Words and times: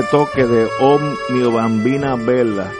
Ese 0.00 0.10
toque 0.10 0.46
de 0.46 0.66
Omnio 0.80 1.52
Bambina 1.52 2.16
Bella. 2.16 2.70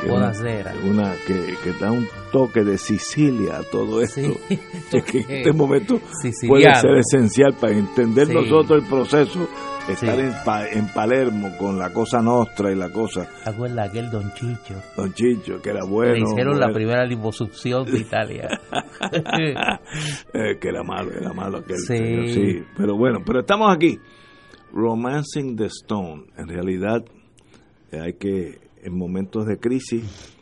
Que. 0.00 0.10
Una, 0.10 1.12
que, 1.26 1.56
que, 1.62 1.72
da 1.78 1.92
un 1.92 2.08
toque 2.32 2.64
de 2.64 2.78
Sicilia 2.78 3.58
a 3.58 3.62
todo 3.64 4.00
esto. 4.00 4.20
que 4.48 5.18
en 5.18 5.30
este 5.30 5.52
momento 5.52 6.00
puede 6.48 6.74
ser 6.74 6.96
esencial 6.96 7.54
para 7.60 7.74
entender 7.74 8.28
nosotros 8.32 8.82
el 8.82 8.88
proceso. 8.88 9.48
Estar 9.88 10.20
en, 10.20 10.32
en, 10.72 10.88
Palermo 10.94 11.56
con 11.58 11.76
la 11.76 11.92
cosa 11.92 12.22
nostra 12.22 12.70
y 12.70 12.76
la 12.76 12.90
cosa. 12.90 13.28
¿Te 13.44 13.80
aquel 13.80 14.10
Don 14.10 14.32
Chicho? 14.34 14.74
Don 14.96 15.12
Chicho, 15.12 15.60
que 15.60 15.70
era 15.70 15.84
bueno. 15.84 16.14
Le 16.14 16.20
hicieron 16.20 16.60
la 16.60 16.72
primera 16.72 17.04
liposucción 17.04 17.84
de 17.86 17.98
Italia. 17.98 18.48
eh, 20.32 20.58
que 20.60 20.68
era 20.68 20.84
malo, 20.84 21.10
era 21.10 21.32
malo 21.32 21.58
aquel. 21.58 21.78
Sí. 21.78 22.62
Pero 22.76 22.96
bueno, 22.96 23.18
pero 23.26 23.40
estamos 23.40 23.74
aquí. 23.74 23.98
Romancing 24.72 25.56
the 25.56 25.66
Stone. 25.66 26.26
En 26.36 26.48
realidad, 26.48 27.04
hay 27.92 28.14
que, 28.14 28.58
en 28.82 28.96
momentos 28.96 29.46
de 29.46 29.58
crisis, 29.58 30.36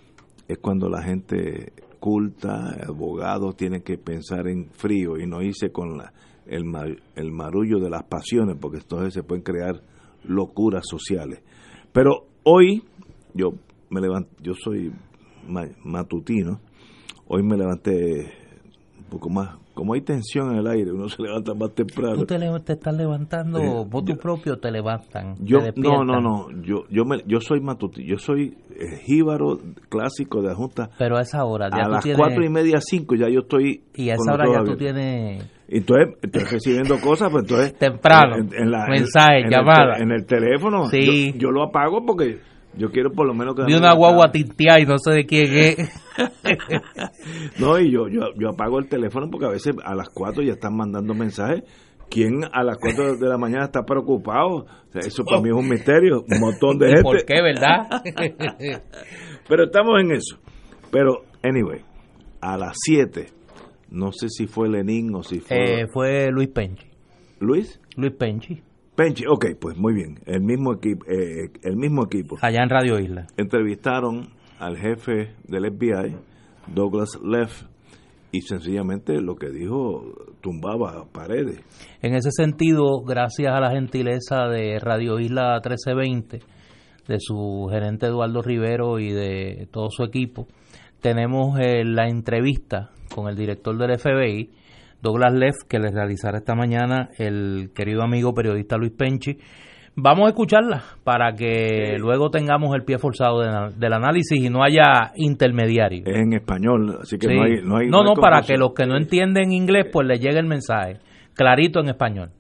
es 0.47 0.59
cuando 0.59 0.89
la 0.89 1.03
gente 1.03 1.73
culta, 2.01 2.77
abogado, 2.87 3.53
tiene 3.53 3.83
que 3.83 3.99
pensar 3.99 4.49
en 4.49 4.71
frío 4.71 5.19
y 5.19 5.27
no 5.27 5.43
irse 5.43 5.71
con 5.71 5.99
la, 5.99 6.13
el, 6.47 6.65
el 7.17 7.33
marullo 7.33 7.79
de 7.81 7.91
las 7.91 8.05
pasiones, 8.05 8.57
porque 8.61 8.79
entonces 8.79 9.15
se 9.15 9.23
pueden 9.23 9.43
crear 9.43 9.83
locuras 10.25 10.85
sociales. 10.87 11.43
Pero 11.93 12.27
hoy, 12.45 12.83
yo 13.35 13.53
me 13.91 14.01
yo 14.41 14.55
soy 14.55 14.93
matutino, 15.85 16.61
hoy 17.27 17.43
me 17.43 17.57
levanté 17.57 18.33
un 18.99 19.05
poco 19.11 19.31
más 19.31 19.57
como 19.79 19.95
hay 19.95 20.01
tensión 20.01 20.51
en 20.51 20.59
el 20.59 20.67
aire, 20.67 20.91
uno 20.91 21.09
se 21.09 21.23
levanta 21.23 21.55
más 21.55 21.73
temprano. 21.73 22.17
¿Tú 22.17 22.27
te, 22.27 22.35
estás 22.73 22.97
levantando 22.97 23.61
eh, 23.61 23.87
vos 23.89 24.05
tu 24.05 24.17
propio 24.17 24.59
te 24.59 24.73
levantan? 24.73 25.37
Yo, 25.39 25.59
no, 25.77 26.03
no, 26.03 26.21
no, 26.21 26.51
yo, 26.63 26.83
yo, 26.91 27.05
me, 27.05 27.19
yo 27.27 27.41
soy 27.41 27.61
matutino, 27.61 28.05
yo 28.05 28.19
soy 28.19 28.57
eh, 28.71 28.99
jíbaro 29.05 29.61
clásico 29.89 30.43
de 30.43 30.49
la 30.49 30.57
Junta. 30.57 30.91
Pero 30.99 31.17
a 31.17 31.21
esa 31.21 31.45
hora, 31.45 31.69
ya 31.71 31.85
A 31.85 31.89
las 31.91 32.05
cuatro 32.17 32.45
y 32.45 32.49
media, 32.49 32.81
cinco, 32.81 33.15
ya 33.15 33.29
yo 33.29 33.43
estoy... 33.43 33.85
Y 33.95 34.11
a 34.11 34.15
esa 34.15 34.35
hora 34.35 34.47
ya 34.53 34.65
tú 34.65 34.77
tienes... 34.77 35.49
Entonces, 35.69 36.17
estoy 36.23 36.43
recibiendo 36.43 36.99
cosas, 36.99 37.31
pues 37.31 37.45
entonces... 37.45 37.75
Temprano, 37.79 38.35
en, 38.37 38.71
la, 38.73 38.85
mensaje, 38.89 39.45
llamada. 39.49 39.99
en 39.99 40.11
el 40.11 40.27
teléfono, 40.27 40.87
sí. 40.87 41.35
yo, 41.35 41.39
yo 41.39 41.51
lo 41.53 41.63
apago 41.63 42.05
porque 42.05 42.41
yo 42.77 42.91
quiero 42.91 43.11
por 43.11 43.27
lo 43.27 43.35
menos 43.35 43.55
que... 43.55 43.65
Vi 43.65 43.75
una 43.75 43.95
guagua 43.95 44.31
tinteada 44.31 44.81
y 44.81 44.85
no 44.85 44.99
sé 44.99 45.13
de 45.13 45.27
quién 45.27 45.53
es. 45.53 45.77
no, 47.61 47.79
y 47.79 47.91
yo, 47.91 48.09
yo, 48.09 48.33
yo 48.37 48.51
apago 48.51 48.79
el 48.79 48.89
teléfono 48.89 49.29
porque 49.31 49.47
a 49.47 49.51
veces 49.51 49.75
a 49.85 49.95
las 49.95 50.09
4 50.11 50.43
ya 50.43 50.53
están 50.53 50.77
mandando 50.77 51.15
mensajes. 51.15 51.63
¿Quién 52.11 52.45
a 52.53 52.63
las 52.63 52.79
4 52.79 53.17
de 53.17 53.29
la 53.29 53.37
mañana 53.37 53.65
está 53.65 53.83
preocupado? 53.83 54.67
eso 54.95 55.25
para 55.25 55.43
mí 55.43 55.51
es 55.51 55.55
un 55.55 55.69
misterio. 55.69 56.25
Un 56.29 56.41
montón 56.41 56.79
de 56.79 56.87
gente. 56.87 57.03
¿Por 57.03 57.25
qué, 57.25 57.43
verdad? 57.43 58.03
Pero 59.49 59.65
estamos 59.65 60.01
en 60.01 60.13
eso. 60.13 60.39
Pero, 60.91 61.25
anyway, 61.43 61.83
a 62.41 62.57
las 62.57 62.77
7, 62.81 63.27
no 63.91 64.13
sé 64.13 64.29
si 64.29 64.47
fue 64.47 64.69
Lenín 64.69 65.15
o 65.15 65.23
si 65.23 65.41
fue... 65.41 65.83
Eh, 65.83 65.87
fue 65.93 66.31
Luis 66.31 66.49
Penchi. 66.49 66.87
¿Luis? 67.41 67.81
Luis 67.97 68.13
Penchi. 68.19 68.63
Penchi, 68.99 69.27
ok, 69.29 69.47
pues 69.61 69.77
muy 69.77 69.95
bien, 69.95 70.19
el 70.27 70.41
mismo, 70.41 70.75
equipo, 70.75 71.07
eh, 71.07 71.53
el 71.63 71.77
mismo 71.77 72.07
equipo. 72.07 72.37
Allá 72.41 72.65
en 72.65 72.69
Radio 72.69 72.99
Isla. 72.99 73.29
Entrevistaron 73.37 74.27
al 74.59 74.77
jefe 74.77 75.37
del 75.47 75.71
FBI, 75.71 76.17
Douglas 76.75 77.11
Leff, 77.23 77.63
y 78.33 78.41
sencillamente 78.41 79.21
lo 79.21 79.37
que 79.37 79.51
dijo 79.51 80.03
tumbaba 80.41 81.05
paredes. 81.13 81.61
En 82.03 82.17
ese 82.17 82.33
sentido, 82.33 83.03
gracias 83.07 83.55
a 83.55 83.61
la 83.61 83.71
gentileza 83.71 84.49
de 84.49 84.81
Radio 84.81 85.21
Isla 85.21 85.61
1320, 85.65 86.41
de 87.07 87.17
su 87.21 87.69
gerente 87.71 88.07
Eduardo 88.07 88.43
Rivero 88.43 88.99
y 88.99 89.13
de 89.13 89.69
todo 89.71 89.91
su 89.91 90.03
equipo, 90.03 90.49
tenemos 91.01 91.57
eh, 91.61 91.85
la 91.85 92.09
entrevista 92.09 92.91
con 93.15 93.29
el 93.29 93.37
director 93.37 93.79
del 93.79 93.97
FBI, 93.97 94.51
Douglas 95.03 95.33
Leff, 95.33 95.57
que 95.69 95.79
les 95.79 95.93
realizará 95.93 96.39
esta 96.39 96.55
mañana 96.55 97.11
el 97.19 97.71
querido 97.75 98.03
amigo 98.03 98.35
periodista 98.35 98.77
Luis 98.77 98.93
Penchi. 98.93 99.39
Vamos 100.01 100.27
a 100.27 100.29
escucharla 100.29 100.85
para 101.03 101.33
que 101.33 101.97
luego 101.99 102.31
tengamos 102.31 102.73
el 102.77 102.85
pie 102.85 102.99
forzado 102.99 103.41
del 103.41 103.93
análisis 103.93 104.41
y 104.41 104.49
no 104.49 104.63
haya 104.63 105.13
intermediarios. 105.17 106.07
Es 106.07 106.17
en 106.17 106.35
español, 106.35 106.99
así 107.03 107.19
que 107.19 107.27
no 107.27 107.43
hay... 107.43 107.63
No, 107.63 107.77
hay, 107.79 107.89
no, 107.89 108.05
no, 108.05 108.15
para 108.15 108.43
que 108.43 108.57
los 108.57 108.75
que 108.75 108.87
no 108.87 108.97
entienden 108.97 109.51
inglés 109.51 109.87
pues 109.93 110.07
les 110.07 110.21
llegue 110.21 110.39
el 110.39 110.47
mensaje, 110.47 110.99
clarito 111.35 111.81
en 111.81 111.89
español. 111.89 112.31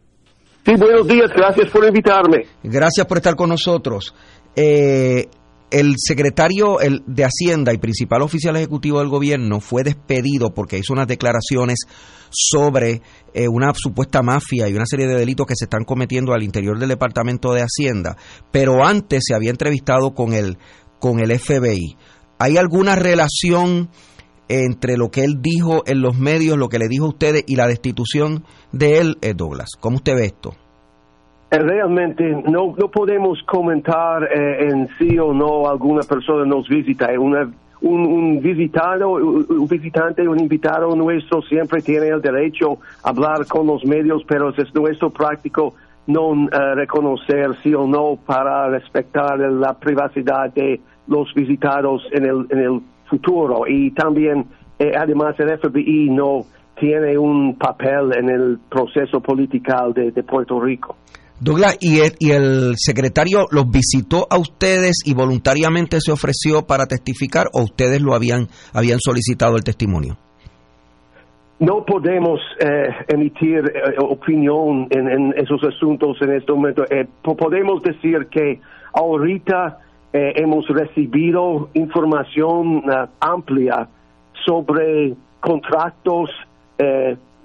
Sí, 0.64 0.74
buenos 0.76 1.08
días, 1.08 1.32
gracias 1.34 1.68
por 1.70 1.84
invitarme. 1.84 2.44
Gracias 2.62 3.06
por 3.06 3.16
estar 3.16 3.34
con 3.34 3.48
nosotros. 3.48 4.14
Eh, 4.54 5.26
el 5.70 5.94
secretario 5.98 6.78
de 7.06 7.24
Hacienda 7.24 7.72
y 7.72 7.78
principal 7.78 8.22
oficial 8.22 8.56
ejecutivo 8.56 9.00
del 9.00 9.08
gobierno 9.08 9.60
fue 9.60 9.82
despedido 9.82 10.54
porque 10.54 10.78
hizo 10.78 10.92
unas 10.92 11.06
declaraciones 11.06 11.78
sobre 12.30 13.02
eh, 13.34 13.48
una 13.48 13.72
supuesta 13.74 14.22
mafia 14.22 14.68
y 14.68 14.74
una 14.74 14.86
serie 14.86 15.06
de 15.06 15.16
delitos 15.16 15.46
que 15.46 15.56
se 15.56 15.64
están 15.64 15.84
cometiendo 15.84 16.32
al 16.32 16.42
interior 16.42 16.78
del 16.78 16.88
Departamento 16.88 17.52
de 17.52 17.62
Hacienda, 17.62 18.16
pero 18.50 18.84
antes 18.84 19.24
se 19.26 19.34
había 19.34 19.50
entrevistado 19.50 20.14
con 20.14 20.32
el, 20.32 20.58
con 20.98 21.20
el 21.20 21.38
FBI. 21.38 21.96
¿Hay 22.38 22.56
alguna 22.56 22.96
relación 22.96 23.90
entre 24.48 24.96
lo 24.96 25.10
que 25.10 25.24
él 25.24 25.40
dijo 25.42 25.82
en 25.86 26.00
los 26.00 26.16
medios, 26.16 26.56
lo 26.56 26.68
que 26.68 26.78
le 26.78 26.88
dijo 26.88 27.06
a 27.06 27.10
ustedes 27.10 27.44
y 27.46 27.56
la 27.56 27.66
destitución 27.66 28.44
de 28.72 28.98
él, 28.98 29.18
eh, 29.20 29.34
Douglas? 29.34 29.70
¿Cómo 29.78 29.96
usted 29.96 30.14
ve 30.14 30.26
esto? 30.26 30.54
Eh, 31.50 31.58
realmente 31.58 32.42
no, 32.46 32.74
no 32.76 32.88
podemos 32.88 33.42
comentar 33.44 34.24
eh, 34.24 34.68
en 34.68 34.88
sí 34.98 35.18
o 35.18 35.32
no 35.32 35.68
alguna 35.68 36.02
persona 36.02 36.44
nos 36.44 36.68
visita. 36.68 37.10
Eh, 37.10 37.16
una, 37.16 37.50
un, 37.80 38.00
un, 38.00 38.40
visitado, 38.42 39.12
un 39.12 39.66
visitante, 39.66 40.28
un 40.28 40.40
invitado 40.40 40.94
nuestro 40.94 41.40
siempre 41.42 41.80
tiene 41.80 42.08
el 42.08 42.20
derecho 42.20 42.78
a 43.02 43.08
hablar 43.10 43.46
con 43.46 43.66
los 43.66 43.82
medios, 43.84 44.24
pero 44.26 44.50
es 44.50 44.74
nuestro 44.74 45.10
práctico 45.10 45.74
no 46.06 46.48
reconocer 46.74 47.54
sí 47.62 47.74
o 47.74 47.86
no 47.86 48.18
para 48.24 48.68
respetar 48.70 49.38
la 49.38 49.74
privacidad 49.74 50.50
de 50.54 50.80
los 51.06 51.32
visitados 51.34 52.02
en 52.12 52.24
el, 52.24 52.46
en 52.48 52.58
el 52.58 52.80
futuro. 53.04 53.66
Y 53.66 53.90
también, 53.90 54.46
además, 54.96 55.38
el 55.38 55.58
FBI 55.58 56.08
no 56.08 56.46
tiene 56.80 57.18
un 57.18 57.56
papel 57.56 58.14
en 58.16 58.30
el 58.30 58.58
proceso 58.70 59.20
político 59.20 59.92
de 59.92 60.22
Puerto 60.22 60.58
Rico. 60.58 60.96
Douglas, 61.40 61.76
¿y 61.80 62.00
el, 62.00 62.12
¿y 62.18 62.30
el 62.32 62.74
secretario 62.76 63.46
los 63.50 63.70
visitó 63.70 64.26
a 64.30 64.38
ustedes 64.38 65.02
y 65.04 65.14
voluntariamente 65.14 65.98
se 66.00 66.12
ofreció 66.12 66.66
para 66.66 66.86
testificar 66.86 67.46
o 67.52 67.62
ustedes 67.62 68.02
lo 68.02 68.14
habían, 68.14 68.48
habían 68.72 68.98
solicitado 69.00 69.56
el 69.56 69.64
testimonio? 69.64 70.16
no 71.60 71.84
podemos 71.84 72.40
eh, 72.60 72.88
emitir 73.08 73.58
eh, 73.74 73.94
opinión 73.98 74.86
en, 74.90 75.34
esos 75.36 75.62
asuntos 75.64 76.16
en 76.20 76.34
este 76.34 76.52
momento. 76.52 76.84
Eh, 76.88 77.06
podemos 77.22 77.82
decir 77.82 78.28
que 78.30 78.60
ahorita 78.92 79.78
hemos 80.10 80.66
recibido 80.68 81.68
información 81.74 82.82
amplia 83.20 83.88
sobre 84.46 85.14
contratos, 85.38 86.30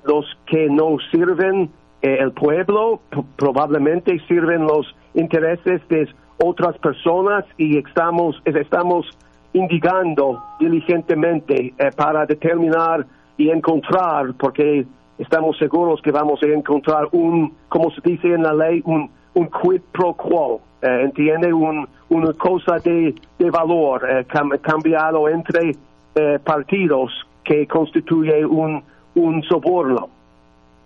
los 0.06 0.26
que 0.48 0.70
no 0.70 0.96
sirven 1.12 1.70
el 2.04 2.32
pueblo, 2.34 3.02
probablemente 3.38 4.20
sirven 4.28 4.66
los 4.66 4.94
intereses 5.14 5.82
de 5.88 6.08
otras 6.38 6.78
personas 6.78 7.46
y 7.58 7.78
estamos, 7.78 8.42
estamos 8.46 9.06
indicando 9.54 10.44
diligentemente 10.60 11.74
para 11.96 12.26
determinar 12.26 13.06
y 13.38 13.50
encontrar, 13.50 14.34
porque 14.38 14.86
estamos 15.18 15.58
seguros 15.58 16.02
que 16.02 16.12
vamos 16.12 16.42
a 16.44 16.48
encontrar 16.48 17.08
un, 17.12 17.54
como 17.70 17.92
se 17.92 18.02
dice 18.04 18.34
en 18.34 18.44
la 18.44 18.54
ley, 18.54 18.82
un, 18.86 19.10
un 19.34 19.48
quid 19.48 19.82
pro 19.92 20.14
quo, 20.14 20.62
eh, 20.82 21.02
entiende, 21.04 21.54
un, 21.54 21.88
una 22.10 22.34
cosa 22.34 22.80
de, 22.80 23.16
de 23.40 23.50
valor 23.50 24.06
eh, 24.10 24.26
cambiado 24.62 25.30
entre 25.30 25.76
eh, 26.16 26.40
partidos 26.44 27.12
que 27.44 27.68
constituye 27.68 28.46
un, 28.46 28.84
un 29.16 29.44
soborno. 29.44 30.10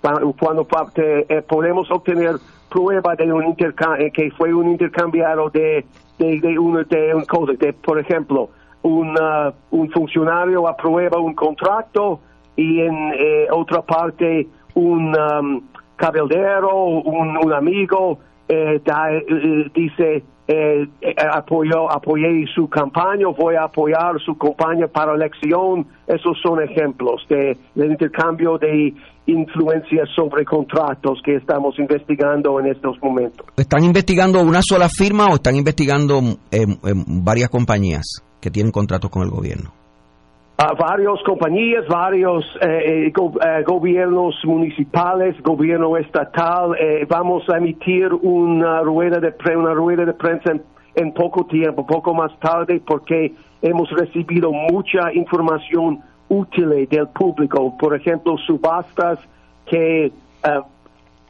Cuando 0.01 0.65
podemos 1.47 1.91
obtener 1.91 2.35
prueba 2.69 3.15
de 3.15 3.31
un 3.31 3.55
que 3.55 4.31
fue 4.37 4.53
un 4.53 4.69
intercambiado 4.69 5.49
de, 5.49 5.85
de, 6.19 6.39
de, 6.39 6.59
una, 6.59 6.83
de 6.83 7.13
un 7.13 7.25
cosa, 7.25 7.53
de, 7.53 7.73
por 7.73 7.99
ejemplo, 7.99 8.49
un, 8.83 9.17
un 9.71 9.89
funcionario 9.91 10.67
aprueba 10.67 11.19
un 11.19 11.33
contrato 11.33 12.19
y 12.55 12.81
en 12.81 13.13
eh, 13.13 13.47
otra 13.51 13.81
parte 13.81 14.47
un 14.73 15.15
um, 15.15 15.61
cabildero, 15.95 16.85
un, 16.85 17.53
amigo 17.53 18.19
eh, 18.47 18.81
eh, 18.85 19.71
dice 19.73 20.23
apoyó, 21.31 21.91
apoyé 21.91 22.45
su 22.53 22.69
campaña, 22.69 23.27
voy 23.27 23.55
a 23.55 23.63
apoyar 23.63 24.19
su 24.21 24.37
campaña 24.37 24.87
para 24.87 25.13
elección. 25.13 25.85
Esos 26.07 26.39
son 26.41 26.61
ejemplos 26.61 27.25
de, 27.27 27.57
del 27.75 27.91
intercambio 27.91 28.57
de 28.57 28.93
influencia 29.27 30.03
sobre 30.15 30.43
contratos 30.43 31.19
que 31.23 31.35
estamos 31.35 31.77
investigando 31.77 32.59
en 32.59 32.67
estos 32.67 32.97
momentos. 33.01 33.45
¿Están 33.55 33.83
investigando 33.83 34.41
una 34.41 34.61
sola 34.61 34.89
firma 34.89 35.27
o 35.27 35.35
están 35.35 35.55
investigando 35.55 36.19
varias 37.07 37.49
compañías 37.49 38.23
que 38.41 38.49
tienen 38.49 38.71
contratos 38.71 39.09
con 39.11 39.23
el 39.23 39.29
gobierno? 39.29 39.71
varias 40.57 41.21
compañías, 41.23 41.85
varios 41.87 42.43
eh, 42.61 43.07
eh, 43.07 43.13
eh, 43.13 43.63
gobiernos 43.65 44.35
municipales, 44.43 45.35
gobierno 45.43 45.97
estatal. 45.97 46.75
vamos 47.07 47.43
a 47.49 47.57
emitir 47.57 48.11
una 48.13 48.81
rueda 48.81 49.19
de, 49.19 49.33
una 49.55 49.73
rueda 49.73 50.05
de 50.05 50.13
prensa 50.13 50.53
en, 50.95 51.13
poco 51.13 51.45
tiempo, 51.45 51.85
poco 51.85 52.13
más 52.13 52.31
tarde, 52.39 52.81
porque 52.85 53.35
hemos 53.61 53.89
recibido 53.91 54.51
mucha 54.51 55.13
información 55.13 56.01
útil 56.29 56.87
del 56.89 57.07
público. 57.09 57.77
Por 57.77 57.95
ejemplo, 57.95 58.37
subastas 58.37 59.19
que 59.65 60.11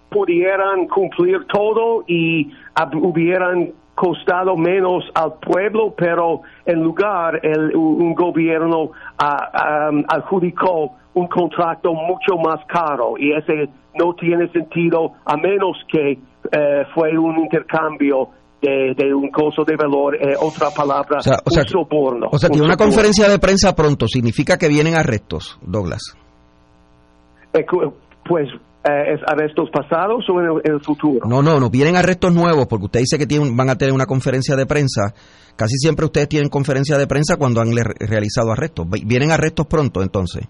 pudieran 0.10 0.88
cumplir 0.88 1.46
todo 1.46 2.04
y 2.08 2.52
hubieran 2.94 3.72
costado 3.96 4.56
menos 4.56 5.04
al 5.16 5.34
pueblo, 5.40 5.94
pero 5.98 6.42
en 6.66 6.84
lugar 6.84 7.40
el, 7.44 7.76
un 7.76 8.14
gobierno 8.14 8.92
ah, 9.18 9.92
adjudicó 10.08 10.92
un 11.16 11.28
contrato 11.28 11.94
mucho 11.96 12.38
más 12.38 12.64
caro 12.68 13.16
y 13.18 13.32
ese 13.34 13.70
no 13.96 14.14
tiene 14.14 14.48
sentido 14.50 15.14
a 15.26 15.36
menos 15.36 15.84
que 15.92 16.20
eh, 16.52 16.86
fue 16.94 17.18
un 17.18 17.40
intercambio 17.40 18.30
de, 18.62 19.14
un 19.14 19.30
costo 19.30 19.64
de 19.64 19.76
valor, 19.76 20.16
eh, 20.16 20.36
otra 20.40 20.70
palabra, 20.72 21.18
un 21.18 21.68
soborno. 21.68 22.28
O 22.32 22.38
sea, 22.38 22.50
tiene 22.50 22.66
una 22.66 22.78
conferencia 22.78 23.30
de 23.30 23.40
prensa 23.40 23.76
pronto, 23.76 24.08
significa 24.08 24.58
que 24.58 24.68
vienen 24.68 24.96
arrestos, 24.96 25.60
Douglas. 25.62 26.02
Eh, 27.54 27.66
pues 28.28 28.50
eh, 28.84 29.14
¿Es 29.14 29.22
arrestos 29.28 29.70
pasados 29.70 30.26
o 30.30 30.40
en 30.40 30.74
el, 30.74 30.82
futuro? 30.82 31.28
No, 31.28 31.42
no, 31.42 31.60
no, 31.60 31.70
vienen 31.70 31.96
arrestos 31.96 32.34
nuevos, 32.34 32.68
porque 32.68 32.86
usted 32.86 33.00
dice 33.02 33.18
que 33.18 33.26
tienen, 33.26 33.56
van 33.56 33.70
a 33.70 33.76
tener 33.76 33.94
una 33.94 34.06
conferencia 34.06 34.56
de 34.56 34.66
prensa. 34.66 35.14
Casi 35.56 35.76
siempre 35.78 36.06
ustedes 36.06 36.30
tienen 36.30 36.50
conferencia 36.50 36.98
de 36.98 37.08
prensa 37.08 37.36
cuando 37.38 37.60
han 37.60 37.70
realizado 37.74 38.52
arrestos. 38.52 38.88
¿Vienen 39.06 39.32
arrestos 39.32 39.66
pronto 39.68 40.02
entonces? 40.02 40.48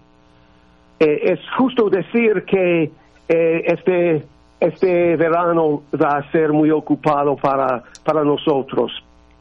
Eh, 1.00 1.32
es 1.32 1.40
justo 1.56 1.88
decir 1.88 2.44
que 2.46 2.84
eh, 3.28 3.62
este, 3.66 4.26
este 4.60 5.16
verano 5.16 5.82
va 5.94 6.18
a 6.18 6.30
ser 6.32 6.52
muy 6.52 6.70
ocupado 6.70 7.36
para, 7.36 7.84
para 8.04 8.24
nosotros, 8.24 8.92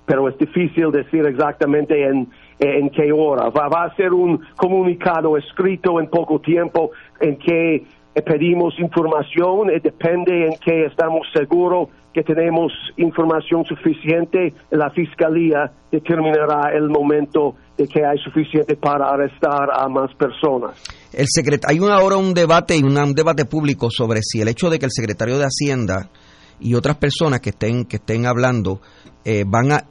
pero 0.06 0.28
es 0.30 0.38
difícil 0.38 0.92
decir 0.92 1.26
exactamente 1.26 2.06
en, 2.06 2.28
en 2.60 2.90
qué 2.90 3.12
hora. 3.12 3.50
Va, 3.50 3.68
va 3.68 3.84
a 3.84 3.96
ser 3.96 4.14
un 4.14 4.40
comunicado 4.56 5.38
escrito 5.38 6.00
en 6.00 6.08
poco 6.08 6.40
tiempo 6.40 6.92
en 7.20 7.38
que 7.38 7.86
pedimos 8.26 8.80
información, 8.80 9.70
eh, 9.70 9.80
depende 9.80 10.48
en 10.48 10.58
que 10.58 10.86
estamos 10.86 11.28
seguros 11.34 11.90
que 12.14 12.24
tenemos 12.24 12.74
información 12.98 13.64
suficiente, 13.66 14.52
la 14.72 14.90
Fiscalía 14.90 15.72
determinará 15.92 16.72
el 16.74 16.90
momento 16.90 17.56
de 17.78 17.88
que 17.88 18.06
hay 18.06 18.18
suficiente 18.24 18.76
para 18.76 19.10
arrestar 19.10 19.70
a 19.74 19.88
más 19.88 20.14
personas. 20.16 20.76
El 21.14 21.28
hay 21.68 21.78
ahora 21.78 22.18
un 22.18 22.34
debate 22.34 22.76
y 22.76 22.84
un 22.84 23.14
debate 23.14 23.46
público 23.46 23.90
sobre 23.90 24.22
si 24.22 24.42
el 24.42 24.48
hecho 24.48 24.70
de 24.70 24.80
que 24.80 24.86
el 24.86 24.92
secretario 24.92 25.38
de 25.38 25.46
Hacienda 25.46 26.10
y 26.60 26.74
otras 26.74 26.98
personas 26.98 27.40
que 27.40 27.52
estén 27.52 27.86
que 27.86 27.98
estén 27.98 28.26
hablando 28.26 28.82
eh, 29.24 29.44
van 29.46 29.72
a 29.72 29.86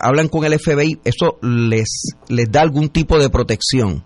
hablan 0.00 0.28
con 0.28 0.44
el 0.44 0.58
FBI, 0.58 1.00
eso 1.04 1.38
les 1.42 2.16
les 2.28 2.50
da 2.50 2.62
algún 2.62 2.88
tipo 2.88 3.18
de 3.18 3.30
protección 3.30 4.02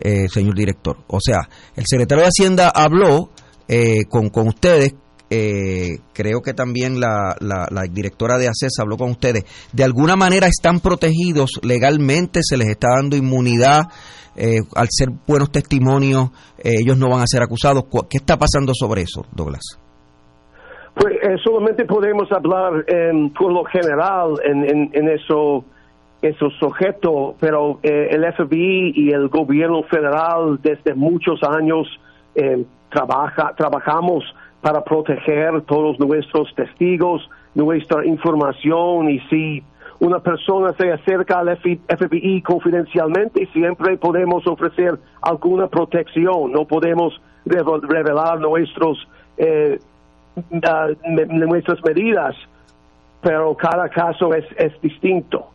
eh, 0.00 0.28
señor 0.28 0.54
director. 0.54 0.98
O 1.06 1.18
sea, 1.20 1.48
el 1.76 1.84
secretario 1.86 2.24
de 2.24 2.28
Hacienda 2.28 2.68
habló 2.68 3.30
eh, 3.68 4.04
con, 4.08 4.28
con 4.28 4.48
ustedes, 4.48 4.94
eh, 5.34 5.98
creo 6.12 6.40
que 6.40 6.54
también 6.54 7.00
la, 7.00 7.36
la, 7.40 7.82
directora 7.90 8.38
de 8.38 8.48
ACES 8.48 8.78
habló 8.80 8.96
con 8.96 9.10
ustedes. 9.10 9.44
De 9.72 9.84
alguna 9.84 10.16
manera 10.16 10.46
están 10.46 10.80
protegidos 10.80 11.60
legalmente, 11.62 12.40
se 12.42 12.56
les 12.56 12.68
está 12.68 12.88
dando 12.96 13.16
inmunidad. 13.16 13.82
al 14.74 14.88
ser 14.90 15.08
buenos 15.26 15.50
testimonios, 15.50 16.30
ellos 16.62 16.98
no 16.98 17.08
van 17.10 17.22
a 17.22 17.26
ser 17.26 17.42
acusados. 17.42 17.84
¿Qué 18.10 18.18
está 18.18 18.36
pasando 18.36 18.72
sobre 18.74 19.02
eso, 19.02 19.24
Douglas? 19.32 19.78
Pues 20.94 21.14
solamente 21.42 21.84
podemos 21.84 22.30
hablar 22.30 22.84
por 23.38 23.52
lo 23.52 23.64
general 23.64 24.34
en, 24.44 24.64
en, 24.64 24.90
en 24.92 25.08
eso 25.08 25.64
esos 26.24 26.54
sujetos, 26.58 27.34
pero 27.38 27.80
eh, 27.82 28.08
el 28.10 28.24
FBI 28.32 28.92
y 28.96 29.10
el 29.10 29.28
gobierno 29.28 29.82
federal 29.82 30.58
desde 30.62 30.94
muchos 30.94 31.42
años 31.42 31.86
eh, 32.34 32.64
trabaja, 32.90 33.52
trabajamos 33.56 34.24
para 34.64 34.82
proteger 34.82 35.60
todos 35.66 36.00
nuestros 36.00 36.54
testigos, 36.54 37.28
nuestra 37.54 38.06
información 38.06 39.10
y 39.10 39.20
si 39.28 39.62
una 40.00 40.20
persona 40.20 40.72
se 40.72 40.90
acerca 40.90 41.40
al 41.40 41.54
FBI 41.58 42.40
confidencialmente, 42.40 43.46
siempre 43.52 43.98
podemos 43.98 44.46
ofrecer 44.46 44.98
alguna 45.20 45.66
protección, 45.66 46.50
no 46.50 46.64
podemos 46.64 47.20
revelar 47.44 48.40
nuestros, 48.40 49.06
eh, 49.36 49.78
nuestras 50.50 51.84
medidas, 51.84 52.34
pero 53.20 53.54
cada 53.54 53.90
caso 53.90 54.32
es, 54.32 54.46
es 54.56 54.80
distinto. 54.80 55.50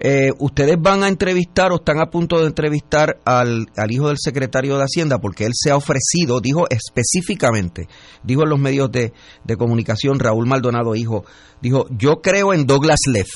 Eh, 0.00 0.30
¿Ustedes 0.38 0.76
van 0.80 1.02
a 1.02 1.08
entrevistar 1.08 1.72
o 1.72 1.76
están 1.76 1.98
a 2.00 2.06
punto 2.06 2.38
de 2.38 2.46
entrevistar 2.46 3.18
al, 3.24 3.66
hijo 3.88 4.06
del 4.06 4.18
secretario 4.18 4.78
de 4.78 4.84
Hacienda? 4.84 5.18
Porque 5.18 5.44
él 5.44 5.52
se 5.54 5.72
ha 5.72 5.76
ofrecido, 5.76 6.40
dijo 6.40 6.66
específicamente, 6.70 7.88
dijo 8.22 8.44
en 8.44 8.50
los 8.50 8.60
medios 8.60 8.92
de, 8.92 9.12
comunicación, 9.58 10.20
Raúl 10.20 10.46
Maldonado, 10.46 10.94
hijo, 10.94 11.24
dijo, 11.60 11.86
yo 11.90 12.20
creo 12.22 12.54
en 12.54 12.66
Douglas 12.66 13.00
Leff 13.08 13.28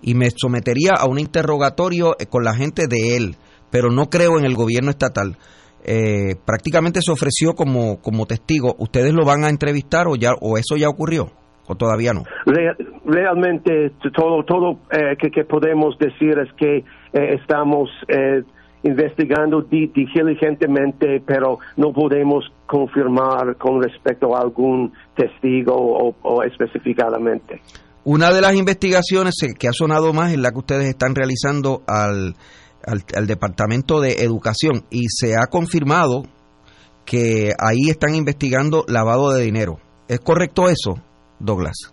y 0.00 0.14
me 0.14 0.30
sometería 0.30 0.92
a 0.96 1.06
un 1.06 1.18
interrogatorio 1.18 2.14
eh, 2.20 2.26
con 2.26 2.44
la 2.44 2.54
gente 2.54 2.86
de 2.86 3.16
él, 3.16 3.36
pero 3.70 3.90
no 3.90 4.10
creo 4.10 4.38
en 4.38 4.44
el 4.44 4.54
gobierno 4.54 4.90
estatal. 4.90 5.38
Eh, 5.82 6.36
prácticamente 6.44 7.00
se 7.02 7.10
ofreció 7.10 7.54
como, 7.54 8.00
como 8.00 8.26
testigo. 8.26 8.76
¿Ustedes 8.78 9.12
lo 9.12 9.24
van 9.24 9.42
a 9.42 9.48
entrevistar 9.48 10.06
o, 10.06 10.14
ya, 10.14 10.34
o 10.40 10.56
eso 10.56 10.76
ya 10.76 10.88
ocurrió? 10.88 11.32
¿O 11.70 11.76
todavía 11.76 12.12
no? 12.12 12.24
realmente 13.04 13.92
todo, 14.12 14.42
todo 14.42 14.80
eh, 14.90 15.16
que, 15.16 15.44
podemos 15.44 15.96
decir 15.98 16.36
es 16.40 16.52
que 16.54 16.78
eh, 16.78 17.36
estamos 17.40 17.88
eh, 18.08 18.42
investigando 18.82 19.62
diligentemente, 19.62 21.22
pero 21.24 21.60
no 21.76 21.92
podemos 21.92 22.44
confirmar 22.66 23.56
con 23.56 23.80
respecto 23.80 24.34
a 24.34 24.40
algún 24.40 24.92
testigo 25.14 26.12
o, 26.22 26.42
específicamente. 26.42 27.60
Una 28.02 28.32
de 28.32 28.40
las 28.40 28.56
investigaciones 28.56 29.34
que 29.56 29.68
ha 29.68 29.72
sonado 29.72 30.12
más 30.12 30.32
es 30.32 30.38
la 30.40 30.50
que 30.50 30.58
ustedes 30.58 30.88
están 30.88 31.14
realizando 31.14 31.82
al 31.86 32.34
al, 32.84 33.26
Departamento 33.26 34.00
de 34.00 34.24
Educación 34.24 34.86
y 34.90 35.04
se 35.08 35.36
ha 35.36 35.46
confirmado 35.46 36.24
que 37.04 37.52
ahí 37.58 37.90
están 37.90 38.14
investigando 38.16 38.84
lavado 38.88 39.30
de 39.32 39.44
dinero. 39.44 39.78
¿Es 40.08 40.18
correcto 40.18 40.68
eso, 40.68 41.00
Douglas? 41.40 41.92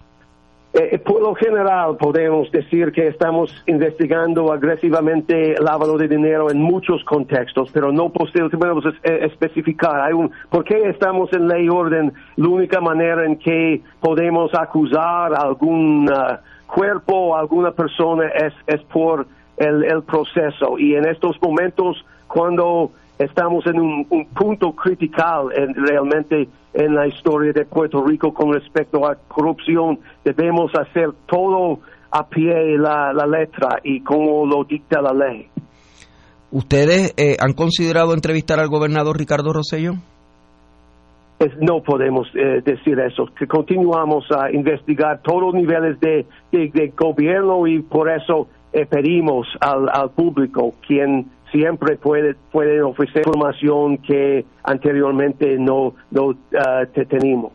Eh, 0.73 0.99
por 0.99 1.21
lo 1.21 1.33
general 1.33 1.97
podemos 1.97 2.51
decir 2.51 2.91
que 2.91 3.07
estamos 3.07 3.49
investigando 3.65 4.51
agresivamente 4.51 5.55
lavado 5.59 5.97
de 5.97 6.07
dinero 6.07 6.51
en 6.51 6.61
muchos 6.61 7.03
contextos, 7.03 7.71
pero 7.73 7.91
no 7.91 8.09
podemos 8.09 8.85
eh, 9.03 9.19
especificar. 9.23 10.01
Hay 10.01 10.13
un, 10.13 10.29
¿Por 10.51 10.63
qué 10.65 10.89
estamos 10.89 11.33
en 11.33 11.47
ley 11.47 11.65
y 11.65 11.69
orden? 11.69 12.13
La 12.35 12.47
única 12.49 12.79
manera 12.79 13.25
en 13.25 13.37
que 13.37 13.81
podemos 14.01 14.53
acusar 14.53 15.33
a 15.33 15.41
algún 15.41 16.09
uh, 16.11 16.37
cuerpo 16.67 17.13
o 17.15 17.35
alguna 17.35 17.71
persona 17.71 18.27
es, 18.27 18.53
es 18.67 18.81
por 18.83 19.25
el, 19.57 19.83
el 19.83 20.03
proceso. 20.03 20.77
Y 20.77 20.93
en 20.95 21.07
estos 21.07 21.41
momentos, 21.41 22.05
cuando 22.27 22.91
estamos 23.19 23.65
en 23.67 23.79
un, 23.79 24.05
punto 24.33 24.73
critical 24.73 25.49
en, 25.55 25.73
realmente 25.73 26.47
en 26.73 26.95
la 26.95 27.07
historia 27.07 27.51
de 27.53 27.65
Puerto 27.65 28.03
Rico 28.05 28.33
con 28.33 28.53
respecto 28.53 29.05
a 29.05 29.15
corrupción. 29.27 29.99
Debemos 30.23 30.71
hacer 30.75 31.09
todo 31.27 31.79
a 32.11 32.27
pie 32.27 32.77
la, 32.77 33.11
la 33.13 33.25
letra 33.25 33.79
y 33.83 34.01
como 34.01 34.45
lo 34.45 34.63
dicta 34.63 35.01
la 35.01 35.13
ley. 35.13 35.47
¿Ustedes 36.51 37.13
eh, 37.17 37.35
han 37.39 37.53
considerado 37.53 38.13
entrevistar 38.13 38.59
al 38.59 38.69
gobernador 38.69 39.17
Ricardo 39.17 39.51
Rosello? 39.51 39.93
no 41.61 41.83
podemos 41.83 42.27
eh, 42.33 42.61
decir 42.65 42.99
eso, 42.99 43.25
que 43.37 43.45
continuamos 43.45 44.25
a 44.31 44.51
investigar 44.51 45.21
todos 45.21 45.43
los 45.43 45.53
niveles 45.53 45.99
de, 45.99 46.25
de, 46.51 46.93
gobierno 46.97 47.67
y 47.67 47.83
por 47.83 48.09
eso 48.09 48.47
eh, 48.73 48.87
pedimos 48.87 49.45
al, 49.61 49.87
al 49.87 50.09
público 50.11 50.73
quien 50.85 51.27
siempre 51.51 51.97
puede, 51.97 52.35
pueden 52.51 52.83
ofrecer 52.83 53.23
información 53.25 53.97
que 53.97 54.45
anteriormente 54.63 55.57
no, 55.57 55.93
no 56.11 56.31
ah, 56.57 56.83
teníamos. 57.09 57.53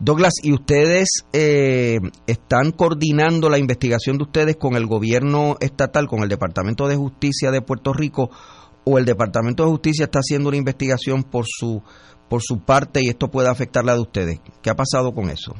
Douglas, 0.00 0.34
¿y 0.42 0.52
ustedes 0.52 1.08
eh, 1.32 1.98
están 2.28 2.70
coordinando 2.70 3.50
la 3.50 3.58
investigación 3.58 4.16
de 4.16 4.24
ustedes 4.24 4.56
con 4.56 4.76
el 4.76 4.86
gobierno 4.86 5.56
estatal, 5.60 6.06
con 6.06 6.22
el 6.22 6.28
Departamento 6.28 6.86
de 6.86 6.94
Justicia 6.94 7.50
de 7.50 7.62
Puerto 7.62 7.92
Rico, 7.92 8.30
o 8.84 8.98
el 8.98 9.04
Departamento 9.04 9.64
de 9.64 9.70
Justicia 9.70 10.04
está 10.04 10.20
haciendo 10.20 10.50
una 10.50 10.56
investigación 10.56 11.24
por 11.24 11.46
su, 11.48 11.82
por 12.28 12.42
su 12.42 12.60
parte 12.60 13.00
y 13.02 13.08
esto 13.08 13.28
puede 13.28 13.48
afectar 13.48 13.84
la 13.84 13.94
de 13.94 14.00
ustedes? 14.00 14.40
¿Qué 14.62 14.70
ha 14.70 14.76
pasado 14.76 15.12
con 15.12 15.30
eso? 15.30 15.54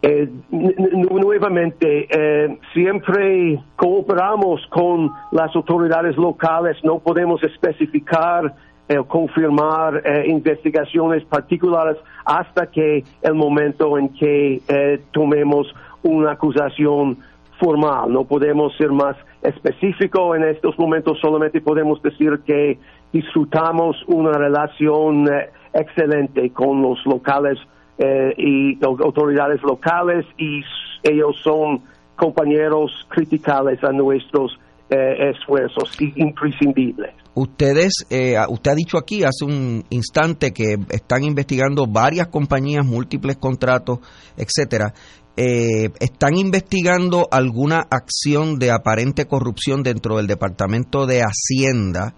Eh, 0.00 0.28
nuevamente, 0.50 2.06
eh, 2.08 2.58
siempre 2.72 3.60
cooperamos 3.74 4.64
con 4.68 5.10
las 5.32 5.54
autoridades 5.56 6.16
locales, 6.16 6.76
no 6.84 7.00
podemos 7.00 7.42
especificar 7.42 8.54
eh, 8.88 9.02
confirmar 9.06 10.02
investigaciones 10.26 11.22
particulares 11.24 11.98
hasta 12.24 12.68
que 12.68 13.04
el 13.20 13.34
momento 13.34 13.98
en 13.98 14.08
que 14.10 14.62
tomemos 15.10 15.66
una 16.02 16.32
acusación 16.32 17.18
formal. 17.60 18.10
No 18.10 18.24
podemos 18.24 18.74
ser 18.78 18.90
más 18.90 19.16
específico 19.42 20.34
en 20.34 20.44
estos 20.44 20.78
momentos, 20.78 21.18
solamente 21.20 21.60
podemos 21.60 22.00
decir 22.02 22.40
que 22.46 22.78
disfrutamos 23.12 23.96
una 24.06 24.32
relación 24.32 25.28
excelente 25.74 26.50
con 26.50 26.80
los 26.80 27.04
locales 27.04 27.58
eh, 28.00 28.32
y 28.36 28.78
autoridades 28.84 29.60
locales 29.62 30.24
y 30.36 30.60
ellos 31.02 31.36
son 31.42 31.82
compañeros 32.14 32.92
criticales 33.08 33.82
a 33.82 33.90
nuestros 33.90 34.56
eh, 34.88 35.30
esfuerzos 35.34 35.90
imprescindibles. 36.14 37.10
Ustedes, 37.34 38.06
eh, 38.08 38.36
usted 38.48 38.70
ha 38.70 38.74
dicho 38.76 38.98
aquí 38.98 39.24
hace 39.24 39.44
un 39.44 39.84
instante 39.90 40.52
que 40.52 40.76
están 40.90 41.24
investigando 41.24 41.86
varias 41.88 42.28
compañías, 42.28 42.86
múltiples 42.86 43.36
contratos, 43.36 43.98
etcétera. 44.36 44.94
¿Están 45.36 46.36
investigando 46.36 47.28
alguna 47.30 47.78
acción 47.90 48.58
de 48.58 48.72
aparente 48.72 49.26
corrupción 49.26 49.84
dentro 49.84 50.16
del 50.16 50.26
Departamento 50.28 51.06
de 51.06 51.22
Hacienda? 51.22 52.14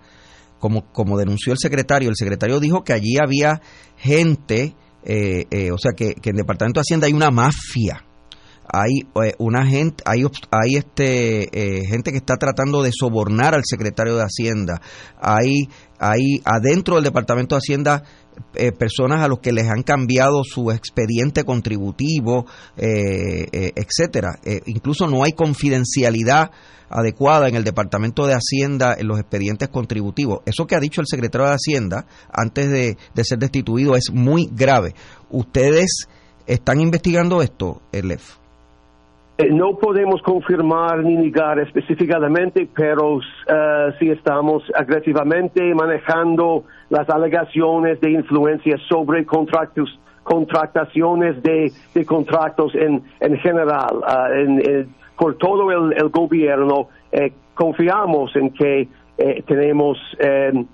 Como, 0.59 0.91
como 0.93 1.19
denunció 1.19 1.53
el 1.53 1.59
secretario, 1.59 2.09
el 2.11 2.17
secretario 2.17 2.61
dijo 2.61 2.83
que 2.83 2.95
allí 2.95 3.19
había 3.19 3.61
gente 3.97 4.75
eh, 5.05 5.47
eh, 5.51 5.71
o 5.71 5.79
sea 5.79 5.93
que, 5.93 6.11
en 6.11 6.31
el 6.31 6.37
Departamento 6.37 6.81
de 6.81 6.83
Hacienda 6.83 7.07
hay 7.07 7.13
una 7.13 7.31
mafia, 7.31 8.05
hay 8.73 8.91
eh, 9.25 9.35
una 9.39 9.67
gente, 9.67 10.03
hay, 10.07 10.25
hay 10.51 10.77
este 10.77 11.49
gente 11.89 12.13
que 12.13 12.19
está 12.19 12.37
tratando 12.37 12.83
de 12.83 12.91
sobornar 12.93 13.55
al 13.55 13.63
secretario 13.65 14.17
de 14.17 14.25
Hacienda, 14.25 14.81
hay, 15.21 15.69
hay 16.01 16.41
adentro 16.45 16.97
del 16.97 17.05
Departamento 17.05 17.55
de 17.55 17.59
Hacienda 17.59 18.03
personas 18.79 19.21
a 19.23 19.29
los 19.29 19.41
que 19.41 19.53
les 19.53 19.69
han 19.69 19.83
cambiado 19.83 20.43
su 20.45 20.71
expediente 20.71 21.45
contributivo, 21.45 22.47
etcétera. 22.77 24.39
incluso 24.65 25.07
no 25.07 25.25
hay 25.25 25.33
confidencialidad 25.33 26.51
adecuada 26.91 27.49
en 27.49 27.55
el 27.55 27.65
Departamento 27.65 28.27
de 28.27 28.35
Hacienda 28.35 28.95
en 28.99 29.07
los 29.07 29.19
expedientes 29.19 29.69
contributivos. 29.69 30.41
Eso 30.45 30.67
que 30.67 30.75
ha 30.75 30.81
dicho 30.81 31.01
el 31.01 31.07
secretario 31.07 31.47
de 31.47 31.55
Hacienda 31.55 32.07
antes 32.33 32.69
de, 32.69 33.25
ser 33.25 33.39
destituido 33.39 33.95
es 33.95 34.11
muy 34.13 34.51
grave. 34.53 34.95
¿Ustedes 35.31 36.09
están 36.47 36.81
investigando 36.81 37.43
esto, 37.43 37.81
Elef? 37.93 38.40
Eh, 39.41 39.49
no 39.51 39.79
podemos 39.79 40.21
confirmar 40.21 41.03
ni 41.03 41.17
negar 41.17 41.59
específicamente, 41.61 42.69
pero 42.75 43.15
uh, 43.15 43.21
sí 43.99 44.11
estamos 44.11 44.63
agresivamente 44.75 45.75
manejando 45.75 46.65
las 46.91 47.09
alegaciones 47.09 47.99
de 48.03 48.11
influencia 48.11 48.77
sobre 48.89 49.25
contratos, 49.25 49.99
contrataciones 50.25 51.43
de, 51.43 51.73
contratos 52.07 52.75
en, 52.75 53.03
en 53.21 53.39
general. 53.39 54.03
Ah, 54.07 54.29
en, 54.35 54.93
por 55.17 55.37
todo 55.39 55.71
el, 55.71 56.09
gobierno 56.11 56.89
eh, 57.13 57.33
confiamos 57.55 58.35
en 58.37 58.51
que 58.51 58.89
tenemos 59.47 59.99
eh, 60.19 60.65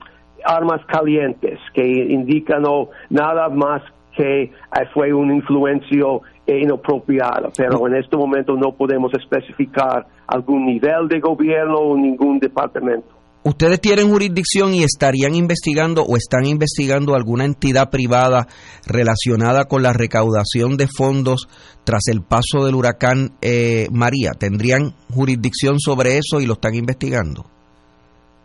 armas 0.45 0.85
calientes 0.87 1.59
que 1.75 1.85
indican 1.85 2.63
nada 3.11 3.49
más 3.49 3.83
que 4.17 4.53
fue 4.95 5.13
un 5.13 5.33
influencio 5.35 6.23
inapropiado, 6.47 7.51
pero 7.57 7.87
en 7.89 7.97
este 7.97 8.17
momento 8.17 8.55
no 8.55 8.73
podemos 8.77 9.13
especificar 9.15 10.07
algún 10.27 10.67
nivel 10.67 11.09
de 11.09 11.21
gobierno 11.21 11.79
o 11.79 11.97
ningún 11.97 12.39
departamento. 12.39 13.17
¿Ustedes 13.43 13.81
tienen 13.81 14.11
jurisdicción 14.11 14.75
y 14.75 14.83
estarían 14.83 15.37
investigando 15.37 16.03
o 16.03 16.17
están 16.17 16.47
investigando 16.47 17.15
alguna 17.15 17.45
entidad 17.45 17.91
privada 17.91 18.49
relacionada 18.87 19.67
con 19.67 19.85
la 19.85 19.93
recaudación 19.93 20.77
de 20.77 20.89
fondos 20.89 21.47
tras 21.85 22.09
el 22.09 22.23
paso 22.23 22.65
del 22.65 22.75
huracán 22.75 23.35
eh, 23.43 23.87
María? 23.93 24.33
¿Tendrían 24.33 24.95
jurisdicción 25.15 25.79
sobre 25.79 26.19
eso 26.19 26.41
y 26.41 26.47
lo 26.47 26.55
están 26.55 26.75
investigando? 26.75 27.56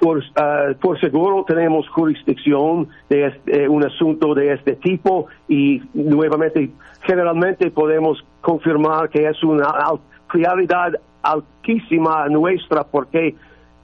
Por, 0.01 0.23
ah, 0.35 0.73
seguro 0.99 1.45
tenemos 1.47 1.87
jurisdicción 1.89 2.87
de 3.07 3.27
este, 3.27 3.69
un 3.69 3.85
asunto 3.85 4.33
de 4.33 4.53
este 4.53 4.75
tipo 4.77 5.27
y 5.47 5.79
nuevamente 5.93 6.71
generalmente 7.03 7.69
podemos 7.69 8.25
confirmar 8.41 9.09
que 9.09 9.27
es 9.27 9.43
una 9.43 9.67
prioridad 10.27 10.93
altísima 11.21 12.27
nuestra 12.29 12.83
porque 12.83 13.35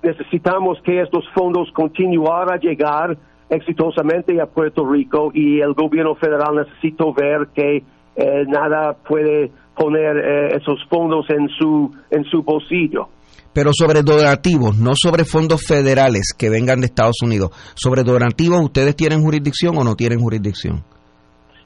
necesitamos 0.02 0.82
que 0.82 1.02
estos 1.02 1.24
fondos 1.36 1.72
continúen 1.72 2.50
a 2.50 2.58
llegar 2.58 3.16
exitosamente 3.52 4.42
a 4.42 4.48
Puerto 4.48 4.90
Rico 4.90 5.30
y 5.36 5.60
el 5.60 5.76
gobierno 5.76 6.16
federal 6.16 6.56
necesita 6.56 7.06
ver 7.16 7.50
que 7.54 7.84
eh, 8.16 8.46
nada 8.48 8.94
puede 9.08 9.52
poner 9.76 10.18
eh, 10.18 10.56
esos 10.56 10.84
fondos 10.86 11.30
en 11.30 11.48
su 11.50 11.94
en 12.10 12.24
su 12.24 12.42
bolsillo. 12.42 13.10
Pero 13.58 13.72
sobre 13.74 14.04
donativos, 14.04 14.78
no 14.78 14.92
sobre 14.94 15.26
fondos 15.26 15.66
federales 15.66 16.36
que 16.38 16.48
vengan 16.48 16.80
de 16.80 16.86
Estados 16.86 17.24
Unidos. 17.24 17.50
Sobre 17.74 18.04
donativos, 18.04 18.62
¿ustedes 18.62 18.96
tienen 18.96 19.24
jurisdicción 19.24 19.76
o 19.80 19.84
no 19.84 19.96
tienen 19.96 20.20
jurisdicción? 20.20 20.84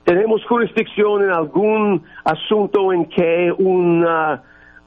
Tenemos 0.05 0.39
jurisdicción 0.47 1.23
en 1.23 1.31
algún 1.31 2.01
asunto 2.23 2.93
en 2.93 3.09
que 3.09 3.51
una 3.57 4.41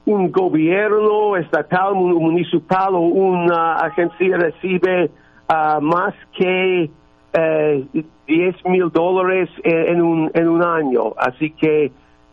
un 0.07 0.31
gobierno 0.31 1.37
estatal, 1.37 1.93
municipal 1.93 2.95
o 2.95 3.01
una 3.01 3.75
agencia 3.75 4.37
recibe 4.37 5.11
uh, 5.47 5.79
más 5.81 6.15
que 6.35 6.89
eh, 7.33 7.85
10 8.27 8.55
mil 8.65 8.89
dólares 8.91 9.49
en 9.63 10.01
un, 10.01 10.31
en 10.33 10.47
un 10.47 10.63
año. 10.63 11.13
Así 11.17 11.51
que 11.51 11.91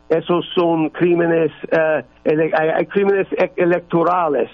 esos 0.09 0.45
son 0.55 0.91
crímenes, 0.91 1.51
uh, 1.73 2.03
hay 2.25 2.87
crímenes 2.87 3.27
e-, 3.33 3.53
electorales. 3.57 4.51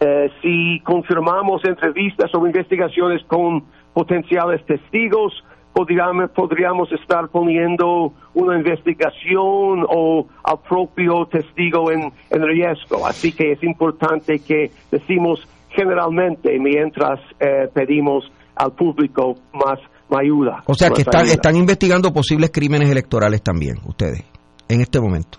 Uh, 0.00 0.30
si 0.40 0.80
confirmamos 0.80 1.64
entrevistas 1.64 2.34
o 2.34 2.46
investigaciones 2.46 3.22
con 3.24 3.64
potenciales 3.92 4.64
testigos, 4.64 5.32
podríamos, 5.72 6.30
podríamos 6.30 6.92
estar 6.92 7.28
poniendo 7.28 8.12
una 8.34 8.56
investigación 8.56 9.84
o 9.88 10.26
al 10.44 10.58
propio 10.68 11.26
testigo 11.26 11.90
en, 11.90 12.12
riesgo. 12.30 13.06
Así 13.06 13.32
que 13.32 13.52
es 13.52 13.62
importante 13.62 14.40
que 14.40 14.70
decimos 14.90 15.46
generalmente 15.70 16.58
mientras 16.58 17.20
eh, 17.38 17.68
pedimos 17.72 18.30
al 18.56 18.72
público 18.72 19.36
más, 19.52 19.78
ayuda. 20.12 20.64
O 20.66 20.74
sea 20.74 20.90
que 20.90 21.02
están, 21.02 21.26
están 21.26 21.54
investigando 21.54 22.12
posibles 22.12 22.50
crímenes 22.50 22.90
electorales 22.90 23.42
también, 23.42 23.76
ustedes, 23.86 24.24
en 24.70 24.80
este 24.80 25.00
momento. 25.00 25.38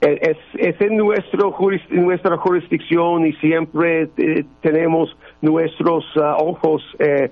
Es, 0.00 0.36
es 0.58 0.80
en 0.80 0.96
nuestro 0.96 1.54
nuestra 1.90 2.36
jurisdicción 2.36 3.26
y 3.26 3.32
siempre 3.34 4.10
eh, 4.16 4.44
tenemos 4.60 5.16
nuestros 5.40 6.04
ah, 6.16 6.36
ojos 6.40 6.82
eh, 6.98 7.30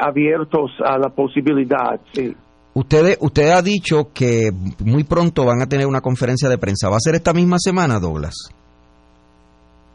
abiertos 0.00 0.70
a 0.82 0.96
la 0.96 1.10
posibilidad. 1.10 2.00
Sí. 2.12 2.34
Usted, 2.72 3.16
usted 3.20 3.50
ha 3.50 3.60
dicho 3.60 4.12
que 4.14 4.50
muy 4.84 5.04
pronto 5.04 5.44
van 5.44 5.60
a 5.60 5.66
tener 5.66 5.86
una 5.86 6.00
conferencia 6.00 6.48
de 6.48 6.58
prensa. 6.58 6.88
¿Va 6.88 6.96
a 6.96 7.00
ser 7.00 7.16
esta 7.16 7.34
misma 7.34 7.56
semana, 7.58 7.98
Douglas? 7.98 8.34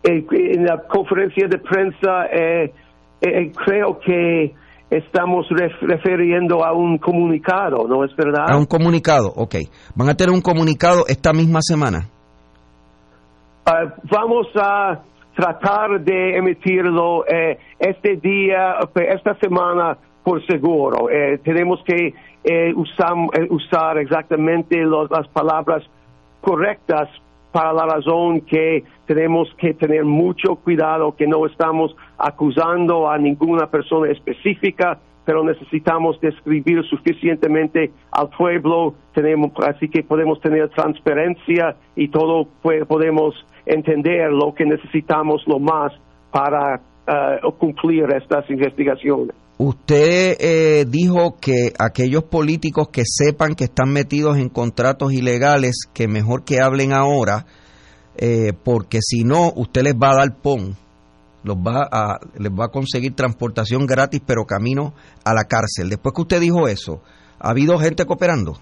en 0.03 0.65
la 0.65 0.83
conferencia 0.87 1.47
de 1.47 1.57
prensa 1.59 2.25
eh, 2.25 2.73
eh, 3.21 3.51
creo 3.65 3.99
que 3.99 4.53
estamos 4.97 5.47
refiriendo 5.81 6.63
a 6.63 6.73
un 6.73 6.97
comunicado, 6.97 7.88
¿no 7.88 8.03
es 8.03 8.15
verdad? 8.15 8.45
A 8.50 8.57
un 8.57 8.65
comunicado, 8.65 9.27
ok. 9.35 9.55
¿Van 9.95 10.09
a 10.09 10.15
tener 10.15 10.33
un 10.33 10.41
comunicado 10.41 11.05
esta 11.07 11.33
misma 11.33 11.59
semana? 11.62 12.09
Ah, 13.65 13.93
vamos 14.12 14.47
a 14.55 15.00
tratar 15.35 16.01
de 16.01 16.38
emitirlo 16.38 17.25
eh, 17.27 17.57
este 17.79 18.17
día, 18.17 18.75
esta 18.95 19.35
semana, 19.39 19.97
por 20.23 20.45
seguro. 20.45 21.07
tenemos 21.43 21.79
que 21.85 22.13
usar, 22.75 23.13
usar 23.50 23.97
exactamente 23.97 24.77
las 24.85 25.27
palabras 25.29 25.83
correctas 26.41 27.09
para 27.53 27.72
la 27.72 27.86
razón 27.86 28.41
que 28.41 28.83
tenemos 29.05 29.48
que 29.60 29.75
tener 29.75 30.03
mucho 30.03 30.55
cuidado, 30.55 31.15
que 31.15 31.27
no 31.27 31.45
estamos 31.45 31.95
acusando 32.17 33.10
a 33.10 33.17
ninguna 33.19 33.67
persona 33.67 34.12
específica, 34.12 35.00
pero 35.24 35.43
necesitamos 35.43 36.19
describir 36.19 36.83
suficientemente 36.86 37.91
al 38.12 38.29
pueblo, 38.29 38.95
tenemos, 39.13 39.51
así 39.65 39.88
que 39.88 40.03
podemos 40.03 40.41
tener 40.41 40.67
transparencia 40.69 41.75
y 41.95 42.07
todo 42.07 42.48
podemos 42.62 43.36
entender 43.67 44.31
lo 44.31 44.53
que 44.55 44.65
necesitamos 44.65 45.48
lo 45.48 45.60
más 45.60 45.93
para 46.31 46.81
eh, 47.07 47.39
cumplir 47.60 48.05
estas 48.12 48.50
investigaciones. 48.50 49.42
Usted 49.57 50.36
eh, 50.39 50.86
dijo 50.88 51.38
que 51.39 51.74
aquellos 51.77 52.24
políticos 52.24 52.89
que 52.89 53.03
sepan 53.05 53.53
que 53.55 53.65
están 53.65 53.93
metidos 53.93 54.38
en 54.38 54.50
contratos 54.50 55.13
ilegales, 55.13 55.88
que 55.93 56.07
mejor 56.07 56.43
que 56.43 56.60
hablen 56.60 56.91
ahora, 56.91 57.45
eh, 58.17 58.53
porque 58.63 59.00
si 59.01 59.24
no, 59.24 59.51
usted 59.55 59.83
les 59.83 59.93
va 59.93 60.12
a 60.12 60.15
dar 60.15 60.36
pon, 60.41 60.75
los 61.43 61.57
va 61.57 62.19
les 62.38 62.51
va 62.51 62.65
a 62.65 62.69
conseguir 62.69 63.13
transportación 63.13 63.86
gratis, 63.86 64.22
pero 64.25 64.45
camino 64.45 64.93
a 65.24 65.33
la 65.33 65.43
cárcel. 65.43 65.89
Después 65.89 66.13
que 66.15 66.22
usted 66.22 66.39
dijo 66.41 66.67
eso, 66.67 67.01
¿ha 67.39 67.51
habido 67.51 67.77
gente 67.77 68.05
cooperando? 68.05 68.57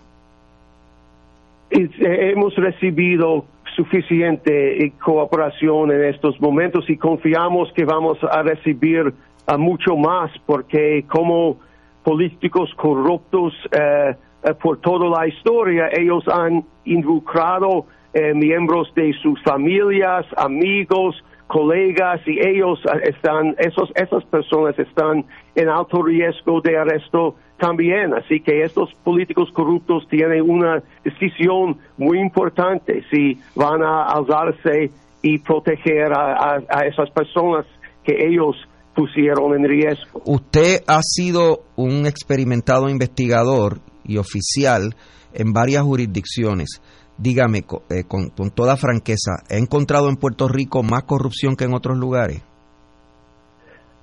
Hemos 1.69 2.53
recibido 2.55 3.45
suficiente 3.75 4.83
eh, 4.83 4.93
cooperación 5.03 5.91
en 5.91 6.03
estos 6.03 6.39
momentos 6.41 6.83
y 6.89 6.97
confiamos 6.97 7.71
que 7.73 7.85
vamos 7.85 8.17
a 8.29 8.41
recibir 8.43 9.13
mucho 9.57 9.95
más 9.95 10.31
porque 10.45 11.05
como 11.07 11.57
políticos 12.03 12.73
corruptos 12.75 13.53
eh, 13.71 14.15
eh, 14.43 14.53
por 14.55 14.79
toda 14.79 15.07
la 15.09 15.27
historia 15.27 15.89
ellos 15.91 16.27
han 16.27 16.63
involucrado 16.85 17.85
eh, 18.13 18.33
miembros 18.33 18.93
de 18.95 19.13
sus 19.21 19.41
familias, 19.43 20.25
amigos, 20.35 21.23
colegas 21.47 22.21
y 22.25 22.39
ellos 22.39 22.79
están, 23.03 23.55
esos, 23.57 23.91
esas 23.95 24.23
personas 24.25 24.77
están 24.79 25.25
en 25.55 25.69
alto 25.69 26.01
riesgo 26.01 26.61
de 26.61 26.77
arresto 26.77 27.35
también. 27.57 28.13
Así 28.13 28.39
que 28.39 28.63
estos 28.63 28.93
políticos 29.03 29.51
corruptos 29.51 30.07
tienen 30.09 30.49
una 30.49 30.81
decisión 31.03 31.77
muy 31.97 32.19
importante 32.19 33.03
si 33.11 33.37
van 33.55 33.83
a 33.83 34.03
alzarse 34.03 34.91
y 35.21 35.37
proteger 35.39 36.11
a 36.13 36.85
esas 36.85 37.09
personas 37.11 37.65
que 38.03 38.27
ellos 38.27 38.55
pusieron 39.01 39.55
en 39.55 39.67
riesgo. 39.67 40.21
Usted 40.25 40.83
ha 40.87 41.01
sido 41.01 41.63
un 41.75 42.05
experimentado 42.05 42.87
investigador 42.87 43.79
y 44.03 44.17
oficial 44.17 44.95
en 45.33 45.53
varias 45.53 45.83
jurisdicciones. 45.83 46.81
Dígame 47.17 47.59
eh, 47.59 48.03
con, 48.07 48.51
toda 48.51 48.77
franqueza, 48.77 49.41
¿ha 49.49 49.57
encontrado 49.57 50.09
en 50.09 50.17
Puerto 50.17 50.47
Rico 50.47 50.83
más 50.83 51.03
corrupción 51.03 51.55
que 51.55 51.65
en 51.65 51.73
otros 51.73 51.97
lugares? 51.97 52.43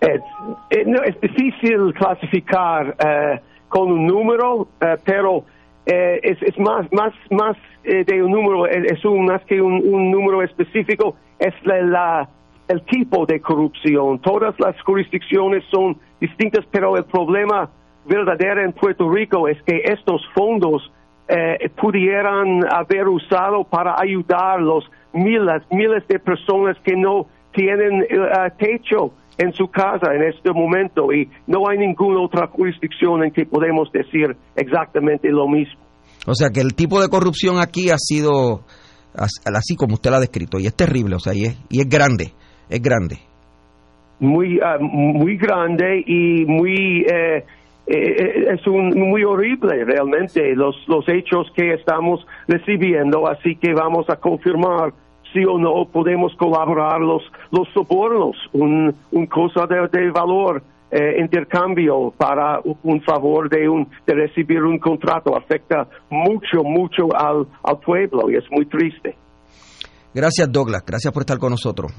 Es, 0.00 0.20
es 0.70 1.20
difícil 1.20 1.92
clasificar 1.94 2.96
eh, 2.98 3.40
con 3.68 3.90
un 3.90 4.06
número, 4.06 4.68
eh, 4.80 4.96
pero 5.04 5.44
es, 5.86 6.38
es, 6.42 6.58
más, 6.58 6.86
más, 6.92 7.14
más 7.30 7.56
de 7.82 8.22
un 8.22 8.30
número, 8.30 8.66
es 8.66 9.02
un, 9.04 9.24
más 9.24 9.42
que 9.46 9.60
un, 9.60 9.74
un 9.74 10.10
número 10.10 10.42
específico, 10.42 11.16
es 11.38 11.54
la 11.64 12.28
el 12.68 12.84
tipo 12.84 13.26
de 13.26 13.40
corrupción. 13.40 14.20
Todas 14.20 14.54
las 14.58 14.80
jurisdicciones 14.82 15.64
son 15.70 15.96
distintas, 16.20 16.64
pero 16.70 16.96
el 16.96 17.04
problema 17.04 17.70
verdadero 18.06 18.62
en 18.62 18.72
Puerto 18.72 19.10
Rico 19.10 19.48
es 19.48 19.60
que 19.62 19.82
estos 19.84 20.22
fondos 20.34 20.90
eh, 21.28 21.70
pudieran 21.80 22.60
haber 22.70 23.08
usado 23.08 23.64
para 23.64 23.96
ayudar 23.98 24.58
a 24.58 24.60
los 24.60 24.84
miles, 25.12 25.62
miles 25.70 26.06
de 26.08 26.18
personas 26.18 26.76
que 26.84 26.94
no 26.96 27.26
tienen 27.54 28.02
eh, 28.02 28.50
techo 28.58 29.12
en 29.36 29.52
su 29.52 29.68
casa 29.68 30.14
en 30.14 30.24
este 30.24 30.52
momento 30.52 31.12
y 31.12 31.28
no 31.46 31.68
hay 31.68 31.78
ninguna 31.78 32.22
otra 32.22 32.48
jurisdicción 32.48 33.24
en 33.24 33.30
que 33.30 33.46
podemos 33.46 33.90
decir 33.92 34.36
exactamente 34.56 35.28
lo 35.30 35.48
mismo. 35.48 35.80
O 36.26 36.34
sea 36.34 36.48
que 36.50 36.60
el 36.60 36.74
tipo 36.74 37.00
de 37.00 37.08
corrupción 37.08 37.58
aquí 37.60 37.90
ha 37.90 37.98
sido 37.98 38.64
así 39.14 39.76
como 39.76 39.94
usted 39.94 40.10
lo 40.10 40.16
ha 40.16 40.20
descrito 40.20 40.58
y 40.58 40.66
es 40.66 40.74
terrible, 40.74 41.16
o 41.16 41.18
sea, 41.18 41.34
y 41.34 41.44
es, 41.44 41.58
y 41.70 41.80
es 41.80 41.88
grande 41.88 42.32
es 42.68 42.82
grande. 42.82 43.18
Muy, 44.20 44.58
ah, 44.60 44.78
muy 44.80 45.36
grande 45.36 46.02
y 46.06 46.44
muy, 46.44 47.06
eh, 47.08 47.44
eh, 47.86 48.54
es 48.54 48.66
un, 48.66 48.90
muy 48.90 49.22
horrible 49.24 49.84
realmente 49.84 50.54
los, 50.56 50.76
los 50.88 51.08
hechos 51.08 51.46
que 51.54 51.74
estamos 51.74 52.26
recibiendo, 52.48 53.28
así 53.28 53.56
que 53.56 53.72
vamos 53.72 54.10
a 54.10 54.16
confirmar 54.16 54.92
si 55.32 55.44
o 55.44 55.58
no 55.58 55.86
podemos 55.92 56.34
colaborar 56.36 57.00
los, 57.00 57.22
los 57.52 57.68
sobornos, 57.74 58.36
un, 58.52 58.94
un 59.12 59.26
cosa 59.26 59.66
de, 59.66 60.10
valor. 60.10 60.62
Eh, 60.90 61.20
intercambio 61.20 62.14
para 62.16 62.60
un 62.64 63.02
favor 63.02 63.50
de, 63.50 63.68
un, 63.68 63.86
de 64.06 64.14
recibir 64.14 64.62
un 64.62 64.78
contrato 64.78 65.36
afecta 65.36 65.86
mucho, 66.08 66.64
mucho 66.64 67.14
al, 67.14 67.46
al 67.62 67.78
pueblo 67.78 68.30
y 68.30 68.36
es 68.36 68.44
muy 68.50 68.64
triste. 68.64 69.14
Gracias, 70.14 70.50
Douglas. 70.50 70.82
Gracias 70.86 71.12
por 71.12 71.24
estar 71.24 71.36
con 71.36 71.50
nosotros. 71.50 71.92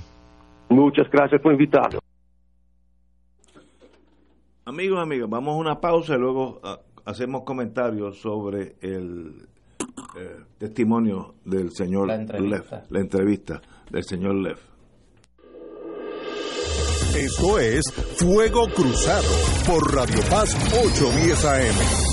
Muchas 0.69 1.09
gracias 1.11 1.41
por 1.41 1.51
invitarnos. 1.51 2.01
Amigos, 4.65 4.99
amigas, 4.99 5.27
vamos 5.29 5.55
a 5.55 5.57
una 5.57 5.81
pausa 5.81 6.15
y 6.15 6.19
luego 6.19 6.59
ah, 6.63 6.79
hacemos 7.05 7.41
comentarios 7.43 8.19
sobre 8.19 8.75
el 8.81 9.47
eh, 10.15 10.43
testimonio 10.59 11.33
del 11.43 11.71
señor 11.71 12.07
la 12.07 12.17
Leff, 12.17 12.71
la 12.89 12.99
entrevista 12.99 13.61
del 13.89 14.03
señor 14.03 14.35
Leff. 14.35 14.59
Esto 17.17 17.57
es 17.57 17.83
Fuego 18.19 18.67
Cruzado 18.67 19.27
por 19.65 19.95
Radio 19.95 20.19
Paz 20.29 20.55
810 20.85 21.45
AM. 21.45 22.09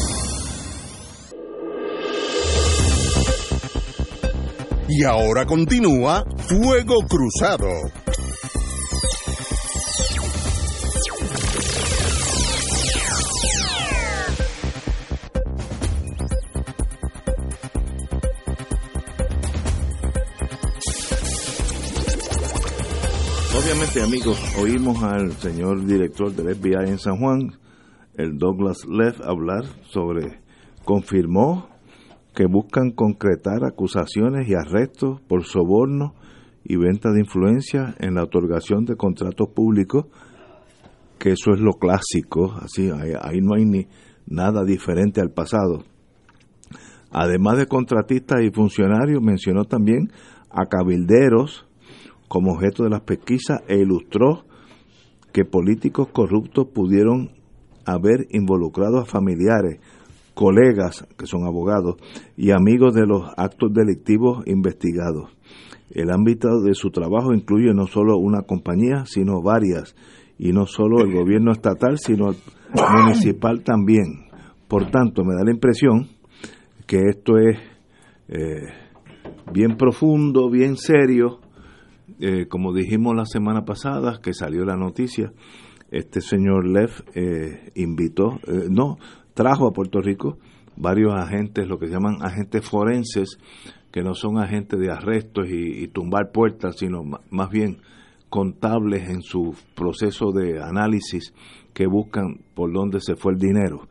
Y 4.88 5.04
ahora 5.04 5.44
continúa 5.44 6.24
Fuego 6.48 6.96
Cruzado. 7.06 7.68
Amigos, 23.76 24.40
oímos 24.58 25.02
al 25.02 25.32
señor 25.32 25.84
director 25.84 26.32
del 26.32 26.54
FBI 26.54 26.88
en 26.88 26.98
San 26.98 27.18
Juan, 27.18 27.58
el 28.14 28.38
Douglas 28.38 28.86
Leff, 28.88 29.20
hablar 29.20 29.64
sobre, 29.90 30.40
confirmó 30.84 31.68
que 32.34 32.46
buscan 32.46 32.90
concretar 32.92 33.64
acusaciones 33.64 34.48
y 34.48 34.54
arrestos 34.54 35.20
por 35.22 35.44
soborno 35.44 36.14
y 36.64 36.76
venta 36.76 37.10
de 37.10 37.20
influencia 37.20 37.94
en 37.98 38.14
la 38.14 38.24
otorgación 38.24 38.86
de 38.86 38.96
contratos 38.96 39.48
públicos, 39.54 40.06
que 41.18 41.32
eso 41.32 41.52
es 41.52 41.60
lo 41.60 41.74
clásico, 41.74 42.54
así 42.62 42.90
ahí, 42.90 43.40
no 43.42 43.56
hay 43.56 43.66
ni 43.66 43.88
nada 44.26 44.64
diferente 44.64 45.20
al 45.20 45.32
pasado. 45.32 45.84
Además 47.10 47.58
de 47.58 47.66
contratistas 47.66 48.42
y 48.42 48.50
funcionarios, 48.50 49.22
mencionó 49.22 49.64
también 49.64 50.10
a 50.50 50.64
cabilderos 50.66 51.66
como 52.28 52.52
objeto 52.52 52.84
de 52.84 52.90
las 52.90 53.02
pesquisas 53.02 53.60
e 53.68 53.78
ilustró 53.78 54.44
que 55.32 55.44
políticos 55.44 56.08
corruptos 56.12 56.68
pudieron 56.68 57.30
haber 57.84 58.26
involucrado 58.30 58.98
a 58.98 59.04
familiares, 59.04 59.80
colegas, 60.34 61.06
que 61.16 61.26
son 61.26 61.44
abogados, 61.44 61.96
y 62.36 62.50
amigos 62.50 62.94
de 62.94 63.06
los 63.06 63.22
actos 63.36 63.72
delictivos 63.72 64.46
investigados. 64.46 65.30
El 65.90 66.10
ámbito 66.10 66.60
de 66.62 66.74
su 66.74 66.90
trabajo 66.90 67.32
incluye 67.32 67.72
no 67.72 67.86
solo 67.86 68.18
una 68.18 68.42
compañía, 68.42 69.04
sino 69.06 69.40
varias, 69.40 69.94
y 70.38 70.52
no 70.52 70.66
solo 70.66 71.02
el 71.02 71.12
gobierno 71.12 71.52
estatal, 71.52 71.98
sino 71.98 72.30
el 72.30 72.36
municipal 72.98 73.62
también. 73.62 74.26
Por 74.68 74.90
tanto, 74.90 75.24
me 75.24 75.34
da 75.34 75.44
la 75.44 75.52
impresión 75.52 76.08
que 76.86 76.98
esto 77.08 77.38
es 77.38 77.58
eh, 78.28 78.66
bien 79.52 79.76
profundo, 79.76 80.50
bien 80.50 80.76
serio, 80.76 81.40
eh, 82.20 82.46
como 82.48 82.72
dijimos 82.72 83.14
la 83.16 83.24
semana 83.24 83.64
pasada, 83.64 84.20
que 84.22 84.32
salió 84.32 84.64
la 84.64 84.76
noticia, 84.76 85.32
este 85.90 86.20
señor 86.20 86.66
Lev 86.66 86.90
eh, 87.14 87.70
invitó, 87.74 88.40
no, 88.70 88.98
trajo 89.34 89.68
a 89.68 89.72
Puerto 89.72 90.00
Rico 90.00 90.38
varios 90.76 91.14
agentes, 91.14 91.66
lo 91.68 91.78
que 91.78 91.86
se 91.86 91.92
llaman 91.92 92.18
agentes 92.22 92.68
forenses, 92.68 93.38
que 93.90 94.02
no 94.02 94.14
son 94.14 94.38
agentes 94.38 94.78
de 94.78 94.90
arrestos 94.90 95.46
y, 95.48 95.88
tumbar 95.88 96.30
puertas, 96.30 96.76
sino 96.76 97.02
más 97.30 97.50
bien 97.50 97.78
contables 98.28 99.08
en 99.08 99.22
su 99.22 99.54
proceso 99.74 100.32
de 100.32 100.62
análisis 100.62 101.32
que 101.72 101.86
buscan 101.86 102.40
por 102.54 102.72
dónde 102.72 103.00
se 103.00 103.16
fue 103.16 103.32
el 103.32 103.38
dinero. 103.38 103.88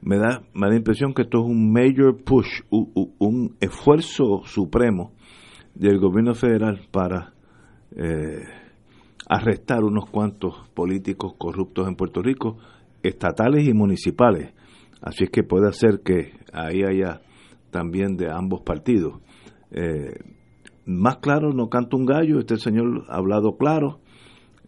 Me 0.00 0.16
da, 0.16 0.42
me 0.54 0.66
da 0.66 0.70
la 0.70 0.76
impresión 0.76 1.14
que 1.14 1.22
esto 1.22 1.38
es 1.38 1.44
un 1.44 1.72
major 1.72 2.22
push, 2.22 2.60
un, 2.70 3.56
esfuerzo 3.60 4.42
supremo 4.44 5.12
del 5.74 5.98
gobierno 5.98 6.34
federal 6.34 6.80
para 6.90 7.31
eh, 7.96 8.42
arrestar 9.28 9.84
unos 9.84 10.08
cuantos 10.10 10.68
políticos 10.74 11.34
corruptos 11.38 11.88
en 11.88 11.96
Puerto 11.96 12.22
Rico, 12.22 12.58
estatales 13.02 13.66
y 13.66 13.72
municipales. 13.72 14.52
Así 15.00 15.24
es 15.24 15.30
que 15.30 15.42
puede 15.42 15.72
ser 15.72 16.00
que 16.04 16.32
ahí 16.52 16.82
haya 16.82 17.22
también 17.70 18.16
de 18.16 18.30
ambos 18.30 18.62
partidos. 18.62 19.20
Eh, 19.70 20.14
más 20.84 21.16
claro 21.18 21.52
no 21.52 21.68
canta 21.68 21.96
un 21.96 22.06
gallo, 22.06 22.38
este 22.38 22.56
señor 22.56 23.04
ha 23.08 23.16
hablado 23.16 23.56
claro. 23.56 24.00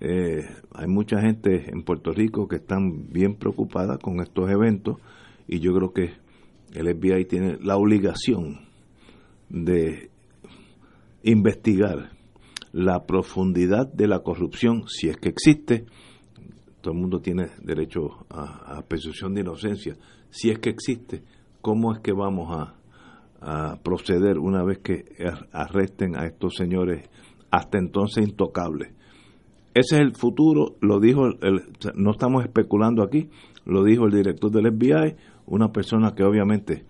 Eh, 0.00 0.42
hay 0.72 0.86
mucha 0.88 1.20
gente 1.20 1.70
en 1.70 1.82
Puerto 1.82 2.12
Rico 2.12 2.48
que 2.48 2.56
están 2.56 3.10
bien 3.10 3.36
preocupada 3.36 3.98
con 3.98 4.20
estos 4.20 4.50
eventos 4.50 4.96
y 5.46 5.60
yo 5.60 5.72
creo 5.72 5.92
que 5.92 6.12
el 6.72 6.92
FBI 6.94 7.26
tiene 7.26 7.58
la 7.60 7.76
obligación 7.76 8.60
de 9.48 10.10
investigar 11.22 12.13
la 12.74 13.06
profundidad 13.06 13.86
de 13.86 14.08
la 14.08 14.18
corrupción, 14.20 14.82
si 14.88 15.08
es 15.08 15.16
que 15.16 15.28
existe, 15.28 15.86
todo 16.80 16.92
el 16.92 17.00
mundo 17.00 17.20
tiene 17.20 17.46
derecho 17.62 18.26
a, 18.28 18.82
presunción 18.88 19.32
de 19.32 19.42
inocencia, 19.42 19.96
si 20.28 20.50
es 20.50 20.58
que 20.58 20.70
existe, 20.70 21.22
¿cómo 21.62 21.94
es 21.94 22.00
que 22.00 22.12
vamos 22.12 22.50
a, 22.50 22.74
a 23.40 23.76
proceder 23.82 24.38
una 24.38 24.64
vez 24.64 24.78
que 24.78 25.04
arresten 25.52 26.16
a 26.16 26.26
estos 26.26 26.56
señores 26.56 27.08
hasta 27.50 27.78
entonces 27.78 28.26
intocables. 28.26 28.92
Ese 29.74 29.96
es 29.96 30.00
el 30.00 30.16
futuro, 30.16 30.76
lo 30.80 30.98
dijo, 30.98 31.26
el, 31.26 31.62
no 31.94 32.10
estamos 32.10 32.44
especulando 32.44 33.02
aquí, 33.02 33.28
lo 33.64 33.84
dijo 33.84 34.06
el 34.06 34.12
director 34.12 34.50
del 34.50 34.72
FBI, 34.72 35.16
una 35.46 35.72
persona 35.72 36.14
que 36.16 36.24
obviamente 36.24 36.84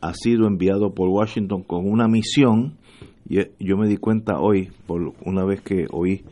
ha 0.00 0.12
sido 0.14 0.46
enviado 0.46 0.94
por 0.94 1.08
Washington 1.08 1.62
con 1.64 1.90
una 1.90 2.06
misión, 2.06 2.78
y 3.28 3.40
yo 3.58 3.76
me 3.76 3.86
di 3.86 3.98
cuenta 3.98 4.40
hoy, 4.40 4.70
por 4.86 5.12
una 5.24 5.44
vez 5.44 5.60
que 5.60 5.86
oí 5.90 6.24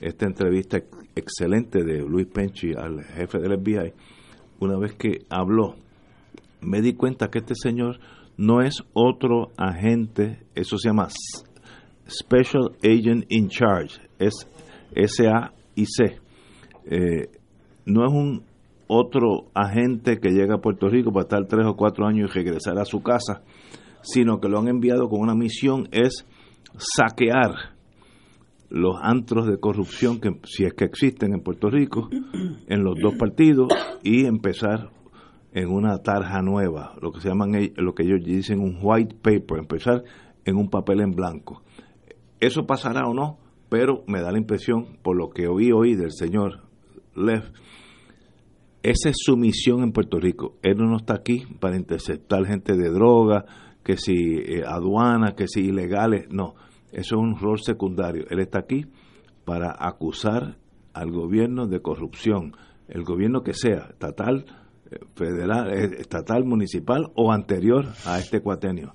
esta 0.00 0.26
entrevista 0.26 0.78
excelente 1.16 1.82
de 1.82 2.00
Luis 2.00 2.26
Penchi 2.26 2.72
al 2.74 3.02
jefe 3.02 3.38
del 3.38 3.58
FBI, 3.58 3.92
una 4.60 4.78
vez 4.78 4.94
que 4.94 5.24
habló, 5.28 5.74
me 6.60 6.80
di 6.80 6.94
cuenta 6.94 7.28
que 7.28 7.38
este 7.38 7.54
señor 7.54 7.98
no 8.36 8.62
es 8.62 8.82
otro 8.92 9.50
agente, 9.56 10.44
eso 10.54 10.78
se 10.78 10.88
llama 10.88 11.08
Special 12.08 12.72
Agent 12.82 13.24
in 13.28 13.48
Charge, 13.48 14.00
es 14.18 14.48
SAIC. 14.94 16.20
Eh, 16.86 17.30
no 17.86 18.04
es 18.06 18.12
un 18.12 18.42
otro 18.86 19.46
agente 19.54 20.18
que 20.18 20.30
llega 20.30 20.56
a 20.56 20.60
Puerto 20.60 20.88
Rico 20.88 21.12
para 21.12 21.24
estar 21.24 21.46
tres 21.46 21.66
o 21.66 21.74
cuatro 21.74 22.06
años 22.06 22.30
y 22.30 22.32
regresar 22.32 22.78
a 22.78 22.84
su 22.84 23.02
casa, 23.02 23.42
sino 24.02 24.40
que 24.40 24.48
lo 24.48 24.58
han 24.58 24.68
enviado 24.68 25.08
con 25.08 25.20
una 25.20 25.34
misión, 25.34 25.88
es 25.90 26.26
saquear 26.76 27.74
los 28.70 28.96
antros 29.00 29.46
de 29.46 29.58
corrupción 29.58 30.20
que 30.20 30.30
si 30.44 30.64
es 30.64 30.74
que 30.74 30.84
existen 30.84 31.32
en 31.32 31.40
Puerto 31.40 31.70
Rico 31.70 32.08
en 32.66 32.82
los 32.82 32.98
dos 33.00 33.14
partidos 33.14 33.68
y 34.02 34.26
empezar 34.26 34.90
en 35.52 35.70
una 35.70 35.98
tarja 35.98 36.42
nueva, 36.42 36.96
lo 37.00 37.12
que 37.12 37.20
se 37.20 37.28
llaman 37.28 37.52
lo 37.76 37.94
que 37.94 38.02
ellos 38.02 38.24
dicen 38.24 38.58
un 38.58 38.78
white 38.82 39.14
paper, 39.14 39.58
empezar 39.58 40.02
en 40.44 40.56
un 40.56 40.68
papel 40.68 41.00
en 41.00 41.12
blanco. 41.12 41.62
Eso 42.40 42.66
pasará 42.66 43.06
o 43.06 43.14
no, 43.14 43.38
pero 43.68 44.02
me 44.08 44.20
da 44.20 44.32
la 44.32 44.38
impresión, 44.38 44.98
por 45.02 45.16
lo 45.16 45.30
que 45.30 45.46
oí 45.46 45.70
hoy 45.70 45.94
del 45.94 46.10
señor 46.10 46.64
Lev, 47.14 47.52
esa 48.82 49.08
es 49.08 49.16
su 49.18 49.36
misión 49.36 49.82
en 49.82 49.92
Puerto 49.92 50.18
Rico. 50.18 50.58
Él 50.62 50.76
no 50.76 50.96
está 50.96 51.14
aquí 51.14 51.44
para 51.58 51.76
interceptar 51.76 52.44
gente 52.44 52.76
de 52.76 52.90
droga, 52.90 53.46
que 53.84 53.96
si 53.96 54.12
eh, 54.12 54.62
aduana, 54.66 55.34
que 55.36 55.46
si 55.46 55.60
ilegales, 55.60 56.26
no, 56.30 56.54
eso 56.90 57.16
es 57.16 57.20
un 57.20 57.38
rol 57.38 57.60
secundario. 57.60 58.24
Él 58.30 58.40
está 58.40 58.60
aquí 58.60 58.86
para 59.44 59.76
acusar 59.78 60.56
al 60.94 61.10
gobierno 61.10 61.66
de 61.66 61.80
corrupción, 61.80 62.56
el 62.88 63.04
gobierno 63.04 63.42
que 63.42 63.52
sea, 63.52 63.88
estatal, 63.90 64.46
federal, 65.14 65.72
eh, 65.72 65.96
estatal, 65.98 66.44
municipal 66.44 67.10
o 67.14 67.32
anterior 67.32 67.86
a 68.06 68.18
este 68.18 68.40
cuatenio. 68.40 68.92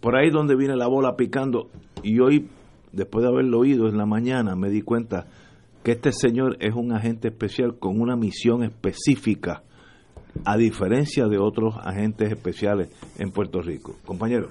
Por 0.00 0.16
ahí 0.16 0.30
donde 0.30 0.56
viene 0.56 0.76
la 0.76 0.86
bola 0.86 1.16
picando 1.16 1.68
y 2.02 2.20
hoy, 2.20 2.48
después 2.92 3.22
de 3.22 3.28
haberlo 3.28 3.60
oído 3.60 3.88
en 3.88 3.98
la 3.98 4.06
mañana, 4.06 4.56
me 4.56 4.70
di 4.70 4.82
cuenta 4.82 5.26
que 5.82 5.92
este 5.92 6.12
señor 6.12 6.56
es 6.60 6.74
un 6.74 6.92
agente 6.92 7.28
especial 7.28 7.78
con 7.78 8.00
una 8.00 8.16
misión 8.16 8.62
específica, 8.62 9.62
a 10.44 10.56
diferencia 10.56 11.26
de 11.26 11.38
otros 11.38 11.74
agentes 11.82 12.30
especiales 12.30 12.90
en 13.18 13.30
Puerto 13.30 13.60
Rico. 13.60 13.96
Compañero. 14.04 14.48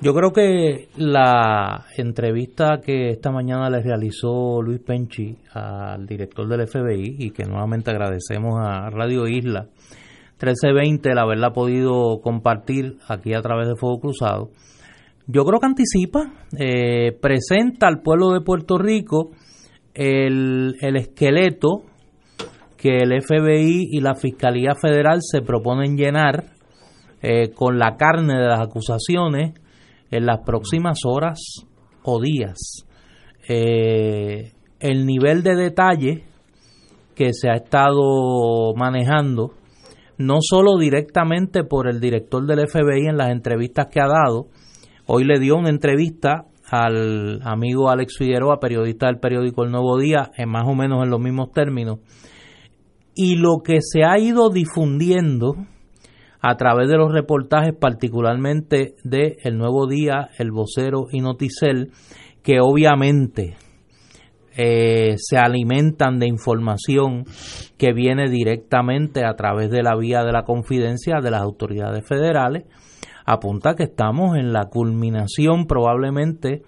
Yo 0.00 0.12
creo 0.12 0.32
que 0.32 0.88
la 0.96 1.86
entrevista 1.96 2.80
que 2.84 3.10
esta 3.10 3.30
mañana 3.30 3.70
le 3.70 3.80
realizó 3.82 4.60
Luis 4.60 4.80
Penchi 4.80 5.36
al 5.52 6.06
director 6.06 6.48
del 6.48 6.66
FBI 6.66 7.16
y 7.18 7.30
que 7.30 7.44
nuevamente 7.44 7.90
agradecemos 7.90 8.54
a 8.60 8.90
Radio 8.90 9.26
Isla 9.26 9.68
1320 10.44 11.10
el 11.10 11.18
haberla 11.18 11.52
podido 11.52 12.20
compartir 12.20 12.98
aquí 13.08 13.34
a 13.34 13.40
través 13.40 13.68
de 13.68 13.76
Fuego 13.76 14.00
Cruzado, 14.00 14.50
yo 15.26 15.44
creo 15.44 15.58
que 15.58 15.66
anticipa, 15.66 16.32
eh, 16.58 17.12
presenta 17.20 17.86
al 17.86 18.02
pueblo 18.02 18.32
de 18.32 18.42
Puerto 18.42 18.76
Rico 18.76 19.30
el, 19.94 20.76
esqueleto 20.80 21.84
que 22.84 22.98
el 22.98 23.18
FBI 23.22 23.88
y 23.92 24.00
la 24.02 24.14
Fiscalía 24.14 24.74
Federal 24.74 25.20
se 25.22 25.40
proponen 25.40 25.96
llenar 25.96 26.44
eh, 27.22 27.48
con 27.54 27.78
la 27.78 27.96
carne 27.96 28.34
de 28.34 28.46
las 28.46 28.60
acusaciones 28.60 29.54
en 30.10 30.26
las 30.26 30.40
próximas 30.44 30.98
horas 31.06 31.40
o 32.02 32.20
días. 32.20 32.84
Eh, 33.48 34.52
el 34.80 35.06
nivel 35.06 35.42
de 35.42 35.54
detalle 35.54 36.24
que 37.14 37.32
se 37.32 37.48
ha 37.48 37.54
estado 37.54 38.74
manejando 38.76 39.52
no 40.18 40.40
solo 40.42 40.76
directamente 40.76 41.64
por 41.64 41.88
el 41.88 42.00
director 42.00 42.44
del 42.44 42.68
FBI 42.68 43.06
en 43.08 43.16
las 43.16 43.30
entrevistas 43.30 43.86
que 43.90 44.02
ha 44.02 44.08
dado, 44.08 44.48
hoy 45.06 45.24
le 45.24 45.38
dio 45.38 45.56
una 45.56 45.70
entrevista 45.70 46.48
al 46.68 47.40
amigo 47.44 47.88
Alex 47.88 48.18
Figueroa, 48.18 48.60
periodista 48.60 49.06
del 49.06 49.20
periódico 49.20 49.64
El 49.64 49.70
Nuevo 49.70 49.98
Día, 49.98 50.32
en 50.36 50.50
más 50.50 50.68
o 50.68 50.74
menos 50.74 51.02
en 51.02 51.08
los 51.08 51.20
mismos 51.20 51.50
términos, 51.50 52.00
y 53.14 53.36
lo 53.36 53.58
que 53.64 53.78
se 53.80 54.04
ha 54.04 54.18
ido 54.18 54.50
difundiendo 54.50 55.56
a 56.40 56.56
través 56.56 56.88
de 56.88 56.96
los 56.96 57.12
reportajes, 57.12 57.74
particularmente 57.74 58.96
de 59.02 59.38
El 59.42 59.56
Nuevo 59.56 59.86
Día, 59.86 60.28
El 60.38 60.50
Vocero 60.50 61.06
y 61.10 61.20
Noticel, 61.20 61.92
que 62.42 62.60
obviamente 62.60 63.56
eh, 64.56 65.14
se 65.16 65.38
alimentan 65.38 66.18
de 66.18 66.28
información 66.28 67.24
que 67.78 67.92
viene 67.92 68.28
directamente 68.28 69.24
a 69.24 69.34
través 69.36 69.70
de 69.70 69.82
la 69.82 69.96
vía 69.96 70.22
de 70.22 70.32
la 70.32 70.44
confidencia 70.44 71.20
de 71.22 71.30
las 71.30 71.40
autoridades 71.40 72.06
federales, 72.06 72.64
apunta 73.24 73.74
que 73.74 73.84
estamos 73.84 74.36
en 74.36 74.52
la 74.52 74.66
culminación 74.66 75.66
probablemente 75.66 76.62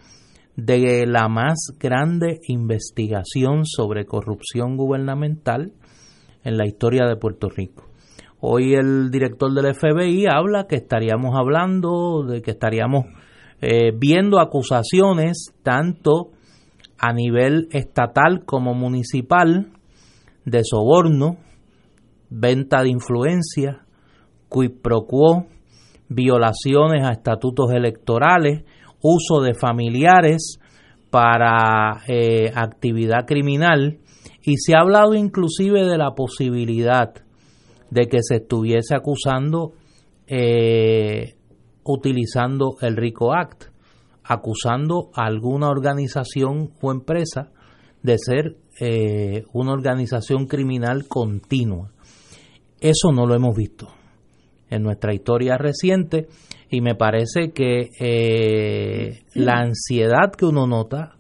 de 0.56 1.06
la 1.06 1.28
más 1.28 1.58
grande 1.78 2.40
investigación 2.48 3.66
sobre 3.66 4.06
corrupción 4.06 4.76
gubernamental 4.76 5.72
en 6.46 6.56
la 6.56 6.64
historia 6.64 7.06
de 7.06 7.16
Puerto 7.16 7.48
Rico. 7.48 7.88
Hoy 8.40 8.74
el 8.74 9.10
director 9.10 9.52
del 9.52 9.74
FBI 9.74 10.26
habla 10.30 10.68
que 10.68 10.76
estaríamos 10.76 11.34
hablando 11.36 12.22
de 12.22 12.40
que 12.40 12.52
estaríamos 12.52 13.06
eh, 13.60 13.90
viendo 13.98 14.38
acusaciones 14.38 15.52
tanto 15.64 16.30
a 16.98 17.12
nivel 17.12 17.66
estatal 17.72 18.44
como 18.44 18.74
municipal 18.74 19.72
de 20.44 20.60
soborno, 20.62 21.38
venta 22.30 22.82
de 22.82 22.90
influencia, 22.90 23.84
quid 24.48 24.70
pro 24.80 25.04
quo, 25.04 25.46
violaciones 26.08 27.04
a 27.04 27.10
estatutos 27.10 27.72
electorales, 27.72 28.62
uso 29.02 29.42
de 29.42 29.54
familiares 29.54 30.60
para 31.10 32.02
eh, 32.06 32.52
actividad 32.54 33.26
criminal 33.26 33.98
y 34.46 34.56
se 34.58 34.74
ha 34.74 34.80
hablado 34.80 35.14
inclusive 35.14 35.84
de 35.84 35.98
la 35.98 36.14
posibilidad 36.14 37.12
de 37.90 38.06
que 38.06 38.18
se 38.22 38.36
estuviese 38.36 38.94
acusando 38.94 39.72
eh, 40.28 41.34
utilizando 41.84 42.76
el 42.80 42.96
RICO 42.96 43.34
Act, 43.34 43.64
acusando 44.24 45.10
a 45.14 45.26
alguna 45.26 45.68
organización 45.68 46.70
o 46.80 46.92
empresa 46.92 47.50
de 48.02 48.16
ser 48.18 48.56
eh, 48.80 49.44
una 49.52 49.72
organización 49.72 50.46
criminal 50.46 51.06
continua. 51.08 51.92
Eso 52.80 53.12
no 53.12 53.26
lo 53.26 53.34
hemos 53.34 53.56
visto 53.56 53.88
en 54.70 54.82
nuestra 54.82 55.14
historia 55.14 55.56
reciente 55.58 56.28
y 56.70 56.80
me 56.80 56.94
parece 56.94 57.52
que 57.52 57.90
eh, 58.00 59.24
la 59.34 59.60
ansiedad 59.60 60.32
que 60.36 60.44
uno 60.44 60.66
nota, 60.66 61.16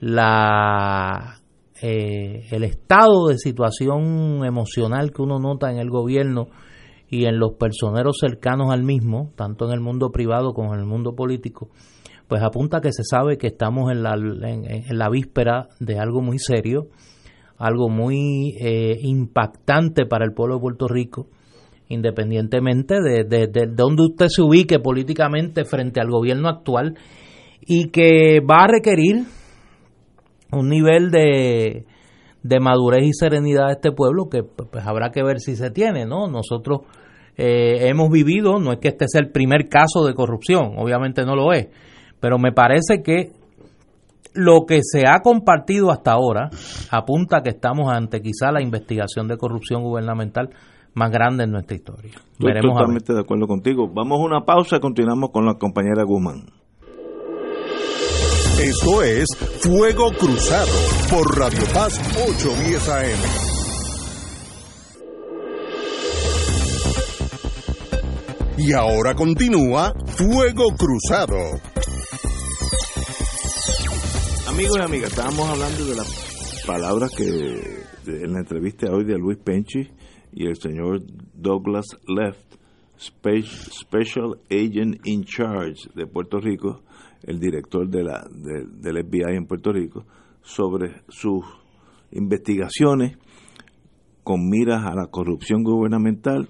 la, 0.00 1.41
eh, 1.82 2.46
el 2.52 2.62
estado 2.62 3.26
de 3.28 3.38
situación 3.38 4.44
emocional 4.44 5.10
que 5.10 5.20
uno 5.20 5.40
nota 5.40 5.70
en 5.72 5.78
el 5.78 5.90
gobierno 5.90 6.48
y 7.10 7.24
en 7.24 7.40
los 7.40 7.54
personeros 7.54 8.18
cercanos 8.20 8.72
al 8.72 8.84
mismo, 8.84 9.32
tanto 9.34 9.66
en 9.66 9.72
el 9.72 9.80
mundo 9.80 10.12
privado 10.12 10.54
como 10.54 10.74
en 10.74 10.80
el 10.80 10.86
mundo 10.86 11.16
político, 11.16 11.70
pues 12.28 12.40
apunta 12.40 12.80
que 12.80 12.92
se 12.92 13.02
sabe 13.02 13.36
que 13.36 13.48
estamos 13.48 13.90
en 13.90 14.04
la, 14.04 14.14
en, 14.14 14.96
la 14.96 15.10
víspera 15.10 15.68
de 15.80 15.98
algo 15.98 16.22
muy 16.22 16.38
serio, 16.38 16.86
algo 17.58 17.88
muy 17.88 18.56
eh, 18.60 18.96
impactante 19.02 20.06
para 20.06 20.24
el 20.24 20.32
pueblo 20.32 20.54
de 20.54 20.60
Puerto 20.60 20.86
Rico, 20.86 21.26
independientemente 21.88 22.94
de, 23.02 23.24
de, 23.24 23.48
de, 23.48 23.66
donde 23.66 24.04
usted 24.04 24.28
se 24.28 24.40
ubique 24.40 24.78
políticamente 24.78 25.64
frente 25.64 26.00
al 26.00 26.10
gobierno 26.10 26.48
actual, 26.48 26.96
y 27.60 27.90
que 27.90 28.40
va 28.40 28.64
a 28.64 28.68
requerir 28.68 29.26
un 30.52 30.68
nivel 30.68 31.10
de, 31.10 31.84
de 32.42 32.60
madurez 32.60 33.04
y 33.04 33.12
serenidad 33.12 33.66
de 33.66 33.72
este 33.72 33.92
pueblo 33.92 34.28
que 34.28 34.42
pues 34.42 34.86
habrá 34.86 35.10
que 35.10 35.22
ver 35.22 35.40
si 35.40 35.56
se 35.56 35.70
tiene, 35.70 36.06
¿no? 36.06 36.28
Nosotros 36.28 36.80
eh, 37.36 37.88
hemos 37.88 38.10
vivido, 38.10 38.58
no 38.58 38.72
es 38.72 38.78
que 38.78 38.88
este 38.88 39.06
sea 39.08 39.20
el 39.20 39.30
primer 39.30 39.68
caso 39.68 40.04
de 40.04 40.14
corrupción, 40.14 40.74
obviamente 40.76 41.24
no 41.24 41.34
lo 41.34 41.52
es, 41.52 41.68
pero 42.20 42.38
me 42.38 42.52
parece 42.52 43.02
que 43.02 43.30
lo 44.34 44.64
que 44.66 44.80
se 44.82 45.06
ha 45.06 45.20
compartido 45.20 45.90
hasta 45.90 46.12
ahora 46.12 46.50
apunta 46.90 47.38
a 47.38 47.42
que 47.42 47.50
estamos 47.50 47.92
ante 47.92 48.20
quizá 48.20 48.50
la 48.50 48.62
investigación 48.62 49.28
de 49.28 49.36
corrupción 49.36 49.82
gubernamental 49.82 50.50
más 50.94 51.10
grande 51.10 51.44
en 51.44 51.52
nuestra 51.52 51.76
historia. 51.76 52.12
Estoy 52.38 52.60
totalmente 52.60 53.14
de 53.14 53.20
acuerdo 53.20 53.46
contigo. 53.46 53.88
Vamos 53.92 54.20
a 54.20 54.24
una 54.24 54.40
pausa 54.44 54.76
y 54.76 54.80
continuamos 54.80 55.30
con 55.30 55.46
la 55.46 55.54
compañera 55.54 56.02
Guzmán. 56.04 56.61
Esto 58.62 59.02
es 59.02 59.26
Fuego 59.58 60.12
Cruzado 60.12 60.70
por 61.10 61.36
Radio 61.36 61.64
Paz 61.74 62.00
810 62.28 62.88
AM. 62.88 63.18
Y 68.58 68.72
ahora 68.72 69.16
continúa 69.16 69.92
Fuego 70.06 70.76
Cruzado. 70.76 71.34
Amigos 74.46 74.78
y 74.78 74.80
amigas, 74.80 75.10
estábamos 75.10 75.48
hablando 75.48 75.84
de 75.84 75.96
las 75.96 76.62
palabras 76.64 77.10
que 77.10 77.82
en 78.06 78.32
la 78.32 78.38
entrevista 78.38 78.92
hoy 78.92 79.04
de 79.04 79.18
Luis 79.18 79.38
Penchi 79.38 79.90
y 80.32 80.46
el 80.46 80.54
señor 80.54 81.02
Douglas 81.34 81.86
Left, 82.06 82.54
Special 82.96 84.38
Agent 84.48 85.04
in 85.04 85.24
Charge 85.24 85.90
de 85.96 86.06
Puerto 86.06 86.38
Rico, 86.38 86.82
el 87.24 87.38
director 87.38 87.88
de 87.88 88.04
la, 88.04 88.26
del 88.30 89.04
FBI 89.04 89.36
en 89.36 89.46
Puerto 89.46 89.72
Rico, 89.72 90.04
sobre 90.42 91.02
sus 91.08 91.44
investigaciones 92.10 93.16
con 94.22 94.48
miras 94.48 94.84
a 94.84 94.94
la 94.94 95.06
corrupción 95.06 95.62
gubernamental 95.62 96.48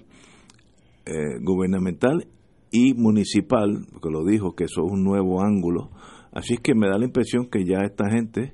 eh, 1.05 1.37
gubernamental 1.41 2.27
y 2.71 2.93
municipal, 2.93 3.85
porque 3.91 4.09
lo 4.09 4.23
dijo 4.23 4.55
que 4.55 4.63
eso 4.63 4.85
es 4.85 4.91
un 4.91 5.03
nuevo 5.03 5.43
ángulo. 5.43 5.89
Así 6.31 6.55
que 6.55 6.73
me 6.75 6.87
da 6.87 6.97
la 6.97 7.03
impresión 7.03 7.49
que 7.49 7.65
ya 7.65 7.79
esta 7.83 8.09
gente, 8.09 8.53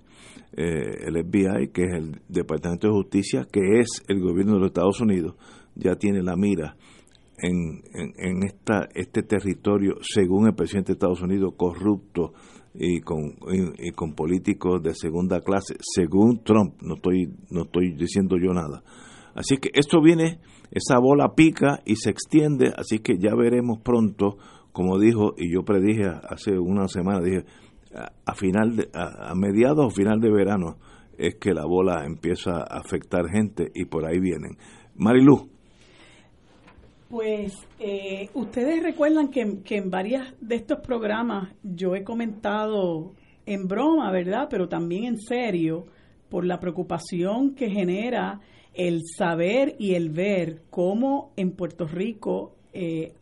eh, 0.57 1.05
el 1.05 1.23
FBI, 1.23 1.67
que 1.71 1.83
es 1.83 1.93
el 1.93 2.21
Departamento 2.27 2.87
de 2.87 2.93
Justicia, 2.93 3.45
que 3.51 3.79
es 3.79 4.03
el 4.07 4.19
gobierno 4.19 4.53
de 4.53 4.61
los 4.61 4.69
Estados 4.69 4.99
Unidos, 4.99 5.35
ya 5.75 5.95
tiene 5.95 6.23
la 6.23 6.35
mira 6.35 6.75
en, 7.41 7.81
en, 7.93 8.43
esta, 8.43 8.87
este 8.93 9.23
territorio, 9.23 9.95
según 10.01 10.47
el 10.47 10.55
presidente 10.55 10.91
de 10.91 10.93
Estados 10.93 11.21
Unidos, 11.21 11.53
corrupto 11.57 12.33
y 12.73 13.01
con, 13.01 13.35
y 13.77 13.91
con 13.91 14.13
políticos 14.13 14.81
de 14.83 14.93
segunda 14.93 15.41
clase, 15.41 15.75
según 15.79 16.43
Trump, 16.43 16.81
no 16.81 16.95
estoy, 16.95 17.33
no 17.49 17.63
estoy 17.63 17.93
diciendo 17.93 18.37
yo 18.37 18.53
nada. 18.53 18.83
Así 19.35 19.57
que 19.57 19.69
esto 19.73 20.01
viene 20.01 20.39
esa 20.71 20.99
bola 20.99 21.33
pica 21.35 21.81
y 21.85 21.95
se 21.95 22.09
extiende, 22.09 22.73
así 22.75 22.99
que 22.99 23.17
ya 23.17 23.35
veremos 23.35 23.79
pronto, 23.79 24.37
como 24.71 24.99
dijo, 24.99 25.33
y 25.37 25.53
yo 25.53 25.63
predije 25.63 26.05
hace 26.07 26.59
una 26.59 26.87
semana, 26.87 27.21
dije, 27.21 27.45
a, 28.25 28.35
final 28.35 28.75
de, 28.75 28.89
a, 28.93 29.33
mediados 29.35 29.85
o 29.85 29.89
final 29.89 30.19
de 30.19 30.31
verano 30.31 30.77
es 31.17 31.35
que 31.35 31.53
la 31.53 31.65
bola 31.65 32.05
empieza 32.05 32.59
a 32.59 32.79
afectar 32.79 33.27
gente 33.29 33.71
y 33.73 33.85
por 33.85 34.05
ahí 34.05 34.19
vienen. 34.19 34.57
Marilu. 34.95 35.49
Pues 37.09 37.53
eh, 37.79 38.29
ustedes 38.35 38.83
recuerdan 38.83 39.29
que, 39.29 39.61
que 39.63 39.77
en 39.77 39.89
varias 39.89 40.33
de 40.39 40.55
estos 40.55 40.79
programas 40.79 41.49
yo 41.63 41.95
he 41.95 42.03
comentado 42.03 43.13
en 43.47 43.67
broma, 43.67 44.11
¿verdad? 44.11 44.47
Pero 44.49 44.69
también 44.69 45.05
en 45.05 45.17
serio, 45.17 45.87
por 46.29 46.45
la 46.45 46.59
preocupación 46.59 47.55
que 47.55 47.69
genera 47.69 48.39
el 48.73 49.01
saber 49.17 49.75
y 49.79 49.95
el 49.95 50.09
ver 50.09 50.61
cómo 50.69 51.33
en 51.35 51.51
Puerto 51.51 51.87
Rico 51.87 52.55
eh, 52.73 53.13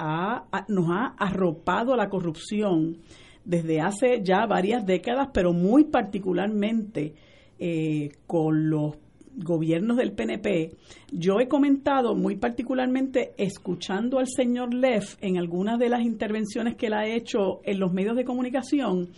nos 0.68 0.90
ha 0.90 1.16
arropado 1.18 1.96
la 1.96 2.10
corrupción 2.10 2.98
desde 3.46 3.80
hace 3.80 4.22
ya 4.22 4.46
varias 4.46 4.86
décadas, 4.86 5.30
pero 5.34 5.54
muy 5.54 5.86
particularmente 5.86 7.16
eh, 7.58 8.12
con 8.28 8.70
los 8.70 8.98
gobiernos 9.38 9.98
del 9.98 10.14
PNP, 10.14 10.72
yo 11.12 11.40
he 11.40 11.48
comentado 11.48 12.16
muy 12.16 12.36
particularmente 12.36 13.34
escuchando 13.38 14.20
al 14.20 14.28
señor 14.28 14.74
Leff 14.74 15.16
en 15.22 15.38
algunas 15.38 15.80
de 15.80 15.90
las 15.90 16.02
intervenciones 16.02 16.76
que 16.76 16.88
él 16.88 16.94
ha 16.94 17.08
hecho 17.08 17.62
en 17.64 17.80
los 17.80 17.94
medios 17.94 18.16
de 18.16 18.26
comunicación, 18.26 19.10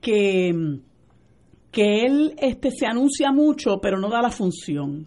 que, 0.00 0.78
que 1.70 2.00
él 2.04 2.34
este, 2.38 2.70
se 2.70 2.86
anuncia 2.86 3.32
mucho, 3.32 3.80
pero 3.80 3.98
no 3.98 4.08
da 4.08 4.22
la 4.22 4.30
función. 4.30 5.06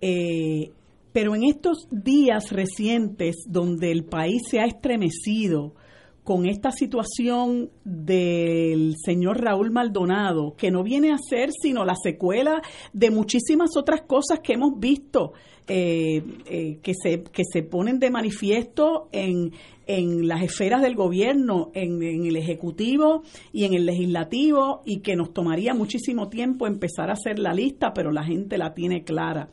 Eh, 0.00 0.70
pero 1.12 1.34
en 1.34 1.44
estos 1.44 1.88
días 1.90 2.50
recientes 2.50 3.44
donde 3.46 3.90
el 3.90 4.04
país 4.04 4.42
se 4.50 4.60
ha 4.60 4.64
estremecido 4.64 5.74
con 6.24 6.46
esta 6.46 6.70
situación 6.70 7.70
del 7.84 8.94
señor 9.04 9.42
Raúl 9.42 9.70
Maldonado, 9.70 10.54
que 10.56 10.70
no 10.70 10.82
viene 10.82 11.10
a 11.10 11.18
ser 11.18 11.50
sino 11.50 11.84
la 11.84 11.96
secuela 12.00 12.62
de 12.92 13.10
muchísimas 13.10 13.76
otras 13.76 14.02
cosas 14.02 14.40
que 14.40 14.52
hemos 14.52 14.78
visto 14.78 15.32
eh, 15.68 16.22
eh, 16.46 16.78
que, 16.82 16.92
se, 16.94 17.22
que 17.22 17.42
se 17.44 17.62
ponen 17.62 17.98
de 17.98 18.10
manifiesto 18.10 19.08
en, 19.12 19.52
en 19.86 20.26
las 20.26 20.42
esferas 20.42 20.82
del 20.82 20.94
gobierno, 20.94 21.70
en, 21.74 22.02
el 22.02 22.36
Ejecutivo 22.36 23.22
y 23.52 23.64
en 23.64 23.74
el 23.74 23.86
Legislativo, 23.86 24.82
y 24.84 25.00
que 25.00 25.16
nos 25.16 25.32
tomaría 25.32 25.74
muchísimo 25.74 26.28
tiempo 26.28 26.66
empezar 26.66 27.10
a 27.10 27.14
hacer 27.14 27.38
la 27.38 27.52
lista, 27.52 27.92
pero 27.94 28.10
la 28.10 28.24
gente 28.24 28.58
la 28.58 28.74
tiene 28.74 29.04
clara. 29.04 29.50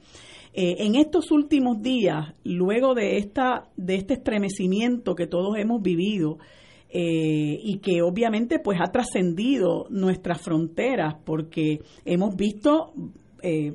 Eh, 0.53 0.77
en 0.79 0.95
estos 0.95 1.32
últimos 1.32 1.82
días, 1.82 2.34
luego 2.43 2.95
de, 2.95 3.17
esta, 3.17 3.69
de 3.75 3.95
este 3.95 4.15
estremecimiento 4.15 5.15
que 5.15 5.27
todos 5.27 5.58
hemos 5.58 5.82
vivido, 5.82 6.39
eh, 6.89 7.60
y 7.62 7.80
que 7.80 8.02
obviamente 8.02 8.60
pues 8.60 8.80
ha 8.82 8.91
trascendido 8.91 9.86
nuestras 9.89 10.41
fronteras 10.41 11.15
porque 11.23 11.82
hemos 12.06 12.36
visto 12.36 12.93
eh, 13.41 13.73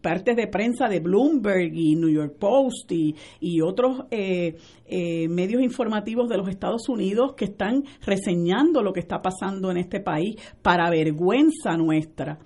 partes 0.00 0.36
de 0.36 0.46
prensa 0.46 0.88
de 0.88 1.00
Bloomberg 1.00 1.74
y 1.74 1.96
New 1.96 2.08
York 2.08 2.36
Post 2.38 2.92
y, 2.92 3.14
y 3.40 3.60
otros 3.60 4.04
medios 4.08 5.62
informativos 5.62 6.28
de 6.28 6.36
los 6.36 6.48
Estados 6.48 6.88
Unidos 6.88 7.34
que 7.36 7.46
están 7.46 7.82
reseñando 8.06 8.82
lo 8.82 8.92
que 8.92 9.00
está 9.00 9.20
pasando 9.20 9.72
en 9.72 9.78
este 9.78 9.98
país 9.98 10.36
para 10.62 10.90
vergüenza 10.90 11.76
nuestra. 11.76 12.38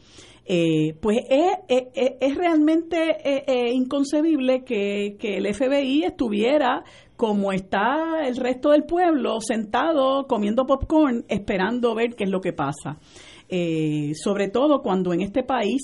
Eh, 0.50 0.94
pues 1.02 1.18
es, 1.28 2.34
realmente 2.34 2.96
eh, 3.22 3.44
eh, 3.46 3.70
inconcebible 3.74 4.64
que, 4.64 5.18
el 5.20 5.54
FBI 5.54 6.04
estuviera 6.04 6.84
como 7.18 7.52
está 7.52 8.28
el 8.28 8.37
resto 8.37 8.70
del 8.70 8.85
pueblo 8.85 9.40
sentado 9.40 10.28
comiendo 10.28 10.66
popcorn 10.66 11.24
esperando 11.28 11.92
ver 11.96 12.14
qué 12.14 12.22
es 12.24 12.31
lo 12.31 12.40
que 12.40 12.52
pasa. 12.52 13.00
eh, 13.50 14.12
sobre 14.14 14.48
todo 14.48 14.83
cuando 14.83 15.12
en 15.12 15.22
este 15.22 15.42
país 15.42 15.83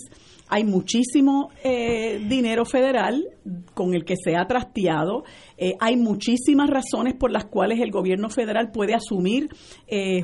hay 0.48 0.62
muchísimo 0.64 1.48
eh, 1.64 2.22
dinero 2.28 2.66
federal 2.66 3.24
con 3.72 3.94
el 3.94 4.04
que 4.04 4.14
se 4.22 4.36
ha 4.36 4.46
trasteado, 4.46 5.24
eh, 5.56 5.72
hay 5.80 5.96
muchísimas 5.96 6.68
razones 6.68 7.14
por 7.14 7.32
las 7.32 7.46
cuales 7.46 7.80
el 7.80 7.90
gobierno 7.90 8.28
federal 8.28 8.70
puede 8.70 8.94
asumir 8.94 9.48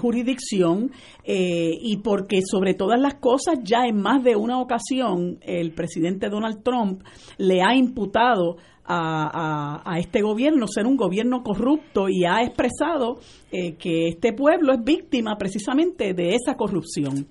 jurisdicción 0.01 0.93
y 1.25 1.97
porque 2.05 2.41
sobre 2.45 2.75
todas 2.75 3.01
las 3.01 3.15
cosas 3.15 3.59
ya 3.63 3.87
en 3.87 3.97
más 3.97 4.23
de 4.23 4.37
una 4.37 4.61
ocasión 4.61 5.39
el 5.41 5.73
presidente 5.73 6.29
Donald 6.29 6.63
Trump 6.63 7.03
le 7.39 7.63
ha 7.63 7.75
imputado 7.75 8.59
a, 8.93 9.99
este 9.99 10.23
gobierno 10.23 10.67
ser 10.67 10.87
un 10.87 10.97
gobierno 10.97 11.43
corrupto 11.43 12.09
y 12.09 12.25
ha 12.25 12.43
expresado 12.43 13.21
eh, 13.53 13.77
que 13.77 14.09
este 14.09 14.33
pueblo 14.33 14.73
es 14.73 14.83
víctima 14.83 15.37
precisamente 15.37 16.13
de 16.15 16.35
esa 16.35 16.57
corrupción. 16.57 17.27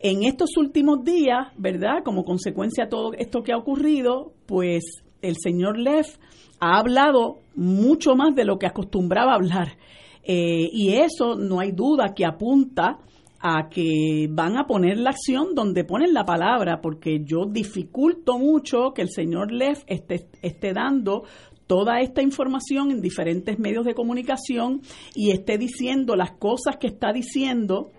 En 0.00 0.24
estos 0.24 0.56
últimos 0.56 1.04
días, 1.04 1.48
¿verdad? 1.56 2.02
Como 2.04 2.24
consecuencia 2.24 2.84
de 2.84 2.90
todo 2.90 3.12
esto 3.14 3.42
que 3.42 3.52
ha 3.52 3.56
ocurrido, 3.56 4.32
pues 4.46 4.84
el 5.22 5.36
señor 5.42 5.78
Leff 5.78 6.16
ha 6.60 6.78
hablado 6.78 7.38
mucho 7.54 8.14
más 8.14 8.34
de 8.34 8.44
lo 8.44 8.58
que 8.58 8.66
acostumbraba 8.66 9.34
hablar. 9.34 9.76
Eh, 10.22 10.68
y 10.72 10.94
eso 10.94 11.36
no 11.36 11.60
hay 11.60 11.70
duda 11.70 12.12
que 12.14 12.26
apunta 12.26 12.98
a 13.40 13.68
que 13.68 14.28
van 14.30 14.56
a 14.56 14.66
poner 14.66 14.98
la 14.98 15.10
acción 15.10 15.54
donde 15.54 15.84
ponen 15.84 16.12
la 16.12 16.24
palabra, 16.24 16.80
porque 16.80 17.22
yo 17.24 17.46
dificulto 17.46 18.38
mucho 18.38 18.92
que 18.94 19.02
el 19.02 19.10
señor 19.10 19.52
Leff 19.52 19.82
esté, 19.86 20.28
esté 20.42 20.72
dando 20.72 21.24
toda 21.66 22.00
esta 22.00 22.22
información 22.22 22.90
en 22.90 23.00
diferentes 23.00 23.58
medios 23.58 23.84
de 23.84 23.94
comunicación 23.94 24.82
y 25.14 25.32
esté 25.32 25.58
diciendo 25.58 26.14
las 26.14 26.32
cosas 26.32 26.76
que 26.78 26.86
está 26.86 27.12
diciendo 27.12 27.90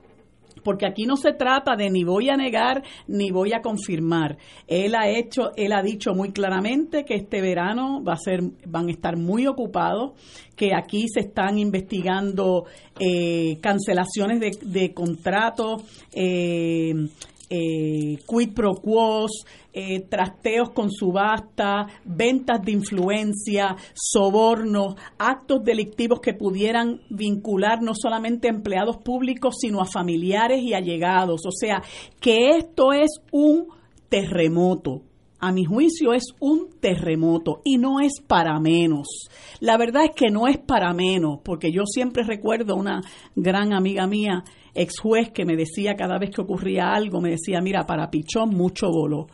porque 0.67 0.85
aquí 0.85 1.05
no 1.05 1.15
se 1.15 1.31
trata 1.31 1.77
de 1.77 1.89
ni 1.89 2.03
voy 2.03 2.27
a 2.27 2.35
negar 2.35 2.83
ni 3.07 3.31
voy 3.31 3.53
a 3.53 3.61
confirmar. 3.61 4.37
Él 4.67 4.95
ha 4.95 5.07
hecho, 5.07 5.51
él 5.55 5.71
ha 5.71 5.81
dicho 5.81 6.13
muy 6.13 6.33
claramente 6.33 7.05
que 7.05 7.15
este 7.15 7.39
verano 7.39 8.03
va 8.03 8.15
a 8.15 8.17
ser, 8.17 8.41
van 8.65 8.89
a 8.89 8.91
estar 8.91 9.15
muy 9.15 9.47
ocupados, 9.47 10.11
que 10.57 10.75
aquí 10.75 11.05
se 11.07 11.21
están 11.21 11.57
investigando 11.57 12.65
eh, 12.99 13.59
cancelaciones 13.61 14.41
de, 14.41 14.57
de 14.61 14.93
contratos. 14.93 15.83
Eh, 16.11 16.93
eh, 17.49 18.17
quid 18.27 18.53
pro 18.53 18.75
quos, 18.75 19.45
eh, 19.73 20.01
trasteos 20.01 20.71
con 20.71 20.91
subasta, 20.91 21.87
ventas 22.03 22.61
de 22.61 22.71
influencia, 22.71 23.75
sobornos, 23.93 24.95
actos 25.17 25.63
delictivos 25.63 26.19
que 26.19 26.33
pudieran 26.33 27.01
vincular 27.09 27.81
no 27.81 27.93
solamente 27.93 28.47
a 28.47 28.51
empleados 28.51 28.97
públicos, 28.97 29.55
sino 29.59 29.81
a 29.81 29.85
familiares 29.85 30.61
y 30.61 30.73
allegados. 30.73 31.45
O 31.45 31.51
sea, 31.51 31.81
que 32.19 32.57
esto 32.57 32.91
es 32.91 33.11
un 33.31 33.67
terremoto. 34.09 35.03
A 35.39 35.51
mi 35.51 35.65
juicio 35.65 36.13
es 36.13 36.33
un 36.39 36.69
terremoto 36.79 37.61
y 37.63 37.77
no 37.77 37.99
es 37.99 38.21
para 38.25 38.59
menos. 38.59 39.29
La 39.59 39.77
verdad 39.77 40.05
es 40.05 40.11
que 40.15 40.31
no 40.31 40.47
es 40.47 40.57
para 40.57 40.93
menos, 40.93 41.41
porque 41.43 41.71
yo 41.71 41.83
siempre 41.85 42.23
recuerdo 42.23 42.75
una 42.75 43.03
gran 43.35 43.71
amiga 43.71 44.07
mía 44.07 44.43
ex 44.77 44.99
juez 44.99 45.31
que 45.31 45.45
me 45.45 45.55
decía 45.55 45.95
cada 45.95 46.17
vez 46.17 46.29
que 46.31 46.41
ocurría 46.41 46.93
algo, 46.93 47.19
me 47.19 47.31
decía, 47.31 47.59
mira, 47.61 47.85
para 47.85 48.09
Pichón 48.09 48.49
mucho 48.49 48.87
voló. 48.89 49.27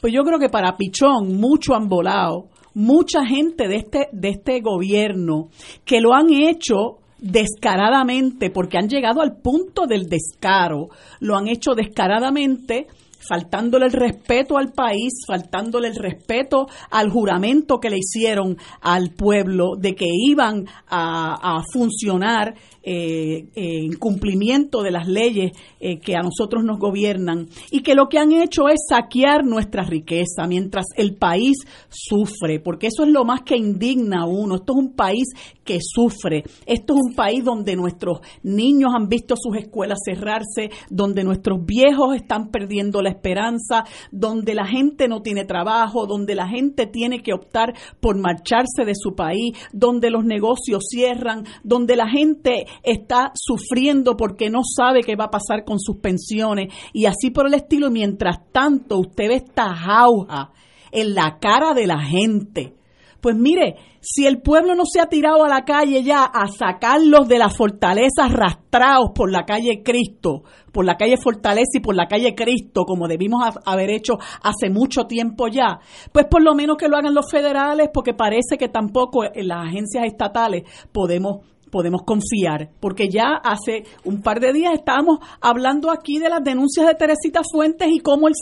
Pues 0.00 0.12
yo 0.12 0.22
creo 0.22 0.38
que 0.38 0.48
para 0.48 0.76
Pichón 0.76 1.36
mucho 1.40 1.74
han 1.74 1.88
volado, 1.88 2.48
mucha 2.74 3.24
gente 3.26 3.68
de 3.68 3.76
este, 3.76 4.08
de 4.12 4.28
este 4.28 4.60
gobierno 4.60 5.48
que 5.84 6.00
lo 6.00 6.14
han 6.14 6.32
hecho 6.32 6.98
descaradamente, 7.18 8.50
porque 8.50 8.78
han 8.78 8.88
llegado 8.88 9.20
al 9.20 9.36
punto 9.36 9.86
del 9.86 10.06
descaro, 10.08 10.88
lo 11.20 11.36
han 11.36 11.48
hecho 11.48 11.74
descaradamente 11.74 12.86
faltándole 13.20 13.86
el 13.86 13.92
respeto 13.92 14.56
al 14.56 14.72
país, 14.72 15.12
faltándole 15.26 15.88
el 15.88 15.96
respeto 15.96 16.66
al 16.90 17.10
juramento 17.10 17.78
que 17.78 17.90
le 17.90 17.98
hicieron 17.98 18.56
al 18.80 19.10
pueblo 19.10 19.76
de 19.78 19.94
que 19.94 20.06
iban 20.08 20.66
a, 20.88 21.58
a 21.58 21.62
funcionar 21.72 22.54
eh, 22.82 23.48
en 23.54 23.92
cumplimiento 23.98 24.82
de 24.82 24.90
las 24.90 25.06
leyes 25.06 25.52
eh, 25.80 25.98
que 25.98 26.16
a 26.16 26.22
nosotros 26.22 26.64
nos 26.64 26.78
gobiernan 26.78 27.48
y 27.70 27.82
que 27.82 27.94
lo 27.94 28.08
que 28.08 28.18
han 28.18 28.32
hecho 28.32 28.68
es 28.68 28.86
saquear 28.88 29.44
nuestra 29.44 29.82
riqueza 29.82 30.46
mientras 30.48 30.86
el 30.96 31.14
país 31.16 31.58
sufre, 31.88 32.58
porque 32.58 32.86
eso 32.86 33.04
es 33.04 33.10
lo 33.10 33.24
más 33.24 33.42
que 33.42 33.56
indigna 33.56 34.22
a 34.22 34.26
uno. 34.26 34.56
Esto 34.56 34.72
es 34.72 34.78
un 34.78 34.92
país 34.94 35.28
que 35.64 35.78
sufre, 35.80 36.42
esto 36.66 36.94
es 36.94 37.00
un 37.10 37.14
país 37.14 37.44
donde 37.44 37.76
nuestros 37.76 38.20
niños 38.42 38.92
han 38.96 39.08
visto 39.08 39.34
sus 39.36 39.56
escuelas 39.56 39.98
cerrarse, 40.04 40.70
donde 40.88 41.22
nuestros 41.22 41.64
viejos 41.64 42.16
están 42.16 42.50
perdiendo 42.50 43.02
la 43.02 43.10
esperanza, 43.10 43.84
donde 44.10 44.54
la 44.54 44.66
gente 44.66 45.06
no 45.06 45.22
tiene 45.22 45.44
trabajo, 45.44 46.06
donde 46.06 46.34
la 46.34 46.48
gente 46.48 46.86
tiene 46.86 47.22
que 47.22 47.34
optar 47.34 47.74
por 48.00 48.18
marcharse 48.18 48.84
de 48.84 48.94
su 48.94 49.14
país, 49.14 49.52
donde 49.72 50.10
los 50.10 50.24
negocios 50.24 50.84
cierran, 50.88 51.44
donde 51.62 51.96
la 51.96 52.08
gente 52.08 52.66
está 52.82 53.32
sufriendo 53.34 54.16
porque 54.16 54.50
no 54.50 54.60
sabe 54.64 55.02
qué 55.02 55.16
va 55.16 55.24
a 55.24 55.30
pasar 55.30 55.64
con 55.64 55.78
sus 55.78 55.96
pensiones 55.98 56.72
y 56.92 57.06
así 57.06 57.30
por 57.30 57.46
el 57.46 57.54
estilo. 57.54 57.90
Mientras 57.90 58.50
tanto, 58.52 58.98
usted 58.98 59.28
ve 59.28 59.34
esta 59.36 59.74
jauja 59.74 60.50
en 60.92 61.14
la 61.14 61.38
cara 61.38 61.74
de 61.74 61.86
la 61.86 62.00
gente. 62.00 62.74
Pues 63.20 63.36
mire, 63.36 63.76
si 64.00 64.26
el 64.26 64.40
pueblo 64.40 64.74
no 64.74 64.84
se 64.90 64.98
ha 64.98 65.06
tirado 65.06 65.44
a 65.44 65.48
la 65.48 65.64
calle 65.66 66.02
ya 66.02 66.24
a 66.24 66.48
sacarlos 66.48 67.28
de 67.28 67.38
las 67.38 67.54
fortalezas 67.54 68.30
arrastrados 68.30 69.10
por 69.14 69.30
la 69.30 69.44
calle 69.44 69.82
Cristo, 69.84 70.42
por 70.72 70.86
la 70.86 70.96
calle 70.96 71.18
Fortaleza 71.18 71.72
y 71.74 71.80
por 71.80 71.94
la 71.94 72.06
calle 72.06 72.34
Cristo, 72.34 72.84
como 72.86 73.08
debimos 73.08 73.42
haber 73.66 73.90
hecho 73.90 74.14
hace 74.42 74.70
mucho 74.70 75.04
tiempo 75.04 75.48
ya, 75.48 75.80
pues 76.12 76.26
por 76.30 76.42
lo 76.42 76.54
menos 76.54 76.78
que 76.78 76.88
lo 76.88 76.96
hagan 76.96 77.14
los 77.14 77.30
federales, 77.30 77.90
porque 77.92 78.14
parece 78.14 78.56
que 78.58 78.68
tampoco 78.68 79.24
en 79.24 79.48
las 79.48 79.66
agencias 79.66 80.06
estatales 80.06 80.62
podemos 80.90 81.44
podemos 81.70 82.02
confiar, 82.02 82.70
porque 82.80 83.08
ya 83.08 83.40
hace 83.42 83.84
un 84.04 84.22
par 84.22 84.40
de 84.40 84.52
días 84.52 84.74
estábamos 84.74 85.18
hablando 85.40 85.90
aquí 85.90 86.18
de 86.18 86.28
las 86.28 86.42
denuncias 86.42 86.86
de 86.86 86.94
Teresita 86.94 87.40
Fuentes 87.50 87.88
y 87.90 88.00
cómo 88.00 88.28
el, 88.28 88.34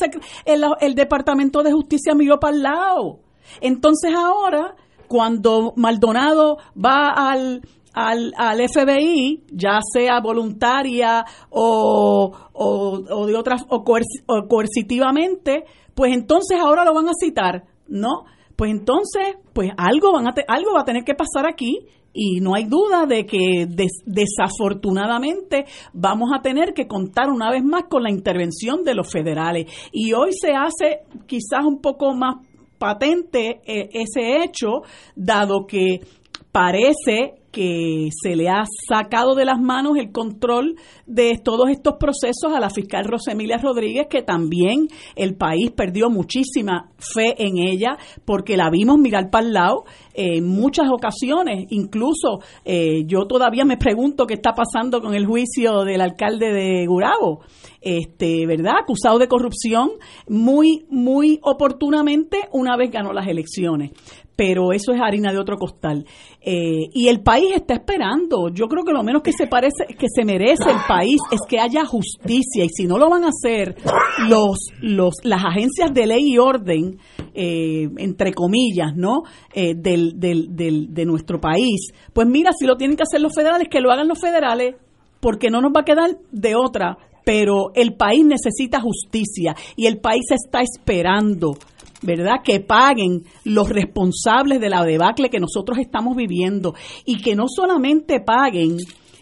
el, 0.44 0.64
el 0.80 0.94
Departamento 0.94 1.62
de 1.62 1.72
Justicia 1.72 2.14
miró 2.14 2.40
para 2.40 2.56
el 2.56 2.62
lado. 2.62 3.20
Entonces 3.60 4.14
ahora, 4.14 4.74
cuando 5.08 5.72
Maldonado 5.76 6.58
va 6.76 7.08
al, 7.10 7.62
al, 7.94 8.32
al, 8.36 8.68
FBI, 8.68 9.44
ya 9.50 9.78
sea 9.92 10.20
voluntaria 10.20 11.24
o, 11.50 12.32
o, 12.52 13.26
de 13.26 13.34
otras 13.34 13.64
o, 13.68 13.84
coercitivamente, 13.84 15.64
pues 15.94 16.12
entonces 16.12 16.58
ahora 16.60 16.84
lo 16.84 16.94
van 16.94 17.08
a 17.08 17.12
citar, 17.18 17.64
¿no? 17.88 18.24
Pues 18.56 18.70
entonces, 18.70 19.36
pues 19.52 19.70
algo 19.76 20.12
van 20.12 20.28
a 20.28 20.34
algo 20.48 20.74
va 20.74 20.82
a 20.82 20.84
tener 20.84 21.04
que 21.04 21.14
pasar 21.14 21.46
aquí 21.46 21.86
y 22.20 22.40
no 22.40 22.56
hay 22.56 22.64
duda 22.64 23.06
de 23.06 23.24
que 23.26 23.68
desafortunadamente 24.04 25.66
vamos 25.92 26.30
a 26.34 26.42
tener 26.42 26.74
que 26.74 26.88
contar 26.88 27.30
una 27.30 27.48
vez 27.48 27.62
más 27.62 27.84
con 27.88 28.02
la 28.02 28.10
intervención 28.10 28.82
de 28.82 28.96
los 28.96 29.08
federales. 29.08 29.66
Y 29.92 30.12
hoy 30.14 30.30
se 30.32 30.50
hace 30.50 31.02
quizás 31.28 31.64
un 31.64 31.80
poco 31.80 32.12
más 32.14 32.44
patente 32.76 33.60
eh, 33.64 33.88
ese 33.92 34.42
hecho, 34.42 34.82
dado 35.14 35.64
que 35.64 36.00
parece 36.50 37.34
que 37.50 38.08
se 38.10 38.36
le 38.36 38.48
ha 38.48 38.64
sacado 38.88 39.34
de 39.34 39.44
las 39.44 39.60
manos 39.60 39.96
el 39.96 40.12
control 40.12 40.76
de 41.06 41.40
todos 41.42 41.70
estos 41.70 41.94
procesos 41.98 42.52
a 42.54 42.60
la 42.60 42.70
fiscal 42.70 43.04
Rosemilia 43.04 43.58
Rodríguez, 43.58 44.06
que 44.08 44.22
también 44.22 44.88
el 45.16 45.34
país 45.36 45.70
perdió 45.70 46.10
muchísima 46.10 46.90
fe 46.98 47.34
en 47.38 47.58
ella 47.58 47.96
porque 48.24 48.56
la 48.56 48.70
vimos 48.70 48.98
mirar 48.98 49.30
para 49.30 49.46
el 49.46 49.52
lado 49.52 49.84
en 50.14 50.46
muchas 50.46 50.88
ocasiones. 50.90 51.66
Incluso 51.70 52.40
eh, 52.64 53.04
yo 53.06 53.26
todavía 53.26 53.64
me 53.64 53.76
pregunto 53.76 54.26
qué 54.26 54.34
está 54.34 54.52
pasando 54.52 55.00
con 55.00 55.14
el 55.14 55.26
juicio 55.26 55.84
del 55.84 56.00
alcalde 56.00 56.52
de 56.52 56.86
Gurabo, 56.86 57.40
este, 57.80 58.46
¿verdad? 58.46 58.74
Acusado 58.82 59.18
de 59.18 59.28
corrupción 59.28 59.90
muy, 60.28 60.86
muy 60.90 61.38
oportunamente 61.42 62.48
una 62.52 62.76
vez 62.76 62.90
ganó 62.90 63.12
las 63.12 63.26
elecciones 63.26 63.92
pero 64.38 64.70
eso 64.72 64.92
es 64.92 65.00
harina 65.00 65.32
de 65.32 65.38
otro 65.40 65.56
costal. 65.56 66.06
Eh, 66.40 66.86
y 66.94 67.08
el 67.08 67.22
país 67.24 67.56
está 67.56 67.74
esperando. 67.74 68.50
Yo 68.50 68.68
creo 68.68 68.84
que 68.84 68.92
lo 68.92 69.02
menos 69.02 69.22
que 69.22 69.32
se 69.32 69.48
parece, 69.48 69.84
que 69.98 70.06
se 70.08 70.24
merece 70.24 70.70
el 70.70 70.78
país 70.86 71.18
es 71.32 71.40
que 71.48 71.58
haya 71.58 71.84
justicia. 71.84 72.64
Y 72.64 72.68
si 72.68 72.86
no 72.86 72.98
lo 72.98 73.10
van 73.10 73.24
a 73.24 73.30
hacer 73.30 73.74
los, 74.28 74.58
los, 74.80 75.14
las 75.24 75.44
agencias 75.44 75.92
de 75.92 76.06
ley 76.06 76.34
y 76.34 76.38
orden, 76.38 76.98
eh, 77.34 77.88
entre 77.96 78.32
comillas, 78.32 78.94
¿no? 78.94 79.22
Eh, 79.52 79.74
del, 79.74 80.20
del, 80.20 80.54
del, 80.54 80.94
de 80.94 81.04
nuestro 81.04 81.40
país, 81.40 81.90
pues 82.12 82.28
mira, 82.28 82.52
si 82.56 82.64
lo 82.64 82.76
tienen 82.76 82.96
que 82.96 83.02
hacer 83.02 83.20
los 83.20 83.34
federales, 83.34 83.66
que 83.68 83.80
lo 83.80 83.90
hagan 83.90 84.06
los 84.06 84.20
federales, 84.20 84.76
porque 85.18 85.50
no 85.50 85.60
nos 85.60 85.72
va 85.72 85.80
a 85.80 85.84
quedar 85.84 86.10
de 86.30 86.54
otra. 86.54 86.96
Pero 87.24 87.72
el 87.74 87.94
país 87.94 88.24
necesita 88.24 88.80
justicia 88.80 89.56
y 89.74 89.86
el 89.86 89.98
país 89.98 90.26
está 90.30 90.60
esperando 90.62 91.54
¿verdad? 92.02 92.42
Que 92.44 92.60
paguen 92.60 93.24
los 93.44 93.68
responsables 93.68 94.60
de 94.60 94.70
la 94.70 94.84
debacle 94.84 95.30
que 95.30 95.40
nosotros 95.40 95.78
estamos 95.78 96.16
viviendo 96.16 96.74
y 97.04 97.20
que 97.20 97.34
no 97.34 97.46
solamente 97.48 98.20
paguen 98.20 98.78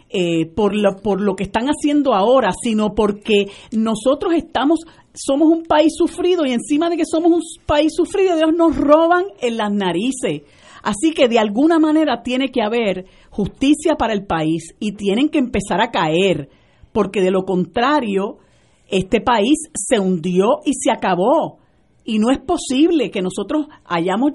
eh, 0.09 0.47
por, 0.47 0.75
lo, 0.75 0.97
por 1.03 1.21
lo 1.21 1.35
que 1.35 1.45
están 1.45 1.67
haciendo 1.67 2.15
ahora, 2.15 2.51
sino 2.63 2.95
porque 2.95 3.47
nosotros 3.73 4.35
estamos, 4.35 4.81
somos 5.13 5.49
un 5.49 5.65
país 5.65 5.93
sufrido 5.97 6.47
y 6.47 6.53
encima 6.53 6.89
de 6.89 6.97
que 6.97 7.05
somos 7.05 7.33
un 7.33 7.43
país 7.67 7.93
sufrido, 7.95 8.37
Dios 8.37 8.53
nos 8.57 8.77
roban 8.77 9.25
en 9.41 9.57
las 9.57 9.73
narices. 9.73 10.43
Así 10.83 11.13
que 11.13 11.27
de 11.27 11.41
alguna 11.41 11.81
manera 11.81 12.23
tiene 12.23 12.51
que 12.51 12.63
haber 12.63 13.07
justicia 13.31 13.97
para 13.97 14.13
el 14.13 14.25
país 14.25 14.77
y 14.79 14.93
tienen 14.93 15.29
que 15.29 15.39
empezar 15.39 15.81
a 15.81 15.91
caer, 15.91 16.49
porque 16.93 17.21
de 17.21 17.33
lo 17.33 17.45
contrario, 17.45 18.39
este 18.89 19.21
país 19.21 19.59
se 19.75 19.99
hundió 19.99 20.61
y 20.65 20.75
se 20.75 20.93
acabó. 20.93 21.59
Y 22.07 22.19
no 22.19 22.31
es 22.31 22.39
posible 22.39 23.11
que 23.11 23.21
nosotros 23.21 23.67
hayamos, 23.85 24.33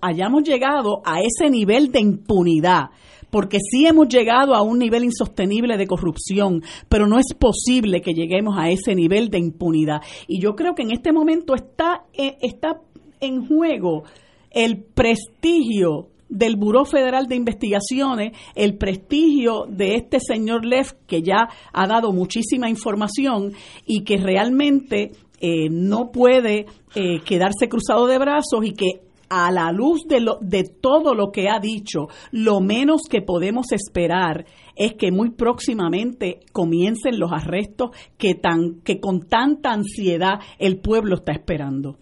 hayamos 0.00 0.42
llegado 0.42 1.02
a 1.04 1.20
ese 1.20 1.50
nivel 1.50 1.92
de 1.92 2.00
impunidad 2.00 2.90
porque 3.30 3.58
sí 3.58 3.86
hemos 3.86 4.08
llegado 4.08 4.54
a 4.54 4.62
un 4.62 4.78
nivel 4.78 5.04
insostenible 5.04 5.76
de 5.76 5.86
corrupción, 5.86 6.62
pero 6.88 7.06
no 7.06 7.18
es 7.18 7.34
posible 7.38 8.00
que 8.00 8.14
lleguemos 8.14 8.56
a 8.56 8.70
ese 8.70 8.94
nivel 8.94 9.28
de 9.28 9.38
impunidad. 9.38 10.00
Y 10.26 10.40
yo 10.40 10.54
creo 10.54 10.74
que 10.74 10.84
en 10.84 10.92
este 10.92 11.12
momento 11.12 11.54
está, 11.54 12.04
eh, 12.14 12.38
está 12.40 12.80
en 13.20 13.46
juego 13.46 14.04
el 14.50 14.82
prestigio 14.82 16.08
del 16.28 16.56
Buró 16.56 16.84
Federal 16.84 17.26
de 17.26 17.36
Investigaciones, 17.36 18.32
el 18.54 18.76
prestigio 18.76 19.66
de 19.68 19.94
este 19.94 20.18
señor 20.18 20.64
Leff, 20.64 20.94
que 21.06 21.22
ya 21.22 21.48
ha 21.72 21.86
dado 21.86 22.12
muchísima 22.12 22.68
información 22.68 23.52
y 23.84 24.02
que 24.02 24.16
realmente 24.16 25.12
eh, 25.40 25.68
no 25.70 26.10
puede 26.10 26.66
eh, 26.94 27.20
quedarse 27.24 27.68
cruzado 27.68 28.06
de 28.06 28.18
brazos 28.18 28.64
y 28.64 28.72
que 28.72 29.06
a 29.28 29.50
la 29.50 29.72
luz 29.72 30.06
de, 30.08 30.20
lo, 30.20 30.38
de 30.40 30.64
todo 30.64 31.14
lo 31.14 31.32
que 31.32 31.48
ha 31.48 31.58
dicho, 31.58 32.08
lo 32.30 32.60
menos 32.60 33.02
que 33.10 33.22
podemos 33.22 33.72
esperar 33.72 34.46
es 34.76 34.94
que 34.94 35.10
muy 35.10 35.30
próximamente 35.30 36.40
comiencen 36.52 37.18
los 37.18 37.32
arrestos 37.32 37.90
que, 38.18 38.34
tan, 38.34 38.80
que 38.84 39.00
con 39.00 39.20
tanta 39.28 39.72
ansiedad 39.72 40.40
el 40.58 40.78
pueblo 40.78 41.16
está 41.16 41.32
esperando. 41.32 41.96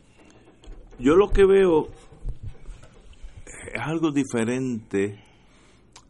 Yo 0.99 1.15
lo 1.15 1.29
que 1.29 1.45
veo 1.45 1.87
es 3.73 3.81
algo 3.81 4.13
diferente 4.13 5.19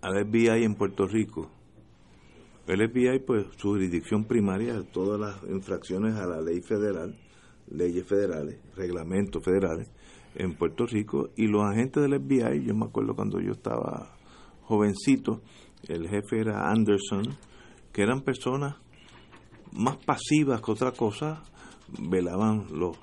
al 0.02 0.26
FBI 0.26 0.64
en 0.64 0.74
Puerto 0.74 1.06
Rico. 1.06 1.50
El 2.66 2.88
FBI, 2.88 3.18
pues 3.26 3.46
su 3.56 3.68
jurisdicción 3.70 4.24
primaria, 4.24 4.82
todas 4.92 5.20
las 5.20 5.50
infracciones 5.50 6.14
a 6.14 6.26
la 6.26 6.40
ley 6.40 6.62
federal, 6.62 7.14
leyes 7.70 8.06
federales, 8.06 8.58
reglamentos 8.74 9.44
federales, 9.44 9.90
en 10.34 10.54
Puerto 10.54 10.86
Rico 10.86 11.30
y 11.36 11.46
los 11.46 11.62
agentes 11.62 12.02
del 12.02 12.20
FBI, 12.20 12.64
yo 12.64 12.74
me 12.74 12.86
acuerdo 12.86 13.14
cuando 13.14 13.40
yo 13.40 13.52
estaba 13.52 14.16
jovencito, 14.62 15.42
el 15.88 16.08
jefe 16.08 16.40
era 16.40 16.70
Anderson, 16.70 17.36
que 17.92 18.02
eran 18.02 18.22
personas 18.22 18.76
más 19.72 19.96
pasivas 19.98 20.60
que 20.62 20.72
otra 20.72 20.92
cosa, 20.92 21.42
velaban 21.98 22.66
los, 22.72 22.96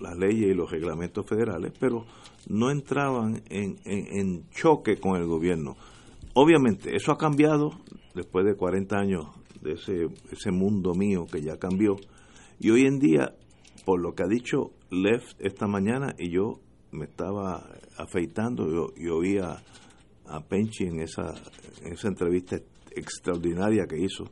las 0.00 0.16
leyes 0.16 0.50
y 0.50 0.54
los 0.54 0.70
reglamentos 0.70 1.26
federales, 1.26 1.72
pero 1.78 2.04
no 2.48 2.70
entraban 2.70 3.42
en, 3.48 3.76
en, 3.84 4.48
choque 4.50 4.98
con 4.98 5.16
el 5.16 5.26
gobierno. 5.26 5.76
Obviamente, 6.34 6.94
eso 6.94 7.12
ha 7.12 7.18
cambiado 7.18 7.70
después 8.16 8.46
de 8.46 8.56
40 8.56 8.96
años 8.96 9.26
de 9.60 9.74
ese, 9.74 10.50
mundo 10.50 10.94
mío 10.94 11.26
que 11.30 11.42
ya 11.42 11.58
cambió. 11.58 11.96
Y 12.58 12.70
hoy 12.70 12.86
en 12.86 12.98
día, 12.98 13.34
por 13.84 14.00
lo 14.00 14.14
que 14.14 14.24
ha 14.24 14.28
dicho 14.28 14.72
Left 14.90 15.38
esta 15.38 15.66
mañana, 15.66 16.14
y 16.18 16.30
yo 16.30 16.58
me 16.92 17.04
estaba 17.04 17.68
afeitando 17.98 18.92
y, 18.96 19.08
oía 19.08 19.62
a 20.26 20.40
Penchi 20.40 20.84
en 20.84 21.00
esa, 21.00 21.34
en 21.82 21.92
esa 21.92 22.08
entrevista 22.08 22.56
extraordinaria 22.90 23.86
que 23.86 23.98
hizo, 23.98 24.24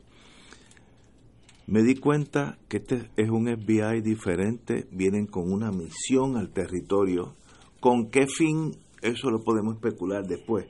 me 1.67 1.83
di 1.83 1.95
cuenta 1.95 2.57
que 2.67 2.77
este 2.77 3.09
es 3.15 3.29
un 3.29 3.47
FBI 3.47 4.01
diferente, 4.01 4.87
vienen 4.91 5.27
con 5.27 5.51
una 5.51 5.71
misión 5.71 6.37
al 6.37 6.49
territorio. 6.49 7.35
¿Con 7.79 8.09
qué 8.09 8.25
fin? 8.27 8.71
Eso 9.01 9.29
lo 9.29 9.43
podemos 9.43 9.75
especular 9.75 10.25
después. 10.25 10.65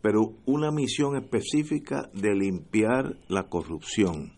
Pero 0.00 0.32
una 0.46 0.70
misión 0.70 1.16
específica 1.16 2.08
de 2.12 2.34
limpiar 2.34 3.16
la 3.28 3.44
corrupción. 3.44 4.32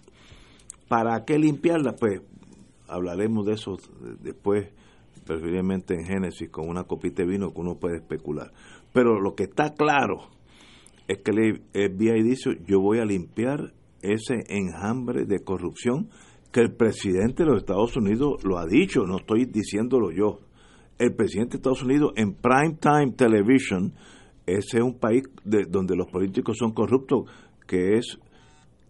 ¿Para 0.89 1.25
qué 1.25 1.39
limpiarla? 1.39 1.95
Pues 1.95 2.23
hablaremos 2.89 3.47
de 3.47 3.53
eso 3.53 3.77
después 4.21 4.69
preferiblemente 5.25 5.95
en 5.95 6.05
Génesis, 6.05 6.51
con 6.51 6.69
una 6.69 6.85
copita 6.85 7.23
de 7.23 7.29
vino 7.29 7.53
que 7.53 7.61
uno 7.61 7.77
puede 7.77 7.99
especular. 7.99 8.51
Pero 8.93 9.21
lo 9.21 9.35
que 9.35 9.45
está 9.45 9.75
claro 9.75 10.29
es 11.07 11.19
que 11.19 11.31
el 11.31 11.63
FBI 11.73 12.23
dice, 12.23 12.59
yo 12.67 12.81
voy 12.81 12.99
a 12.99 13.05
limpiar 13.05 13.73
ese 14.03 14.45
enjambre 14.49 15.27
de 15.27 15.41
corrupción 15.41 16.09
que 16.53 16.61
el 16.61 16.75
presidente 16.75 17.45
de 17.45 17.51
los 17.51 17.59
Estados 17.59 17.97
Unidos 17.97 18.43
lo 18.45 18.59
ha 18.59 18.67
dicho, 18.67 19.03
no 19.07 19.19
estoy 19.19 19.45
diciéndolo 19.45 20.11
yo. 20.11 20.41
El 20.99 21.15
presidente 21.15 21.53
de 21.53 21.57
Estados 21.59 21.83
Unidos 21.83 22.13
en 22.17 22.35
prime 22.35 22.77
time 22.81 23.13
television, 23.13 23.95
ese 24.57 24.79
es 24.79 24.83
un 24.83 24.99
país 24.99 25.25
de, 25.45 25.65
donde 25.65 25.97
los 25.97 26.11
políticos 26.11 26.57
son 26.59 26.73
corruptos, 26.73 27.31
que 27.67 27.97
es 27.97 28.19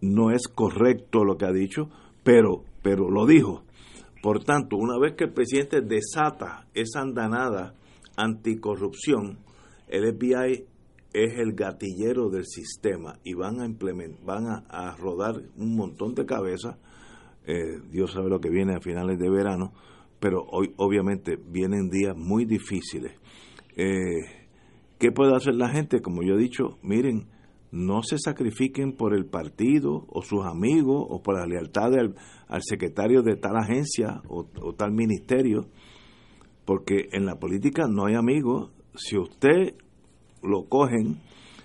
no 0.01 0.31
es 0.31 0.47
correcto 0.47 1.23
lo 1.23 1.37
que 1.37 1.45
ha 1.45 1.51
dicho, 1.51 1.89
pero 2.23 2.63
pero 2.81 3.09
lo 3.09 3.25
dijo. 3.25 3.63
Por 4.21 4.43
tanto, 4.43 4.77
una 4.77 4.99
vez 4.99 5.15
que 5.15 5.25
el 5.25 5.33
presidente 5.33 5.81
desata 5.81 6.67
esa 6.73 7.01
andanada 7.01 7.73
anticorrupción, 8.17 9.39
el 9.87 10.15
FBI 10.15 10.65
es 11.13 11.39
el 11.39 11.53
gatillero 11.53 12.29
del 12.29 12.45
sistema 12.45 13.19
y 13.23 13.33
van 13.33 13.59
a 13.61 13.65
implementar, 13.65 14.23
van 14.23 14.45
a, 14.47 14.95
rodar 14.95 15.41
un 15.57 15.75
montón 15.75 16.13
de 16.13 16.25
cabezas. 16.25 16.77
Eh, 17.45 17.79
Dios 17.89 18.11
sabe 18.11 18.29
lo 18.29 18.39
que 18.39 18.49
viene 18.49 18.75
a 18.75 18.79
finales 18.79 19.17
de 19.17 19.29
verano, 19.29 19.73
pero 20.19 20.43
hoy 20.51 20.73
obviamente 20.77 21.37
vienen 21.37 21.89
días 21.89 22.15
muy 22.15 22.45
difíciles. 22.45 23.13
Eh, 23.75 24.40
¿Qué 25.01 25.11
puede 25.11 25.35
hacer 25.35 25.55
la 25.55 25.69
gente? 25.69 25.99
Como 25.99 26.21
yo 26.21 26.35
he 26.35 26.37
dicho, 26.37 26.77
miren, 26.83 27.25
no 27.71 28.03
se 28.03 28.19
sacrifiquen 28.19 28.95
por 28.95 29.15
el 29.15 29.25
partido 29.25 30.05
o 30.07 30.21
sus 30.21 30.45
amigos 30.45 31.07
o 31.09 31.23
por 31.23 31.39
la 31.39 31.47
lealtad 31.47 31.89
del, 31.89 32.13
al 32.47 32.61
secretario 32.61 33.23
de 33.23 33.35
tal 33.35 33.57
agencia 33.57 34.21
o, 34.27 34.45
tal 34.75 34.91
ministerio, 34.91 35.65
porque 36.65 37.07
en 37.13 37.25
la 37.25 37.39
política 37.39 37.87
no 37.89 38.05
hay 38.05 38.13
amigos. 38.13 38.69
Si 38.93 39.17
usted 39.17 39.73
lo 40.43 40.69
cogen 40.69 41.17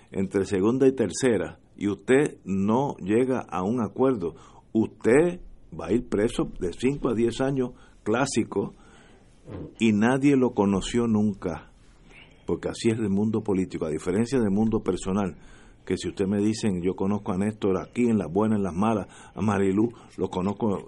entre 0.09 0.45
segunda 0.45 0.87
y 0.87 0.93
tercera 0.93 1.59
y 1.77 1.89
usted 1.89 2.39
no 2.43 2.95
llega 2.97 3.41
a 3.41 3.61
un 3.61 3.83
acuerdo, 3.83 4.33
usted 4.73 5.41
va 5.79 5.89
a 5.89 5.93
ir 5.93 6.09
preso 6.09 6.51
de 6.59 6.73
5 6.73 7.09
a 7.09 7.13
10 7.13 7.41
años 7.41 7.69
clásico 8.01 8.73
y 9.79 9.91
nadie 9.91 10.35
lo 10.35 10.55
conoció 10.55 11.05
nunca, 11.05 11.66
porque 12.47 12.69
así 12.69 12.89
es 12.89 12.97
el 12.97 13.09
mundo 13.09 13.41
político, 13.41 13.85
a 13.85 13.89
diferencia 13.89 14.39
del 14.39 14.49
mundo 14.49 14.79
personal 14.79 15.35
que 15.85 15.95
si 15.97 16.09
usted 16.09 16.25
me 16.27 16.39
dicen, 16.39 16.81
yo 16.81 16.95
conozco 16.95 17.31
a 17.31 17.37
Néstor 17.37 17.77
aquí 17.79 18.09
en 18.09 18.17
las 18.17 18.27
buenas, 18.29 18.57
en 18.57 18.63
las 18.63 18.73
malas, 18.73 19.07
a 19.33 19.41
Marilu, 19.41 19.89
lo 20.17 20.27
conozco 20.27 20.85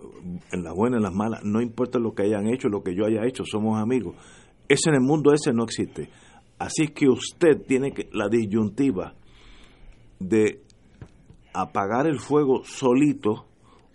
en 0.52 0.62
las 0.62 0.74
buenas, 0.76 0.98
en 0.98 1.04
las 1.04 1.14
malas, 1.14 1.42
no 1.46 1.62
importa 1.62 2.00
lo 2.00 2.14
que 2.14 2.24
hayan 2.24 2.48
hecho, 2.48 2.68
lo 2.68 2.84
que 2.84 2.94
yo 2.94 3.06
haya 3.06 3.26
hecho, 3.26 3.44
somos 3.46 3.80
amigos. 3.82 4.16
Ese 4.68 4.90
en 4.90 4.96
el 4.96 5.02
mundo 5.02 5.32
ese 5.32 5.54
no 5.54 5.64
existe. 5.64 6.10
Así 6.58 6.88
que 6.88 7.08
usted 7.08 7.62
tiene 7.66 7.94
que, 7.94 8.10
la 8.12 8.28
disyuntiva 8.28 9.16
de 10.20 10.64
apagar 11.54 12.06
el 12.06 12.20
fuego 12.20 12.64
solito 12.66 13.46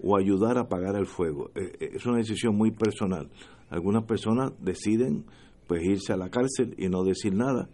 o 0.03 0.17
ayudar 0.17 0.57
a 0.57 0.63
apagar 0.63 0.97
el 0.97 1.07
fuego. 1.07 1.51
Eh, 1.55 1.71
eh, 1.81 1.91
es 1.97 2.07
una 2.07 2.17
decisión 2.17 2.57
muy 2.57 2.71
personal. 2.71 3.31
Algunas 3.69 4.05
personas 4.05 4.53
deciden 4.59 5.27
pues 5.67 5.83
irse 5.83 6.13
a 6.13 6.17
la 6.17 6.31
cárcel 6.31 6.75
y 6.79 6.89
no 6.89 7.05
decir 7.05 7.35
nada 7.35 7.69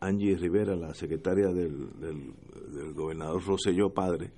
Angie 0.00 0.36
Rivera, 0.36 0.76
la 0.76 0.94
secretaria 0.94 1.48
del, 1.48 1.90
del, 2.00 2.94
gobernador 2.94 3.42
Rosselló 3.44 3.90
padre, 3.90 4.32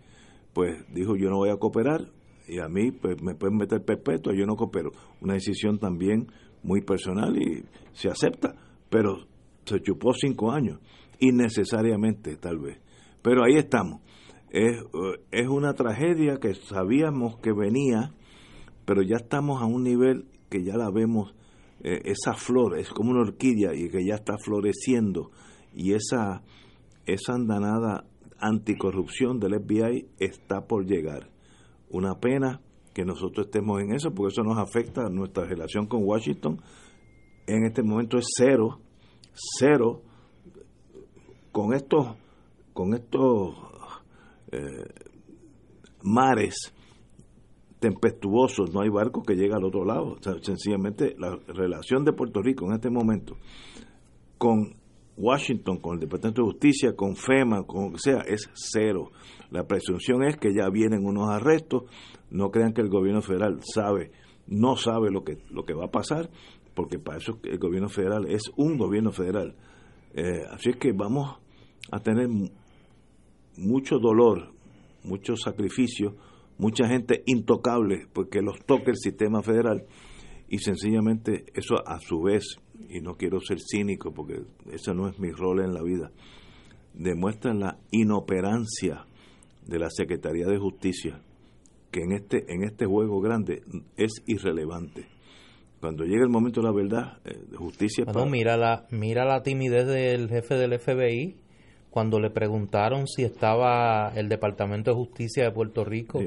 pues 0.52 0.84
dijo 0.92 1.16
yo 1.16 1.28
no 1.28 1.36
voy 1.36 1.50
a 1.50 1.56
cooperar 1.56 2.10
y 2.48 2.58
a 2.58 2.68
mí 2.68 2.90
pues 2.90 3.22
me 3.22 3.34
pueden 3.34 3.56
meter 3.56 3.84
perpetua, 3.84 4.34
yo 4.34 4.46
no 4.46 4.56
coopero. 4.56 4.90
Una 5.20 5.34
decisión 5.34 5.78
también 5.78 6.26
muy 6.62 6.82
personal 6.82 7.36
y 7.36 7.64
se 7.92 8.08
acepta, 8.08 8.54
pero 8.88 9.26
se 9.64 9.80
chupó 9.80 10.12
cinco 10.14 10.50
años, 10.50 10.80
innecesariamente 11.20 12.36
tal 12.36 12.58
vez. 12.58 12.80
Pero 13.22 13.44
ahí 13.44 13.56
estamos. 13.56 14.00
Es, 14.50 14.82
es 15.30 15.46
una 15.46 15.74
tragedia 15.74 16.38
que 16.40 16.54
sabíamos 16.54 17.38
que 17.38 17.52
venía, 17.52 18.14
pero 18.84 19.02
ya 19.02 19.16
estamos 19.16 19.62
a 19.62 19.66
un 19.66 19.84
nivel 19.84 20.26
que 20.48 20.64
ya 20.64 20.76
la 20.76 20.90
vemos, 20.90 21.34
eh, 21.82 22.02
esa 22.04 22.34
flor 22.34 22.78
es 22.78 22.90
como 22.90 23.10
una 23.10 23.20
orquídea 23.20 23.74
y 23.74 23.88
que 23.88 24.04
ya 24.04 24.16
está 24.16 24.36
floreciendo 24.38 25.30
y 25.74 25.92
esa, 25.92 26.42
esa 27.06 27.34
andanada 27.34 28.04
anticorrupción 28.38 29.38
del 29.38 29.60
FBI 29.60 30.08
está 30.18 30.66
por 30.66 30.86
llegar. 30.86 31.30
Una 31.90 32.18
pena 32.18 32.60
que 32.94 33.04
nosotros 33.04 33.46
estemos 33.46 33.80
en 33.80 33.92
eso, 33.92 34.12
porque 34.12 34.32
eso 34.32 34.42
nos 34.42 34.58
afecta 34.58 35.06
a 35.06 35.10
nuestra 35.10 35.44
relación 35.44 35.86
con 35.86 36.02
Washington. 36.04 36.60
En 37.46 37.64
este 37.64 37.82
momento 37.82 38.18
es 38.18 38.26
cero, 38.36 38.80
cero. 39.32 40.02
Con 41.52 41.74
estos, 41.74 42.16
con 42.72 42.94
estos 42.94 43.56
eh, 44.52 44.84
mares 46.02 46.72
tempestuosos, 47.80 48.72
no 48.72 48.82
hay 48.82 48.90
barco 48.90 49.22
que 49.22 49.34
llegue 49.34 49.54
al 49.54 49.64
otro 49.64 49.84
lado. 49.84 50.16
sencillamente 50.42 51.16
la 51.18 51.36
relación 51.48 52.04
de 52.04 52.12
Puerto 52.12 52.42
Rico 52.42 52.66
en 52.66 52.74
este 52.74 52.90
momento 52.90 53.36
con 54.38 54.74
Washington, 55.16 55.78
con 55.78 55.94
el 55.94 56.00
Departamento 56.00 56.42
de 56.42 56.52
Justicia, 56.52 56.96
con 56.96 57.14
FEMA, 57.14 57.64
con 57.64 57.84
lo 57.84 57.92
que 57.92 57.98
sea, 57.98 58.20
es 58.20 58.48
cero. 58.54 59.10
La 59.50 59.66
presunción 59.66 60.22
es 60.22 60.36
que 60.36 60.54
ya 60.54 60.68
vienen 60.70 61.04
unos 61.04 61.28
arrestos, 61.28 61.84
no 62.30 62.50
crean 62.50 62.72
que 62.72 62.80
el 62.80 62.88
gobierno 62.88 63.20
federal 63.20 63.60
sabe, 63.62 64.12
no 64.46 64.76
sabe 64.76 65.10
lo 65.10 65.24
que, 65.24 65.38
lo 65.50 65.64
que 65.64 65.74
va 65.74 65.86
a 65.86 65.90
pasar, 65.90 66.30
porque 66.74 66.98
para 66.98 67.18
eso 67.18 67.38
el 67.42 67.58
gobierno 67.58 67.88
federal 67.88 68.26
es 68.30 68.44
un 68.56 68.78
gobierno 68.78 69.12
federal. 69.12 69.56
Eh, 70.14 70.42
así 70.50 70.70
es 70.70 70.76
que 70.76 70.92
vamos 70.92 71.36
a 71.90 72.00
tener 72.00 72.28
mucho 73.58 73.98
dolor, 73.98 74.52
mucho 75.04 75.36
sacrificio, 75.36 76.16
mucha 76.60 76.86
gente 76.86 77.22
intocable, 77.26 78.06
porque 78.12 78.42
los 78.42 78.60
toca 78.64 78.90
el 78.90 78.96
sistema 78.96 79.42
federal, 79.42 79.86
y 80.48 80.58
sencillamente 80.58 81.44
eso 81.54 81.76
a 81.86 81.98
su 82.00 82.20
vez 82.22 82.58
y 82.88 83.00
no 83.00 83.16
quiero 83.16 83.40
ser 83.40 83.58
cínico 83.60 84.12
porque 84.12 84.42
ese 84.72 84.92
no 84.94 85.08
es 85.08 85.18
mi 85.18 85.30
rol 85.30 85.60
en 85.60 85.72
la 85.72 85.82
vida, 85.82 86.10
demuestran 86.94 87.60
la 87.60 87.78
inoperancia 87.90 89.06
de 89.66 89.78
la 89.78 89.88
Secretaría 89.90 90.46
de 90.46 90.58
Justicia, 90.58 91.20
que 91.90 92.00
en 92.00 92.12
este, 92.12 92.52
en 92.52 92.64
este 92.64 92.86
juego 92.86 93.20
grande 93.20 93.62
es 93.96 94.22
irrelevante. 94.26 95.06
Cuando 95.80 96.04
llega 96.04 96.24
el 96.24 96.30
momento 96.30 96.60
de 96.60 96.66
la 96.66 96.74
verdad, 96.74 97.18
eh, 97.24 97.56
justicia... 97.56 98.04
Bueno, 98.04 98.26
mira, 98.26 98.56
la, 98.56 98.86
mira 98.90 99.24
la 99.24 99.42
timidez 99.42 99.86
del 99.86 100.28
jefe 100.28 100.56
del 100.56 100.78
FBI 100.78 101.36
cuando 101.90 102.20
le 102.20 102.30
preguntaron 102.30 103.06
si 103.06 103.24
estaba 103.24 104.12
el 104.14 104.28
Departamento 104.28 104.92
de 104.92 104.96
Justicia 104.96 105.44
de 105.44 105.50
Puerto 105.50 105.84
Rico 105.84 106.20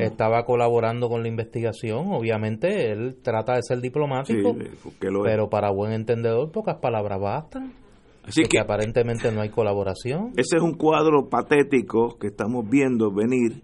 estaba 0.00 0.44
colaborando 0.44 1.08
con 1.08 1.22
la 1.22 1.28
investigación, 1.28 2.12
obviamente 2.12 2.90
él 2.90 3.16
trata 3.22 3.54
de 3.54 3.62
ser 3.62 3.80
diplomático, 3.80 4.56
pero 5.22 5.48
para 5.50 5.70
buen 5.70 5.92
entendedor 5.92 6.50
pocas 6.50 6.78
palabras 6.78 7.20
bastan. 7.20 7.72
Así 8.26 8.44
que, 8.44 8.58
aparentemente 8.58 9.30
no 9.30 9.42
hay 9.42 9.50
colaboración. 9.50 10.32
Ese 10.36 10.56
es 10.56 10.62
un 10.62 10.72
cuadro 10.72 11.28
patético 11.28 12.16
que 12.18 12.28
estamos 12.28 12.66
viendo 12.66 13.12
venir 13.12 13.62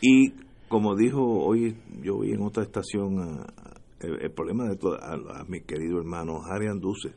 y 0.00 0.32
como 0.68 0.94
dijo 0.94 1.20
hoy 1.20 1.76
yo 2.00 2.20
vi 2.20 2.30
en 2.30 2.42
otra 2.42 2.62
estación 2.62 3.44
el, 3.98 4.30
problema 4.30 4.68
de 4.68 4.76
todo, 4.76 4.96
a, 5.02 5.44
mi 5.48 5.60
querido 5.62 5.98
hermano 5.98 6.40
Harry 6.44 6.68
Anduce, 6.68 7.10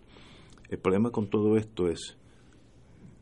el 0.69 0.79
problema 0.79 1.11
con 1.11 1.29
todo 1.29 1.55
esto 1.55 1.87
es 1.87 2.17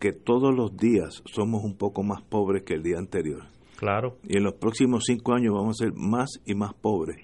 que 0.01 0.13
todos 0.13 0.53
los 0.53 0.75
días 0.75 1.21
somos 1.31 1.63
un 1.63 1.77
poco 1.77 2.01
más 2.01 2.23
pobres 2.23 2.63
que 2.63 2.73
el 2.73 2.81
día 2.81 2.97
anterior. 2.97 3.43
Claro. 3.77 4.17
Y 4.27 4.37
en 4.37 4.43
los 4.43 4.55
próximos 4.55 5.03
cinco 5.05 5.33
años 5.33 5.53
vamos 5.53 5.79
a 5.79 5.85
ser 5.85 5.93
más 5.95 6.41
y 6.43 6.55
más 6.55 6.73
pobres. 6.73 7.17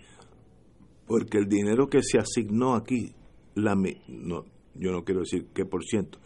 Porque 1.08 1.40
el 1.40 1.48
dinero 1.48 1.88
que 1.88 2.04
se 2.04 2.20
asignó 2.20 2.76
aquí, 2.76 3.16
la, 3.56 3.74
no, 3.76 4.46
yo 4.76 4.92
no 4.92 5.04
quiero 5.04 5.22
decir 5.22 5.48
qué 5.56 5.66
por 5.66 5.84
ciento, 5.84 6.20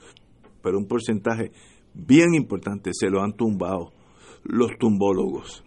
pero 0.61 0.77
un 0.77 0.87
porcentaje 0.87 1.51
bien 1.93 2.33
importante 2.33 2.91
se 2.93 3.09
lo 3.09 3.21
han 3.21 3.33
tumbado 3.33 3.93
los 4.43 4.71
tumbólogos. 4.77 5.63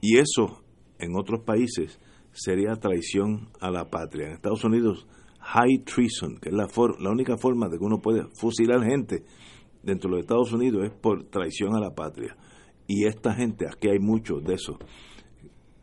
Y 0.00 0.18
eso 0.18 0.62
en 0.98 1.14
otros 1.14 1.42
países 1.44 2.00
sería 2.32 2.72
traición 2.76 3.50
a 3.60 3.70
la 3.70 3.90
patria. 3.90 4.28
En 4.28 4.32
Estados 4.32 4.64
Unidos, 4.64 5.06
high 5.40 5.84
treason, 5.84 6.38
que 6.40 6.48
es 6.48 6.54
la, 6.54 6.68
la 7.00 7.10
única 7.10 7.36
forma 7.36 7.68
de 7.68 7.76
que 7.76 7.84
uno 7.84 7.98
puede 7.98 8.24
fusilar 8.40 8.82
gente 8.82 9.24
dentro 9.86 10.10
de 10.10 10.16
los 10.16 10.24
Estados 10.24 10.52
Unidos 10.52 10.84
es 10.84 10.90
por 10.90 11.24
traición 11.24 11.74
a 11.74 11.80
la 11.80 11.94
patria. 11.94 12.36
Y 12.88 13.06
esta 13.06 13.32
gente, 13.32 13.66
aquí 13.66 13.88
hay 13.88 13.98
muchos 13.98 14.44
de 14.44 14.54
esos, 14.54 14.76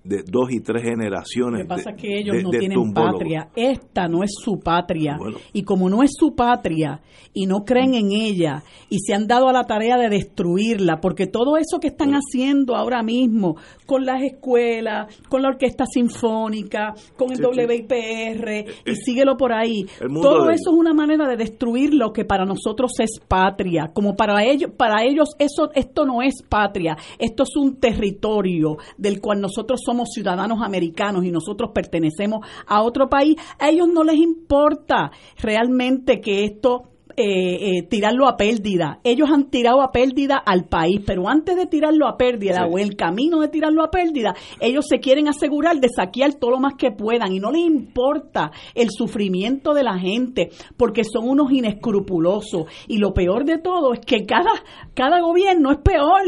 de 0.04 0.24
dos 0.24 0.52
y 0.52 0.60
tres 0.60 0.84
generaciones. 0.84 1.62
Lo 1.62 1.64
que 1.64 1.70
pasa 1.70 1.90
es 1.92 2.02
que 2.02 2.20
ellos 2.20 2.44
no 2.44 2.50
tienen 2.50 2.94
patria. 2.94 3.50
Esta 3.56 4.08
no 4.08 4.24
es 4.24 4.32
su 4.38 4.60
patria. 4.60 5.18
Y 5.54 5.64
como 5.64 5.90
no 5.90 6.04
es 6.04 6.12
su 6.14 6.36
patria 6.36 7.02
y 7.34 7.46
no 7.46 7.64
creen 7.64 7.94
en 7.94 8.12
ella 8.12 8.64
y 8.90 9.00
se 9.00 9.14
han 9.14 9.28
dado 9.28 9.48
a 9.48 9.54
la 9.54 9.64
tarea 9.64 9.98
de 9.98 10.10
destruirla, 10.10 11.00
porque 11.00 11.28
todo 11.28 11.58
eso 11.58 11.80
que 11.80 11.88
están 11.88 12.12
haciendo 12.14 12.76
ahora 12.76 13.02
mismo 13.02 13.56
con 13.86 14.06
las 14.06 14.22
escuelas, 14.22 15.08
con 15.30 15.42
la 15.42 15.50
orquesta 15.50 15.86
sinfónica, 15.86 16.94
con 17.16 17.32
el 17.32 17.44
WIPR 17.44 18.66
y 18.86 18.92
eh, 18.92 18.96
síguelo 18.96 19.38
por 19.38 19.54
ahí, 19.54 19.86
todo 20.00 20.50
eso 20.50 20.72
es 20.72 20.78
una 20.78 20.94
manera 20.94 21.28
de 21.28 21.38
destruir 21.38 21.94
lo 21.94 22.12
que 22.12 22.26
para 22.26 22.46
nosotros 22.46 22.92
es 23.00 23.20
patria. 23.26 23.92
Como 23.94 24.16
para 24.16 24.44
ellos, 24.44 24.72
para 24.76 25.04
ellos 25.04 25.30
eso 25.40 25.70
esto 25.74 26.06
no 26.06 26.22
es 26.22 26.44
patria, 26.48 26.98
esto 27.18 27.44
es 27.44 27.56
un 27.56 27.80
territorio 27.80 28.78
del 28.98 29.22
cual 29.22 29.40
nosotros 29.40 29.80
somos 29.84 29.93
somos 29.94 30.10
ciudadanos 30.12 30.60
americanos 30.64 31.24
y 31.24 31.30
nosotros 31.30 31.70
pertenecemos 31.72 32.40
a 32.66 32.82
otro 32.82 33.10
país, 33.10 33.36
a 33.60 33.70
ellos 33.70 33.88
no 33.94 34.04
les 34.04 34.16
importa 34.16 35.12
realmente 35.38 36.20
que 36.20 36.46
esto 36.46 36.90
eh, 37.16 37.78
eh, 37.78 37.84
tirarlo 37.84 38.28
a 38.28 38.36
pérdida. 38.36 39.00
Ellos 39.04 39.30
han 39.32 39.52
tirado 39.52 39.84
a 39.84 39.92
pérdida 39.92 40.36
al 40.38 40.66
país, 40.66 41.00
pero 41.06 41.30
antes 41.30 41.56
de 41.56 41.68
tirarlo 41.68 42.08
a 42.08 42.18
pérdida 42.18 42.66
o 42.66 42.80
el 42.80 42.96
camino 42.96 43.40
de 43.40 43.50
tirarlo 43.50 43.84
a 43.84 43.92
pérdida, 43.92 44.34
ellos 44.60 44.86
se 44.90 44.98
quieren 44.98 45.28
asegurar 45.28 45.80
de 45.80 45.90
saquear 45.96 46.34
todo 46.34 46.50
lo 46.50 46.60
más 46.60 46.74
que 46.74 46.90
puedan 46.90 47.32
y 47.32 47.40
no 47.40 47.52
les 47.52 47.66
importa 47.66 48.50
el 48.74 48.90
sufrimiento 48.90 49.76
de 49.76 49.84
la 49.84 50.00
gente 50.00 50.50
porque 50.76 51.04
son 51.04 51.30
unos 51.30 51.52
inescrupulosos. 51.52 52.66
Y 52.88 52.98
lo 52.98 53.14
peor 53.14 53.46
de 53.46 53.60
todo 53.60 53.94
es 53.94 54.00
que 54.00 54.26
cada, 54.26 54.52
cada 54.96 55.22
gobierno 55.22 55.72
es 55.72 55.78
peor. 55.78 56.24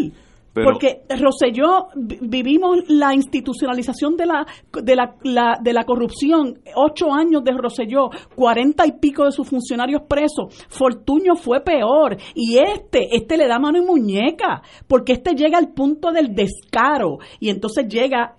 Porque 0.63 1.01
Roselló 1.09 1.87
vivimos 1.95 2.87
la 2.87 3.13
institucionalización 3.13 4.15
de 4.15 4.25
la, 4.25 4.45
de 4.71 4.95
la, 4.95 5.57
de 5.61 5.73
la 5.73 5.83
corrupción, 5.83 6.59
ocho 6.75 7.13
años 7.13 7.43
de 7.43 7.51
Roselló, 7.51 8.09
cuarenta 8.35 8.87
y 8.87 8.93
pico 8.93 9.25
de 9.25 9.31
sus 9.31 9.47
funcionarios 9.49 10.03
presos. 10.07 10.65
Fortuño 10.69 11.35
fue 11.35 11.61
peor. 11.61 12.15
Y 12.33 12.57
este, 12.57 13.15
este 13.15 13.37
le 13.37 13.47
da 13.47 13.59
mano 13.59 13.77
y 13.77 13.85
muñeca, 13.85 14.61
porque 14.87 15.13
este 15.13 15.35
llega 15.35 15.57
al 15.57 15.73
punto 15.73 16.11
del 16.11 16.33
descaro. 16.33 17.17
Y 17.39 17.49
entonces 17.49 17.87
llega 17.87 18.37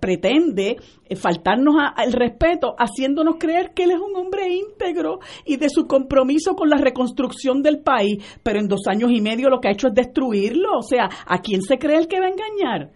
pretende 0.00 0.76
eh, 1.04 1.16
faltarnos 1.16 1.74
al 1.94 2.12
respeto, 2.12 2.74
haciéndonos 2.78 3.36
creer 3.38 3.72
que 3.74 3.84
él 3.84 3.92
es 3.92 4.00
un 4.00 4.16
hombre 4.16 4.48
íntegro 4.48 5.18
y 5.44 5.56
de 5.56 5.68
su 5.68 5.86
compromiso 5.86 6.54
con 6.54 6.70
la 6.70 6.78
reconstrucción 6.78 7.62
del 7.62 7.80
país, 7.80 8.24
pero 8.42 8.58
en 8.58 8.68
dos 8.68 8.82
años 8.88 9.10
y 9.12 9.20
medio 9.20 9.48
lo 9.48 9.60
que 9.60 9.68
ha 9.68 9.72
hecho 9.72 9.88
es 9.88 9.94
destruirlo. 9.94 10.78
O 10.78 10.82
sea, 10.82 11.08
¿a 11.26 11.38
quién 11.38 11.62
se 11.62 11.78
cree 11.78 11.98
el 11.98 12.08
que 12.08 12.20
va 12.20 12.26
a 12.26 12.30
engañar? 12.30 12.90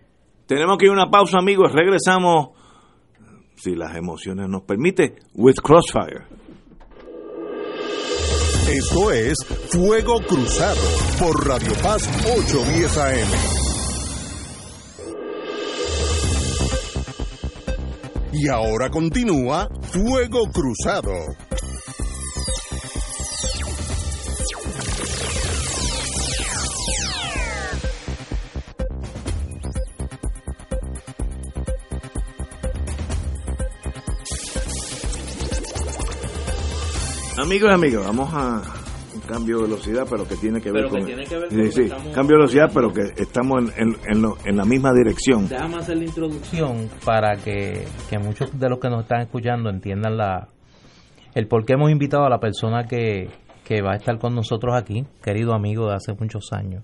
Tenemos 0.47 0.79
que 0.79 0.87
ir 0.87 0.91
a 0.91 0.95
una 0.95 1.11
pausa, 1.11 1.39
amigos. 1.39 1.73
Regresamos, 1.73 2.51
si 3.57 3.75
las 3.75 3.97
emociones 3.97 4.49
nos 4.49 4.63
permite, 4.63 5.17
with 5.35 5.57
Crossfire. 5.57 6.25
Esto 8.69 9.13
es 9.13 9.37
Fuego 9.71 10.21
Cruzado 10.27 10.81
por 11.21 11.47
Radio 11.47 11.73
Paz 11.83 12.09
810 12.27 12.99
AM. 12.99 13.66
Y 18.39 18.49
ahora 18.49 18.91
continúa 18.91 19.67
Fuego 19.81 20.51
Cruzado. 20.53 21.11
Amigos 37.39 37.71
y 37.71 37.73
amigas, 37.73 38.05
vamos 38.05 38.29
a 38.35 38.76
cambio 39.27 39.59
de 39.59 39.63
velocidad, 39.65 40.07
pero 40.09 40.27
que 40.27 40.37
tiene 40.37 40.61
que 40.61 40.71
ver 40.71 40.89
con. 40.89 41.05
sí, 41.05 41.89
cambio 42.15 42.37
de 42.37 42.43
velocidad, 42.43 42.71
pero 42.73 42.93
que 42.93 43.03
estamos 43.21 43.77
en, 43.77 43.97
en, 44.07 44.57
la 44.57 44.65
misma 44.65 44.93
dirección. 44.93 45.49
Déjame 45.49 45.77
hacer 45.77 45.99
la 45.99 46.05
introducción 46.05 46.89
para 47.05 47.37
que, 47.37 47.85
muchos 48.23 48.59
de 48.59 48.69
los 48.69 48.79
que 48.79 48.89
nos 48.89 49.03
están 49.03 49.21
escuchando 49.23 49.71
entiendan 49.71 50.17
la 50.17 50.49
el 51.35 51.49
por 51.49 51.67
qué 51.67 51.75
hemos 51.75 51.91
invitado 51.91 52.25
a 52.25 52.31
la 52.31 52.39
persona 52.39 52.87
que, 52.87 53.29
que 53.65 53.83
va 53.83 53.93
a 53.93 53.97
estar 53.97 54.19
con 54.19 54.35
nosotros 54.35 54.75
aquí, 54.75 55.05
querido 55.23 55.53
amigo 55.53 55.89
de 55.89 55.95
hace 55.95 56.15
muchos 56.15 56.51
años. 56.53 56.83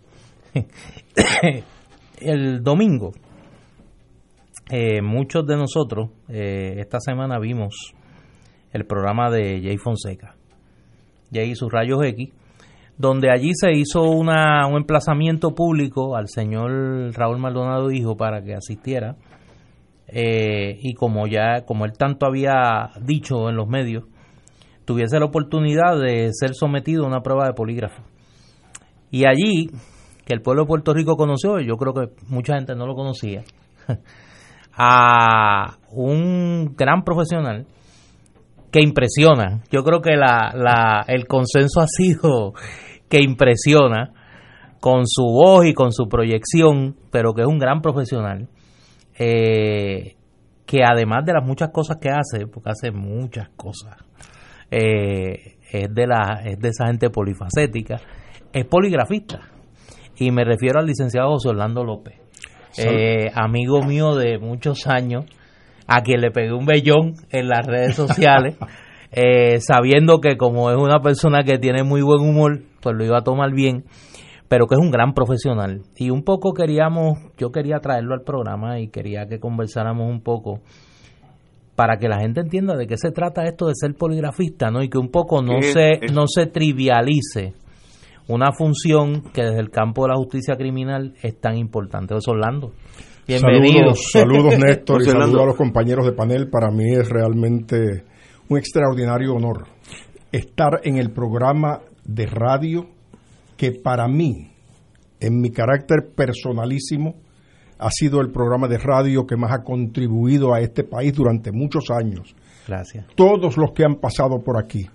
el 2.20 2.62
domingo, 2.62 3.12
eh, 4.70 5.00
muchos 5.00 5.46
de 5.46 5.56
nosotros 5.56 6.10
eh, 6.28 6.74
esta 6.78 6.98
semana 7.00 7.38
vimos 7.38 7.94
el 8.72 8.84
programa 8.84 9.30
de 9.30 9.62
Jay 9.62 9.78
Fonseca 9.78 10.36
y 11.32 11.54
sus 11.54 11.72
rayos 11.72 12.04
X, 12.04 12.30
donde 12.98 13.30
allí 13.30 13.52
se 13.54 13.72
hizo 13.72 14.02
un 14.02 14.28
emplazamiento 14.76 15.54
público 15.54 16.16
al 16.16 16.28
señor 16.28 17.12
Raúl 17.14 17.38
Maldonado 17.38 17.90
Hijo 17.90 18.16
para 18.16 18.42
que 18.42 18.54
asistiera. 18.54 19.16
Eh, 20.08 20.76
y 20.80 20.92
como 20.92 21.26
ya, 21.26 21.64
como 21.64 21.86
él 21.86 21.92
tanto 21.96 22.26
había 22.26 22.90
dicho 23.00 23.48
en 23.48 23.56
los 23.56 23.66
medios, 23.66 24.04
tuviese 24.84 25.18
la 25.18 25.24
oportunidad 25.24 25.98
de 25.98 26.28
ser 26.32 26.54
sometido 26.54 27.04
a 27.04 27.08
una 27.08 27.22
prueba 27.22 27.46
de 27.46 27.54
polígrafo. 27.54 28.02
Y 29.10 29.24
allí 29.24 29.70
que 30.26 30.34
el 30.34 30.42
pueblo 30.42 30.62
de 30.62 30.68
Puerto 30.68 30.92
Rico 30.92 31.16
conoció, 31.16 31.60
yo 31.60 31.76
creo 31.76 31.94
que 31.94 32.12
mucha 32.28 32.56
gente 32.56 32.74
no 32.74 32.86
lo 32.86 32.94
conocía, 32.94 33.42
a 34.76 35.78
un 35.90 36.74
gran 36.76 37.02
profesional 37.04 37.66
que 38.72 38.80
impresiona. 38.80 39.62
Yo 39.70 39.84
creo 39.84 40.00
que 40.00 40.16
la, 40.16 40.52
la, 40.54 41.04
el 41.06 41.26
consenso 41.26 41.80
ha 41.80 41.86
sido 41.86 42.54
que 43.08 43.20
impresiona 43.20 44.14
con 44.80 45.06
su 45.06 45.24
voz 45.24 45.66
y 45.66 45.74
con 45.74 45.92
su 45.92 46.08
proyección, 46.08 46.96
pero 47.12 47.34
que 47.34 47.42
es 47.42 47.46
un 47.46 47.58
gran 47.58 47.82
profesional, 47.82 48.48
eh, 49.18 50.16
que 50.66 50.80
además 50.84 51.24
de 51.24 51.34
las 51.34 51.44
muchas 51.44 51.68
cosas 51.70 51.98
que 52.00 52.08
hace, 52.08 52.46
porque 52.46 52.70
hace 52.70 52.90
muchas 52.90 53.50
cosas, 53.50 53.96
eh, 54.70 55.58
es, 55.70 55.94
de 55.94 56.06
la, 56.06 56.42
es 56.44 56.58
de 56.58 56.68
esa 56.70 56.86
gente 56.86 57.10
polifacética, 57.10 58.00
es 58.52 58.64
poligrafista. 58.64 59.40
Y 60.16 60.30
me 60.30 60.44
refiero 60.44 60.80
al 60.80 60.86
licenciado 60.86 61.28
José 61.32 61.50
Orlando 61.50 61.84
López, 61.84 62.18
eh, 62.78 63.30
amigo 63.34 63.82
mío 63.82 64.14
de 64.14 64.38
muchos 64.38 64.86
años, 64.86 65.26
a 65.86 66.02
quien 66.02 66.20
le 66.20 66.30
pegué 66.30 66.52
un 66.52 66.66
bellón 66.66 67.14
en 67.30 67.48
las 67.48 67.66
redes 67.66 67.94
sociales, 67.94 68.56
eh, 69.12 69.60
sabiendo 69.60 70.20
que 70.20 70.36
como 70.36 70.70
es 70.70 70.76
una 70.76 71.00
persona 71.00 71.42
que 71.44 71.58
tiene 71.58 71.82
muy 71.82 72.02
buen 72.02 72.20
humor, 72.20 72.62
pues 72.80 72.96
lo 72.96 73.04
iba 73.04 73.18
a 73.18 73.24
tomar 73.24 73.52
bien, 73.52 73.84
pero 74.48 74.66
que 74.66 74.74
es 74.74 74.80
un 74.80 74.90
gran 74.90 75.14
profesional. 75.14 75.82
Y 75.96 76.10
un 76.10 76.24
poco 76.24 76.52
queríamos, 76.52 77.18
yo 77.38 77.50
quería 77.50 77.78
traerlo 77.78 78.14
al 78.14 78.22
programa 78.22 78.80
y 78.80 78.88
quería 78.88 79.26
que 79.26 79.38
conversáramos 79.38 80.08
un 80.08 80.22
poco 80.22 80.60
para 81.74 81.96
que 81.96 82.08
la 82.08 82.20
gente 82.20 82.40
entienda 82.40 82.76
de 82.76 82.86
qué 82.86 82.96
se 82.96 83.12
trata 83.12 83.44
esto 83.44 83.66
de 83.66 83.72
ser 83.74 83.94
poligrafista, 83.94 84.70
¿no? 84.70 84.82
Y 84.82 84.88
que 84.88 84.98
un 84.98 85.10
poco 85.10 85.42
no 85.42 85.62
se 85.62 86.00
no 86.12 86.26
se 86.26 86.46
trivialice 86.46 87.54
una 88.28 88.52
función 88.52 89.22
que 89.32 89.42
desde 89.42 89.60
el 89.60 89.70
campo 89.70 90.02
de 90.02 90.10
la 90.10 90.16
justicia 90.16 90.54
criminal 90.56 91.14
es 91.22 91.40
tan 91.40 91.56
importante. 91.56 92.14
Es 92.16 92.28
Orlando. 92.28 92.72
Bienvenido. 93.26 93.94
Saludos, 93.94 94.10
saludos 94.12 94.58
Néstor 94.64 95.02
y 95.02 95.04
saludos 95.04 95.42
a 95.42 95.46
los 95.46 95.56
compañeros 95.56 96.04
de 96.04 96.12
panel. 96.12 96.48
Para 96.50 96.70
mí 96.70 96.92
es 96.92 97.08
realmente 97.08 98.04
un 98.48 98.58
extraordinario 98.58 99.34
honor 99.34 99.68
estar 100.32 100.80
en 100.82 100.96
el 100.96 101.12
programa 101.12 101.80
de 102.04 102.26
radio 102.26 102.86
que 103.56 103.72
para 103.72 104.08
mí, 104.08 104.50
en 105.20 105.40
mi 105.40 105.50
carácter 105.50 106.10
personalísimo, 106.16 107.14
ha 107.78 107.90
sido 107.90 108.20
el 108.20 108.30
programa 108.32 108.66
de 108.66 108.78
radio 108.78 109.26
que 109.26 109.36
más 109.36 109.52
ha 109.52 109.62
contribuido 109.62 110.52
a 110.52 110.60
este 110.60 110.82
país 110.82 111.12
durante 111.14 111.52
muchos 111.52 111.90
años. 111.90 112.34
Gracias. 112.66 113.06
Todos 113.14 113.56
los 113.56 113.72
que 113.72 113.84
han 113.84 113.96
pasado 113.96 114.42
por 114.42 114.58
aquí. 114.58 114.88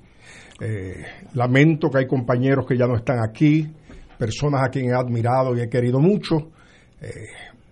Eh, 0.60 1.06
lamento 1.34 1.90
que 1.90 2.00
hay 2.00 2.08
compañeros 2.08 2.66
que 2.66 2.78
ya 2.78 2.88
no 2.88 2.96
están 2.96 3.20
aquí, 3.20 3.68
personas 4.18 4.64
a 4.66 4.70
quien 4.70 4.90
he 4.90 4.94
admirado 4.94 5.56
y 5.56 5.62
he 5.62 5.70
querido 5.70 6.00
mucho. 6.00 6.50
Eh, 7.00 7.28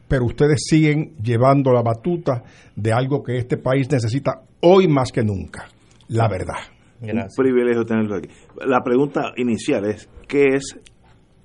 pero 0.08 0.26
ustedes 0.26 0.64
siguen 0.68 1.16
llevando 1.22 1.72
la 1.72 1.82
batuta 1.82 2.44
de 2.76 2.94
algo 2.94 3.24
que 3.24 3.38
este 3.38 3.58
país 3.58 3.90
necesita 3.92 4.42
hoy 4.62 4.88
más 4.88 5.12
que 5.12 5.24
nunca, 5.24 5.68
la 6.08 6.28
verdad. 6.28 6.60
Un 7.02 7.28
privilegio 7.36 7.86
tenerlo 7.86 8.16
aquí. 8.16 8.30
La 8.66 8.82
pregunta 8.82 9.34
inicial 9.38 9.86
es, 9.86 10.10
¿qué 10.28 10.56
es 10.56 10.78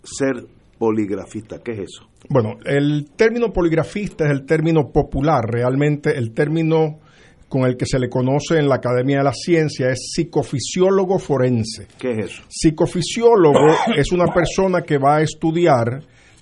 ser 0.03 0.47
poligrafista? 0.79 1.59
¿Qué 1.63 1.73
es 1.73 1.79
eso? 1.81 2.09
Bueno, 2.29 2.57
el 2.65 3.11
término 3.17 3.53
poligrafista 3.53 4.25
es 4.25 4.31
el 4.31 4.47
término 4.47 4.91
popular, 4.93 5.45
realmente 5.45 6.17
el 6.17 6.33
término 6.33 7.01
con 7.49 7.63
el 7.63 7.77
que 7.77 7.85
se 7.85 7.99
le 7.99 8.09
conoce 8.09 8.59
en 8.59 8.69
la 8.69 8.77
Academia 8.77 9.19
de 9.19 9.25
la 9.25 9.33
Ciencia 9.33 9.91
es 9.91 10.13
psicofisiólogo 10.15 11.19
forense. 11.19 11.89
¿Qué 11.99 12.13
es 12.13 12.27
eso? 12.27 12.43
Psicofisiólogo 12.49 13.67
es 13.97 14.13
una 14.13 14.27
persona 14.33 14.83
que 14.83 14.99
va 14.99 15.17
a 15.17 15.23
estudiar 15.23 16.01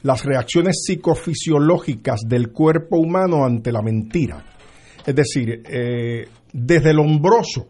las 0.09 0.24
reacciones 0.24 0.84
psicofisiológicas 0.86 2.22
del 2.26 2.50
cuerpo 2.50 2.96
humano 2.96 3.44
ante 3.44 3.70
la 3.70 3.82
mentira. 3.82 4.42
Es 5.04 5.14
decir, 5.14 5.62
eh, 5.68 6.26
desde 6.50 6.92
el 6.92 6.98
hombroso 6.98 7.66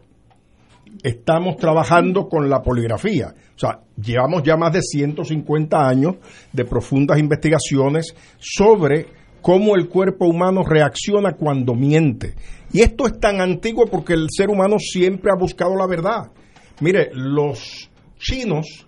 estamos 1.03 1.57
trabajando 1.57 2.29
con 2.29 2.49
la 2.49 2.61
poligrafía. 2.61 3.35
O 3.53 3.59
sea, 3.59 3.81
llevamos 4.01 4.41
ya 4.43 4.55
más 4.55 4.71
de 4.71 4.81
150 4.81 5.85
años 5.85 6.15
de 6.53 6.63
profundas 6.63 7.19
investigaciones 7.19 8.15
sobre 8.37 9.07
cómo 9.41 9.75
el 9.75 9.89
cuerpo 9.89 10.25
humano 10.25 10.63
reacciona 10.63 11.33
cuando 11.33 11.75
miente. 11.75 12.35
Y 12.71 12.83
esto 12.83 13.05
es 13.05 13.19
tan 13.19 13.41
antiguo 13.41 13.85
porque 13.87 14.13
el 14.13 14.27
ser 14.29 14.47
humano 14.47 14.77
siempre 14.79 15.29
ha 15.29 15.37
buscado 15.37 15.75
la 15.75 15.87
verdad. 15.87 16.31
Mire, 16.79 17.09
los 17.11 17.89
chinos 18.17 18.87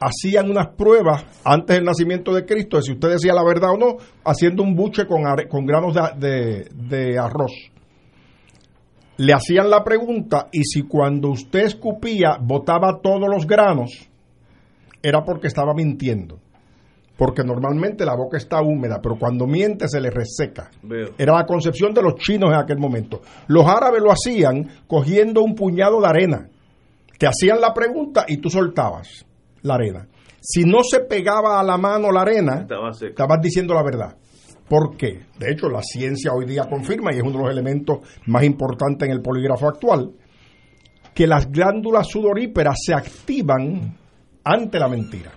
hacían 0.00 0.50
unas 0.50 0.68
pruebas 0.68 1.24
antes 1.44 1.76
del 1.76 1.84
nacimiento 1.84 2.34
de 2.34 2.44
Cristo 2.44 2.76
de 2.76 2.82
si 2.82 2.92
usted 2.92 3.10
decía 3.10 3.32
la 3.32 3.44
verdad 3.44 3.70
o 3.72 3.76
no, 3.76 3.96
haciendo 4.24 4.62
un 4.62 4.74
buche 4.74 5.06
con, 5.06 5.22
con 5.48 5.66
granos 5.66 5.94
de, 6.18 6.68
de, 6.74 7.18
arroz. 7.18 7.52
Le 9.18 9.32
hacían 9.32 9.70
la 9.70 9.82
pregunta 9.82 10.48
y 10.52 10.62
si 10.64 10.82
cuando 10.82 11.30
usted 11.30 11.60
escupía 11.60 12.36
botaba 12.40 13.00
todos 13.02 13.28
los 13.28 13.46
granos, 13.46 14.08
era 15.02 15.24
porque 15.24 15.46
estaba 15.46 15.72
mintiendo. 15.74 16.38
Porque 17.16 17.42
normalmente 17.42 18.04
la 18.04 18.14
boca 18.14 18.36
está 18.36 18.60
húmeda, 18.60 19.00
pero 19.02 19.16
cuando 19.18 19.46
miente 19.46 19.88
se 19.88 20.02
le 20.02 20.10
reseca. 20.10 20.70
Era 21.16 21.32
la 21.32 21.46
concepción 21.46 21.94
de 21.94 22.02
los 22.02 22.16
chinos 22.16 22.50
en 22.50 22.58
aquel 22.58 22.76
momento. 22.76 23.22
Los 23.46 23.66
árabes 23.66 24.02
lo 24.02 24.12
hacían 24.12 24.68
cogiendo 24.86 25.42
un 25.42 25.54
puñado 25.54 25.98
de 26.02 26.06
arena. 26.08 26.48
Te 27.18 27.26
hacían 27.26 27.58
la 27.58 27.72
pregunta 27.72 28.26
y 28.28 28.36
tú 28.36 28.50
soltabas 28.50 29.24
la 29.62 29.74
arena. 29.74 30.06
Si 30.40 30.64
no 30.64 30.82
se 30.82 31.00
pegaba 31.00 31.58
a 31.58 31.64
la 31.64 31.76
mano 31.76 32.12
la 32.12 32.22
arena, 32.22 32.66
estabas 33.00 33.40
diciendo 33.42 33.74
la 33.74 33.82
verdad. 33.82 34.16
¿Por 34.68 34.96
qué? 34.96 35.26
De 35.38 35.52
hecho, 35.52 35.68
la 35.68 35.82
ciencia 35.82 36.32
hoy 36.32 36.44
día 36.44 36.64
confirma, 36.68 37.12
y 37.12 37.18
es 37.18 37.22
uno 37.22 37.38
de 37.38 37.44
los 37.44 37.50
elementos 37.50 37.98
más 38.26 38.44
importantes 38.44 39.08
en 39.08 39.14
el 39.14 39.22
polígrafo 39.22 39.68
actual, 39.68 40.12
que 41.14 41.26
las 41.26 41.50
glándulas 41.50 42.08
sudoríperas 42.08 42.76
se 42.84 42.94
activan 42.94 43.96
ante 44.44 44.78
la 44.78 44.88
mentira. 44.88 45.32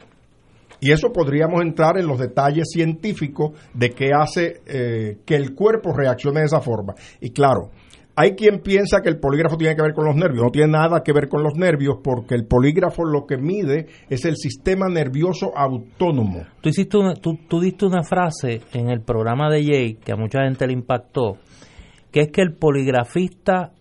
Y 0.81 0.91
eso 0.91 1.11
podríamos 1.11 1.61
entrar 1.61 1.97
en 1.97 2.07
los 2.07 2.19
detalles 2.19 2.69
científicos 2.71 3.51
de 3.73 3.91
qué 3.91 4.11
hace 4.13 4.61
eh, 4.65 5.19
que 5.25 5.35
el 5.35 5.53
cuerpo 5.53 5.91
reaccione 5.93 6.39
de 6.39 6.45
esa 6.45 6.61
forma. 6.61 6.95
Y 7.19 7.31
claro, 7.31 7.71
hay 8.19 8.35
quien 8.35 8.59
piensa 8.59 8.99
que 9.01 9.07
el 9.07 9.17
polígrafo 9.17 9.55
tiene 9.55 9.77
que 9.77 9.81
ver 9.81 9.93
con 9.93 10.03
los 10.03 10.13
nervios. 10.13 10.43
No 10.43 10.51
tiene 10.51 10.73
nada 10.73 11.03
que 11.03 11.13
ver 11.13 11.29
con 11.29 11.41
los 11.41 11.55
nervios 11.55 11.99
porque 12.03 12.35
el 12.35 12.45
polígrafo 12.45 13.05
lo 13.05 13.25
que 13.25 13.37
mide 13.37 13.87
es 14.09 14.25
el 14.25 14.35
sistema 14.35 14.89
nervioso 14.89 15.57
autónomo. 15.57 16.45
Tú, 16.59 16.67
hiciste 16.67 16.97
tú, 17.21 17.61
diste 17.61 17.85
una 17.85 18.03
frase 18.03 18.59
en 18.73 18.89
el 18.89 19.03
programa 19.03 19.49
de 19.49 19.63
Jay 19.63 19.93
que 20.03 20.11
a 20.11 20.17
mucha 20.17 20.43
gente 20.43 20.67
le 20.67 20.73
impactó, 20.73 21.37
que 22.11 22.19
es 22.23 22.27
que 22.29 22.41
el 22.41 22.55
poligrafista 22.55 23.71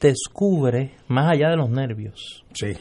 descubre 0.00 0.94
más 1.08 1.32
allá 1.32 1.50
de 1.50 1.56
los 1.58 1.68
nervios. 1.68 2.46
Sí. 2.54 2.72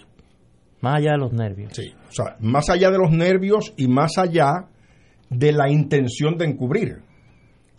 Más 0.80 1.00
allá 1.00 1.12
de 1.12 1.18
los 1.18 1.34
nervios. 1.34 1.74
Sí. 1.74 1.92
O 2.08 2.12
sea, 2.14 2.38
más 2.40 2.70
allá 2.70 2.92
de 2.92 2.98
los 2.98 3.12
nervios 3.12 3.74
y 3.76 3.90
más 3.90 4.18
allá 4.18 4.70
de 5.30 5.52
la 5.52 5.70
intención 5.70 6.38
de 6.38 6.46
encubrir. 6.46 7.02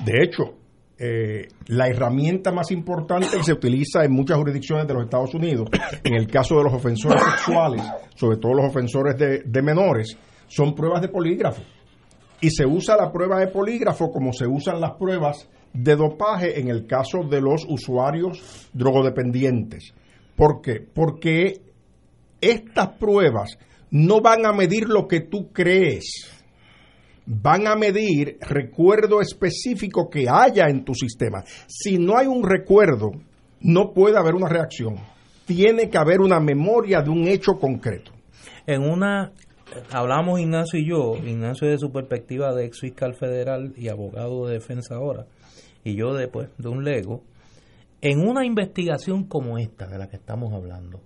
De 0.04 0.22
hecho, 0.22 0.58
eh, 0.98 1.48
la 1.66 1.88
herramienta 1.88 2.52
más 2.52 2.70
importante 2.70 3.36
que 3.36 3.42
se 3.42 3.52
utiliza 3.52 4.04
en 4.04 4.12
muchas 4.12 4.38
jurisdicciones 4.38 4.86
de 4.86 4.94
los 4.94 5.04
Estados 5.04 5.34
Unidos, 5.34 5.68
en 6.04 6.14
el 6.14 6.26
caso 6.26 6.58
de 6.58 6.64
los 6.64 6.72
ofensores 6.74 7.22
sexuales, 7.22 7.82
sobre 8.14 8.36
todo 8.36 8.54
los 8.54 8.66
ofensores 8.66 9.16
de, 9.16 9.62
menores, 9.62 10.16
son 10.46 10.74
pruebas 10.74 11.02
de 11.02 11.08
polígrafo. 11.08 11.62
Y 12.40 12.50
se 12.50 12.66
usa 12.66 12.96
la 12.96 13.10
prueba 13.10 13.38
de 13.38 13.48
polígrafo 13.48 14.10
como 14.10 14.32
se 14.32 14.46
usan 14.46 14.80
las 14.80 14.92
pruebas 14.92 15.48
de 15.72 15.96
dopaje 15.96 16.60
en 16.60 16.68
el 16.68 16.86
caso 16.86 17.22
de 17.22 17.40
los 17.40 17.64
usuarios 17.68 18.68
drogodependientes. 18.72 19.94
¿Por 20.36 20.60
qué? 20.60 20.80
Porque 20.80 21.62
estas 22.40 22.88
pruebas 22.98 23.58
no 23.90 24.20
van 24.20 24.44
a 24.46 24.52
medir 24.52 24.88
lo 24.88 25.06
que 25.06 25.20
tú 25.20 25.52
crees 25.52 26.41
van 27.26 27.66
a 27.66 27.76
medir 27.76 28.38
recuerdo 28.40 29.20
específico 29.20 30.08
que 30.10 30.26
haya 30.28 30.66
en 30.68 30.84
tu 30.84 30.94
sistema. 30.94 31.44
Si 31.66 31.98
no 31.98 32.16
hay 32.16 32.26
un 32.26 32.42
recuerdo, 32.48 33.12
no 33.60 33.92
puede 33.92 34.18
haber 34.18 34.34
una 34.34 34.48
reacción. 34.48 34.96
Tiene 35.46 35.88
que 35.90 35.98
haber 35.98 36.20
una 36.20 36.40
memoria 36.40 37.02
de 37.02 37.10
un 37.10 37.26
hecho 37.28 37.58
concreto. 37.58 38.12
En 38.66 38.82
una, 38.82 39.32
hablamos 39.90 40.40
Ignacio 40.40 40.78
y 40.78 40.88
yo, 40.88 41.16
Ignacio 41.16 41.68
de 41.68 41.78
su 41.78 41.90
perspectiva 41.92 42.54
de 42.54 42.66
ex 42.66 42.80
fiscal 42.80 43.14
federal 43.14 43.72
y 43.76 43.88
abogado 43.88 44.46
de 44.46 44.54
defensa 44.54 44.96
ahora, 44.96 45.26
y 45.84 45.96
yo 45.96 46.14
después 46.14 46.48
de 46.58 46.68
un 46.68 46.84
lego, 46.84 47.22
en 48.00 48.20
una 48.20 48.44
investigación 48.44 49.24
como 49.24 49.58
esta 49.58 49.86
de 49.86 49.98
la 49.98 50.08
que 50.08 50.16
estamos 50.16 50.52
hablando, 50.52 51.00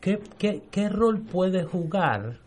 ¿qué, 0.00 0.20
qué, 0.38 0.62
qué 0.70 0.88
rol 0.88 1.22
puede 1.22 1.64
jugar 1.64 2.38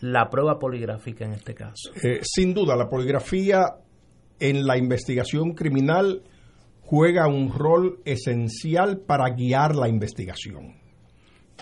la 0.00 0.28
prueba 0.28 0.58
poligráfica 0.58 1.24
en 1.24 1.32
este 1.32 1.54
caso? 1.54 1.92
Eh, 2.02 2.20
sin 2.22 2.54
duda, 2.54 2.76
la 2.76 2.88
poligrafía 2.88 3.76
en 4.38 4.66
la 4.66 4.76
investigación 4.76 5.52
criminal 5.54 6.22
juega 6.82 7.26
un 7.26 7.52
rol 7.52 8.00
esencial 8.04 8.98
para 8.98 9.30
guiar 9.30 9.74
la 9.74 9.88
investigación, 9.88 10.76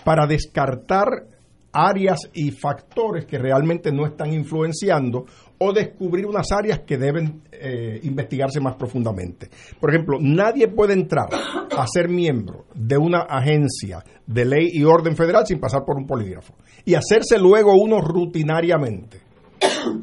para 0.03 0.27
descartar 0.27 1.27
áreas 1.71 2.29
y 2.33 2.51
factores 2.51 3.25
que 3.25 3.37
realmente 3.37 3.91
no 3.91 4.05
están 4.05 4.33
influenciando 4.33 5.25
o 5.57 5.73
descubrir 5.73 6.25
unas 6.25 6.51
áreas 6.51 6.79
que 6.79 6.97
deben 6.97 7.41
eh, 7.51 7.99
investigarse 8.03 8.59
más 8.59 8.75
profundamente. 8.75 9.49
Por 9.79 9.89
ejemplo, 9.89 10.17
nadie 10.19 10.67
puede 10.67 10.93
entrar 10.93 11.29
a 11.33 11.87
ser 11.87 12.09
miembro 12.09 12.65
de 12.73 12.97
una 12.97 13.21
agencia 13.21 14.03
de 14.25 14.45
ley 14.45 14.69
y 14.73 14.83
orden 14.83 15.15
federal 15.15 15.45
sin 15.45 15.59
pasar 15.59 15.85
por 15.85 15.97
un 15.97 16.05
polígrafo 16.05 16.55
y 16.83 16.95
hacerse 16.95 17.39
luego 17.39 17.75
uno 17.75 18.01
rutinariamente. 18.01 19.21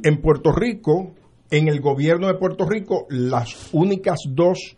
En 0.03 0.20
Puerto 0.20 0.53
Rico, 0.53 1.12
en 1.50 1.68
el 1.68 1.80
gobierno 1.80 2.28
de 2.28 2.34
Puerto 2.34 2.64
Rico, 2.64 3.07
las 3.11 3.72
únicas 3.72 4.18
dos 4.28 4.76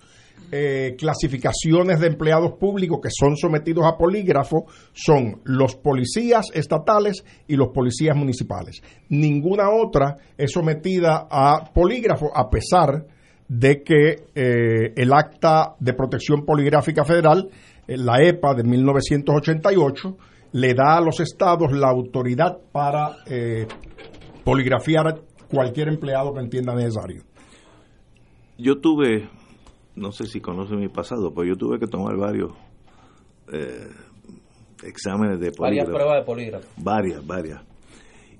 eh, 0.51 0.95
clasificaciones 0.99 2.01
de 2.01 2.07
empleados 2.07 2.53
públicos 2.59 3.01
que 3.03 3.09
son 3.11 3.37
sometidos 3.37 3.85
a 3.87 3.97
polígrafo 3.97 4.67
son 4.93 5.41
los 5.45 5.77
policías 5.77 6.51
estatales 6.55 7.25
y 7.49 7.57
los 7.57 7.69
policías 7.69 8.17
municipales. 8.17 8.83
Ninguna 9.09 9.71
otra 9.71 10.17
es 10.37 10.53
sometida 10.53 11.27
a 11.31 11.73
polígrafo 11.73 12.31
a 12.35 12.49
pesar 12.51 13.07
de 13.49 13.83
que 13.83 14.25
eh, 14.35 14.93
el 14.97 15.13
Acta 15.13 15.75
de 15.79 15.93
Protección 15.93 16.45
Poligráfica 16.45 17.05
Federal, 17.05 17.49
eh, 17.87 17.97
la 17.97 18.23
EPA 18.23 18.55
de 18.55 18.65
1988, 18.65 20.17
le 20.53 20.75
da 20.75 20.97
a 20.97 21.01
los 21.01 21.21
estados 21.21 21.73
la 21.73 21.89
autoridad 21.89 22.59
para 22.71 23.17
poligrafiar 24.45 25.21
cualquier 25.49 25.89
empleado 25.89 26.33
que 26.33 26.41
entienda 26.41 26.75
necesario. 26.75 27.23
Yo 28.57 28.79
tuve 28.81 29.29
no 29.97 30.13
sé 30.13 30.27
si 30.27 30.41
conoce 30.41 30.75
mi 30.77 30.89
pasado, 30.89 31.33
pero 31.35 31.47
yo 31.47 31.57
tuve 31.57 31.79
que 31.79 31.87
tomar 31.87 32.17
varios 32.17 32.53
eh, 33.53 33.89
exámenes 34.83 35.41
de 35.41 35.53
polígrafo. 35.53 35.61
Varias 35.61 35.87
pruebas 35.89 36.17
de 36.19 36.23
polígrafo. 36.25 36.69
Varias, 36.77 37.27
varias. 37.27 37.63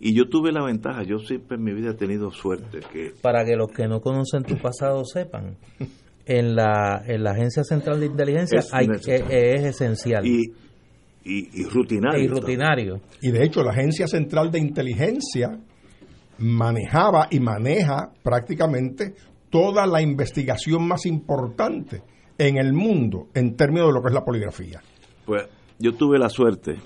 Y 0.01 0.15
yo 0.15 0.29
tuve 0.29 0.53
la 0.53 0.65
ventaja, 0.65 1.03
yo 1.03 1.19
siempre 1.19 1.57
en 1.57 1.65
mi 1.65 1.73
vida 1.73 1.91
he 1.91 1.95
tenido 1.95 2.31
suerte. 2.31 2.81
que 2.93 3.13
Para 3.23 3.45
que 3.45 3.57
los 3.57 3.71
que 3.71 3.87
no 3.89 4.01
conocen 4.01 4.43
tu 4.43 4.57
pasado 4.59 5.05
sepan, 5.05 5.57
en 6.27 6.55
la, 6.57 7.03
en 7.07 7.23
la 7.23 7.31
Agencia 7.31 7.65
Central 7.65 8.01
de 8.01 8.07
Inteligencia 8.07 8.59
es, 8.59 8.75
hay, 8.75 8.89
es, 8.91 9.65
esencial. 9.65 10.27
Y, 10.27 10.53
y, 11.25 11.61
y 11.61 11.65
rutinario. 11.65 12.23
Y 12.23 12.29
rutinario. 12.29 13.01
Y 13.23 13.31
de 13.31 13.45
hecho 13.45 13.63
la 13.63 13.71
Agencia 13.71 14.07
Central 14.07 14.51
de 14.51 14.59
Inteligencia 14.59 15.59
manejaba 16.39 17.29
y 17.31 17.41
maneja 17.41 18.11
prácticamente 18.23 19.15
toda 19.55 19.87
la 19.87 20.03
investigación 20.03 20.89
más 20.89 21.07
importante 21.07 22.03
en 22.39 22.57
el 22.57 22.73
mundo 22.73 23.29
en 23.35 23.55
términos 23.55 23.87
de 23.87 23.93
lo 23.93 24.03
que 24.03 24.09
es 24.09 24.15
la 24.15 24.25
poligrafía. 24.25 24.83
Pues 25.25 25.47
yo 25.79 25.95
tuve 25.95 26.19
la 26.19 26.29
suerte 26.29 26.79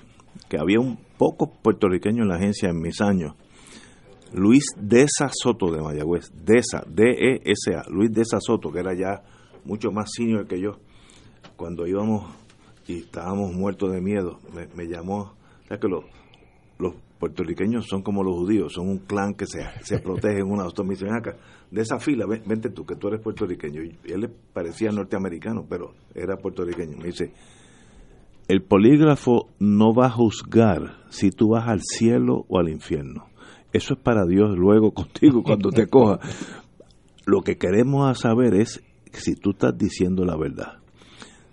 que 0.47 0.59
había 0.59 0.79
un 0.79 0.99
poco 1.17 1.51
puertorriqueño 1.51 2.21
en 2.21 2.29
la 2.29 2.35
agencia 2.35 2.69
en 2.69 2.79
mis 2.79 3.01
años. 3.01 3.33
Luis 4.33 4.65
Deza 4.77 5.31
Soto 5.31 5.71
de 5.71 5.81
Mayagüez, 5.81 6.31
Deza, 6.31 6.83
D-E-S-A, 6.87 7.89
Luis 7.89 8.11
Deza 8.11 8.37
Soto, 8.39 8.71
que 8.71 8.81
era 8.81 8.93
ya 8.93 9.23
mucho 9.65 9.89
más 9.89 10.11
senior 10.15 10.45
que 10.47 10.61
yo, 10.61 10.73
cuando 11.55 11.87
íbamos 11.87 12.31
y 12.85 12.99
estábamos 12.99 13.51
muertos 13.51 13.91
de 13.91 13.99
miedo, 13.99 14.37
me, 14.75 14.85
llamó, 14.85 15.33
ya 15.71 15.79
que 15.79 15.87
los, 15.87 16.03
los 16.77 16.93
puertorriqueños 17.17 17.87
son 17.87 18.03
como 18.03 18.23
los 18.23 18.35
judíos, 18.35 18.73
son 18.73 18.89
un 18.89 18.99
clan 18.99 19.33
que 19.33 19.47
se, 19.47 19.65
se 19.81 19.97
protege 20.03 20.41
en 20.41 20.51
una. 20.51 20.65
Autonomía 20.65 21.15
acá 21.17 21.35
de 21.71 21.81
esa 21.81 21.99
fila, 21.99 22.25
vente 22.25 22.69
tú, 22.69 22.85
que 22.85 22.95
tú 22.95 23.07
eres 23.07 23.21
puertorriqueño. 23.21 23.83
Y 23.83 24.11
él 24.11 24.21
le 24.21 24.29
parecía 24.29 24.89
norteamericano, 24.91 25.65
pero 25.69 25.93
era 26.15 26.37
puertorriqueño. 26.37 26.97
Me 26.97 27.05
dice, 27.05 27.31
el 28.47 28.63
polígrafo 28.63 29.49
no 29.59 29.93
va 29.93 30.07
a 30.07 30.11
juzgar 30.11 31.05
si 31.09 31.29
tú 31.29 31.49
vas 31.49 31.67
al 31.67 31.81
cielo 31.81 32.45
o 32.47 32.59
al 32.59 32.69
infierno. 32.69 33.27
Eso 33.71 33.93
es 33.93 33.99
para 33.99 34.25
Dios 34.25 34.57
luego 34.57 34.91
contigo 34.93 35.43
cuando 35.43 35.69
te 35.69 35.87
coja. 35.87 36.19
Lo 37.25 37.41
que 37.41 37.57
queremos 37.57 38.19
saber 38.19 38.55
es 38.55 38.83
si 39.11 39.35
tú 39.35 39.51
estás 39.51 39.77
diciendo 39.77 40.25
la 40.25 40.35
verdad. 40.35 40.79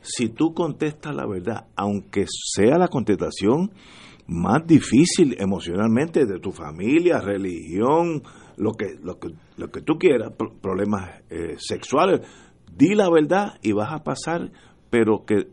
Si 0.00 0.28
tú 0.28 0.54
contestas 0.54 1.14
la 1.14 1.26
verdad, 1.26 1.66
aunque 1.74 2.26
sea 2.28 2.78
la 2.78 2.88
contestación 2.88 3.72
más 4.28 4.66
difícil 4.66 5.36
emocionalmente 5.38 6.26
de 6.26 6.38
tu 6.38 6.52
familia, 6.52 7.20
religión, 7.20 8.22
lo 8.56 8.72
que, 8.72 8.96
lo 9.02 9.18
que, 9.18 9.28
lo 9.56 9.70
que 9.70 9.82
tú 9.82 9.98
quieras, 9.98 10.32
problemas 10.60 11.22
eh, 11.30 11.56
sexuales, 11.58 12.20
di 12.74 12.94
la 12.94 13.10
verdad 13.10 13.58
y 13.62 13.72
vas 13.72 13.92
a 13.92 14.02
pasar, 14.02 14.50
pero 14.90 15.24
que, 15.24 15.48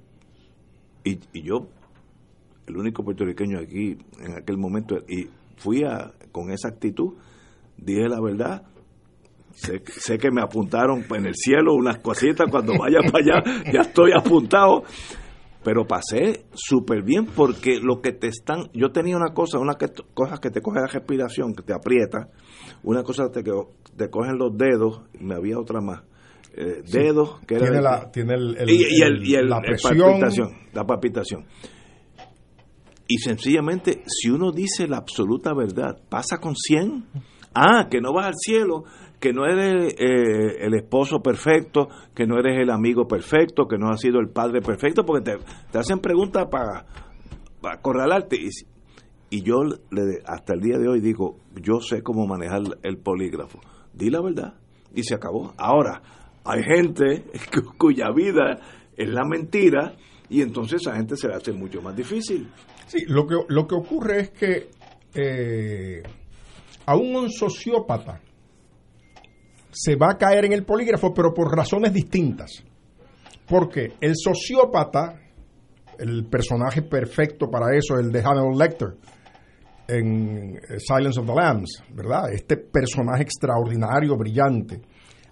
y, 1.03 1.19
yo, 1.41 1.67
el 2.67 2.77
único 2.77 3.03
puertorriqueño 3.03 3.59
aquí 3.59 3.97
en 4.19 4.37
aquel 4.37 4.57
momento, 4.57 4.97
y 5.07 5.27
fui 5.57 5.83
a, 5.83 6.11
con 6.31 6.51
esa 6.51 6.69
actitud, 6.69 7.13
dije 7.77 8.07
la 8.07 8.21
verdad, 8.21 8.63
Sé, 9.55 9.83
sé, 9.85 10.17
que 10.17 10.31
me 10.31 10.41
apuntaron 10.41 11.05
en 11.15 11.27
el 11.27 11.35
cielo 11.35 11.75
unas 11.75 11.99
cositas, 11.99 12.49
cuando 12.49 12.73
vaya 12.75 12.97
para 13.11 13.23
allá 13.23 13.63
ya 13.71 13.81
estoy 13.81 14.11
apuntado, 14.11 14.81
pero 15.63 15.85
pasé 15.85 16.45
súper 16.53 17.03
bien 17.03 17.25
porque 17.25 17.79
lo 17.81 18.01
que 18.01 18.11
te 18.11 18.27
están, 18.27 18.69
yo 18.73 18.91
tenía 18.91 19.15
una 19.15 19.33
cosa, 19.33 19.59
una 19.59 19.75
que, 19.75 19.87
cosas 20.13 20.39
que 20.39 20.49
te 20.49 20.61
coge 20.61 20.79
la 20.79 20.87
respiración, 20.87 21.53
que 21.53 21.63
te 21.63 21.73
aprieta, 21.73 22.29
una 22.83 23.03
cosa 23.03 23.31
te, 23.31 23.43
te 23.43 24.09
cogen 24.09 24.37
los 24.37 24.57
dedos, 24.57 25.01
y 25.13 25.23
me 25.23 25.35
había 25.35 25.59
otra 25.59 25.81
más. 25.81 26.03
Eh, 26.55 26.83
dedos, 26.85 27.39
que 27.47 27.57
tiene, 27.57 27.81
la, 27.81 28.11
tiene 28.11 28.35
el, 28.35 28.69
y, 28.69 29.31
la 29.43 29.59
palpitación, 29.59 30.51
la 30.71 30.85
palpitación. 30.85 31.45
Y 33.07 33.17
sencillamente, 33.17 34.03
si 34.05 34.29
uno 34.29 34.51
dice 34.51 34.87
la 34.87 34.97
absoluta 34.97 35.53
verdad, 35.53 35.97
pasa 36.09 36.37
con 36.37 36.55
100. 36.55 37.05
Ah, 37.55 37.87
que 37.89 38.01
no 38.01 38.13
vas 38.13 38.27
al 38.27 38.33
cielo, 38.35 38.83
que 39.19 39.31
no 39.31 39.45
eres 39.45 39.93
eh, 39.93 40.65
el 40.65 40.73
esposo 40.73 41.21
perfecto, 41.21 41.87
que 42.15 42.25
no 42.25 42.39
eres 42.39 42.59
el 42.59 42.71
amigo 42.71 43.07
perfecto, 43.07 43.67
que 43.67 43.77
no 43.77 43.89
has 43.89 44.01
sido 44.01 44.19
el 44.19 44.29
padre 44.29 44.61
perfecto, 44.61 45.05
porque 45.05 45.31
te, 45.31 45.37
te 45.71 45.77
hacen 45.77 45.99
preguntas 45.99 46.47
para, 46.49 46.85
para 47.61 47.75
acorralarte. 47.75 48.37
Y, 48.37 48.49
y 49.33 49.41
yo 49.41 49.63
le, 49.63 50.21
hasta 50.27 50.53
el 50.53 50.61
día 50.61 50.77
de 50.77 50.87
hoy 50.87 51.01
digo, 51.01 51.39
yo 51.59 51.79
sé 51.79 52.03
cómo 52.03 52.27
manejar 52.27 52.61
el 52.83 52.99
polígrafo. 52.99 53.59
Di 53.91 54.11
la 54.11 54.21
verdad 54.21 54.53
y 54.93 55.01
se 55.01 55.15
acabó. 55.15 55.55
Ahora, 55.57 56.03
hay 56.45 56.61
gente 56.61 57.25
cuya 57.79 58.11
vida 58.15 58.59
es 58.95 59.09
la 59.09 59.23
mentira 59.25 59.95
y 60.29 60.43
entonces 60.43 60.85
a 60.85 60.95
gente 60.97 61.17
se 61.17 61.27
le 61.27 61.33
hace 61.33 61.51
mucho 61.51 61.81
más 61.81 61.95
difícil. 61.95 62.47
Sí, 62.85 63.05
lo 63.07 63.25
que, 63.25 63.35
lo 63.47 63.65
que 63.65 63.73
ocurre 63.73 64.19
es 64.19 64.29
que 64.29 64.69
eh, 65.15 66.03
aún 66.85 67.15
un 67.15 67.31
sociópata 67.31 68.21
se 69.71 69.95
va 69.95 70.11
a 70.11 70.17
caer 70.19 70.45
en 70.45 70.53
el 70.53 70.63
polígrafo, 70.63 71.11
pero 71.11 71.33
por 71.33 71.57
razones 71.57 71.91
distintas. 71.91 72.63
Porque 73.47 73.93
el 73.99 74.13
sociópata, 74.15 75.19
el 75.97 76.27
personaje 76.27 76.83
perfecto 76.83 77.49
para 77.49 77.75
eso, 77.75 77.97
el 77.97 78.11
de 78.11 78.21
Hannibal 78.21 78.59
Lecter, 78.59 78.89
en 79.87 80.55
eh, 80.55 80.79
Silence 80.79 81.19
of 81.19 81.25
the 81.25 81.33
Lambs, 81.33 81.83
¿verdad? 81.93 82.31
Este 82.33 82.57
personaje 82.57 83.23
extraordinario, 83.23 84.17
brillante. 84.17 84.81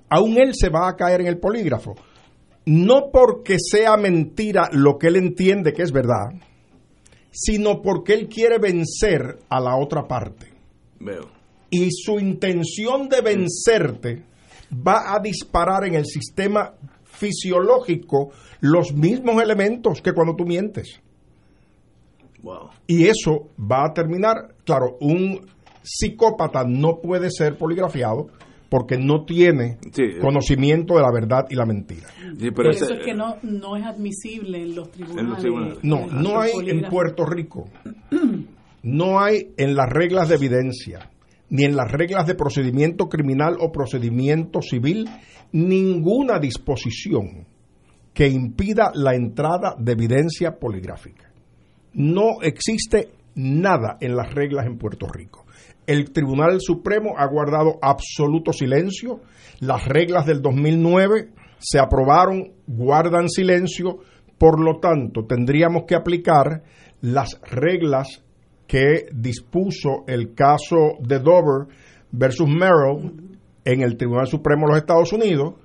Aún 0.10 0.38
él 0.38 0.54
se 0.54 0.70
va 0.70 0.90
a 0.90 0.96
caer 0.96 1.22
en 1.22 1.28
el 1.28 1.40
polígrafo. 1.40 1.96
No 2.66 3.10
porque 3.12 3.58
sea 3.60 3.98
mentira 3.98 4.70
lo 4.72 4.98
que 4.98 5.08
él 5.08 5.16
entiende 5.16 5.74
que 5.74 5.82
es 5.82 5.92
verdad, 5.92 6.34
sino 7.32 7.82
porque 7.82 8.14
él 8.14 8.28
quiere 8.28 8.60
vencer 8.60 9.40
a 9.50 9.60
la 9.60 9.78
otra 9.78 10.08
parte. 10.08 10.48
Veo. 11.00 11.30
Y 11.70 11.90
su 11.92 12.20
intención 12.20 13.10
de 13.10 13.22
vencerte 13.22 14.24
va 14.72 15.16
a 15.16 15.20
disparar 15.20 15.86
en 15.86 15.96
el 15.96 16.06
sistema 16.06 16.74
fisiológico 17.04 18.32
los 18.60 18.94
mismos 18.94 19.42
elementos 19.42 20.02
que 20.02 20.14
cuando 20.14 20.36
tú 20.36 20.46
mientes. 20.46 21.02
Y 22.88 23.08
eso 23.08 23.50
va 23.60 23.86
a 23.86 23.94
terminar, 23.94 24.56
claro, 24.66 24.98
un 25.00 25.42
psicópata 25.84 26.64
no 26.64 27.00
puede 27.02 27.30
ser 27.32 27.58
poligrafiado 27.58 28.28
porque 28.70 28.98
no 28.98 29.26
tiene 29.26 29.80
conocimiento 30.22 30.96
de 30.96 31.02
la 31.02 31.12
verdad 31.12 31.46
y 31.50 31.56
la 31.56 31.66
mentira. 31.66 32.08
Por 32.56 32.70
eso 32.70 32.94
es 32.94 33.04
que 33.04 33.14
no, 33.14 33.36
no 33.44 33.76
es 33.76 33.86
admisible 33.86 34.64
en 34.64 34.76
los 34.76 34.90
tribunales. 34.92 35.80
No, 35.84 36.08
no 36.08 36.40
hay 36.40 36.52
en 36.68 36.84
Puerto 36.90 37.26
Rico, 37.26 37.66
no 38.84 39.20
hay 39.20 39.52
en 39.58 39.76
las 39.76 39.90
reglas 39.90 40.30
de 40.30 40.36
evidencia, 40.36 41.12
ni 41.50 41.66
en 41.66 41.76
las 41.76 41.92
reglas 41.92 42.26
de 42.26 42.36
procedimiento 42.36 43.10
criminal 43.10 43.58
o 43.60 43.74
procedimiento 43.74 44.62
civil, 44.62 45.10
ninguna 45.52 46.40
disposición 46.40 47.46
que 48.14 48.30
impida 48.30 48.92
la 48.96 49.16
entrada 49.16 49.76
de 49.78 49.92
evidencia 49.92 50.58
poligráfica. 50.58 51.31
No 51.94 52.42
existe 52.42 53.10
nada 53.36 53.98
en 54.00 54.16
las 54.16 54.34
reglas 54.34 54.66
en 54.66 54.78
Puerto 54.78 55.08
Rico. 55.08 55.46
El 55.88 56.12
Tribunal 56.12 56.60
Supremo 56.62 57.16
ha 57.18 57.28
guardado 57.28 57.80
absoluto 57.82 58.54
silencio. 58.54 59.22
Las 59.60 59.88
reglas 59.88 60.26
del 60.26 60.42
2009 60.42 61.30
se 61.60 61.80
aprobaron, 61.80 62.54
guardan 62.68 63.30
silencio. 63.30 64.00
Por 64.38 64.60
lo 64.60 64.80
tanto, 64.80 65.26
tendríamos 65.26 65.84
que 65.88 65.96
aplicar 65.96 66.64
las 67.02 67.40
reglas 67.50 68.24
que 68.68 69.08
dispuso 69.12 70.06
el 70.08 70.34
caso 70.34 70.98
de 71.00 71.20
Dover 71.20 71.68
versus 72.12 72.48
Merrill 72.48 73.38
en 73.66 73.82
el 73.82 73.98
Tribunal 73.98 74.28
Supremo 74.28 74.66
de 74.66 74.74
los 74.74 74.82
Estados 74.82 75.14
Unidos, 75.14 75.56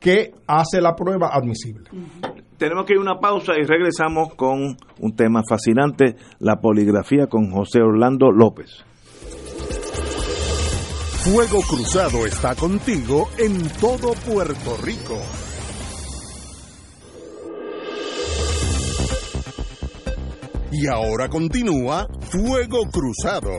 que 0.00 0.32
hace 0.46 0.80
la 0.80 0.94
prueba 0.96 1.30
admisible. 1.32 1.88
Tenemos 2.62 2.86
que 2.86 2.92
ir 2.92 3.00
a 3.00 3.02
una 3.02 3.18
pausa 3.18 3.54
y 3.58 3.64
regresamos 3.64 4.36
con 4.36 4.76
un 5.00 5.16
tema 5.16 5.42
fascinante, 5.42 6.14
la 6.38 6.60
poligrafía 6.60 7.26
con 7.26 7.50
José 7.50 7.80
Orlando 7.82 8.30
López. 8.30 8.84
Fuego 11.24 11.60
Cruzado 11.68 12.24
está 12.24 12.54
contigo 12.54 13.28
en 13.36 13.68
todo 13.80 14.12
Puerto 14.24 14.76
Rico. 14.80 15.18
Y 20.70 20.86
ahora 20.86 21.28
continúa 21.28 22.06
Fuego 22.30 22.82
Cruzado. 22.92 23.50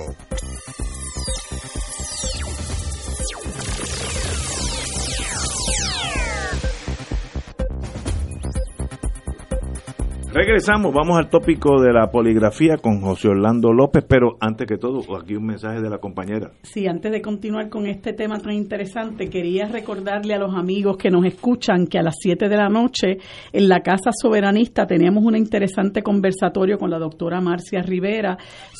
Regresamos, 10.33 10.91
vamos 10.91 11.19
al 11.19 11.29
tópico 11.29 11.79
de 11.79 11.93
la 11.93 12.09
poligrafía 12.09 12.77
con 12.77 13.01
José 13.01 13.27
Orlando 13.27 13.71
López, 13.71 14.03
pero 14.09 14.35
antes 14.39 14.65
que 14.65 14.77
todo, 14.77 15.01
aquí 15.15 15.35
un 15.35 15.45
mensaje 15.45 15.79
de 15.79 15.91
la 15.91 15.99
compañera. 15.99 16.49
Sí, 16.63 16.87
antes 16.87 17.11
de 17.11 17.21
continuar 17.21 17.69
con 17.69 17.85
este 17.85 18.13
tema 18.13 18.39
tan 18.39 18.53
interesante, 18.53 19.29
quería 19.29 19.67
recordarle 19.67 20.33
a 20.33 20.39
los 20.39 20.55
amigos 20.55 20.97
que 20.97 21.11
nos 21.11 21.23
escuchan 21.23 21.85
que 21.85 21.99
a 21.99 22.01
las 22.01 22.15
7 22.19 22.49
de 22.49 22.57
la 22.57 22.67
noche 22.67 23.19
en 23.51 23.69
la 23.69 23.81
Casa 23.81 24.09
Soberanista 24.11 24.87
teníamos 24.87 25.23
un 25.23 25.35
interesante 25.35 26.01
conversatorio 26.01 26.79
con 26.79 26.89
la 26.89 26.97
doctora 26.97 27.39
Marcia 27.39 27.83
Rivera 27.83 28.35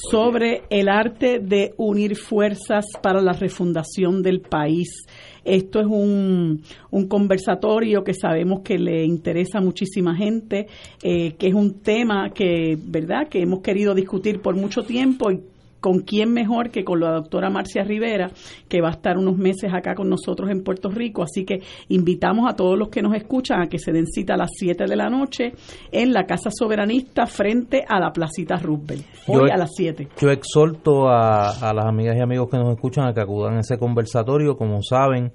sobre 0.09 0.63
el 0.71 0.89
arte 0.89 1.37
de 1.37 1.75
unir 1.77 2.15
fuerzas 2.15 2.85
para 2.99 3.21
la 3.21 3.33
refundación 3.33 4.23
del 4.23 4.41
país. 4.41 5.05
Esto 5.45 5.79
es 5.79 5.85
un, 5.87 6.61
un 6.91 7.07
conversatorio 7.07 8.03
que 8.03 8.13
sabemos 8.13 8.61
que 8.61 8.77
le 8.77 9.03
interesa 9.05 9.59
a 9.59 9.61
muchísima 9.61 10.15
gente, 10.15 10.67
eh, 11.01 11.33
que 11.33 11.47
es 11.47 11.53
un 11.53 11.81
tema 11.81 12.31
que, 12.31 12.77
¿verdad?, 12.81 13.27
que 13.29 13.41
hemos 13.41 13.61
querido 13.61 13.93
discutir 13.93 14.41
por 14.41 14.55
mucho 14.55 14.83
tiempo 14.83 15.31
y 15.31 15.41
con 15.83 15.99
quién 15.99 16.31
mejor 16.31 16.69
que 16.69 16.85
con 16.85 17.01
la 17.01 17.11
doctora 17.11 17.49
Marcia 17.49 17.83
Rivera, 17.83 18.31
que 18.69 18.79
va 18.79 18.87
a 18.87 18.91
estar 18.91 19.17
unos 19.17 19.35
meses 19.37 19.69
acá 19.73 19.95
con 19.95 20.09
nosotros 20.09 20.49
en 20.49 20.63
Puerto 20.63 20.89
Rico. 20.89 21.23
Así 21.23 21.43
que 21.43 21.59
invitamos 21.89 22.49
a 22.49 22.55
todos 22.55 22.79
los 22.79 22.87
que 22.87 23.01
nos 23.01 23.13
escuchan 23.13 23.61
a 23.61 23.67
que 23.67 23.79
se 23.79 23.91
den 23.91 24.07
cita 24.07 24.35
a 24.35 24.37
las 24.37 24.49
7 24.57 24.85
de 24.87 24.95
la 24.95 25.09
noche 25.09 25.51
en 25.91 26.13
la 26.13 26.23
Casa 26.23 26.49
Soberanista 26.57 27.25
frente 27.25 27.83
a 27.85 27.99
la 27.99 28.13
Placita 28.13 28.55
Roosevelt. 28.55 29.03
Hoy 29.27 29.49
a 29.51 29.57
las 29.57 29.71
7. 29.75 30.07
Yo 30.21 30.31
exhorto 30.31 31.09
a, 31.09 31.49
a 31.49 31.73
las 31.73 31.85
amigas 31.85 32.15
y 32.17 32.21
amigos 32.21 32.47
que 32.49 32.55
nos 32.55 32.73
escuchan 32.73 33.05
a 33.05 33.13
que 33.13 33.19
acudan 33.19 33.57
a 33.57 33.59
ese 33.59 33.77
conversatorio. 33.77 34.55
Como 34.55 34.81
saben, 34.83 35.33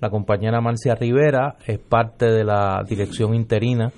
la 0.00 0.08
compañera 0.08 0.62
Marcia 0.62 0.94
Rivera 0.94 1.56
es 1.66 1.78
parte 1.78 2.24
de 2.24 2.42
la 2.42 2.82
dirección 2.88 3.34
interina 3.34 3.92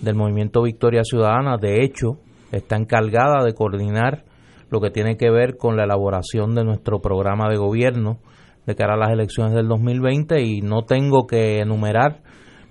del 0.00 0.14
movimiento 0.14 0.62
Victoria 0.62 1.02
Ciudadana. 1.04 1.58
De 1.58 1.84
hecho, 1.84 2.16
está 2.50 2.76
encargada 2.76 3.44
de 3.44 3.52
coordinar 3.52 4.31
lo 4.72 4.80
que 4.80 4.90
tiene 4.90 5.16
que 5.16 5.30
ver 5.30 5.58
con 5.58 5.76
la 5.76 5.84
elaboración 5.84 6.54
de 6.54 6.64
nuestro 6.64 7.00
programa 7.00 7.50
de 7.50 7.58
gobierno 7.58 8.18
de 8.66 8.74
cara 8.74 8.94
a 8.94 8.96
las 8.96 9.10
elecciones 9.10 9.54
del 9.54 9.68
2020 9.68 10.40
y 10.42 10.62
no 10.62 10.84
tengo 10.86 11.26
que 11.26 11.58
enumerar 11.58 12.22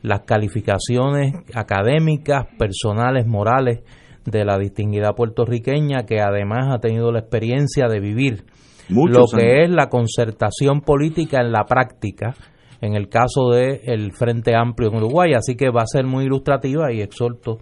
las 0.01 0.21
calificaciones 0.21 1.35
académicas, 1.53 2.47
personales, 2.57 3.27
morales 3.27 3.81
de 4.25 4.45
la 4.45 4.57
distinguida 4.57 5.13
puertorriqueña 5.13 6.05
que 6.07 6.21
además 6.21 6.73
ha 6.73 6.79
tenido 6.79 7.11
la 7.11 7.19
experiencia 7.19 7.87
de 7.87 7.99
vivir 7.99 8.45
lo 8.89 9.25
que 9.27 9.63
es 9.63 9.69
la 9.69 9.89
concertación 9.89 10.81
política 10.81 11.39
en 11.41 11.51
la 11.51 11.65
práctica 11.65 12.33
en 12.81 12.95
el 12.95 13.09
caso 13.09 13.51
de 13.51 13.81
el 13.83 14.11
Frente 14.11 14.55
Amplio 14.55 14.89
en 14.89 14.97
Uruguay, 14.97 15.33
así 15.35 15.55
que 15.55 15.69
va 15.69 15.83
a 15.83 15.87
ser 15.87 16.05
muy 16.05 16.25
ilustrativa 16.25 16.91
y 16.91 17.01
exhorto 17.01 17.59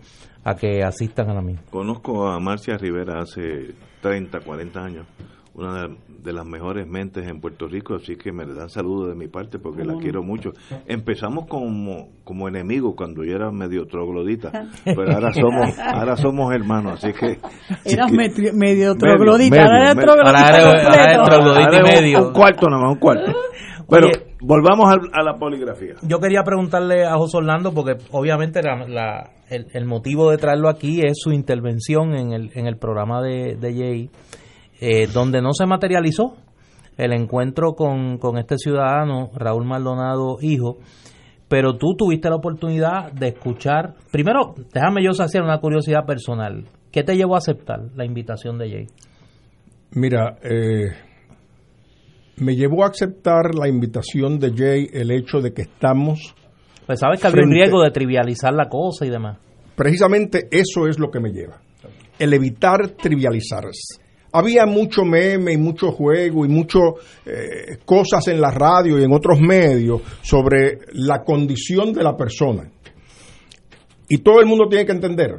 a 0.50 0.56
que 0.56 0.84
asistan 0.84 1.30
a 1.30 1.34
la 1.36 1.42
misma. 1.42 1.62
Conozco 1.70 2.28
a 2.28 2.40
Marcia 2.40 2.76
Rivera 2.78 3.20
hace 3.22 3.76
30, 4.02 4.40
40 4.40 4.80
años, 4.80 5.08
una 5.54 5.88
de 6.08 6.34
las 6.34 6.46
mejores 6.46 6.88
mentes 6.88 7.28
en 7.28 7.40
Puerto 7.40 7.68
Rico, 7.68 7.96
así 7.96 8.16
que 8.16 8.32
me 8.32 8.46
dan 8.46 8.70
saludos 8.70 9.10
de 9.10 9.16
mi 9.16 9.28
parte 9.28 9.60
porque 9.60 9.84
la 9.84 9.96
quiero 9.98 10.24
mucho. 10.24 10.52
Empezamos 10.88 11.46
como, 11.48 12.10
como 12.24 12.48
enemigos 12.48 12.96
cuando 12.96 13.24
yo 13.24 13.36
era 13.36 13.52
medio 13.52 13.86
troglodita, 13.86 14.52
pero 14.86 15.14
ahora 15.14 15.32
somos 15.34 15.78
ahora 15.78 16.16
somos 16.16 16.54
hermanos, 16.54 17.04
así 17.04 17.14
que... 17.14 17.38
Eras 17.86 18.12
medio, 18.12 18.96
troglodita, 18.96 19.64
ahora 19.64 19.92
eres 19.92 20.04
troglodita, 21.26 21.84
medio. 21.84 22.28
Un, 22.28 22.34
cuarto 22.34 22.68
nada 22.68 22.84
más, 22.84 22.94
un 22.94 23.00
cuarto. 23.00 23.32
Pero 23.88 24.10
volvamos 24.42 24.94
a, 25.12 25.24
la 25.24 25.38
poligrafía. 25.38 25.96
Yo 26.02 26.20
quería 26.20 26.44
preguntarle 26.44 27.06
a 27.06 27.16
José 27.16 27.38
Orlando, 27.38 27.74
porque 27.74 27.94
obviamente 28.12 28.62
la, 28.62 29.32
el, 29.50 29.86
motivo 29.86 30.32
de 30.32 30.38
traerlo 30.38 30.70
aquí 30.70 31.02
es 31.02 31.18
su 31.20 31.32
intervención 31.32 32.16
en 32.16 32.34
el, 32.34 32.52
en 32.54 32.68
el 32.68 32.78
programa 32.78 33.22
de, 33.22 33.56
de 33.56 33.74
Jay, 33.74 34.10
eh, 34.82 35.08
donde 35.08 35.42
no 35.42 35.54
se 35.54 35.66
materializó 35.66 36.36
el 36.98 37.14
encuentro 37.14 37.74
con, 37.74 38.18
con 38.18 38.38
este 38.38 38.58
ciudadano, 38.58 39.30
Raúl 39.34 39.66
Maldonado, 39.66 40.38
hijo, 40.42 40.78
pero 41.48 41.78
tú 41.78 41.96
tuviste 41.98 42.30
la 42.30 42.36
oportunidad 42.36 43.12
de 43.12 43.30
escuchar. 43.30 43.96
Primero, 44.12 44.54
déjame 44.74 45.04
yo 45.04 45.12
hacer 45.12 45.42
una 45.42 45.60
curiosidad 45.60 46.06
personal. 46.06 46.66
¿Qué 46.92 47.04
te 47.04 47.16
llevó 47.16 47.36
a 47.36 47.40
aceptar 47.40 47.80
la 47.96 48.06
invitación 48.06 48.58
de 48.58 48.70
Jay? 48.70 48.88
Mira, 49.92 50.38
eh, 50.44 50.92
me 52.40 52.56
llevó 52.56 52.84
a 52.84 52.88
aceptar 52.88 53.56
la 53.56 53.68
invitación 53.68 54.40
de 54.40 54.52
Jay 54.56 54.90
el 54.94 55.12
hecho 55.12 55.40
de 55.40 55.54
que 55.54 55.64
estamos... 55.64 56.36
Pues 56.86 57.00
sabes 57.00 57.22
que 57.22 57.28
había 57.28 57.44
un 57.44 57.52
riesgo 57.52 57.84
de 57.84 57.92
trivializar 57.92 58.54
la 58.54 58.68
cosa 58.68 59.06
y 59.06 59.10
demás. 59.10 59.38
Precisamente 59.76 60.48
eso 60.52 60.88
es 60.88 60.98
lo 60.98 61.12
que 61.12 61.20
me 61.20 61.32
lleva. 61.32 61.62
El 62.18 62.34
evitar 62.34 62.90
trivializar. 62.90 63.64
Había 64.32 64.66
mucho 64.66 65.04
meme 65.04 65.54
y 65.54 65.58
mucho 65.58 65.92
juego 65.92 66.46
y 66.46 66.50
mucho 66.50 66.80
eh, 67.26 67.78
cosas 67.86 68.28
en 68.28 68.42
la 68.42 68.52
radio 68.52 69.00
y 69.00 69.04
en 69.04 69.14
otros 69.14 69.40
medios 69.40 70.02
sobre 70.22 70.80
la 70.94 71.24
condición 71.24 71.94
de 71.94 72.04
la 72.04 72.18
persona. 72.18 72.72
Y 74.10 74.18
todo 74.18 74.40
el 74.40 74.48
mundo 74.48 74.68
tiene 74.68 74.86
que 74.86 74.92
entender 74.92 75.32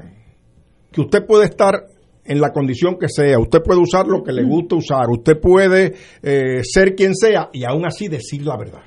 que 0.92 1.00
usted 1.00 1.26
puede 1.26 1.46
estar 1.46 1.89
en 2.30 2.40
la 2.40 2.52
condición 2.52 2.96
que 2.96 3.08
sea. 3.08 3.40
Usted 3.40 3.60
puede 3.60 3.80
usar 3.80 4.06
lo 4.06 4.22
que 4.22 4.32
le 4.32 4.44
guste 4.44 4.76
usar. 4.76 5.10
Usted 5.10 5.40
puede 5.40 5.94
eh, 6.22 6.62
ser 6.62 6.94
quien 6.94 7.12
sea 7.12 7.50
y 7.52 7.64
aún 7.64 7.84
así 7.84 8.06
decir 8.06 8.46
la 8.46 8.56
verdad. 8.56 8.82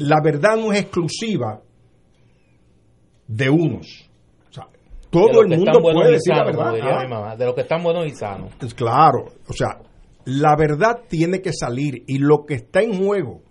la 0.00 0.20
verdad 0.20 0.56
no 0.56 0.72
es 0.72 0.80
exclusiva 0.80 1.62
de 3.28 3.48
unos. 3.48 4.10
todo 5.08 5.42
el 5.42 5.56
mundo 5.56 5.80
puede 5.80 6.14
decir 6.14 6.34
la 6.34 6.44
verdad. 6.44 7.38
de 7.38 7.46
lo 7.46 7.54
que 7.54 7.60
están 7.60 7.80
buenos 7.80 8.06
y 8.06 8.10
sanos. 8.10 8.52
Claro. 8.74 9.26
O 9.46 9.52
sea, 9.52 9.78
la 10.24 10.56
verdad 10.56 11.02
tiene 11.08 11.40
que 11.40 11.52
salir 11.52 12.02
y 12.08 12.18
lo 12.18 12.44
que 12.44 12.54
está 12.54 12.82
en 12.82 13.04
juego 13.04 13.42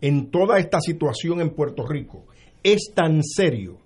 en 0.00 0.30
toda 0.30 0.60
esta 0.60 0.78
situación 0.80 1.40
en 1.40 1.50
Puerto 1.50 1.84
Rico 1.84 2.26
es 2.62 2.92
tan 2.94 3.24
serio 3.24 3.78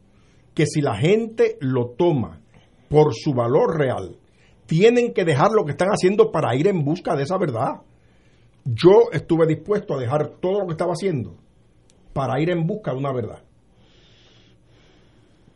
que 0.53 0.67
si 0.67 0.83
la 0.83 0.97
gente 0.97 1.57
lo 1.61 1.95
toma 1.97 2.43
por 2.91 3.15
su 3.15 3.33
valor 3.33 3.79
real, 3.79 4.20
tienen 4.71 5.13
que 5.13 5.25
dejar 5.25 5.51
lo 5.51 5.65
que 5.65 5.73
están 5.73 5.89
haciendo 5.89 6.31
para 6.31 6.55
ir 6.55 6.69
en 6.69 6.85
busca 6.85 7.17
de 7.17 7.25
esa 7.25 7.37
verdad. 7.37 7.81
Yo 8.65 9.11
estuve 9.13 9.45
dispuesto 9.45 9.95
a 9.95 9.99
dejar 9.99 10.37
todo 10.41 10.61
lo 10.61 10.67
que 10.67 10.73
estaba 10.75 10.93
haciendo 10.93 11.35
para 12.13 12.41
ir 12.41 12.51
en 12.51 12.65
busca 12.69 12.93
de 12.93 12.99
una 12.99 13.13
verdad. 13.13 13.43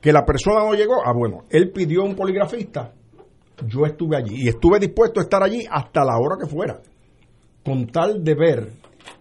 Que 0.00 0.12
la 0.12 0.24
persona 0.24 0.64
no 0.64 0.74
llegó, 0.74 0.94
ah 1.06 1.12
bueno, 1.16 1.44
él 1.48 1.70
pidió 1.70 2.02
un 2.02 2.16
poligrafista, 2.16 2.92
yo 3.64 3.86
estuve 3.86 4.16
allí 4.16 4.46
y 4.46 4.48
estuve 4.48 4.80
dispuesto 4.80 5.20
a 5.20 5.22
estar 5.22 5.44
allí 5.44 5.64
hasta 5.70 6.04
la 6.04 6.18
hora 6.18 6.36
que 6.36 6.48
fuera, 6.48 6.80
con 7.64 7.86
tal 7.86 8.24
de 8.24 8.34
ver 8.34 8.72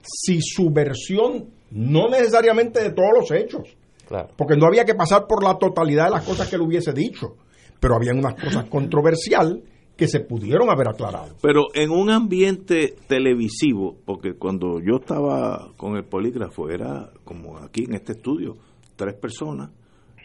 si 0.02 0.41
su 0.41 0.72
versión, 0.72 1.52
no 1.70 2.10
necesariamente 2.10 2.82
de 2.82 2.94
todos 2.94 3.12
los 3.16 3.32
hechos, 3.32 3.78
porque 4.36 4.58
no 4.58 4.66
había 4.66 4.86
que 4.86 4.96
pasar 4.96 5.28
por 5.28 5.44
la 5.44 5.60
totalidad 5.60 6.06
de 6.06 6.12
las 6.12 6.26
cosas 6.26 6.50
que 6.50 6.56
él 6.56 6.64
hubiese 6.64 6.94
dicho, 6.94 7.36
pero 7.80 7.96
había 7.96 8.12
unas 8.12 8.34
cosas 8.34 8.66
controversiales 8.70 9.60
que 9.96 10.08
se 10.08 10.22
pudieron 10.22 10.70
haber 10.70 10.89
aclarado. 10.89 11.36
Pero 11.41 11.68
en 11.74 11.91
un 11.91 12.10
ambiente 12.10 12.96
televisivo, 13.08 13.98
porque 14.06 14.34
cuando 14.34 14.80
yo 14.80 14.98
estaba 15.00 15.72
con 15.78 15.96
el 15.96 16.04
polígrafo 16.04 16.70
era 16.70 17.12
como 17.24 17.58
aquí 17.58 17.84
en 17.84 17.94
este 17.94 18.14
estudio, 18.14 18.58
tres 18.96 19.14
personas 19.16 19.70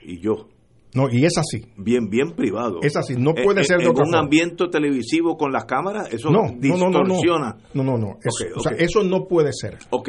y 0.03 0.21
yo. 0.21 0.49
No, 0.95 1.07
y 1.11 1.27
es 1.27 1.37
así. 1.37 1.67
Bien, 1.77 2.09
bien 2.09 2.33
privado. 2.33 2.79
Es 2.83 2.97
así, 2.97 3.15
no 3.15 3.35
puede 3.35 3.63
ser 3.63 3.79
de 3.79 3.85
en 3.85 3.91
un 3.91 4.15
ambiente 4.15 4.69
televisivo 4.69 5.37
con 5.37 5.53
las 5.53 5.67
cámaras, 5.67 6.11
eso 6.13 6.31
no, 6.31 6.51
distorsiona. 6.59 7.57
No, 7.75 7.85
no, 7.85 7.99
no. 7.99 8.17
O 8.57 8.61
sea, 8.61 8.73
eso 8.73 9.03
no 9.03 9.27
puede 9.27 9.53
ser. 9.53 9.77
Ok, 9.91 10.09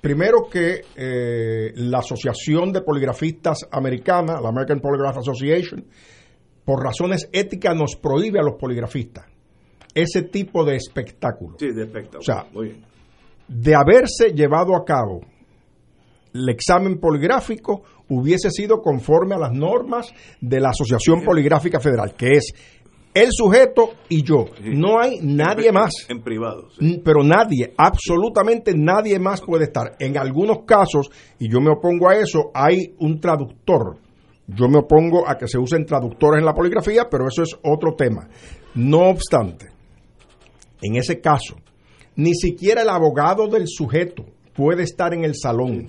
Primero 0.00 0.48
que 0.50 0.80
eh, 0.96 1.72
la 1.74 1.98
Asociación 1.98 2.72
de 2.72 2.80
Poligrafistas 2.80 3.68
Americana, 3.70 4.40
la 4.40 4.48
American 4.48 4.80
Polygraph 4.80 5.18
Association, 5.18 5.84
por 6.70 6.84
razones 6.84 7.28
éticas 7.32 7.74
nos 7.74 7.96
prohíbe 7.96 8.38
a 8.38 8.44
los 8.44 8.54
poligrafistas 8.54 9.26
ese 9.92 10.22
tipo 10.22 10.64
de 10.64 10.76
espectáculo. 10.76 11.56
Sí, 11.58 11.72
de 11.72 11.82
espectáculo. 11.82 12.20
O 12.20 12.22
sea, 12.22 12.46
de 13.48 13.74
haberse 13.74 14.32
llevado 14.32 14.76
a 14.76 14.84
cabo 14.84 15.20
el 16.32 16.48
examen 16.48 17.00
poligráfico 17.00 17.82
hubiese 18.08 18.52
sido 18.52 18.80
conforme 18.82 19.34
a 19.34 19.38
las 19.38 19.50
normas 19.50 20.14
de 20.40 20.60
la 20.60 20.68
Asociación 20.68 21.24
Poligráfica 21.24 21.80
Federal, 21.80 22.14
que 22.14 22.34
es 22.34 22.52
el 23.14 23.30
sujeto 23.32 23.94
y 24.08 24.22
yo. 24.22 24.44
No 24.62 25.00
hay 25.00 25.18
nadie 25.20 25.72
más. 25.72 25.90
En 26.08 26.22
privado. 26.22 26.68
Pero 27.04 27.24
nadie, 27.24 27.74
absolutamente 27.76 28.74
nadie 28.76 29.18
más 29.18 29.40
puede 29.40 29.64
estar. 29.64 29.96
En 29.98 30.16
algunos 30.16 30.58
casos, 30.64 31.10
y 31.40 31.50
yo 31.50 31.60
me 31.60 31.72
opongo 31.72 32.08
a 32.08 32.14
eso, 32.14 32.52
hay 32.54 32.94
un 33.00 33.18
traductor. 33.18 33.98
Yo 34.52 34.68
me 34.68 34.78
opongo 34.78 35.28
a 35.28 35.36
que 35.36 35.46
se 35.46 35.58
usen 35.58 35.86
traductores 35.86 36.40
en 36.40 36.44
la 36.44 36.54
poligrafía, 36.54 37.08
pero 37.08 37.28
eso 37.28 37.42
es 37.42 37.56
otro 37.62 37.94
tema. 37.94 38.28
No 38.74 39.10
obstante, 39.10 39.66
en 40.82 40.96
ese 40.96 41.20
caso, 41.20 41.56
ni 42.16 42.34
siquiera 42.34 42.82
el 42.82 42.88
abogado 42.88 43.46
del 43.46 43.64
sujeto 43.66 44.24
puede 44.54 44.82
estar 44.82 45.14
en 45.14 45.24
el 45.24 45.34
salón. 45.36 45.86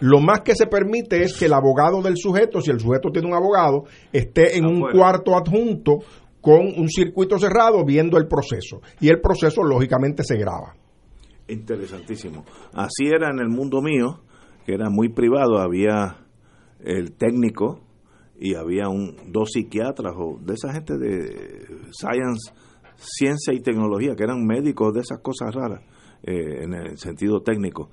Lo 0.00 0.20
más 0.20 0.40
que 0.40 0.54
se 0.56 0.66
permite 0.66 1.22
es 1.22 1.36
que 1.36 1.44
el 1.44 1.52
abogado 1.52 2.02
del 2.02 2.16
sujeto, 2.16 2.60
si 2.60 2.70
el 2.70 2.80
sujeto 2.80 3.10
tiene 3.10 3.28
un 3.28 3.34
abogado, 3.34 3.84
esté 4.12 4.56
en 4.56 4.64
un 4.64 4.80
cuarto 4.90 5.36
adjunto 5.36 5.98
con 6.40 6.60
un 6.60 6.88
circuito 6.88 7.38
cerrado 7.38 7.84
viendo 7.84 8.16
el 8.16 8.26
proceso. 8.26 8.80
Y 8.98 9.08
el 9.08 9.20
proceso 9.20 9.62
lógicamente 9.62 10.24
se 10.24 10.36
graba. 10.36 10.74
Interesantísimo. 11.48 12.44
Así 12.72 13.06
era 13.06 13.30
en 13.30 13.40
el 13.40 13.48
mundo 13.48 13.82
mío, 13.82 14.20
que 14.64 14.72
era 14.72 14.88
muy 14.88 15.10
privado, 15.10 15.58
había 15.58 16.16
el 16.82 17.12
técnico 17.12 17.80
y 18.42 18.54
había 18.54 18.88
un 18.88 19.16
dos 19.30 19.50
psiquiatras 19.52 20.14
o 20.16 20.38
de 20.40 20.54
esa 20.54 20.72
gente 20.72 20.96
de 20.96 21.66
science, 21.92 22.52
ciencia 22.96 23.52
y 23.52 23.60
tecnología, 23.60 24.16
que 24.16 24.24
eran 24.24 24.46
médicos 24.46 24.94
de 24.94 25.00
esas 25.00 25.20
cosas 25.20 25.54
raras 25.54 25.82
eh, 26.22 26.64
en 26.64 26.72
el 26.72 26.96
sentido 26.96 27.42
técnico. 27.42 27.90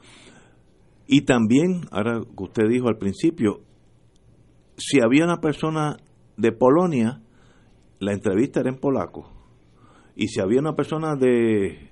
Y 1.06 1.22
también, 1.26 1.82
ahora 1.92 2.22
que 2.22 2.44
usted 2.44 2.64
dijo 2.70 2.88
al 2.88 2.98
principio, 2.98 3.60
si 4.78 5.02
había 5.02 5.26
una 5.26 5.42
persona 5.42 5.98
de 6.38 6.54
Polonia, 6.54 7.22
la 8.00 8.14
entrevista 8.14 8.62
era 8.62 8.70
en 8.70 8.80
polaco. 8.80 9.30
Y 10.16 10.30
si 10.30 10.40
había 10.40 10.62
una 10.62 10.76
persona 10.76 11.16
de 11.16 11.92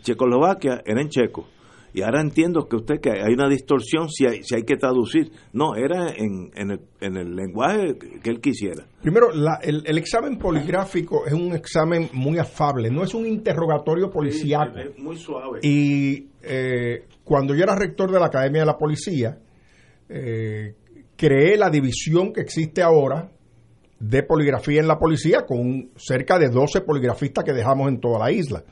Checoslovaquia, 0.00 0.82
era 0.86 1.02
en 1.02 1.10
checo. 1.10 1.46
Y 1.92 2.02
ahora 2.02 2.20
entiendo 2.20 2.68
que 2.68 2.76
usted 2.76 3.00
que 3.00 3.10
hay 3.10 3.32
una 3.32 3.48
distorsión 3.48 4.08
si 4.08 4.26
hay, 4.26 4.42
si 4.42 4.54
hay 4.54 4.62
que 4.62 4.76
traducir. 4.76 5.32
No, 5.52 5.74
era 5.74 6.10
en, 6.10 6.50
en, 6.54 6.70
el, 6.70 6.80
en 7.00 7.16
el 7.16 7.34
lenguaje 7.34 7.96
que 8.22 8.30
él 8.30 8.40
quisiera. 8.40 8.86
Primero, 9.02 9.28
el, 9.62 9.82
el, 9.84 9.98
examen 9.98 10.38
poligráfico 10.38 11.26
es 11.26 11.32
un 11.32 11.52
examen 11.52 12.08
muy 12.12 12.38
afable, 12.38 12.90
no 12.90 13.02
es 13.02 13.14
un 13.14 13.26
interrogatorio 13.26 14.10
policial. 14.10 14.72
es 14.78 14.98
muy 14.98 15.16
suave. 15.16 15.60
Y 15.62 16.28
eh, 16.42 17.04
cuando 17.24 17.54
yo 17.54 17.64
era 17.64 17.74
rector 17.74 18.10
de 18.10 18.20
la 18.20 18.26
Academia 18.26 18.60
de 18.60 18.66
la 18.66 18.76
Policía, 18.76 19.38
eh, 20.08 20.74
creé 21.16 21.56
la 21.56 21.70
división 21.70 22.32
que 22.32 22.40
existe 22.40 22.82
ahora 22.82 23.30
de 23.98 24.22
poligrafía 24.22 24.80
en 24.80 24.88
la 24.88 24.98
policía 24.98 25.44
con 25.46 25.90
cerca 25.96 26.38
de 26.38 26.48
12 26.48 26.80
poligrafistas 26.80 27.44
que 27.44 27.52
dejamos 27.52 27.88
en 27.88 28.00
toda 28.00 28.18
la 28.18 28.32
isla 28.32 28.64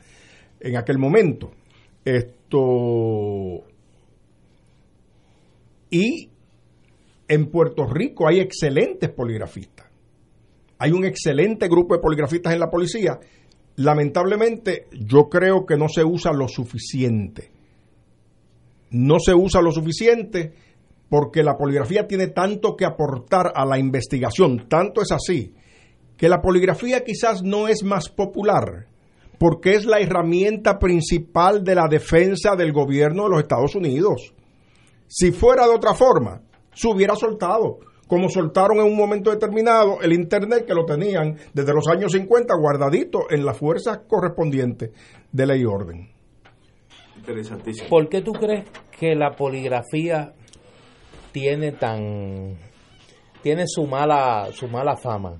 en 0.61 0.77
aquel 0.77 0.99
momento. 0.99 1.51
Y 5.91 6.31
en 7.29 7.51
Puerto 7.51 7.87
Rico 7.87 8.29
hay 8.29 8.41
excelentes 8.41 9.11
poligrafistas. 9.11 9.87
Hay 10.79 10.93
un 10.93 11.05
excelente 11.05 11.69
grupo 11.69 11.95
de 11.95 12.01
poligrafistas 12.01 12.53
en 12.53 12.61
la 12.61 12.71
policía. 12.71 13.19
Lamentablemente, 13.77 14.87
yo 14.93 15.29
creo 15.29 15.67
que 15.67 15.77
no 15.77 15.89
se 15.89 16.05
usa 16.05 16.33
lo 16.33 16.49
suficiente 16.49 17.59
no 18.91 19.19
se 19.19 19.35
usa 19.35 19.61
lo 19.61 19.73
suficiente 19.73 20.53
porque 21.09 21.43
la 21.43 21.57
poligrafía 21.57 22.07
tiene 22.07 22.29
tanto 22.29 22.77
que 22.77 22.85
aportar 22.85 23.53
a 23.55 23.65
la 23.65 23.79
investigación, 23.79 24.69
tanto 24.69 25.01
es 25.01 25.11
así, 25.11 25.55
que 26.17 26.29
la 26.29 26.43
poligrafía 26.43 27.03
quizás 27.03 27.43
no 27.43 27.69
es 27.69 27.83
más 27.83 28.09
popular, 28.11 28.89
porque 29.39 29.75
es 29.75 29.87
la 29.87 30.01
herramienta 30.01 30.79
principal 30.79 31.63
de 31.63 31.75
la 31.75 31.87
defensa 31.89 32.57
del 32.57 32.73
gobierno 32.73 33.25
de 33.25 33.31
los 33.31 33.41
Estados 33.41 33.75
Unidos. 33.75 34.35
Si 35.07 35.33
fuera 35.33 35.67
de 35.67 35.75
otra 35.75 35.95
forma, 35.95 36.43
se 36.73 36.89
hubiera 36.89 37.15
soltado, 37.15 37.79
como 38.07 38.29
soltaron 38.29 38.79
en 38.79 38.87
un 38.87 38.97
momento 38.97 39.31
determinado 39.31 40.01
el 40.03 40.13
Internet 40.13 40.65
que 40.67 40.75
lo 40.75 40.85
tenían 40.85 41.37
desde 41.53 41.73
los 41.73 41.87
años 41.89 42.13
50 42.13 42.55
guardadito 42.57 43.31
en 43.31 43.45
las 43.45 43.57
fuerzas 43.57 44.01
correspondientes 44.09 44.91
de 45.31 45.47
ley 45.47 45.63
y 45.63 45.65
orden. 45.65 46.11
¿Por 47.89 48.09
qué 48.09 48.23
tú 48.23 48.33
crees 48.33 48.65
que 48.99 49.15
la 49.15 49.33
poligrafía 49.33 50.33
tiene 51.33 51.73
tan 51.73 52.57
tiene 53.43 53.65
su 53.67 53.87
mala 53.87 54.49
su 54.53 54.67
mala 54.67 54.97
fama? 54.97 55.39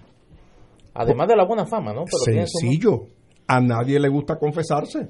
Además 0.95 1.29
de 1.29 1.37
la 1.37 1.45
buena 1.47 1.65
fama, 1.65 1.93
¿no? 1.95 2.05
Pero 2.05 2.47
Sencillo. 2.47 3.07
A 3.49 3.61
nadie 3.61 3.99
le 3.99 4.09
gusta 4.09 4.37
confesarse. 4.39 5.09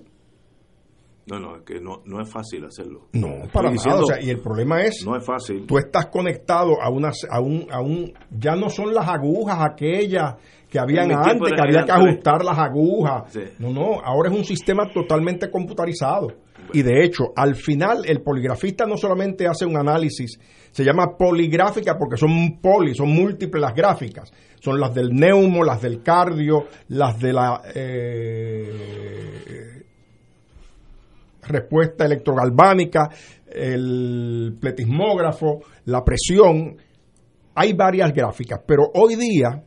No, 1.26 1.38
no, 1.38 1.56
es 1.56 1.62
que 1.62 1.78
no, 1.78 2.00
no 2.06 2.22
es 2.22 2.30
fácil 2.30 2.64
hacerlo. 2.64 3.08
No, 3.12 3.48
para 3.52 3.70
nada. 3.70 4.00
O 4.00 4.06
sea, 4.06 4.22
y 4.22 4.30
el 4.30 4.40
problema 4.40 4.80
es. 4.82 5.04
No 5.04 5.14
es 5.14 5.24
fácil. 5.24 5.66
Tú 5.66 5.76
estás 5.76 6.06
conectado 6.06 6.80
a, 6.80 6.88
una, 6.88 7.10
a, 7.30 7.40
un, 7.40 7.66
a 7.70 7.80
un. 7.82 8.14
Ya 8.30 8.56
no 8.56 8.70
son 8.70 8.94
las 8.94 9.06
agujas 9.06 9.58
aquellas 9.60 10.36
que 10.70 10.78
habían 10.78 11.12
antes, 11.12 11.52
que 11.52 11.60
había 11.60 11.84
que 11.84 11.92
ajustar 11.92 12.42
las 12.44 12.58
agujas. 12.58 13.36
No, 13.58 13.70
no, 13.70 14.00
ahora 14.02 14.30
es 14.30 14.36
un 14.36 14.44
sistema 14.44 14.90
totalmente 14.92 15.50
computarizado. 15.50 16.28
Y 16.72 16.82
de 16.82 17.04
hecho, 17.04 17.32
al 17.34 17.54
final, 17.54 18.04
el 18.06 18.22
poligrafista 18.22 18.86
no 18.86 18.96
solamente 18.96 19.46
hace 19.46 19.64
un 19.64 19.76
análisis, 19.76 20.38
se 20.70 20.84
llama 20.84 21.16
poligráfica 21.18 21.96
porque 21.98 22.16
son 22.16 22.58
poli, 22.60 22.94
son 22.94 23.08
múltiples 23.08 23.60
las 23.60 23.74
gráficas. 23.74 24.30
Son 24.60 24.80
las 24.80 24.94
del 24.94 25.14
neumo, 25.14 25.64
las 25.64 25.82
del 25.82 26.02
cardio, 26.02 26.66
las 26.88 27.18
de 27.18 27.32
la 27.32 27.62
eh, 27.74 29.82
respuesta 31.42 32.04
electrogalvánica, 32.04 33.08
el 33.46 34.56
pletismógrafo, 34.60 35.60
la 35.86 36.04
presión. 36.04 36.76
Hay 37.54 37.72
varias 37.72 38.12
gráficas, 38.12 38.60
pero 38.66 38.90
hoy 38.94 39.16
día 39.16 39.64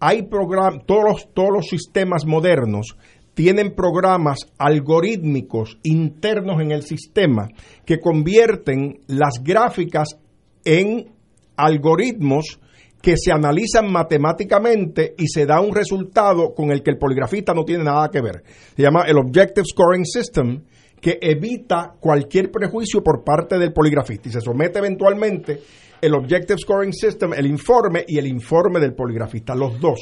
hay 0.00 0.22
programas, 0.24 0.84
todos, 0.86 1.28
todos 1.32 1.50
los 1.52 1.66
sistemas 1.66 2.26
modernos 2.26 2.96
tienen 3.34 3.74
programas 3.74 4.38
algorítmicos 4.56 5.78
internos 5.82 6.62
en 6.62 6.72
el 6.72 6.82
sistema 6.82 7.48
que 7.84 8.00
convierten 8.00 9.00
las 9.08 9.42
gráficas 9.44 10.18
en 10.64 11.12
algoritmos 11.54 12.58
que 13.06 13.16
se 13.16 13.30
analizan 13.30 13.92
matemáticamente 13.92 15.14
y 15.16 15.28
se 15.28 15.46
da 15.46 15.60
un 15.60 15.72
resultado 15.72 16.52
con 16.52 16.72
el 16.72 16.82
que 16.82 16.90
el 16.90 16.98
poligrafista 16.98 17.54
no 17.54 17.64
tiene 17.64 17.84
nada 17.84 18.10
que 18.10 18.20
ver. 18.20 18.42
Se 18.74 18.82
llama 18.82 19.04
el 19.06 19.16
Objective 19.16 19.64
Scoring 19.64 20.04
System, 20.04 20.64
que 21.00 21.16
evita 21.22 21.94
cualquier 22.00 22.50
prejuicio 22.50 23.04
por 23.04 23.22
parte 23.22 23.58
del 23.58 23.72
poligrafista 23.72 24.28
y 24.28 24.32
se 24.32 24.40
somete 24.40 24.80
eventualmente 24.80 25.60
el 26.00 26.16
Objective 26.16 26.58
Scoring 26.58 26.92
System, 26.92 27.32
el 27.34 27.46
informe 27.46 28.04
y 28.08 28.18
el 28.18 28.26
informe 28.26 28.80
del 28.80 28.92
poligrafista, 28.92 29.54
los 29.54 29.80
dos. 29.80 30.00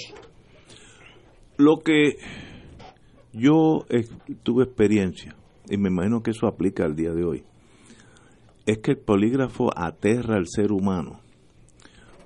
Lo 1.59 1.81
que 1.85 2.17
yo 3.35 3.85
tuve 4.43 4.65
experiencia, 4.65 5.37
y 5.69 5.77
me 5.77 5.91
imagino 5.91 6.23
que 6.23 6.31
eso 6.31 6.47
aplica 6.47 6.87
al 6.87 6.97
día 6.97 7.11
de 7.11 7.23
hoy, 7.23 7.45
es 8.65 8.79
que 8.79 8.93
el 8.93 8.99
polígrafo 8.99 9.69
aterra 9.77 10.37
al 10.37 10.47
ser 10.49 10.73
humano, 10.73 11.21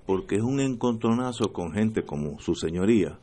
porque 0.09 0.37
es 0.37 0.43
un 0.43 0.59
encontronazo 0.59 1.53
con 1.53 1.73
gente 1.73 2.03
como 2.03 2.41
su 2.41 2.55
señoría, 2.55 3.19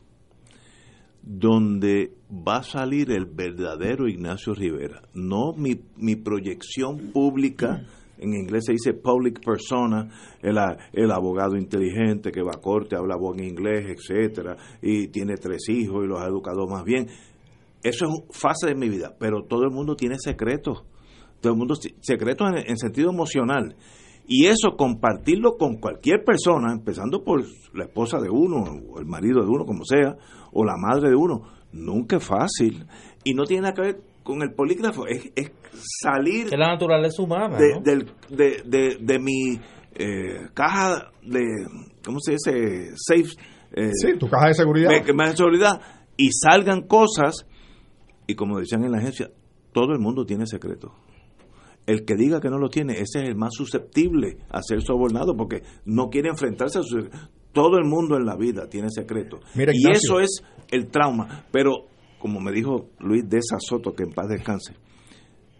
donde 1.20 2.12
va 2.30 2.58
a 2.58 2.62
salir 2.62 3.10
el 3.10 3.26
verdadero 3.26 4.06
Ignacio 4.06 4.54
Rivera, 4.54 5.02
no 5.12 5.52
mi, 5.52 6.14
proyección 6.14 7.10
pública 7.12 7.84
en 8.18 8.34
inglés 8.34 8.66
se 8.66 8.72
dice 8.72 8.94
public 8.94 9.44
persona, 9.44 10.08
el, 10.40 10.56
el, 10.92 11.10
abogado 11.10 11.56
inteligente 11.56 12.30
que 12.30 12.40
va 12.40 12.52
a 12.54 12.60
corte, 12.60 12.94
habla 12.94 13.16
buen 13.16 13.42
inglés, 13.42 13.86
etcétera, 13.88 14.56
y 14.80 15.08
tiene 15.08 15.34
tres 15.34 15.68
hijos 15.68 16.04
y 16.04 16.06
los 16.06 16.20
ha 16.20 16.26
educado 16.28 16.68
más 16.68 16.84
bien. 16.84 17.08
Eso 17.82 18.06
es 18.06 18.38
fase 18.38 18.68
de 18.68 18.76
mi 18.76 18.88
vida, 18.88 19.16
pero 19.18 19.42
todo 19.42 19.64
el 19.64 19.72
mundo 19.72 19.96
tiene 19.96 20.18
secretos, 20.20 20.84
todo 21.40 21.52
el 21.52 21.58
mundo 21.58 21.74
secretos 22.00 22.48
en, 22.64 22.78
sentido 22.78 23.10
emocional. 23.10 23.74
Y 24.28 24.46
eso 24.46 24.76
compartirlo 24.76 25.56
con 25.56 25.76
cualquier 25.76 26.24
persona, 26.24 26.72
empezando 26.72 27.22
por 27.22 27.44
la 27.74 27.84
esposa 27.84 28.18
de 28.18 28.28
uno, 28.28 28.64
o 28.90 28.98
el 28.98 29.06
marido 29.06 29.42
de 29.42 29.48
uno, 29.48 29.64
como 29.64 29.84
sea, 29.84 30.16
o 30.52 30.64
la 30.64 30.76
madre 30.76 31.10
de 31.10 31.16
uno, 31.16 31.42
nunca 31.72 32.16
es 32.16 32.24
fácil. 32.24 32.86
Y 33.22 33.34
no 33.34 33.44
tiene 33.44 33.62
nada 33.62 33.74
que 33.74 33.82
ver 33.82 34.00
con 34.24 34.42
el 34.42 34.52
polígrafo, 34.52 35.06
es, 35.06 35.30
es 35.36 35.52
salir... 36.02 36.46
Es 36.46 36.58
la 36.58 36.72
naturaleza 36.72 37.22
humana. 37.22 37.56
De, 37.56 38.04
de, 38.28 38.96
de, 39.00 39.18
mi 39.20 39.60
eh, 39.94 40.48
caja 40.52 41.12
de, 41.22 41.42
¿cómo 42.04 42.18
se 42.20 42.32
dice? 42.32 42.90
Safe. 42.96 43.30
Eh, 43.72 43.90
sí, 43.92 44.18
tu 44.18 44.28
caja 44.28 44.48
de 44.48 44.54
seguridad. 44.54 44.90
de 44.90 45.36
seguridad. 45.36 45.80
Y 46.16 46.30
salgan 46.32 46.82
cosas 46.82 47.46
Y 48.26 48.34
como 48.34 48.58
decían 48.58 48.84
en 48.84 48.90
la 48.90 48.98
agencia, 48.98 49.30
todo 49.72 49.92
el 49.92 50.00
mundo 50.00 50.24
tiene 50.24 50.46
secretos. 50.46 50.90
El 51.86 52.04
que 52.04 52.16
diga 52.16 52.40
que 52.40 52.50
no 52.50 52.58
lo 52.58 52.68
tiene, 52.68 52.94
ese 52.94 53.20
es 53.22 53.28
el 53.28 53.36
más 53.36 53.54
susceptible 53.54 54.38
a 54.50 54.60
ser 54.60 54.82
sobornado 54.82 55.36
porque 55.36 55.62
no 55.84 56.08
quiere 56.08 56.28
enfrentarse 56.28 56.80
a 56.80 56.82
su 56.82 57.08
todo 57.56 57.78
el 57.78 57.84
mundo 57.86 58.18
en 58.18 58.26
la 58.26 58.36
vida 58.36 58.68
tiene 58.68 58.88
secretos. 58.90 59.40
y 59.56 59.90
eso 59.90 60.20
es 60.20 60.42
el 60.70 60.88
trauma. 60.88 61.46
Pero, 61.50 61.86
como 62.18 62.38
me 62.38 62.52
dijo 62.52 62.90
Luis 62.98 63.26
de 63.26 63.38
Soto, 63.40 63.94
que 63.94 64.02
en 64.02 64.12
paz 64.12 64.28
descanse, 64.28 64.74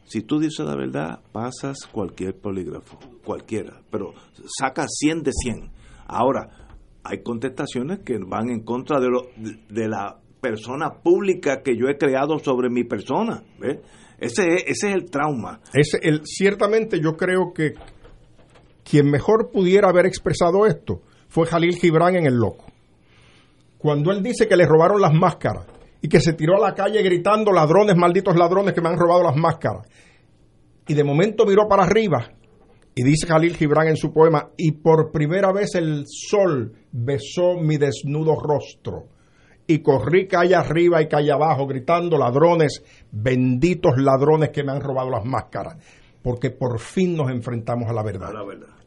si 0.04 0.20
tú 0.20 0.38
dices 0.38 0.66
la 0.66 0.76
verdad, 0.76 1.20
pasas 1.32 1.78
cualquier 1.90 2.38
polígrafo, 2.38 2.98
cualquiera, 3.24 3.80
pero 3.90 4.12
saca 4.58 4.84
100 4.86 5.22
de 5.22 5.30
100. 5.32 5.70
Ahora, 6.06 6.68
hay 7.02 7.22
contestaciones 7.22 8.00
que 8.00 8.18
van 8.18 8.50
en 8.50 8.62
contra 8.62 9.00
de, 9.00 9.08
lo, 9.08 9.28
de, 9.36 9.88
la 9.88 10.20
persona 10.42 11.00
pública 11.02 11.62
que 11.62 11.76
yo 11.78 11.88
he 11.88 11.96
creado 11.96 12.38
sobre 12.38 12.68
mi 12.68 12.84
persona. 12.84 13.42
Ese, 14.18 14.54
es, 14.54 14.62
ese 14.66 14.88
es 14.88 14.94
el 14.94 15.10
trauma. 15.10 15.60
Ese, 15.72 15.98
el, 16.02 16.22
ciertamente 16.24 17.00
yo 17.00 17.16
creo 17.16 17.52
que 17.54 17.74
quien 18.88 19.10
mejor 19.10 19.50
pudiera 19.50 19.88
haber 19.88 20.06
expresado 20.06 20.66
esto 20.66 21.02
fue 21.28 21.46
Jalil 21.46 21.76
Gibran 21.76 22.16
en 22.16 22.26
El 22.26 22.36
Loco. 22.36 22.66
Cuando 23.78 24.10
él 24.10 24.22
dice 24.22 24.48
que 24.48 24.56
le 24.56 24.66
robaron 24.66 25.00
las 25.00 25.12
máscaras 25.12 25.66
y 26.00 26.08
que 26.08 26.20
se 26.20 26.32
tiró 26.32 26.56
a 26.56 26.68
la 26.68 26.74
calle 26.74 27.02
gritando 27.02 27.52
ladrones, 27.52 27.96
malditos 27.96 28.36
ladrones 28.36 28.74
que 28.74 28.80
me 28.80 28.88
han 28.88 28.98
robado 28.98 29.22
las 29.22 29.36
máscaras. 29.36 29.86
Y 30.88 30.94
de 30.94 31.04
momento 31.04 31.44
miró 31.44 31.68
para 31.68 31.84
arriba 31.84 32.30
y 32.94 33.02
dice 33.02 33.26
Jalil 33.26 33.56
Gibran 33.56 33.88
en 33.88 33.96
su 33.96 34.10
poema, 34.10 34.48
y 34.56 34.72
por 34.72 35.12
primera 35.12 35.52
vez 35.52 35.74
el 35.74 36.04
sol 36.06 36.72
besó 36.90 37.56
mi 37.60 37.76
desnudo 37.76 38.36
rostro. 38.40 39.08
Y 39.66 39.80
corrí 39.80 40.28
calle 40.28 40.54
arriba 40.54 41.02
y 41.02 41.08
calle 41.08 41.32
abajo 41.32 41.66
gritando 41.66 42.16
ladrones, 42.16 42.82
benditos 43.10 43.94
ladrones 43.96 44.50
que 44.50 44.62
me 44.62 44.72
han 44.72 44.80
robado 44.80 45.10
las 45.10 45.24
máscaras. 45.24 45.76
Porque 46.22 46.50
por 46.50 46.78
fin 46.78 47.16
nos 47.16 47.30
enfrentamos 47.30 47.88
a 47.88 47.92
la 47.92 48.02
verdad. 48.02 48.30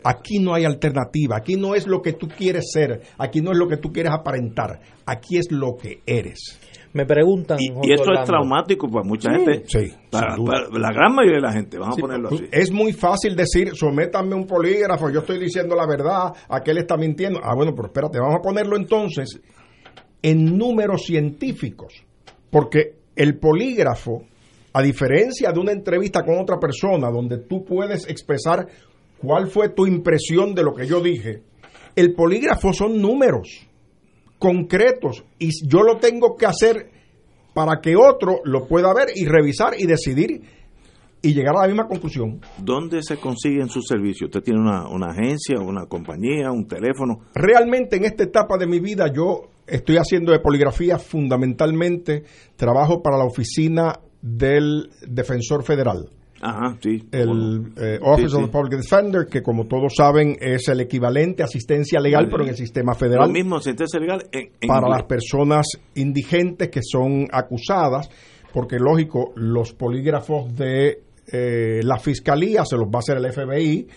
Aquí 0.04 0.40
no 0.40 0.54
hay 0.54 0.64
alternativa, 0.64 1.38
aquí 1.38 1.56
no 1.56 1.76
es 1.76 1.86
lo 1.86 2.02
que 2.02 2.14
tú 2.14 2.28
quieres 2.28 2.72
ser, 2.72 3.02
aquí 3.18 3.42
no 3.42 3.52
es 3.52 3.58
lo 3.58 3.68
que 3.68 3.78
tú 3.78 3.92
quieres 3.92 4.14
aparentar, 4.14 4.80
aquí 5.06 5.38
es 5.38 5.52
lo 5.52 5.76
que 5.76 6.02
eres. 6.06 6.58
Me 6.94 7.06
preguntan. 7.06 7.58
Y, 7.60 7.94
esto 7.94 8.14
es 8.14 8.26
traumático 8.26 8.90
para 8.90 9.06
mucha 9.06 9.32
gente. 9.32 9.64
Sí, 9.68 9.94
para, 10.10 10.36
la 10.38 10.92
gran 10.92 11.14
mayoría 11.14 11.38
de 11.38 11.42
la 11.42 11.52
gente, 11.52 11.78
vamos 11.78 11.98
a 11.98 12.02
ponerlo 12.02 12.30
así. 12.30 12.48
Es 12.52 12.72
muy 12.72 12.94
fácil 12.94 13.36
decir, 13.36 13.76
sométanme 13.76 14.36
un 14.36 14.48
polígrafo, 14.48 15.10
yo 15.10 15.20
estoy 15.20 15.38
diciendo 15.38 15.76
la 15.76 15.86
verdad, 15.86 16.34
aquel 16.50 16.78
está 16.80 16.98
mintiendo. 16.98 17.40
Ah, 17.44 17.54
bueno, 17.56 17.74
pero 17.76 17.88
espérate, 17.88 18.20
vamos 18.20 18.38
a 18.40 18.42
ponerlo 18.42 18.78
entonces 18.78 19.40
en 20.22 20.58
números 20.58 21.04
científicos. 21.06 21.94
Porque 22.50 22.96
el 23.16 23.38
polígrafo, 23.38 24.24
a 24.74 24.82
diferencia 24.82 25.52
de 25.52 25.60
una 25.60 25.72
entrevista 25.72 26.24
con 26.24 26.40
otra 26.40 26.58
persona, 26.60 27.10
donde 27.10 27.38
tú 27.38 27.64
puedes 27.64 28.08
expresar 28.08 28.68
cuál 29.22 29.48
fue 29.48 29.70
tu 29.70 29.86
impresión 29.86 30.54
de 30.56 30.64
lo 30.64 30.74
que 30.74 30.88
yo 30.88 31.02
dije, 31.02 31.44
el 31.96 32.14
polígrafo 32.14 32.72
son 32.74 33.02
números 33.02 33.68
concretos 34.38 35.26
y 35.38 35.50
yo 35.68 35.82
lo 35.82 35.98
tengo 35.98 36.36
que 36.38 36.46
hacer 36.46 36.90
para 37.54 37.82
que 37.82 37.96
otro 37.96 38.40
lo 38.46 38.68
pueda 38.68 38.94
ver 38.94 39.10
y 39.14 39.26
revisar 39.26 39.74
y 39.78 39.86
decidir 39.86 40.42
y 41.22 41.34
llegar 41.34 41.56
a 41.58 41.64
la 41.64 41.68
misma 41.68 41.88
conclusión. 41.88 42.40
¿Dónde 42.58 43.04
se 43.04 43.18
consiguen 43.18 43.68
sus 43.68 43.86
servicios? 43.88 44.30
¿Usted 44.30 44.42
tiene 44.42 44.62
una, 44.62 44.88
una 44.88 45.08
agencia, 45.08 45.60
una 45.60 45.86
compañía, 45.86 46.52
un 46.52 46.68
teléfono? 46.68 47.20
Realmente 47.36 47.98
en 47.98 48.06
esta 48.06 48.24
etapa 48.24 48.58
de 48.58 48.68
mi 48.68 48.80
vida 48.80 49.12
yo 49.14 49.50
estoy 49.70 49.98
haciendo 49.98 50.32
de 50.32 50.40
poligrafía 50.40 50.98
fundamentalmente, 50.98 52.24
trabajo 52.56 53.02
para 53.02 53.18
la 53.18 53.26
oficina 53.26 54.00
del 54.22 54.90
defensor 55.08 55.64
federal. 55.64 56.10
Ajá, 56.42 56.78
sí. 56.82 57.04
El 57.12 57.74
eh, 57.78 58.00
Office 58.02 58.36
of 58.36 58.46
the 58.46 58.52
Public 58.52 58.78
Defender, 58.78 59.26
que 59.28 59.42
como 59.42 59.68
todos 59.68 59.94
saben 59.96 60.38
es 60.40 60.70
el 60.70 60.80
equivalente 60.80 61.44
a 61.44 61.46
asistencia 61.46 62.00
legal, 62.00 62.28
pero 62.30 62.44
en 62.44 62.50
el 62.50 62.56
sistema 62.56 62.94
federal. 62.94 63.28
Lo 63.28 63.34
mismo, 63.34 63.58
asistencia 63.58 64.00
legal 64.00 64.24
para 64.66 64.88
las 64.88 65.04
personas 65.04 65.68
indigentes 65.96 66.70
que 66.70 66.80
son 66.82 67.28
acusadas, 67.32 68.10
porque 68.54 68.78
lógico, 68.80 69.34
los 69.36 69.74
polígrafos 69.74 70.56
de 70.56 71.02
eh, 71.32 71.82
la 71.84 72.00
fiscalía 72.00 72.64
se 72.66 72.78
los 72.78 72.88
va 72.88 72.96
a 72.96 73.00
hacer 73.00 73.18
el 73.18 73.32
FBI 73.32 73.88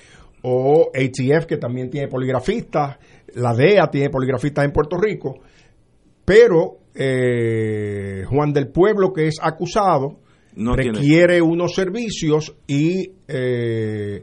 o 0.43 0.91
ATF, 0.93 1.47
que 1.47 1.57
también 1.57 1.89
tiene 1.89 2.09
poligrafistas, 2.09 2.99
la 3.35 3.55
DEA 3.55 3.89
tiene 3.91 4.11
poligrafistas 4.11 4.65
en 4.65 4.73
Puerto 4.73 4.97
Rico, 4.99 5.39
pero 6.25 6.79
eh, 6.95 8.25
Juan 8.29 8.53
del 8.53 8.69
Pueblo, 8.69 9.13
que 9.13 9.27
es 9.27 9.37
acusado, 9.41 10.19
requiere 10.55 11.41
unos 11.41 11.75
servicios 11.75 12.55
y 12.67 13.13
eh, 13.27 14.23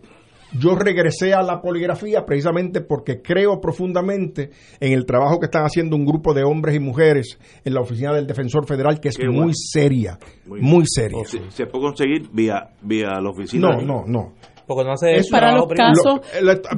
yo 0.54 0.76
regresé 0.76 1.34
a 1.34 1.42
la 1.42 1.62
poligrafía 1.62 2.26
precisamente 2.26 2.82
porque 2.82 3.22
creo 3.22 3.60
profundamente 3.60 4.52
en 4.80 4.94
el 4.94 5.06
trabajo 5.06 5.40
que 5.40 5.46
están 5.46 5.64
haciendo 5.64 5.96
un 5.96 6.06
grupo 6.06 6.34
de 6.34 6.44
hombres 6.44 6.76
y 6.76 6.80
mujeres 6.80 7.40
en 7.64 7.74
la 7.74 7.82
oficina 7.82 8.14
del 8.14 8.28
defensor 8.28 8.68
federal 8.68 9.00
que 9.00 9.10
es 9.10 9.18
muy 9.20 9.54
seria, 9.54 10.18
muy, 10.46 10.84
seria. 10.86 11.24
¿Se, 11.50 11.66
puede 11.66 11.86
conseguir 11.86 12.30
vía, 12.32 12.70
vía 12.82 13.20
la 13.22 13.30
oficina? 13.30 13.70
No, 13.70 13.82
no, 13.82 14.04
no. 14.06 14.34
Porque 14.66 14.84
no 14.84 14.94
hace 14.94 15.16
es 15.16 15.30
para 15.30 15.56
los 15.56 15.68
casos 15.68 16.22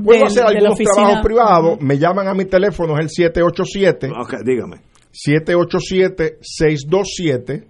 puedo 0.02 0.26
hacer 0.26 0.46
algunos 0.46 0.78
trabajos 0.78 1.20
privados 1.22 1.82
me 1.82 1.98
llaman 1.98 2.26
a 2.30 2.34
mi 2.34 2.46
teléfono 2.46 2.94
es 2.94 3.02
el 3.02 3.10
787 3.10 4.08
Ok, 4.18 4.46
dígame 4.46 4.91
787 5.12 6.38
627 6.41 7.68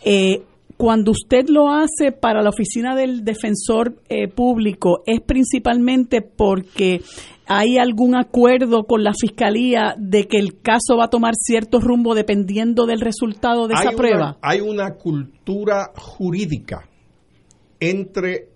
eh, 0.03 0.41
cuando 0.77 1.11
usted 1.11 1.47
lo 1.49 1.69
hace 1.69 2.11
para 2.11 2.41
la 2.41 2.49
oficina 2.49 2.95
del 2.95 3.23
defensor 3.23 3.95
eh, 4.09 4.27
público, 4.27 5.03
¿es 5.05 5.21
principalmente 5.21 6.21
porque 6.21 7.01
hay 7.45 7.77
algún 7.77 8.15
acuerdo 8.15 8.83
con 8.83 9.03
la 9.03 9.13
fiscalía 9.13 9.95
de 9.97 10.27
que 10.27 10.37
el 10.37 10.61
caso 10.61 10.97
va 10.97 11.05
a 11.05 11.09
tomar 11.09 11.33
cierto 11.35 11.79
rumbo 11.79 12.15
dependiendo 12.15 12.85
del 12.85 13.01
resultado 13.01 13.67
de 13.67 13.75
esa 13.75 13.91
prueba? 13.91 14.37
hay 14.41 14.61
una 14.61 14.95
cultura 14.95 15.91
jurídica 15.95 16.87
entre 17.79 18.49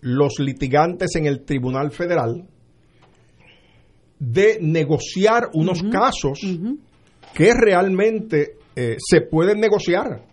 los 0.00 0.38
litigantes 0.38 1.14
en 1.16 1.26
el 1.26 1.44
Tribunal 1.44 1.90
Federal 1.90 2.44
de 4.18 4.58
negociar 4.60 5.50
unos 5.54 5.82
casos 5.84 6.40
que 7.34 7.54
realmente 7.54 8.56
eh, 8.74 8.96
se 8.98 9.20
pueden 9.20 9.60
negociar 9.60 10.27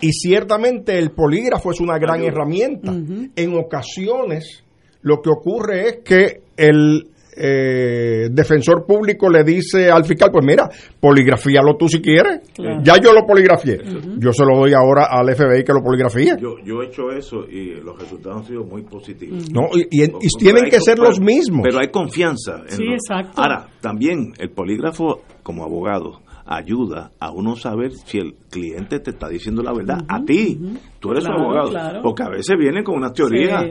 y 0.00 0.12
ciertamente 0.12 0.98
el 0.98 1.10
polígrafo 1.10 1.70
es 1.70 1.80
una 1.80 1.98
gran 1.98 2.22
herramienta. 2.22 2.92
En 2.92 3.54
ocasiones 3.54 4.64
lo 5.02 5.20
que 5.22 5.30
ocurre 5.30 5.88
es 5.88 5.96
que 6.04 6.40
el 6.56 7.08
eh, 7.38 8.28
defensor 8.30 8.86
público 8.86 9.28
le 9.28 9.44
dice 9.44 9.90
al 9.90 10.04
fiscal, 10.04 10.30
pues 10.32 10.44
mira, 10.44 10.68
poligrafíalo 10.98 11.76
tú 11.76 11.86
si 11.86 12.00
quieres. 12.00 12.40
Ya 12.82 12.96
yo 12.96 13.12
lo 13.12 13.26
poligrafié. 13.26 13.78
Yo 14.18 14.32
se 14.32 14.44
lo 14.44 14.58
doy 14.58 14.72
ahora 14.72 15.08
al 15.10 15.34
FBI 15.34 15.62
que 15.62 15.72
lo 15.72 15.82
poligrafía. 15.82 16.36
Yo, 16.38 16.56
yo 16.64 16.82
he 16.82 16.86
hecho 16.86 17.10
eso 17.10 17.46
y 17.48 17.74
los 17.74 17.98
resultados 17.98 18.38
han 18.38 18.46
sido 18.46 18.64
muy 18.64 18.82
positivos. 18.82 19.50
No, 19.52 19.68
y, 19.74 20.08
tienen 20.38 20.64
que 20.70 20.80
ser 20.80 20.98
los 20.98 21.20
mismos. 21.20 21.62
Pero 21.62 21.78
hay 21.78 21.88
confianza. 21.88 22.64
sí, 22.68 22.84
exacto. 22.84 23.40
Ahora, 23.40 23.68
también 23.80 24.32
el 24.38 24.50
polígrafo 24.50 25.22
como 25.42 25.62
abogado 25.62 26.22
ayuda 26.46 27.10
a 27.18 27.30
uno 27.32 27.56
saber 27.56 27.92
si 27.92 28.18
el 28.18 28.34
cliente 28.50 29.00
te 29.00 29.10
está 29.10 29.28
diciendo 29.28 29.62
la 29.62 29.72
verdad 29.72 29.98
a 30.08 30.22
ti. 30.24 30.58
Tú 31.00 31.10
eres 31.10 31.26
un 31.26 31.32
abogado. 31.32 32.02
Porque 32.02 32.22
a 32.22 32.28
veces 32.28 32.56
vienen 32.58 32.84
con 32.84 32.96
unas 32.96 33.12
teorías 33.12 33.64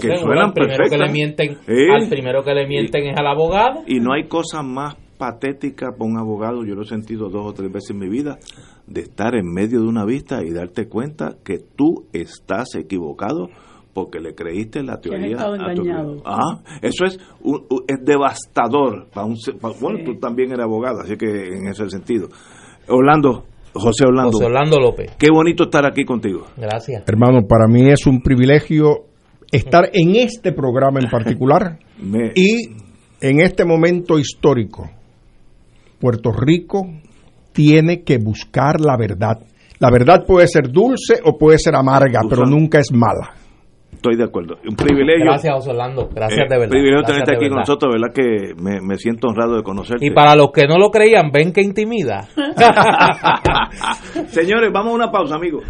que 0.00 0.16
suenan 0.18 0.52
perfectas. 0.52 0.90
Que 0.90 0.98
le 0.98 1.12
mienten, 1.12 1.56
Al 1.66 2.08
primero 2.08 2.42
que 2.42 2.54
le 2.54 2.66
mienten 2.66 3.08
es 3.08 3.18
al 3.18 3.26
abogado. 3.26 3.82
Y 3.86 4.00
no 4.00 4.12
hay 4.12 4.26
cosa 4.28 4.62
más 4.62 4.96
patética 5.16 5.92
para 5.92 6.10
un 6.10 6.18
abogado, 6.18 6.64
yo 6.64 6.74
lo 6.74 6.82
he 6.82 6.86
sentido 6.86 7.30
dos 7.30 7.46
o 7.46 7.52
tres 7.52 7.72
veces 7.72 7.90
en 7.90 7.98
mi 7.98 8.08
vida, 8.08 8.38
de 8.86 9.00
estar 9.00 9.34
en 9.34 9.50
medio 9.50 9.80
de 9.80 9.88
una 9.88 10.04
vista 10.04 10.44
y 10.44 10.52
darte 10.52 10.88
cuenta 10.88 11.36
que 11.44 11.58
tú 11.58 12.06
estás 12.12 12.74
equivocado 12.74 13.48
porque 13.96 14.20
le 14.20 14.34
creíste 14.34 14.82
la 14.82 15.00
teoría. 15.00 15.38
A 15.38 15.74
tu... 15.74 16.20
ah, 16.26 16.60
eso 16.82 17.06
es, 17.06 17.18
es 17.88 18.04
devastador. 18.04 19.08
Para 19.08 19.26
un, 19.26 19.36
bueno, 19.80 20.00
tú 20.04 20.18
también 20.18 20.52
eres 20.52 20.64
abogado, 20.64 21.00
así 21.00 21.16
que 21.16 21.26
en 21.26 21.66
ese 21.68 21.88
sentido. 21.88 22.28
Orlando, 22.88 23.46
José 23.72 24.04
Orlando. 24.06 24.32
José 24.32 24.44
Orlando 24.44 24.78
López. 24.78 25.16
Qué 25.18 25.30
bonito 25.30 25.64
estar 25.64 25.86
aquí 25.86 26.04
contigo. 26.04 26.44
Gracias. 26.58 27.04
Hermano, 27.08 27.46
para 27.48 27.66
mí 27.68 27.88
es 27.88 28.06
un 28.06 28.20
privilegio 28.20 29.06
estar 29.50 29.88
en 29.94 30.16
este 30.16 30.52
programa 30.52 31.00
en 31.00 31.08
particular 31.08 31.78
y 32.34 32.68
en 33.22 33.40
este 33.40 33.64
momento 33.64 34.18
histórico. 34.18 34.90
Puerto 35.98 36.32
Rico 36.32 36.82
tiene 37.52 38.02
que 38.02 38.18
buscar 38.18 38.78
la 38.78 38.98
verdad. 38.98 39.38
La 39.78 39.90
verdad 39.90 40.26
puede 40.26 40.48
ser 40.48 40.70
dulce 40.70 41.14
o 41.24 41.38
puede 41.38 41.58
ser 41.58 41.76
amarga, 41.76 42.20
pero 42.28 42.44
nunca 42.44 42.78
es 42.78 42.92
mala. 42.92 43.45
Estoy 43.96 44.16
de 44.16 44.24
acuerdo. 44.24 44.56
Un 44.68 44.76
privilegio. 44.76 45.24
Gracias, 45.24 45.54
José 45.54 45.70
Orlando. 45.70 46.08
Gracias 46.14 46.38
eh, 46.38 46.48
de 46.48 46.58
verdad. 46.58 46.64
Un 46.64 46.70
privilegio 46.70 47.02
tenerte 47.02 47.32
aquí 47.32 47.44
verdad. 47.44 47.48
con 47.48 47.58
nosotros, 47.60 47.94
¿verdad? 47.94 48.14
Que 48.14 48.54
me, 48.54 48.80
me, 48.80 48.96
siento 48.96 49.28
honrado 49.28 49.56
de 49.56 49.62
conocerte. 49.62 50.04
Y 50.06 50.10
para 50.10 50.36
los 50.36 50.52
que 50.52 50.66
no 50.66 50.76
lo 50.78 50.90
creían, 50.90 51.30
ven 51.32 51.52
que 51.52 51.62
intimida. 51.62 52.28
Señores, 54.28 54.70
vamos 54.72 54.92
a 54.92 54.94
una 54.94 55.10
pausa, 55.10 55.36
amigos. 55.36 55.64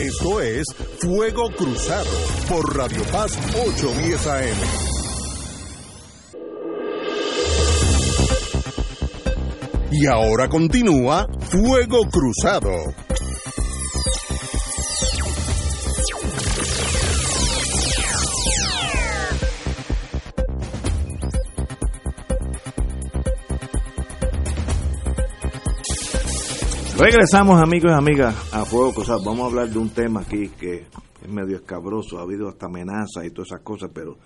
Esto 0.00 0.40
es 0.40 0.64
Fuego 1.00 1.50
Cruzado 1.56 2.10
por 2.48 2.76
Radio 2.76 3.02
Paz 3.12 3.36
810 3.54 4.26
AM. 4.26 4.88
Y 9.90 10.06
ahora 10.06 10.48
continúa 10.48 11.26
Fuego 11.40 12.00
Cruzado. 12.10 12.70
Regresamos 27.00 27.62
amigos 27.62 27.92
y 27.92 27.94
amigas 27.94 28.52
a 28.52 28.64
Fuego 28.64 28.92
Cruzado. 28.92 29.20
Vamos 29.24 29.42
a 29.42 29.46
hablar 29.46 29.68
de 29.68 29.78
un 29.78 29.90
tema 29.90 30.22
aquí 30.22 30.48
que 30.58 30.86
es 31.22 31.32
medio 31.32 31.54
escabroso, 31.54 32.18
ha 32.18 32.22
habido 32.22 32.48
hasta 32.48 32.66
amenazas 32.66 33.24
y 33.24 33.30
todas 33.30 33.52
esas 33.52 33.60
cosas, 33.62 33.92
pero 33.94 34.16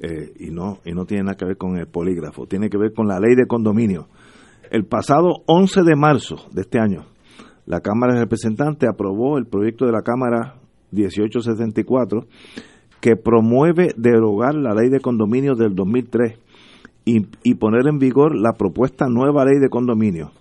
eh, 0.00 0.32
y 0.40 0.50
no 0.50 0.78
y 0.84 0.90
no 0.90 1.04
tiene 1.04 1.22
nada 1.22 1.36
que 1.36 1.44
ver 1.44 1.56
con 1.56 1.78
el 1.78 1.86
polígrafo, 1.86 2.46
tiene 2.46 2.68
que 2.68 2.78
ver 2.78 2.92
con 2.92 3.06
la 3.06 3.20
ley 3.20 3.36
de 3.36 3.46
condominio. 3.46 4.08
El 4.72 4.86
pasado 4.86 5.44
11 5.46 5.82
de 5.84 5.94
marzo 5.94 6.34
de 6.50 6.62
este 6.62 6.80
año, 6.80 7.06
la 7.64 7.80
Cámara 7.80 8.14
de 8.14 8.22
Representantes 8.22 8.88
aprobó 8.88 9.38
el 9.38 9.46
proyecto 9.46 9.86
de 9.86 9.92
la 9.92 10.02
Cámara 10.02 10.56
1874 10.90 12.26
que 13.00 13.14
promueve 13.14 13.94
derogar 13.96 14.56
la 14.56 14.74
ley 14.74 14.90
de 14.90 14.98
condominio 14.98 15.54
del 15.54 15.76
2003 15.76 16.40
y, 17.04 17.24
y 17.44 17.54
poner 17.54 17.86
en 17.86 18.00
vigor 18.00 18.34
la 18.34 18.54
propuesta 18.54 19.06
nueva 19.08 19.44
ley 19.44 19.60
de 19.60 19.68
condominio. 19.68 20.32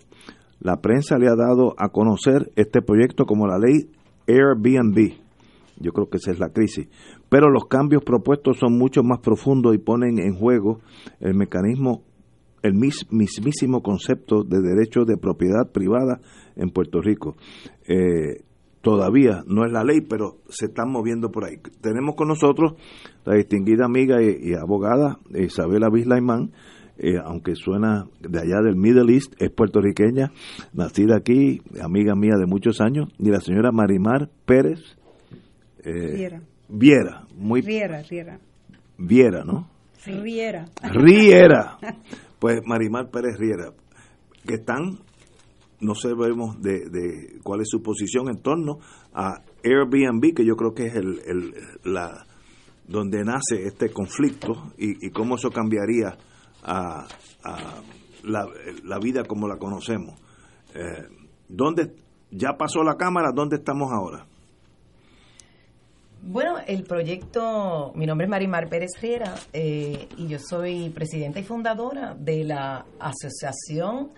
La 0.60 0.82
prensa 0.82 1.18
le 1.18 1.28
ha 1.28 1.36
dado 1.36 1.76
a 1.78 1.90
conocer 1.90 2.52
este 2.56 2.82
proyecto 2.82 3.26
como 3.26 3.48
la 3.48 3.60
ley 3.60 3.90
Airbnb. 4.28 5.14
Yo 5.80 5.92
creo 5.92 6.10
que 6.10 6.18
esa 6.18 6.32
es 6.32 6.40
la 6.40 6.50
crisis. 6.50 6.88
Pero 7.30 7.50
los 7.50 7.66
cambios 7.66 8.04
propuestos 8.04 8.58
son 8.58 8.78
mucho 8.78 9.04
más 9.04 9.20
profundos 9.20 9.76
y 9.76 9.78
ponen 9.78 10.20
en 10.20 10.36
juego 10.36 10.80
el 11.20 11.36
mecanismo 11.36 12.04
el 12.66 12.74
mismísimo 12.74 13.84
concepto 13.84 14.44
de 14.44 14.60
derecho 14.60 15.06
de 15.06 15.18
propiedad 15.18 15.72
privada 15.72 16.20
en 16.56 16.72
Puerto 16.72 17.00
Rico. 17.00 17.36
Eh, 17.88 18.42
todavía 18.82 19.44
no 19.46 19.66
es 19.66 19.72
la 19.72 19.84
ley, 19.84 20.02
pero 20.02 20.38
se 20.50 20.66
están 20.66 20.92
moviendo 20.92 21.30
por 21.30 21.46
ahí. 21.46 21.58
Tenemos 21.82 22.16
con 22.16 22.28
nosotros 22.28 22.74
la 23.24 23.36
distinguida 23.36 23.86
amiga 23.86 24.20
y, 24.24 24.50
y 24.50 24.54
abogada 24.56 25.20
Isabela 25.36 25.92
Bislaimán, 25.92 26.54
eh, 26.98 27.18
aunque 27.24 27.56
suena 27.56 28.08
de 28.22 28.40
allá 28.40 28.62
del 28.64 28.76
Middle 28.76 29.14
East, 29.14 29.34
es 29.40 29.52
puertorriqueña, 29.52 30.32
nacida 30.74 31.18
aquí, 31.18 31.62
amiga 31.82 32.16
mía 32.16 32.36
de 32.40 32.46
muchos 32.46 32.80
años, 32.80 33.10
y 33.20 33.30
la 33.30 33.42
señora 33.42 33.72
Marimar 33.72 34.30
Pérez 34.46 34.80
eh, 35.84 36.16
Viera. 36.16 36.42
Viera, 36.70 37.28
muy 37.36 37.62
Viera, 37.62 38.02
Viera. 38.10 38.40
Viera, 38.98 39.44
¿no? 39.44 39.70
Riera. 40.06 40.66
Riera. 40.82 41.78
Pues 42.38 42.60
Marimar 42.64 43.10
Pérez 43.10 43.40
Riera, 43.40 43.72
que 44.46 44.56
están, 44.56 45.00
no 45.80 45.96
sabemos 45.96 46.62
de, 46.62 46.90
de 46.90 47.40
cuál 47.42 47.62
es 47.62 47.70
su 47.70 47.82
posición 47.82 48.28
en 48.28 48.42
torno 48.42 48.78
a 49.14 49.42
Airbnb, 49.64 50.36
que 50.36 50.46
yo 50.46 50.56
creo 50.56 50.74
que 50.76 50.88
es 50.88 50.96
el, 50.96 51.22
el 51.26 51.54
la 51.86 52.26
donde 52.88 53.24
nace 53.24 53.64
este 53.66 53.90
conflicto 53.90 54.74
y, 54.78 55.08
y 55.08 55.10
cómo 55.10 55.36
eso 55.36 55.50
cambiaría 55.50 56.18
a, 56.66 57.08
la, 58.24 58.48
la, 58.84 59.00
vida 59.00 59.24
como 59.24 59.48
la 59.48 59.58
conocemos. 59.58 60.20
Eh, 60.74 61.08
¿Dónde 61.48 61.94
ya 62.32 62.54
pasó 62.58 62.84
la 62.84 62.96
Cámara? 62.96 63.32
¿Dónde 63.34 63.58
estamos 63.58 63.92
ahora? 63.92 64.26
Bueno, 66.28 66.56
el 66.66 66.84
proyecto, 66.84 67.92
mi 67.94 68.08
nombre 68.08 68.26
es 68.26 68.32
Marimar 68.32 68.68
Pérez 68.68 69.00
Riera 69.00 69.36
eh, 69.54 70.10
y 70.18 70.28
yo 70.28 70.40
soy 70.40 70.90
presidenta 70.90 71.40
y 71.40 71.44
fundadora 71.44 72.16
de 72.16 72.44
la 72.44 72.84
Asociación 73.00 74.10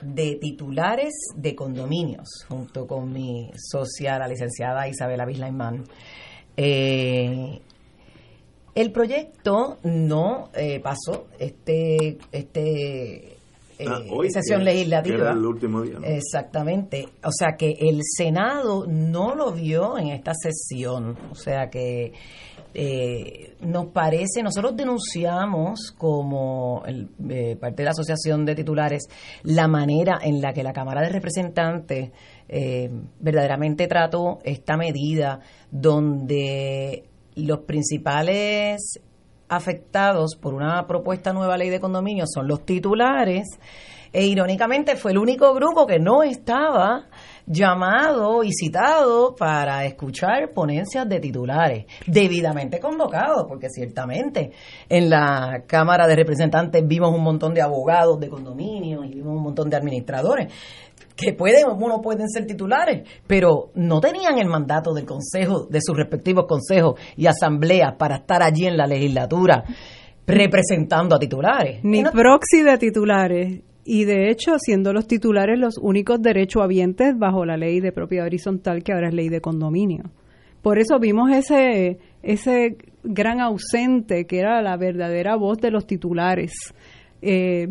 de 0.00 0.36
Titulares 0.40 1.12
de 1.34 1.56
Condominios, 1.56 2.44
junto 2.48 2.86
con 2.86 3.12
mi 3.12 3.50
socia, 3.56 4.16
la 4.18 4.28
licenciada 4.28 4.86
Isabela 4.86 5.26
Bislaimán. 5.26 5.82
Eh, 6.56 7.60
el 8.80 8.92
proyecto 8.92 9.78
no 9.84 10.48
eh, 10.54 10.80
pasó 10.80 11.26
este, 11.38 12.18
este 12.32 13.36
ah, 13.86 14.00
hoy, 14.10 14.30
sesión 14.30 14.60
que, 14.60 14.64
legislativa. 14.64 15.16
Que 15.16 15.22
era 15.22 15.32
el 15.32 15.44
último 15.44 15.82
día. 15.82 15.98
¿no? 15.98 16.06
Exactamente. 16.06 17.08
O 17.24 17.32
sea 17.32 17.56
que 17.58 17.74
el 17.78 18.00
Senado 18.02 18.86
no 18.86 19.34
lo 19.34 19.52
vio 19.52 19.98
en 19.98 20.08
esta 20.08 20.32
sesión. 20.34 21.16
O 21.30 21.34
sea 21.34 21.68
que 21.70 22.12
eh, 22.72 23.56
nos 23.62 23.86
parece, 23.86 24.42
nosotros 24.44 24.76
denunciamos 24.76 25.92
como 25.98 26.82
el, 26.86 27.08
eh, 27.28 27.56
parte 27.56 27.78
de 27.78 27.84
la 27.84 27.90
Asociación 27.90 28.44
de 28.44 28.54
Titulares 28.54 29.08
la 29.42 29.66
manera 29.66 30.20
en 30.22 30.40
la 30.40 30.52
que 30.52 30.62
la 30.62 30.72
Cámara 30.72 31.00
de 31.00 31.08
Representantes 31.08 32.12
eh, 32.48 32.90
verdaderamente 33.18 33.88
trató 33.88 34.38
esta 34.44 34.76
medida 34.76 35.40
donde 35.70 37.09
los 37.46 37.60
principales 37.60 39.00
afectados 39.48 40.36
por 40.36 40.54
una 40.54 40.86
propuesta 40.86 41.32
nueva 41.32 41.56
ley 41.56 41.70
de 41.70 41.80
condominio 41.80 42.24
son 42.26 42.46
los 42.46 42.64
titulares 42.64 43.58
e 44.12 44.26
irónicamente 44.26 44.96
fue 44.96 45.12
el 45.12 45.18
único 45.18 45.54
grupo 45.54 45.86
que 45.86 45.98
no 45.98 46.22
estaba 46.22 47.06
llamado 47.46 48.44
y 48.44 48.52
citado 48.52 49.34
para 49.34 49.84
escuchar 49.84 50.52
ponencias 50.52 51.08
de 51.08 51.20
titulares, 51.20 51.86
debidamente 52.06 52.78
convocados, 52.78 53.46
porque 53.48 53.68
ciertamente 53.68 54.52
en 54.88 55.10
la 55.10 55.64
Cámara 55.66 56.06
de 56.06 56.16
Representantes 56.16 56.86
vimos 56.86 57.12
un 57.12 57.22
montón 57.22 57.54
de 57.54 57.62
abogados 57.62 58.20
de 58.20 58.28
condominio 58.28 59.04
y 59.04 59.14
vimos 59.14 59.36
un 59.36 59.42
montón 59.42 59.70
de 59.70 59.76
administradores 59.76 60.52
que 61.20 61.34
pueden 61.34 61.64
o 61.66 61.76
no 61.76 62.00
pueden 62.00 62.28
ser 62.28 62.46
titulares, 62.46 63.08
pero 63.26 63.70
no 63.74 64.00
tenían 64.00 64.38
el 64.38 64.48
mandato 64.48 64.92
del 64.94 65.04
consejo, 65.04 65.66
de 65.66 65.80
sus 65.80 65.96
respectivos 65.96 66.46
consejos 66.46 66.98
y 67.16 67.26
asambleas 67.26 67.94
para 67.96 68.16
estar 68.16 68.42
allí 68.42 68.66
en 68.66 68.76
la 68.76 68.86
legislatura 68.86 69.64
representando 70.26 71.16
a 71.16 71.18
titulares. 71.18 71.80
Ni 71.82 72.02
no, 72.02 72.10
proxy 72.12 72.62
de 72.62 72.78
titulares. 72.78 73.60
Y 73.84 74.04
de 74.04 74.30
hecho, 74.30 74.52
siendo 74.58 74.92
los 74.92 75.06
titulares 75.06 75.58
los 75.58 75.78
únicos 75.78 76.20
derechohabientes 76.22 77.18
bajo 77.18 77.44
la 77.44 77.56
ley 77.56 77.80
de 77.80 77.92
propiedad 77.92 78.26
horizontal, 78.26 78.82
que 78.82 78.92
ahora 78.92 79.08
es 79.08 79.14
ley 79.14 79.28
de 79.28 79.40
condominio. 79.40 80.04
Por 80.62 80.78
eso 80.78 80.98
vimos 81.00 81.30
ese, 81.32 81.98
ese 82.22 82.76
gran 83.02 83.40
ausente 83.40 84.26
que 84.26 84.38
era 84.38 84.60
la 84.62 84.76
verdadera 84.76 85.36
voz 85.36 85.58
de 85.58 85.70
los 85.70 85.86
titulares. 85.86 86.52
Eh, 87.22 87.68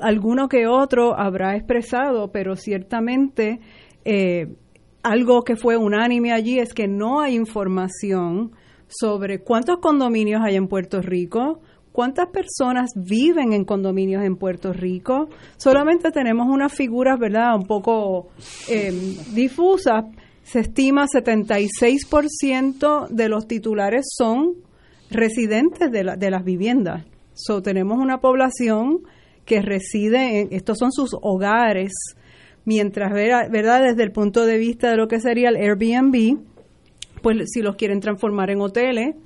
alguno 0.00 0.48
que 0.48 0.66
otro 0.66 1.18
habrá 1.18 1.56
expresado, 1.56 2.32
pero 2.32 2.56
ciertamente 2.56 3.60
eh, 4.04 4.48
algo 5.02 5.42
que 5.42 5.56
fue 5.56 5.76
unánime 5.76 6.32
allí 6.32 6.58
es 6.58 6.74
que 6.74 6.88
no 6.88 7.20
hay 7.20 7.34
información 7.34 8.52
sobre 8.88 9.40
cuántos 9.40 9.78
condominios 9.78 10.42
hay 10.44 10.56
en 10.56 10.68
Puerto 10.68 11.00
Rico, 11.00 11.60
cuántas 11.92 12.28
personas 12.28 12.90
viven 12.96 13.52
en 13.52 13.64
condominios 13.64 14.24
en 14.24 14.36
Puerto 14.36 14.72
Rico. 14.72 15.28
Solamente 15.56 16.10
tenemos 16.10 16.48
unas 16.48 16.72
figuras, 16.72 17.18
¿verdad?, 17.18 17.56
un 17.56 17.66
poco 17.66 18.28
eh, 18.68 18.92
difusas. 19.34 20.04
Se 20.42 20.60
estima 20.60 21.06
76% 21.06 23.08
de 23.08 23.28
los 23.28 23.46
titulares 23.46 24.06
son 24.16 24.54
residentes 25.10 25.90
de, 25.90 26.04
la, 26.04 26.16
de 26.16 26.30
las 26.30 26.44
viviendas. 26.44 27.04
So, 27.34 27.62
tenemos 27.62 27.98
una 27.98 28.18
población 28.18 29.00
que 29.44 29.62
reside 29.62 30.40
en, 30.40 30.48
estos 30.52 30.78
son 30.78 30.92
sus 30.92 31.10
hogares, 31.20 31.92
mientras, 32.64 33.12
¿verdad? 33.12 33.82
Desde 33.82 34.02
el 34.02 34.12
punto 34.12 34.46
de 34.46 34.58
vista 34.58 34.90
de 34.90 34.96
lo 34.96 35.08
que 35.08 35.20
sería 35.20 35.48
el 35.48 35.56
Airbnb, 35.56 36.38
pues 37.22 37.50
si 37.52 37.62
los 37.62 37.76
quieren 37.76 38.00
transformar 38.00 38.50
en 38.50 38.60
hoteles, 38.60 39.16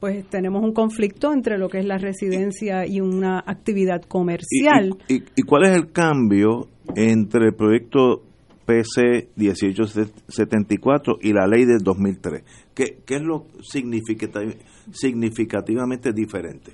pues 0.00 0.26
tenemos 0.28 0.62
un 0.62 0.72
conflicto 0.72 1.32
entre 1.32 1.58
lo 1.58 1.68
que 1.68 1.78
es 1.78 1.86
la 1.86 1.98
residencia 1.98 2.86
y 2.86 3.00
una 3.00 3.42
actividad 3.46 4.02
comercial. 4.02 4.96
¿Y, 5.08 5.16
y, 5.16 5.24
y 5.36 5.42
cuál 5.42 5.64
es 5.64 5.76
el 5.76 5.90
cambio 5.90 6.68
entre 6.94 7.46
el 7.46 7.54
proyecto 7.54 8.22
PC 8.66 9.30
1874 9.36 11.18
y 11.22 11.32
la 11.32 11.46
ley 11.46 11.64
del 11.64 11.78
2003. 11.78 12.42
¿Qué, 12.74 12.98
qué 13.06 13.16
es 13.16 13.22
lo 13.22 13.46
significativamente 13.62 16.12
diferente? 16.12 16.72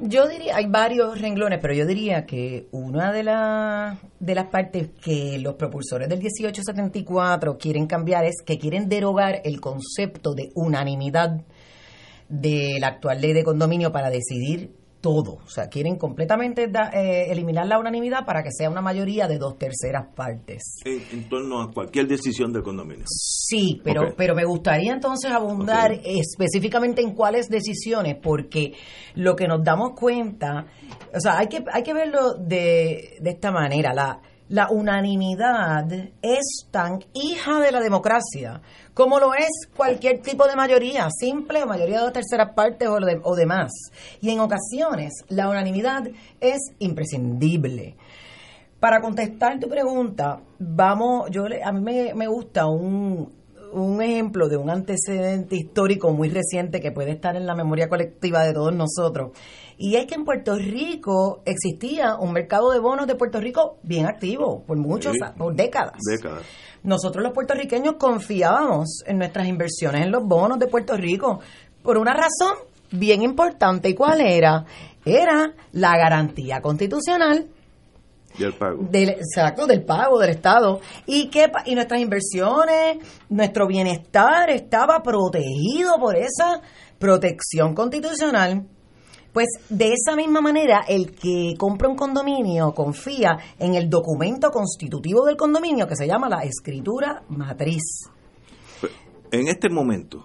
Yo 0.00 0.28
diría, 0.28 0.54
hay 0.54 0.66
varios 0.66 1.20
renglones, 1.20 1.58
pero 1.60 1.74
yo 1.74 1.84
diría 1.84 2.24
que 2.24 2.68
una 2.70 3.12
de, 3.12 3.24
las 3.24 3.98
de 4.20 4.34
las 4.36 4.46
partes 4.46 4.90
que 5.02 5.38
los 5.40 5.56
propulsores 5.56 6.08
del 6.08 6.18
1874 6.18 7.58
quieren 7.58 7.88
cambiar 7.88 8.24
es 8.24 8.36
que 8.46 8.58
quieren 8.58 8.88
derogar 8.88 9.40
el 9.44 9.60
concepto 9.60 10.34
de 10.34 10.50
unanimidad 10.54 11.40
de 12.28 12.78
la 12.78 12.88
actual 12.88 13.20
ley 13.20 13.32
de 13.32 13.42
condominio 13.42 13.90
para 13.90 14.08
decidir 14.08 14.77
todo. 15.00 15.38
O 15.44 15.48
sea, 15.48 15.68
quieren 15.68 15.96
completamente 15.96 16.64
eh, 16.64 17.30
eliminar 17.30 17.66
la 17.66 17.78
unanimidad 17.78 18.24
para 18.24 18.42
que 18.42 18.50
sea 18.50 18.70
una 18.70 18.80
mayoría 18.80 19.26
de 19.26 19.38
dos 19.38 19.56
terceras 19.56 20.06
partes. 20.14 20.80
En, 20.84 21.28
torno 21.28 21.62
a 21.62 21.70
cualquier 21.72 22.06
decisión 22.06 22.52
del 22.52 22.62
condominio. 22.62 23.04
Sí, 23.08 23.80
pero, 23.84 24.14
pero 24.16 24.34
me 24.34 24.44
gustaría 24.44 24.92
entonces 24.92 25.30
abundar 25.30 25.92
específicamente 26.04 27.02
en 27.02 27.14
cuáles 27.14 27.48
decisiones, 27.48 28.16
porque 28.20 28.72
lo 29.14 29.36
que 29.36 29.46
nos 29.46 29.62
damos 29.62 29.92
cuenta, 29.94 30.66
o 31.14 31.20
sea, 31.20 31.38
hay 31.38 31.48
que, 31.48 31.64
hay 31.72 31.82
que 31.82 31.94
verlo 31.94 32.34
de, 32.34 33.18
de 33.20 33.30
esta 33.30 33.50
manera. 33.50 33.92
La, 33.92 34.20
la 34.48 34.68
unanimidad 34.70 35.92
es 36.22 36.66
tan 36.70 37.00
hija 37.12 37.60
de 37.60 37.70
la 37.70 37.80
democracia 37.80 38.62
como 38.98 39.20
lo 39.20 39.32
es 39.32 39.68
cualquier 39.76 40.22
tipo 40.22 40.48
de 40.48 40.56
mayoría, 40.56 41.06
simple 41.16 41.62
o 41.62 41.66
mayoría 41.68 41.98
de 41.98 42.02
dos 42.02 42.12
terceras 42.12 42.52
partes 42.52 42.88
o, 42.88 42.98
de, 42.98 43.20
o 43.22 43.36
demás. 43.36 43.70
Y 44.20 44.30
en 44.30 44.40
ocasiones 44.40 45.12
la 45.28 45.48
unanimidad 45.48 46.08
es 46.40 46.58
imprescindible. 46.80 47.94
Para 48.80 49.00
contestar 49.00 49.60
tu 49.60 49.68
pregunta, 49.68 50.40
vamos, 50.58 51.30
yo 51.30 51.44
a 51.44 51.70
mí 51.70 51.80
me, 51.80 52.12
me 52.14 52.26
gusta 52.26 52.66
un, 52.66 53.32
un 53.72 54.02
ejemplo 54.02 54.48
de 54.48 54.56
un 54.56 54.68
antecedente 54.68 55.54
histórico 55.54 56.12
muy 56.12 56.28
reciente 56.28 56.80
que 56.80 56.90
puede 56.90 57.12
estar 57.12 57.36
en 57.36 57.46
la 57.46 57.54
memoria 57.54 57.88
colectiva 57.88 58.42
de 58.42 58.52
todos 58.52 58.74
nosotros. 58.74 59.30
Y 59.76 59.94
es 59.94 60.06
que 60.06 60.16
en 60.16 60.24
Puerto 60.24 60.56
Rico 60.56 61.42
existía 61.44 62.16
un 62.16 62.32
mercado 62.32 62.72
de 62.72 62.80
bonos 62.80 63.06
de 63.06 63.14
Puerto 63.14 63.40
Rico 63.40 63.78
bien 63.84 64.06
activo 64.06 64.64
por 64.66 64.76
muchos, 64.76 65.14
por 65.36 65.54
décadas. 65.54 65.98
Décadas. 66.04 66.42
Nosotros 66.82 67.22
los 67.22 67.32
puertorriqueños 67.32 67.94
confiábamos 67.98 69.02
en 69.06 69.18
nuestras 69.18 69.46
inversiones 69.46 70.02
en 70.02 70.12
los 70.12 70.24
bonos 70.24 70.58
de 70.58 70.66
Puerto 70.66 70.96
Rico 70.96 71.40
por 71.82 71.98
una 71.98 72.14
razón 72.14 72.56
bien 72.90 73.22
importante. 73.22 73.88
¿Y 73.88 73.94
cuál 73.94 74.20
era? 74.20 74.64
Era 75.04 75.52
la 75.72 75.96
garantía 75.96 76.60
constitucional 76.60 77.46
del 78.38 78.54
pago. 78.54 78.86
Del, 78.90 79.08
exacto, 79.10 79.66
del 79.66 79.84
pago 79.84 80.18
del 80.18 80.30
Estado. 80.30 80.80
Y, 81.06 81.28
que, 81.28 81.50
y 81.66 81.74
nuestras 81.74 82.00
inversiones, 82.00 82.98
nuestro 83.28 83.66
bienestar 83.66 84.50
estaba 84.50 85.02
protegido 85.02 85.98
por 85.98 86.16
esa 86.16 86.60
protección 86.98 87.74
constitucional. 87.74 88.66
Pues 89.32 89.46
de 89.68 89.92
esa 89.92 90.16
misma 90.16 90.40
manera, 90.40 90.84
el 90.88 91.12
que 91.12 91.54
compra 91.58 91.88
un 91.88 91.96
condominio 91.96 92.72
confía 92.72 93.38
en 93.58 93.74
el 93.74 93.88
documento 93.88 94.50
constitutivo 94.50 95.24
del 95.24 95.36
condominio 95.36 95.86
que 95.86 95.96
se 95.96 96.06
llama 96.06 96.28
la 96.28 96.42
escritura 96.42 97.22
matriz. 97.28 98.10
En 99.30 99.48
este 99.48 99.68
momento, 99.68 100.24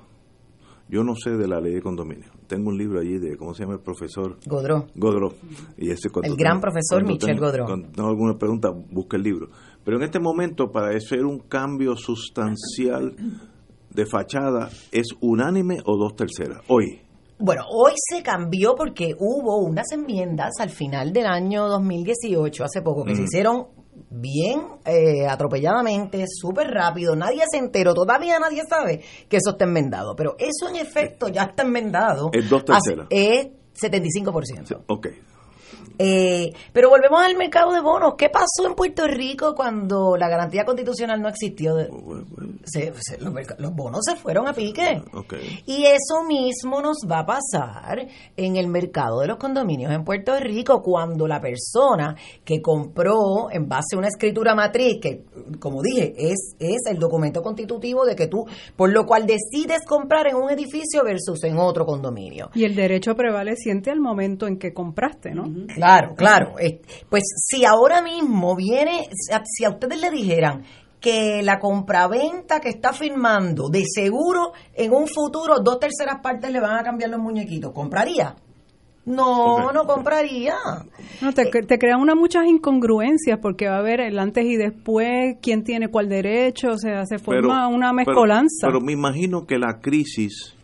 yo 0.87 1.03
no 1.03 1.15
sé 1.15 1.31
de 1.31 1.47
la 1.47 1.59
ley 1.59 1.73
de 1.73 1.81
condominio. 1.81 2.31
Tengo 2.47 2.69
un 2.69 2.77
libro 2.77 2.99
allí 2.99 3.17
de, 3.17 3.35
¿cómo 3.35 3.53
se 3.53 3.63
llama 3.63 3.75
el 3.75 3.81
profesor? 3.81 4.37
Godró. 4.45 4.87
Godró. 4.95 5.33
Y 5.77 5.89
ese 5.89 6.09
el 6.21 6.35
gran 6.35 6.61
profesor 6.61 7.03
Michel 7.03 7.39
Godró. 7.39 7.65
Cuando 7.65 7.89
tengo 7.89 8.09
alguna 8.09 8.37
pregunta, 8.37 8.69
busca 8.69 9.17
el 9.17 9.23
libro. 9.23 9.49
Pero 9.83 9.97
en 9.97 10.03
este 10.03 10.19
momento, 10.19 10.71
para 10.71 10.95
hacer 10.95 11.25
un 11.25 11.39
cambio 11.39 11.95
sustancial 11.95 13.15
de 13.89 14.05
fachada, 14.05 14.69
¿es 14.91 15.07
unánime 15.19 15.79
o 15.85 15.97
dos 15.97 16.15
terceras? 16.15 16.61
Hoy. 16.67 17.01
Bueno, 17.45 17.65
hoy 17.67 17.91
se 17.97 18.23
cambió 18.23 18.73
porque 18.73 19.17
hubo 19.19 19.57
unas 19.57 19.91
enmiendas 19.91 20.51
al 20.61 20.69
final 20.69 21.11
del 21.11 21.25
año 21.25 21.67
2018, 21.67 22.63
hace 22.63 22.81
poco, 22.81 23.03
que 23.03 23.17
se 23.17 23.23
hicieron 23.23 23.67
bien 24.09 24.61
eh, 24.85 25.27
atropelladamente, 25.27 26.23
súper 26.25 26.67
rápido, 26.67 27.17
nadie 27.17 27.43
se 27.51 27.57
enteró, 27.57 27.93
todavía 27.93 28.39
nadie 28.39 28.63
sabe 28.65 29.01
que 29.27 29.35
eso 29.35 29.51
está 29.51 29.65
enmendado, 29.65 30.15
pero 30.15 30.37
eso 30.39 30.69
en 30.69 30.77
efecto 30.77 31.27
ya 31.27 31.43
está 31.43 31.63
enmendado. 31.63 32.29
Es 32.31 32.49
dos 32.49 32.63
terceras. 32.63 33.07
Es 33.09 33.49
75%. 33.77 34.85
Ok. 34.87 35.07
Eh, 35.97 36.51
pero 36.71 36.89
volvemos 36.89 37.21
al 37.21 37.35
mercado 37.37 37.71
de 37.71 37.81
bonos. 37.81 38.15
¿Qué 38.17 38.29
pasó 38.29 38.67
en 38.67 38.75
Puerto 38.75 39.07
Rico 39.07 39.53
cuando 39.55 40.17
la 40.17 40.29
garantía 40.29 40.65
constitucional 40.65 41.21
no 41.21 41.29
existió? 41.29 41.75
los, 43.57 43.75
bonos 43.75 44.01
se 44.05 44.15
fueron 44.15 44.47
a 44.47 44.53
pique. 44.53 45.01
Y 45.65 45.85
eso 45.85 46.23
mismo 46.27 46.81
nos 46.81 46.97
va 47.09 47.19
a 47.19 47.25
pasar 47.25 48.07
en 48.35 48.55
el 48.55 48.67
mercado 48.67 49.19
de 49.21 49.27
los 49.27 49.37
condominios 49.37 49.91
en 49.91 50.03
Puerto 50.03 50.37
Rico 50.39 50.81
cuando 50.81 51.27
la 51.27 51.39
persona 51.39 52.15
que 52.43 52.61
compró 52.61 53.51
en 53.51 53.67
base 53.67 53.95
a 53.95 53.97
una 53.97 54.07
escritura 54.07 54.55
matriz, 54.55 54.99
que 55.01 55.25
como 55.59 55.81
dije, 55.81 56.13
es, 56.17 56.55
es 56.59 56.81
el 56.89 56.99
documento 56.99 57.41
constitutivo 57.41 58.05
de 58.05 58.15
que 58.15 58.27
tú, 58.27 58.45
por 58.75 58.91
lo 58.91 59.05
cual 59.05 59.25
decides 59.25 59.85
comprar 59.87 60.27
en 60.27 60.35
un 60.35 60.49
edificio 60.49 61.03
versus 61.03 61.43
en 61.43 61.57
otro 61.57 61.85
condominio. 61.85 62.49
Y 62.53 62.63
el 62.63 62.75
derecho 62.75 63.15
prevaleciente 63.15 63.91
al 63.91 63.99
momento 63.99 64.47
en 64.47 64.57
que 64.57 64.73
compraste, 64.73 65.31
¿no? 65.31 65.45
Claro, 65.83 66.15
claro. 66.15 66.53
Pues 67.09 67.23
si 67.35 67.65
ahora 67.65 68.01
mismo 68.01 68.55
viene, 68.55 69.09
si 69.43 69.65
a 69.65 69.69
ustedes 69.69 69.99
le 69.99 70.11
dijeran 70.11 70.63
que 71.01 71.41
la 71.43 71.59
compraventa 71.59 72.61
que 72.61 72.69
está 72.69 72.93
firmando, 72.93 73.67
de 73.67 73.83
seguro 73.85 74.53
en 74.73 74.93
un 74.93 75.07
futuro 75.07 75.55
dos 75.61 75.79
terceras 75.81 76.21
partes 76.23 76.49
le 76.53 76.61
van 76.61 76.79
a 76.79 76.83
cambiar 76.83 77.09
los 77.09 77.19
muñequitos, 77.19 77.73
¿compraría? 77.73 78.33
No, 79.05 79.73
no 79.73 79.83
compraría. 79.83 80.55
No, 81.21 81.33
te, 81.33 81.47
te 81.47 81.77
crean 81.77 81.99
una 81.99 82.15
muchas 82.15 82.45
incongruencias 82.47 83.37
porque 83.41 83.67
va 83.67 83.75
a 83.75 83.79
haber 83.79 83.99
el 83.99 84.17
antes 84.17 84.45
y 84.45 84.55
después, 84.55 85.35
quién 85.41 85.65
tiene 85.65 85.89
cuál 85.89 86.07
derecho, 86.07 86.69
o 86.69 86.77
sea, 86.77 87.05
se 87.05 87.19
forma 87.19 87.67
una 87.67 87.91
mezcolanza. 87.91 88.67
pero 88.67 88.79
me 88.79 88.93
imagino 88.93 89.45
que 89.45 89.57
la 89.57 89.81
crisis 89.81 90.55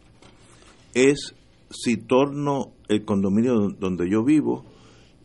es 0.94 1.36
si 1.70 1.98
torno 1.98 2.72
el 2.88 3.04
condominio 3.04 3.72
donde 3.78 4.10
yo 4.10 4.24
vivo 4.24 4.64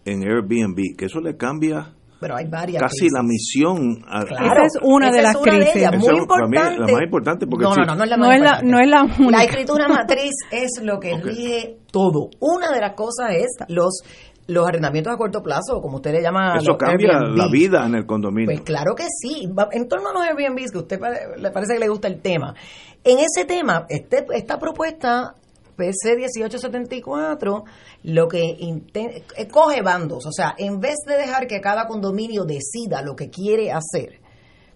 en 0.04 0.22
Airbnb, 0.22 0.96
que 0.96 1.06
eso 1.06 1.20
le 1.20 1.36
cambia 1.36 1.94
pero 2.20 2.36
hay 2.36 2.46
varias 2.48 2.80
casi 2.80 3.10
la 3.10 3.22
misión 3.22 3.98
esa 4.08 4.64
es 4.64 4.78
una 4.82 5.10
de 5.10 5.20
las 5.20 5.36
crisis 5.36 5.90
muy 5.98 6.20
importante 6.20 6.78
la 6.78 6.86
más 6.86 7.02
importante 7.02 7.46
porque 7.46 7.64
no, 7.64 7.74
no, 7.74 7.84
no, 7.84 7.96
no 7.96 8.04
es 8.04 8.10
la 8.10 8.16
más 8.16 8.28
no, 8.28 8.32
es 8.32 8.40
la, 8.40 8.62
no 8.62 8.78
es 8.78 8.88
la 8.88 9.02
única. 9.02 9.30
la 9.30 9.44
escritura 9.44 9.88
matriz 9.88 10.32
es 10.50 10.80
lo 10.82 10.98
que 10.98 11.18
rige 11.22 11.76
todo 11.90 12.30
una 12.40 12.72
de 12.72 12.80
las 12.80 12.94
cosas 12.94 13.32
es 13.32 13.48
los 13.68 14.02
los 14.46 14.68
arrendamientos 14.68 15.10
a 15.10 15.16
corto 15.16 15.42
plazo, 15.42 15.80
como 15.80 15.96
usted 15.96 16.12
le 16.12 16.20
llama. 16.20 16.56
Eso 16.58 16.76
cambia 16.76 17.18
la 17.18 17.48
vida 17.50 17.86
en 17.86 17.94
el 17.94 18.04
condominio. 18.04 18.50
Pues 18.54 18.60
claro 18.60 18.94
que 18.94 19.04
sí. 19.04 19.48
En 19.72 19.88
torno 19.88 20.10
a 20.10 20.12
los 20.12 20.22
Airbnb, 20.22 20.70
que 20.70 20.76
a 20.76 20.80
usted 20.80 21.00
le 21.38 21.50
parece 21.50 21.72
que 21.72 21.80
le 21.80 21.88
gusta 21.88 22.08
el 22.08 22.20
tema. 22.20 22.54
En 23.02 23.20
ese 23.20 23.46
tema, 23.46 23.86
este, 23.88 24.26
esta 24.34 24.58
propuesta 24.58 25.34
PC 25.76 26.16
1874 26.16 27.64
lo 28.04 28.28
que 28.28 28.56
eh, 28.60 29.48
coge 29.50 29.82
bandos, 29.82 30.26
o 30.26 30.32
sea, 30.32 30.54
en 30.58 30.80
vez 30.80 30.96
de 31.06 31.16
dejar 31.16 31.46
que 31.46 31.60
cada 31.60 31.86
condominio 31.86 32.44
decida 32.44 33.02
lo 33.02 33.16
que 33.16 33.30
quiere 33.30 33.72
hacer, 33.72 34.20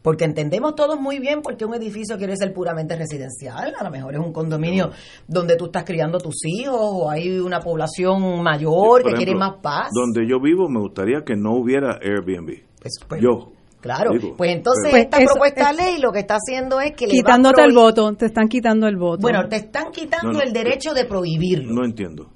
porque 0.02 0.24
entendemos 0.24 0.74
todos 0.74 0.98
muy 0.98 1.18
bien 1.18 1.42
porque 1.42 1.64
un 1.64 1.74
edificio 1.74 2.16
quiere 2.16 2.36
ser 2.36 2.52
puramente 2.52 2.96
residencial, 2.96 3.74
a 3.78 3.84
lo 3.84 3.90
mejor 3.90 4.14
es 4.14 4.20
un 4.20 4.32
condominio 4.32 4.90
donde 5.26 5.56
tú 5.56 5.66
estás 5.66 5.84
criando 5.84 6.18
tus 6.18 6.44
hijos 6.44 6.78
o 6.80 7.10
hay 7.10 7.38
una 7.38 7.60
población 7.60 8.42
mayor 8.42 9.02
que 9.02 9.14
quiere 9.14 9.34
más 9.34 9.56
paz. 9.60 9.88
Donde 9.92 10.28
yo 10.28 10.40
vivo 10.40 10.68
me 10.68 10.80
gustaría 10.80 11.22
que 11.24 11.36
no 11.36 11.52
hubiera 11.52 11.98
Airbnb. 12.00 12.62
Pues, 12.80 13.00
pues, 13.08 13.20
yo, 13.20 13.52
Claro, 13.80 14.10
pues 14.36 14.50
entonces 14.50 14.90
pues 14.90 15.05
esta 15.05 15.18
propuesta 15.18 15.70
de 15.70 15.76
ley 15.76 15.98
lo 16.00 16.10
que 16.10 16.18
está 16.20 16.34
haciendo 16.34 16.80
es 16.80 16.92
que 16.96 17.06
quitándote 17.06 17.62
el 17.62 17.72
voto, 17.72 18.12
te 18.14 18.26
están 18.26 18.48
quitando 18.48 18.88
el 18.88 18.96
voto. 18.96 19.22
Bueno, 19.22 19.48
te 19.48 19.56
están 19.56 19.92
quitando 19.92 20.40
el 20.40 20.52
derecho 20.52 20.94
de 20.94 21.05
prohibirlo. 21.05 21.72
No 21.72 21.84
entiendo. 21.84 22.28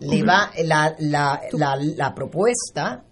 Le 0.00 0.22
va 0.22 0.50
la, 0.64 0.94
la, 0.98 1.40
la, 1.52 1.76
la 1.96 2.14
propuesta 2.14 3.04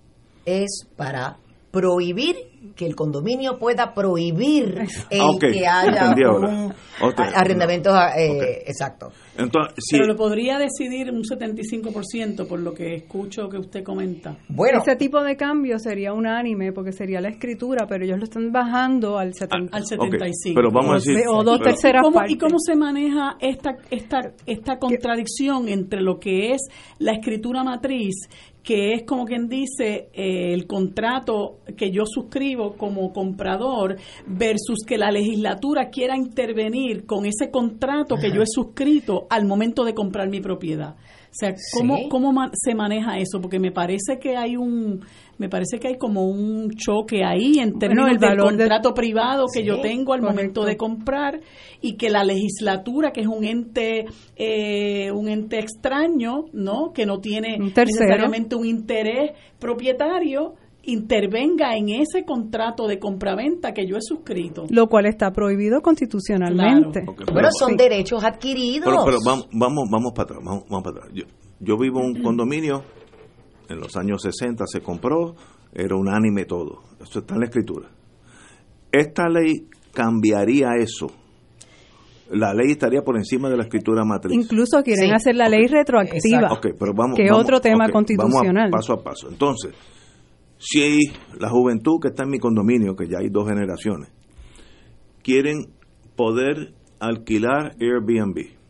es 0.45 0.87
para 0.95 1.39
prohibir 1.71 2.37
que 2.75 2.87
el 2.87 2.95
condominio 2.95 3.59
pueda 3.59 3.93
prohibir 3.95 4.87
el 5.11 5.39
que 5.39 5.67
haya 5.67 6.15
un 6.15 6.73
arrendamiento 7.35 7.91
eh, 8.17 8.63
exacto. 8.67 9.13
Entonces, 9.37 9.85
Pero 9.91 10.07
lo 10.07 10.17
podría 10.17 10.59
decidir 10.59 11.11
un 11.11 11.23
75% 11.23 12.47
por 12.47 12.61
lo 12.61 12.73
que 12.73 12.95
escucho 12.95 13.49
que 13.49 13.59
usted 13.59 13.83
comenta. 13.83 14.37
Bueno, 14.49 14.79
ese 14.81 14.97
tipo 14.97 15.23
de 15.23 15.37
cambio 15.37 15.79
sería 15.79 16.13
unánime 16.13 16.73
porque 16.73 16.93
sería 16.93 17.21
la 17.21 17.29
escritura, 17.29 17.87
pero 17.89 18.05
ellos 18.05 18.19
lo 18.19 18.25
están 18.25 18.53
bajando 18.53 19.19
al, 19.19 19.35
70, 19.35 19.77
al 19.77 19.85
75. 19.85 20.55
Pero 20.55 20.71
vamos 20.71 20.93
a 20.93 20.95
decir, 20.95 21.25
o 21.29 21.43
dos 21.43 21.61
terceras 21.61 22.01
¿Y 22.01 22.05
cómo, 22.05 22.15
partes. 22.17 22.35
¿Y 22.35 22.39
cómo 22.39 22.59
se 22.59 22.77
maneja 22.77 23.37
esta 23.41 23.77
esta 23.91 24.33
esta 24.47 24.79
contradicción 24.79 25.69
entre 25.69 26.01
lo 26.01 26.19
que 26.19 26.53
es 26.53 26.63
la 26.99 27.13
escritura 27.13 27.65
matriz 27.65 28.15
que 28.65 28.95
es 28.95 29.05
como 29.05 29.27
quien 29.27 29.47
dice 29.47 30.09
eh, 30.15 30.55
el 30.55 30.67
contrato 30.67 31.59
que 31.77 31.91
yo 31.91 32.05
suscribo 32.07 32.77
como 32.77 33.13
comprador 33.13 33.97
versus 34.27 34.79
que 34.87 34.97
la 34.97 35.11
legislatura 35.11 35.91
quiera 35.91 36.17
intervenir 36.17 37.05
con 37.05 37.27
ese 37.27 37.51
contrato 37.51 38.17
que 38.17 38.33
yo 38.33 38.41
he 38.41 38.47
suscrito 38.47 39.27
al 39.29 39.45
momento 39.45 39.85
de 39.85 39.95
comprar 39.95 40.29
mi 40.29 40.41
propiedad. 40.41 40.97
O 41.35 41.37
sea, 41.37 41.55
¿cómo, 41.77 42.09
cómo 42.09 42.33
se 42.53 42.75
maneja 42.75 43.19
eso? 43.19 43.41
Porque 43.41 43.59
me 43.59 43.73
parece 43.73 44.19
que 44.21 44.37
hay 44.37 44.57
un 44.57 45.05
me 45.39 45.49
parece 45.49 45.79
que 45.79 45.89
hay 45.89 45.99
como 45.99 46.27
un 46.27 46.71
choque 46.71 47.25
ahí 47.25 47.59
en 47.59 47.79
términos 47.79 48.19
del 48.19 48.39
contrato 48.39 48.95
privado 48.95 49.47
que 49.53 49.65
yo 49.65 49.81
tengo 49.81 50.13
al 50.13 50.23
momento 50.23 50.65
de 50.65 50.77
comprar 50.77 51.41
y 51.81 51.97
que 51.97 52.11
la 52.11 52.25
legislatura, 52.25 53.11
que 53.11 53.23
es 53.23 53.27
un 53.27 53.45
ente 53.45 54.07
eh, 54.37 55.11
un 55.13 55.29
ente 55.29 55.59
extraño, 55.59 56.47
¿no? 56.53 56.93
Que 56.93 57.07
no 57.07 57.19
tiene 57.19 57.59
necesariamente 57.59 58.57
un 58.57 58.67
interés 58.67 59.33
propietario, 59.59 60.55
intervenga 60.87 61.77
en 61.77 61.89
ese 61.89 62.25
contrato 62.25 62.87
de 62.87 62.99
compraventa 62.99 63.73
que 63.73 63.87
yo 63.87 63.97
he 63.97 64.03
suscrito. 64.03 64.65
Lo 64.71 64.89
cual 64.89 65.07
está 65.07 65.31
prohibido 65.31 65.81
constitucionalmente. 65.81 67.05
bueno, 67.33 67.49
son 67.59 67.77
derechos 67.77 68.25
adquiridos. 68.25 68.85
Pero, 68.85 69.19
vamos, 69.25 69.49
vamos, 69.53 69.85
vamos 69.91 70.13
para 70.15 70.25
atrás. 70.25 70.41
Vamos, 70.45 70.83
para 70.83 70.99
atrás. 70.99 71.13
Yo, 71.15 71.25
yo 71.61 71.79
vivo 71.79 72.01
en 72.01 72.17
un 72.17 72.23
condominio, 72.23 72.83
en 73.75 73.81
los 73.81 73.97
años 73.97 74.23
60 74.23 74.65
se 74.67 74.81
compró, 74.81 75.35
era 75.73 75.95
unánime 75.97 76.45
todo. 76.45 76.83
Eso 77.01 77.21
está 77.21 77.35
en 77.35 77.41
la 77.41 77.47
escritura. 77.47 77.91
Esta 78.91 79.29
ley 79.29 79.69
cambiaría 79.93 80.71
eso 80.79 81.09
la 82.31 82.55
ley 82.55 82.73
estaría 82.73 83.03
por 83.03 83.17
encima 83.17 83.49
de 83.49 83.57
la 83.57 83.65
escritura 83.65 84.05
matriz. 84.05 84.35
Incluso 84.35 84.83
quieren 84.83 85.15
hacer 85.15 85.37
la 85.37 85.49
ley 85.49 85.67
retroactiva, 85.67 86.59
pero 86.79 86.93
vamos, 86.95 87.17
que 87.17 87.25
es 87.25 87.33
otro 87.33 87.61
tema 87.61 87.89
constitucional. 87.91 88.71
Vamos 88.71 88.87
paso 88.87 88.93
a 88.95 89.03
paso. 89.03 89.29
Entonces, 89.29 89.75
si 90.59 91.01
la 91.39 91.51
juventud 91.51 91.99
que 92.01 92.09
está 92.09 92.25
en 92.25 92.31
mi 92.31 92.39
condominio, 92.39 92.97
que 92.97 93.07
ya 93.09 93.19
hay 93.19 93.29
dos 93.29 93.49
generaciones, 93.49 94.11
quieren 95.23 95.67
poder 96.17 96.75
alquilar 96.99 97.75
Airbnb 97.81 98.64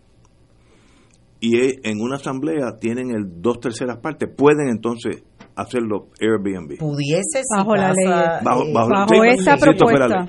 y 1.40 1.56
e, 1.58 1.80
en 1.84 2.00
una 2.00 2.16
asamblea 2.16 2.78
tienen 2.80 3.10
el 3.10 3.40
dos 3.40 3.60
terceras 3.60 3.98
partes, 3.98 4.28
pueden 4.36 4.68
entonces 4.68 5.22
hacerlo 5.56 6.08
Airbnb. 6.20 6.78
Pudiese 6.78 7.42
bajo 7.54 7.74
la 7.74 7.92
ley, 7.92 8.08
bajo, 8.42 9.24
esta 9.24 9.56
propuesta. 9.56 10.26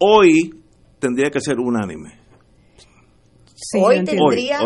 Hoy 0.00 0.50
tendría 0.98 1.30
que 1.30 1.40
ser 1.40 1.58
unánime 1.58 2.27
hoy, 3.80 4.04
tendría, 4.04 4.60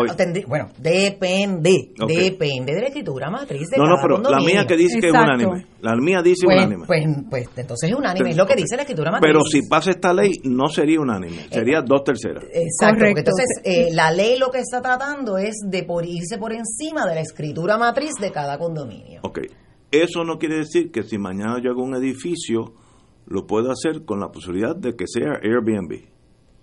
bueno, 0.47 0.69
depende, 0.77 1.93
depende 2.07 2.73
de 2.73 2.81
la 2.81 2.87
escritura 2.87 3.29
matriz 3.29 3.69
de 3.69 3.77
No, 3.77 3.85
no, 3.85 3.95
pero 4.01 4.17
la 4.21 4.39
mía 4.39 4.65
que 4.67 4.75
dice 4.75 4.99
que 4.99 5.07
es 5.07 5.13
unánime. 5.13 5.65
La 5.81 5.95
mía 5.95 6.21
dice 6.23 6.45
pues, 6.45 6.57
unánime. 6.57 6.85
Pues, 6.85 7.03
pues 7.29 7.49
entonces 7.57 7.89
es 7.89 7.95
unánime, 7.95 8.29
es 8.29 8.37
lo 8.37 8.45
que 8.45 8.55
dice 8.55 8.75
la 8.75 8.83
escritura 8.83 9.11
matriz. 9.11 9.31
Pero 9.31 9.43
si 9.43 9.67
pasa 9.67 9.91
esta 9.91 10.13
ley, 10.13 10.31
no 10.43 10.67
sería 10.67 10.99
unánime, 10.99 11.37
eh, 11.37 11.47
sería 11.49 11.81
dos 11.81 12.03
terceras. 12.03 12.43
Exacto, 12.53 13.05
entonces 13.05 13.45
eh, 13.63 13.89
la 13.93 14.11
ley 14.11 14.37
lo 14.37 14.51
que 14.51 14.59
está 14.59 14.81
tratando 14.81 15.37
es 15.37 15.55
de 15.65 15.83
por, 15.83 16.05
irse 16.05 16.37
por 16.37 16.53
encima 16.53 17.05
de 17.07 17.15
la 17.15 17.21
escritura 17.21 17.77
matriz 17.77 18.13
de 18.21 18.31
cada 18.31 18.57
condominio. 18.57 19.21
Ok, 19.23 19.39
eso 19.91 20.23
no 20.23 20.37
quiere 20.37 20.57
decir 20.57 20.91
que 20.91 21.03
si 21.03 21.17
mañana 21.17 21.57
yo 21.63 21.71
hago 21.71 21.83
un 21.83 21.95
edificio, 21.95 22.73
lo 23.25 23.47
puedo 23.47 23.71
hacer 23.71 24.05
con 24.05 24.19
la 24.19 24.29
posibilidad 24.29 24.75
de 24.75 24.95
que 24.95 25.05
sea 25.07 25.39
Airbnb 25.41 26.12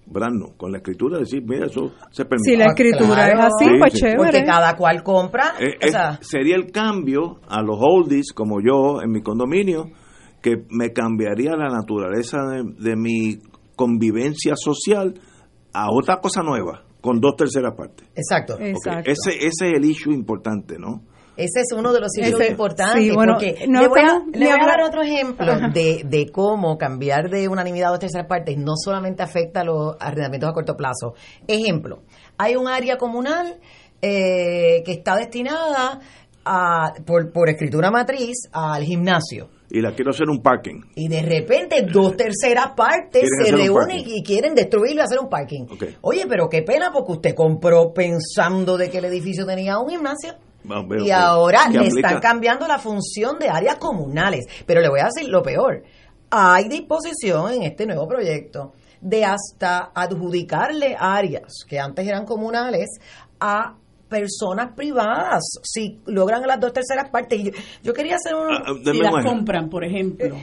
brando, 0.07 0.55
con 0.57 0.73
la 0.73 0.79
escritura 0.79 1.19
decir, 1.19 1.43
mira, 1.47 1.67
eso 1.67 1.93
se 2.11 2.25
permite. 2.25 2.51
Si 2.51 2.57
la 2.57 2.65
ah, 2.65 2.75
escritura 2.75 3.29
es 3.29 3.39
así, 3.39 3.71
pues 3.79 3.93
chévere. 3.95 4.17
Porque 4.17 4.45
cada 4.45 4.77
cual 4.77 5.03
compra. 5.03 5.55
Eh, 5.59 5.77
sería 6.21 6.57
el 6.57 6.71
cambio 6.71 7.41
a 7.49 7.63
los 7.63 7.77
oldies, 7.81 8.33
como 8.33 8.61
yo 8.61 9.01
en 9.03 9.11
mi 9.11 9.23
condominio, 9.23 9.87
que 10.43 10.65
me 10.71 10.93
cambiaría 10.93 11.53
la 11.57 11.69
naturaleza 11.69 12.39
de, 12.79 12.97
mi 12.97 13.39
convivencia 13.77 14.55
social 14.57 15.15
a 15.73 15.87
otra 15.91 16.21
cosa 16.21 16.43
nueva, 16.43 16.85
con 17.01 17.21
dos 17.21 17.37
terceras 17.37 17.75
partes. 17.77 18.09
Exacto. 18.15 18.59
Exacto. 18.59 19.11
Ese, 19.11 19.37
ese 19.37 19.47
es 19.47 19.73
el 19.77 19.85
issue 19.85 20.13
importante, 20.13 20.77
¿no? 20.79 21.03
Ese 21.41 21.61
es 21.61 21.73
uno 21.77 21.93
de 21.93 22.01
los 22.01 22.13
sitios 22.13 22.41
importantes. 22.49 23.15
porque 23.15 23.67
le 23.67 23.89
voy, 23.89 24.01
a, 24.01 24.67
dar 24.67 24.83
otro 24.83 25.03
ejemplo 25.03 25.71
de, 25.73 26.03
de, 26.05 26.31
cómo 26.31 26.77
cambiar 26.77 27.31
de 27.31 27.49
unanimidad 27.49 27.89
a 27.89 27.91
dos 27.93 28.01
terceras 28.01 28.27
partes 28.27 28.59
no 28.59 28.75
solamente 28.77 29.23
afecta 29.23 29.61
a 29.61 29.65
los 29.65 29.97
arrendamientos 29.99 30.51
a 30.51 30.53
corto 30.53 30.77
plazo. 30.77 31.15
Ejemplo, 31.47 32.03
hay 32.37 32.57
un 32.57 32.69
área 32.69 32.99
comunal 32.99 33.59
eh, 34.03 34.83
que 34.85 34.93
está 34.93 35.17
destinada 35.17 36.01
a, 36.45 36.93
por, 37.07 37.33
por 37.33 37.49
escritura 37.49 37.91
matriz 37.91 38.49
al 38.53 38.83
gimnasio 38.85 39.49
y 39.71 39.81
la 39.81 39.95
quiero 39.95 40.11
hacer 40.11 40.29
un 40.29 40.43
parking. 40.43 40.81
Y 40.97 41.09
de 41.09 41.23
repente 41.23 41.83
dos 41.83 42.17
terceras 42.17 42.73
partes 42.77 43.29
se 43.43 43.53
reúnen 43.53 44.03
y 44.05 44.23
quieren 44.23 44.55
destruirlo 44.55 45.03
y 45.03 45.05
hacer 45.05 45.21
un 45.21 45.29
parking. 45.29 45.67
Oye, 46.01 46.27
pero 46.29 46.49
qué 46.49 46.63
pena 46.63 46.91
porque 46.93 47.13
usted 47.13 47.35
compró 47.35 47.93
pensando 47.95 48.77
de 48.77 48.91
que 48.91 48.99
el 48.99 49.05
edificio 49.05 49.47
tenía 49.47 49.79
un 49.79 49.89
gimnasio 49.89 50.35
y 51.05 51.11
ahora 51.11 51.69
le 51.69 51.87
están 51.87 52.21
cambiando 52.21 52.67
la 52.67 52.79
función 52.79 53.39
de 53.39 53.49
áreas 53.49 53.77
comunales. 53.77 54.47
Pero 54.67 54.81
le 54.81 54.89
voy 54.89 55.01
a 55.01 55.07
decir 55.07 55.29
lo 55.29 55.43
peor. 55.43 55.83
Hay 56.31 56.69
disposición 56.69 57.53
en 57.53 57.63
este 57.65 57.87
nuevo 57.87 58.07
proyecto 58.07 58.73
de 59.01 59.25
hasta 59.25 59.91
adjudicarle 59.95 60.97
áreas 60.99 61.65
que 61.67 61.81
antes 61.81 62.07
eran 62.07 62.25
comunales 62.25 62.89
a 63.41 63.75
personas 64.09 64.75
privadas 64.75 65.43
si 65.63 66.01
logran 66.07 66.47
las 66.47 66.61
dos 66.61 66.73
terceras 66.73 67.09
partes. 67.11 67.53
yo, 67.83 67.95
quería 67.95 68.17
hacer 68.17 68.35
un... 68.35 68.53
Ah, 68.53 68.63
ah, 68.67 68.93
si 68.93 68.99
las 68.99 69.25
compran, 69.25 69.71
por 69.71 69.85
ejemplo. 69.85 70.37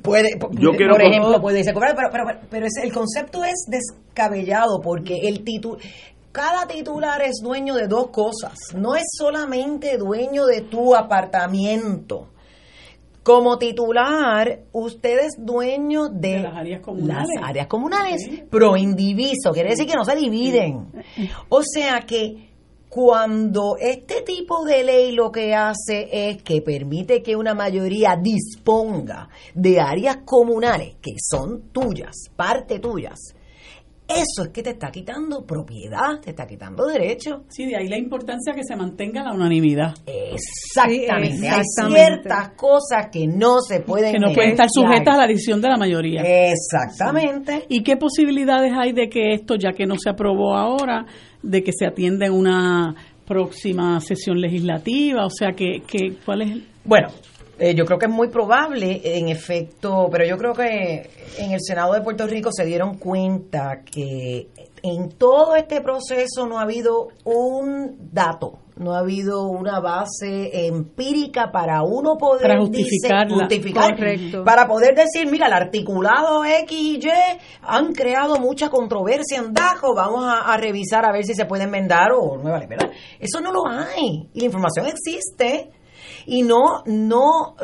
Puede, 0.00 0.38
yo 0.52 0.70
por 0.70 1.02
ejemplo, 1.02 1.40
puede 1.40 1.64
ser 1.64 1.74
pero, 1.74 2.08
pero, 2.10 2.24
pero, 2.48 2.66
el 2.84 2.92
concepto 2.92 3.42
es 3.42 3.66
descabellado 3.66 4.80
porque 4.80 5.28
el 5.28 5.42
título 5.42 5.78
cada 6.32 6.66
titular 6.66 7.22
es 7.22 7.40
dueño 7.42 7.74
de 7.74 7.86
dos 7.86 8.08
cosas. 8.08 8.58
No 8.74 8.96
es 8.96 9.04
solamente 9.16 9.98
dueño 9.98 10.46
de 10.46 10.62
tu 10.62 10.94
apartamento. 10.94 12.30
Como 13.22 13.56
titular, 13.56 14.64
usted 14.72 15.26
es 15.26 15.34
dueño 15.38 16.08
de, 16.08 16.40
las 16.40 16.56
áreas 16.56 16.80
comunales. 16.80 17.28
Las 17.38 17.50
áreas 17.50 17.66
comunales, 17.68 18.42
pro 18.50 18.76
indiviso, 18.76 19.52
quiere 19.52 19.70
decir 19.70 19.86
que 19.86 19.94
no 19.94 20.04
se 20.04 20.16
dividen. 20.16 20.88
O 21.48 21.62
sea 21.62 22.00
que 22.00 22.50
cuando 22.88 23.76
este 23.78 24.22
tipo 24.22 24.64
de 24.64 24.82
ley 24.82 25.12
lo 25.12 25.30
que 25.30 25.54
hace 25.54 26.08
es 26.10 26.42
que 26.42 26.60
permite 26.62 27.22
que 27.22 27.36
una 27.36 27.54
mayoría 27.54 28.16
disponga 28.20 29.28
de 29.54 29.80
áreas 29.80 30.18
comunales 30.24 30.96
que 31.00 31.12
son 31.18 31.70
tuyas, 31.72 32.14
parte 32.34 32.80
tuyas, 32.80 33.18
eso 34.14 34.44
es 34.44 34.48
que 34.50 34.62
te 34.62 34.70
está 34.70 34.90
quitando 34.90 35.44
propiedad, 35.44 36.20
te 36.20 36.30
está 36.30 36.46
quitando 36.46 36.86
derecho. 36.86 37.44
Sí, 37.48 37.66
de 37.66 37.76
ahí 37.76 37.88
la 37.88 37.98
importancia 37.98 38.52
que 38.54 38.62
se 38.64 38.76
mantenga 38.76 39.22
la 39.22 39.32
unanimidad. 39.32 39.94
Exactamente. 40.06 41.48
Hay 41.48 41.62
ciertas 41.64 42.50
cosas 42.50 43.08
que 43.10 43.26
no 43.26 43.60
se 43.60 43.80
pueden. 43.80 44.12
Que 44.12 44.18
no 44.18 44.32
pueden 44.32 44.52
estar 44.52 44.68
sujetas 44.70 45.14
a 45.14 45.18
la 45.18 45.26
decisión 45.26 45.60
de 45.60 45.68
la 45.68 45.76
mayoría. 45.76 46.22
Exactamente. 46.22 47.66
¿Y 47.68 47.82
qué 47.82 47.96
posibilidades 47.96 48.72
hay 48.76 48.92
de 48.92 49.08
que 49.08 49.34
esto, 49.34 49.56
ya 49.56 49.72
que 49.72 49.86
no 49.86 49.96
se 49.98 50.10
aprobó 50.10 50.54
ahora, 50.54 51.06
de 51.42 51.62
que 51.62 51.72
se 51.72 51.86
atienda 51.86 52.26
en 52.26 52.32
una 52.32 52.94
próxima 53.26 54.00
sesión 54.00 54.40
legislativa? 54.40 55.24
O 55.24 55.30
sea, 55.30 55.52
que, 55.52 55.82
que 55.86 56.16
¿cuál 56.24 56.42
es? 56.42 56.58
Bueno, 56.84 57.08
eh, 57.62 57.76
yo 57.76 57.84
creo 57.84 57.96
que 57.96 58.06
es 58.06 58.12
muy 58.12 58.26
probable, 58.26 59.00
en 59.04 59.28
efecto, 59.28 60.08
pero 60.10 60.24
yo 60.26 60.36
creo 60.36 60.52
que 60.52 61.08
en 61.38 61.52
el 61.52 61.60
Senado 61.60 61.92
de 61.94 62.00
Puerto 62.00 62.26
Rico 62.26 62.50
se 62.50 62.64
dieron 62.64 62.98
cuenta 62.98 63.82
que 63.84 64.48
en 64.82 65.10
todo 65.10 65.54
este 65.54 65.80
proceso 65.80 66.44
no 66.48 66.58
ha 66.58 66.62
habido 66.62 67.10
un 67.22 68.10
dato, 68.12 68.58
no 68.78 68.96
ha 68.96 68.98
habido 68.98 69.44
una 69.46 69.78
base 69.78 70.66
empírica 70.66 71.52
para 71.52 71.84
uno 71.84 72.16
poder 72.18 72.42
para 72.42 72.58
justificar, 72.58 73.28
para 74.44 74.66
poder 74.66 74.96
decir, 74.96 75.30
mira, 75.30 75.46
el 75.46 75.52
articulado 75.52 76.44
X 76.44 76.76
y 76.76 76.96
Y 76.96 77.10
han 77.62 77.92
creado 77.92 78.40
mucha 78.40 78.70
controversia 78.70 79.38
en 79.38 79.52
Dajo, 79.52 79.94
vamos 79.94 80.24
a, 80.26 80.56
revisar 80.56 81.04
a 81.04 81.12
ver 81.12 81.24
si 81.24 81.34
se 81.34 81.44
puede 81.44 81.62
enmendar 81.62 82.10
o 82.10 82.38
nueva 82.38 82.58
¿verdad? 82.68 82.90
Eso 83.20 83.40
no 83.40 83.52
lo 83.52 83.68
hay. 83.68 84.28
Y 84.32 84.40
la 84.40 84.46
información 84.46 84.86
existe 84.86 85.70
Y 86.26 86.42
no, 86.42 86.82
no, 86.86 87.56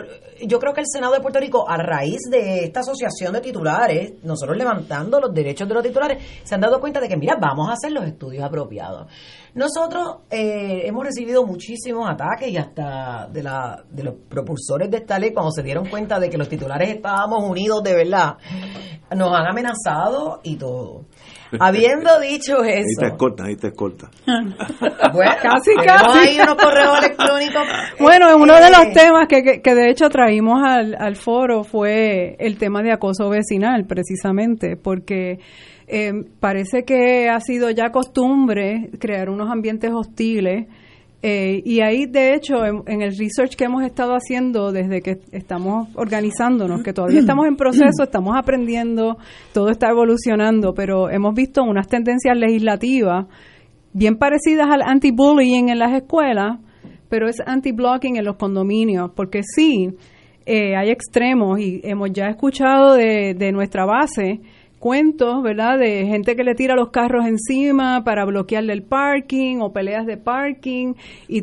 yo 0.47 0.59
creo 0.59 0.73
que 0.73 0.81
el 0.81 0.87
Senado 0.87 1.13
de 1.15 1.21
Puerto 1.21 1.39
Rico, 1.39 1.69
a 1.69 1.77
raíz 1.77 2.21
de 2.31 2.65
esta 2.65 2.81
asociación 2.81 3.33
de 3.33 3.41
titulares, 3.41 4.15
nosotros 4.23 4.57
levantando 4.57 5.21
los 5.21 5.33
derechos 5.33 5.69
de 5.69 5.75
los 5.75 5.83
titulares, 5.83 6.23
se 6.43 6.55
han 6.55 6.61
dado 6.61 6.81
cuenta 6.81 7.01
de 7.01 7.09
que, 7.09 7.17
mira, 7.17 7.37
vamos 7.41 7.69
a 7.69 7.73
hacer 7.73 7.93
los 7.93 8.05
estudios 8.05 8.45
apropiados. 8.45 9.11
Nosotros 9.55 10.19
eh, 10.31 10.83
hemos 10.85 11.05
recibido 11.05 11.45
muchísimos 11.45 12.09
ataques 12.09 12.49
y 12.49 12.57
hasta 12.57 13.29
de, 13.33 13.43
la, 13.43 13.83
de 13.91 14.05
los 14.05 14.15
propulsores 14.29 14.91
de 14.91 14.99
esta 14.99 15.19
ley, 15.19 15.33
cuando 15.33 15.53
se 15.53 15.63
dieron 15.63 15.89
cuenta 15.89 16.21
de 16.21 16.31
que 16.31 16.39
los 16.39 16.49
titulares 16.49 16.91
estábamos 16.91 17.45
unidos 17.45 17.83
de 17.83 17.95
verdad, 17.95 18.37
nos 19.17 19.33
han 19.33 19.47
amenazado 19.47 20.41
y 20.43 20.57
todo. 20.57 21.07
Habiendo 21.59 22.21
dicho 22.21 22.63
eso. 22.63 22.77
Ahí 22.77 22.95
te 22.99 23.07
escolta, 23.07 23.45
ahí 23.45 23.57
te 23.57 23.69
escolta. 23.69 24.11
Bueno, 25.13 25.33
casi, 25.43 25.75
casi. 25.85 26.19
ahí 26.19 26.41
unos 26.41 26.55
correos 26.57 26.99
electrónicos. 26.99 27.63
Bueno, 28.01 28.37
uno 28.37 28.55
de 28.55 28.71
los 28.71 28.87
eh, 28.87 28.93
temas 28.95 29.27
que, 29.29 29.61
que, 29.63 29.75
de 29.75 29.91
hecho 29.91 30.09
traímos 30.11 30.61
al, 30.65 30.95
al 30.99 31.17
foro 31.17 31.65
fue 31.65 32.37
el 32.39 32.59
tema 32.59 32.83
de 32.83 32.93
acoso 32.93 33.29
vecinal, 33.29 33.87
precisamente, 33.87 34.77
porque 34.77 35.39
eh, 35.87 36.13
parece 36.41 36.85
que 36.85 37.29
ha 37.29 37.41
sido 37.41 37.71
ya 37.71 37.91
costumbre 37.91 38.91
crear 38.99 39.31
unos 39.31 39.51
ambientes 39.51 39.91
hostiles. 39.93 40.67
Eh, 41.21 41.63
y 41.65 41.81
ahí, 41.81 42.07
de 42.07 42.35
hecho, 42.35 42.65
en, 42.65 43.03
el 43.03 43.17
research 43.19 43.57
que 43.57 43.65
hemos 43.65 43.83
estado 43.83 44.13
haciendo 44.13 44.71
desde 44.71 45.01
que 45.01 45.19
estamos 45.33 45.89
organizándonos, 45.97 46.83
que 46.85 46.93
todavía 46.93 47.19
estamos 47.19 47.47
en 47.47 47.57
proceso, 47.57 48.05
estamos 48.05 48.37
aprendiendo, 48.37 49.17
todo 49.53 49.71
está 49.71 49.89
evolucionando, 49.91 50.75
pero 50.75 51.11
hemos 51.11 51.35
visto 51.35 51.65
unas 51.65 51.89
tendencias 51.89 52.39
legislativas 52.39 53.27
bien 53.93 54.17
parecidas 54.17 54.69
al 54.71 54.83
anti-bullying 54.83 55.71
en 55.71 55.79
las 55.81 55.93
escuelas, 55.93 56.61
pero 57.09 57.29
es 57.29 57.41
anti-blocking 57.45 58.17
en 58.17 58.25
los 58.25 58.37
condominios, 58.37 59.11
porque 59.17 59.41
sí, 59.43 59.89
eh, 60.47 60.77
hay 60.77 60.91
extremos 60.91 61.59
y 61.59 61.81
hemos 61.83 62.13
ya 62.13 62.27
escuchado 62.27 62.95
de, 62.95 63.35
de 63.35 63.51
nuestra 63.51 63.85
base 63.87 64.41
cuentos, 64.79 65.43
¿verdad? 65.43 65.79
De 65.79 66.07
gente 66.07 66.37
que 66.37 66.45
le 66.45 66.55
tira 66.55 66.75
los 66.75 66.91
carros 66.91 67.27
encima 67.27 68.05
para 68.05 68.25
bloquearle 68.25 68.73
el 68.73 68.83
parking 68.83 69.59
o 69.61 69.73
peleas 69.73 70.07
de 70.07 70.17
parking 70.17 70.95
y, 71.29 71.41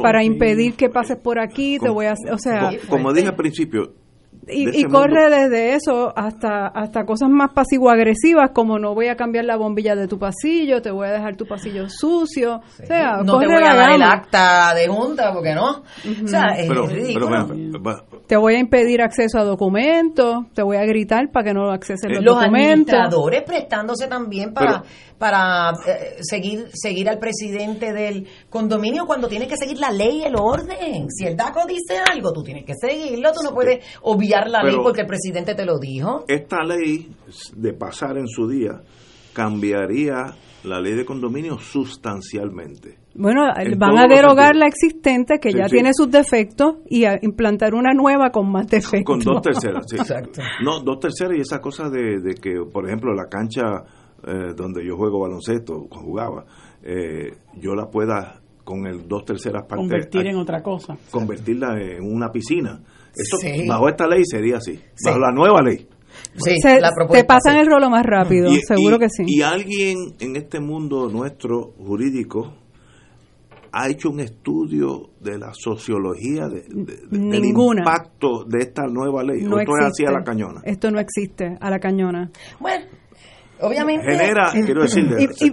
para 0.00 0.24
impedir 0.24 0.74
que 0.74 0.88
pases 0.88 1.16
por 1.16 1.38
aquí, 1.38 1.78
te 1.78 1.88
voy 1.88 2.06
a, 2.06 2.14
o 2.32 2.38
sea, 2.38 2.70
como 2.88 3.12
dije 3.12 3.28
al 3.28 3.36
principio, 3.36 3.92
y, 4.48 4.84
corre 4.84 5.28
desde 5.28 5.74
eso 5.74 6.12
hasta 6.16 6.68
hasta 6.68 7.04
cosas 7.04 7.28
más 7.28 7.50
pasivo-agresivas 7.52 8.50
como 8.52 8.78
no 8.78 8.94
voy 8.94 9.08
a 9.08 9.16
cambiar 9.16 9.44
la 9.44 9.56
bombilla 9.56 9.96
de 9.96 10.06
tu 10.06 10.18
pasillo, 10.18 10.80
te 10.80 10.90
voy 10.90 11.08
a 11.08 11.12
dejar 11.12 11.36
tu 11.36 11.46
pasillo 11.46 11.88
sucio, 11.88 12.60
o 12.60 12.86
sea, 12.86 13.22
no 13.24 13.38
te 13.38 13.46
voy 13.46 13.62
a 13.64 13.74
dar 13.74 13.92
el 13.92 14.02
acta 14.02 14.72
de 14.74 14.86
junta 14.86 15.32
porque 15.32 15.54
no, 15.54 15.82
o 16.24 16.28
sea, 16.28 16.56
es 16.56 16.68
ridículo. 16.68 17.28
te 18.26 18.36
voy 18.36 18.54
a 18.54 18.58
impedir 18.60 19.02
acceso 19.02 19.38
a 19.38 19.44
documentos, 19.44 20.44
te 20.54 20.62
voy 20.62 20.76
a 20.76 20.84
gritar 20.84 21.30
para 21.32 21.44
que 21.46 21.54
no 21.54 21.70
accesen 21.70 22.12
los, 22.12 22.22
los 22.22 22.36
documentos. 22.36 22.92
Los 22.92 23.02
administradores 23.02 23.42
prestándose 23.42 24.06
también 24.06 24.54
para 24.54 24.84
para 25.18 25.70
eh, 25.86 26.16
seguir 26.20 26.68
seguir 26.72 27.08
al 27.08 27.18
presidente 27.18 27.92
del 27.92 28.26
condominio 28.50 29.06
cuando 29.06 29.28
tienes 29.28 29.48
que 29.48 29.56
seguir 29.56 29.78
la 29.78 29.90
ley 29.90 30.20
y 30.20 30.24
el 30.24 30.36
orden. 30.36 31.08
Si 31.10 31.24
el 31.24 31.36
DACO 31.36 31.66
dice 31.66 31.98
algo, 32.10 32.32
tú 32.32 32.42
tienes 32.42 32.64
que 32.64 32.74
seguirlo, 32.74 33.32
tú 33.32 33.40
no 33.42 33.54
puedes 33.54 33.84
obviar 34.02 34.48
la 34.48 34.62
ley 34.62 34.76
porque 34.82 35.02
el 35.02 35.06
presidente 35.06 35.54
te 35.54 35.64
lo 35.64 35.78
dijo. 35.78 36.24
Esta 36.28 36.62
ley, 36.62 37.10
de 37.54 37.72
pasar 37.72 38.18
en 38.18 38.28
su 38.28 38.48
día, 38.48 38.80
cambiaría 39.32 40.34
la 40.64 40.80
ley 40.80 40.94
de 40.94 41.04
condominio 41.04 41.58
sustancialmente. 41.58 42.98
Bueno, 43.14 43.44
van 43.78 43.98
a 43.98 44.06
derogar 44.06 44.56
la 44.56 44.66
existente 44.66 45.38
que 45.40 45.52
ya 45.52 45.66
tiene 45.66 45.90
sus 45.94 46.10
defectos 46.10 46.76
y 46.88 47.04
a 47.04 47.18
implantar 47.22 47.74
una 47.74 47.94
nueva 47.94 48.30
con 48.30 48.50
más 48.50 48.66
defectos. 48.66 49.04
Con 49.04 49.20
dos 49.20 49.40
terceras, 49.40 49.84
sí. 49.88 49.96
Exacto. 49.96 50.42
No, 50.62 50.80
dos 50.80 50.98
terceras 50.98 51.38
y 51.38 51.40
esa 51.40 51.60
cosa 51.60 51.88
de, 51.88 52.20
de 52.20 52.34
que, 52.34 52.56
por 52.70 52.86
ejemplo, 52.86 53.14
la 53.14 53.26
cancha 53.26 53.62
eh, 54.24 54.54
donde 54.56 54.84
yo 54.84 54.96
juego 54.96 55.20
baloncesto, 55.20 55.86
jugaba, 55.90 56.44
eh, 56.82 57.34
yo 57.54 57.74
la 57.74 57.86
pueda 57.90 58.40
con 58.64 58.86
el 58.86 59.06
dos 59.06 59.24
terceras 59.24 59.62
partes. 59.62 59.88
Convertir 59.88 60.26
en 60.26 60.36
otra 60.36 60.62
cosa. 60.62 60.96
Convertirla 61.10 61.80
en 61.80 62.02
una 62.02 62.30
piscina. 62.30 62.80
Eso, 63.14 63.38
bajo 63.66 63.88
esta 63.88 64.06
ley 64.06 64.22
sería 64.24 64.56
así. 64.56 64.78
Bajo 65.04 65.18
la 65.18 65.30
nueva 65.32 65.62
ley. 65.62 65.86
Sí, 66.34 66.56
te 67.10 67.24
pasan 67.24 67.58
el 67.58 67.66
rolo 67.66 67.90
más 67.90 68.04
rápido, 68.04 68.50
seguro 68.66 68.98
que 68.98 69.08
sí. 69.08 69.24
Y 69.26 69.42
alguien 69.42 70.14
en 70.18 70.36
este 70.36 70.60
mundo 70.60 71.08
nuestro 71.08 71.72
jurídico 71.78 72.52
ha 73.72 73.88
hecho 73.88 74.08
un 74.10 74.20
estudio 74.20 75.10
de 75.20 75.38
la 75.38 75.52
sociología 75.52 76.48
de, 76.48 76.64
del 77.10 77.44
impacto 77.44 78.44
de 78.44 78.60
esta 78.60 78.86
nueva 78.86 79.22
ley. 79.22 79.42
No 79.42 79.58
esto 79.58 79.72
es 79.78 79.86
así 79.86 80.06
a 80.06 80.12
la 80.12 80.24
cañona. 80.24 80.62
Esto 80.64 80.90
no 80.90 80.98
existe 80.98 81.58
a 81.60 81.70
la 81.70 81.78
cañona. 81.78 82.30
Bueno, 82.58 82.86
Obviamente. 83.60 84.06
Genera, 84.06 84.50
quiero 84.52 84.82
decir. 84.82 85.06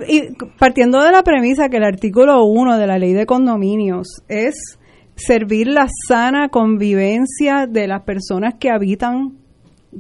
Y, 0.08 0.34
partiendo 0.60 1.02
de 1.02 1.12
la 1.12 1.24
premisa 1.24 1.70
que 1.70 1.78
el 1.78 1.84
artículo 1.84 2.44
1 2.46 2.78
de 2.78 2.88
la 2.88 2.98
ley 2.98 3.14
de 3.14 3.26
condominios 3.26 4.08
es 4.28 4.78
servir 5.16 5.68
la 5.68 5.88
sana 6.08 6.50
convivencia 6.50 7.68
de 7.68 7.88
las 7.88 8.04
personas 8.04 8.56
que 8.60 8.70
habitan, 8.70 9.38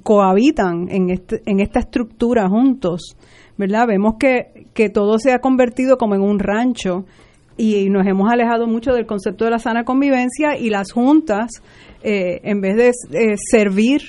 cohabitan 0.03 0.87
en, 0.89 1.09
este, 1.09 1.41
en 1.45 1.59
esta 1.59 1.79
estructura 1.79 2.49
juntos, 2.49 3.15
¿verdad? 3.57 3.87
Vemos 3.87 4.15
que, 4.19 4.67
que 4.73 4.89
todo 4.89 5.19
se 5.19 5.31
ha 5.31 5.39
convertido 5.39 5.97
como 5.97 6.15
en 6.15 6.21
un 6.21 6.39
rancho 6.39 7.05
y 7.55 7.89
nos 7.89 8.07
hemos 8.07 8.31
alejado 8.31 8.65
mucho 8.67 8.93
del 8.93 9.05
concepto 9.05 9.45
de 9.45 9.51
la 9.51 9.59
sana 9.59 9.85
convivencia 9.85 10.57
y 10.57 10.69
las 10.69 10.91
juntas, 10.91 11.61
eh, 12.01 12.41
en 12.43 12.61
vez 12.61 12.75
de 12.75 12.87
eh, 12.87 13.35
servir 13.37 14.01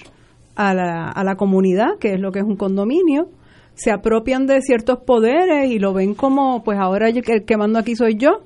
a 0.57 0.73
la, 0.73 1.09
a 1.11 1.25
la 1.25 1.37
comunidad, 1.37 1.99
que 2.01 2.15
es 2.15 2.21
lo 2.21 2.33
que 2.33 2.39
es 2.39 2.45
un 2.45 2.57
condominio, 2.57 3.29
se 3.75 3.91
apropian 3.91 4.47
de 4.47 4.61
ciertos 4.61 4.99
poderes 5.01 5.71
y 5.71 5.79
lo 5.79 5.93
ven 5.93 6.15
como, 6.15 6.63
pues 6.63 6.79
ahora 6.79 7.09
el 7.09 7.45
que 7.45 7.57
mando 7.57 7.79
aquí 7.79 7.97
soy 7.97 8.17
yo. 8.17 8.41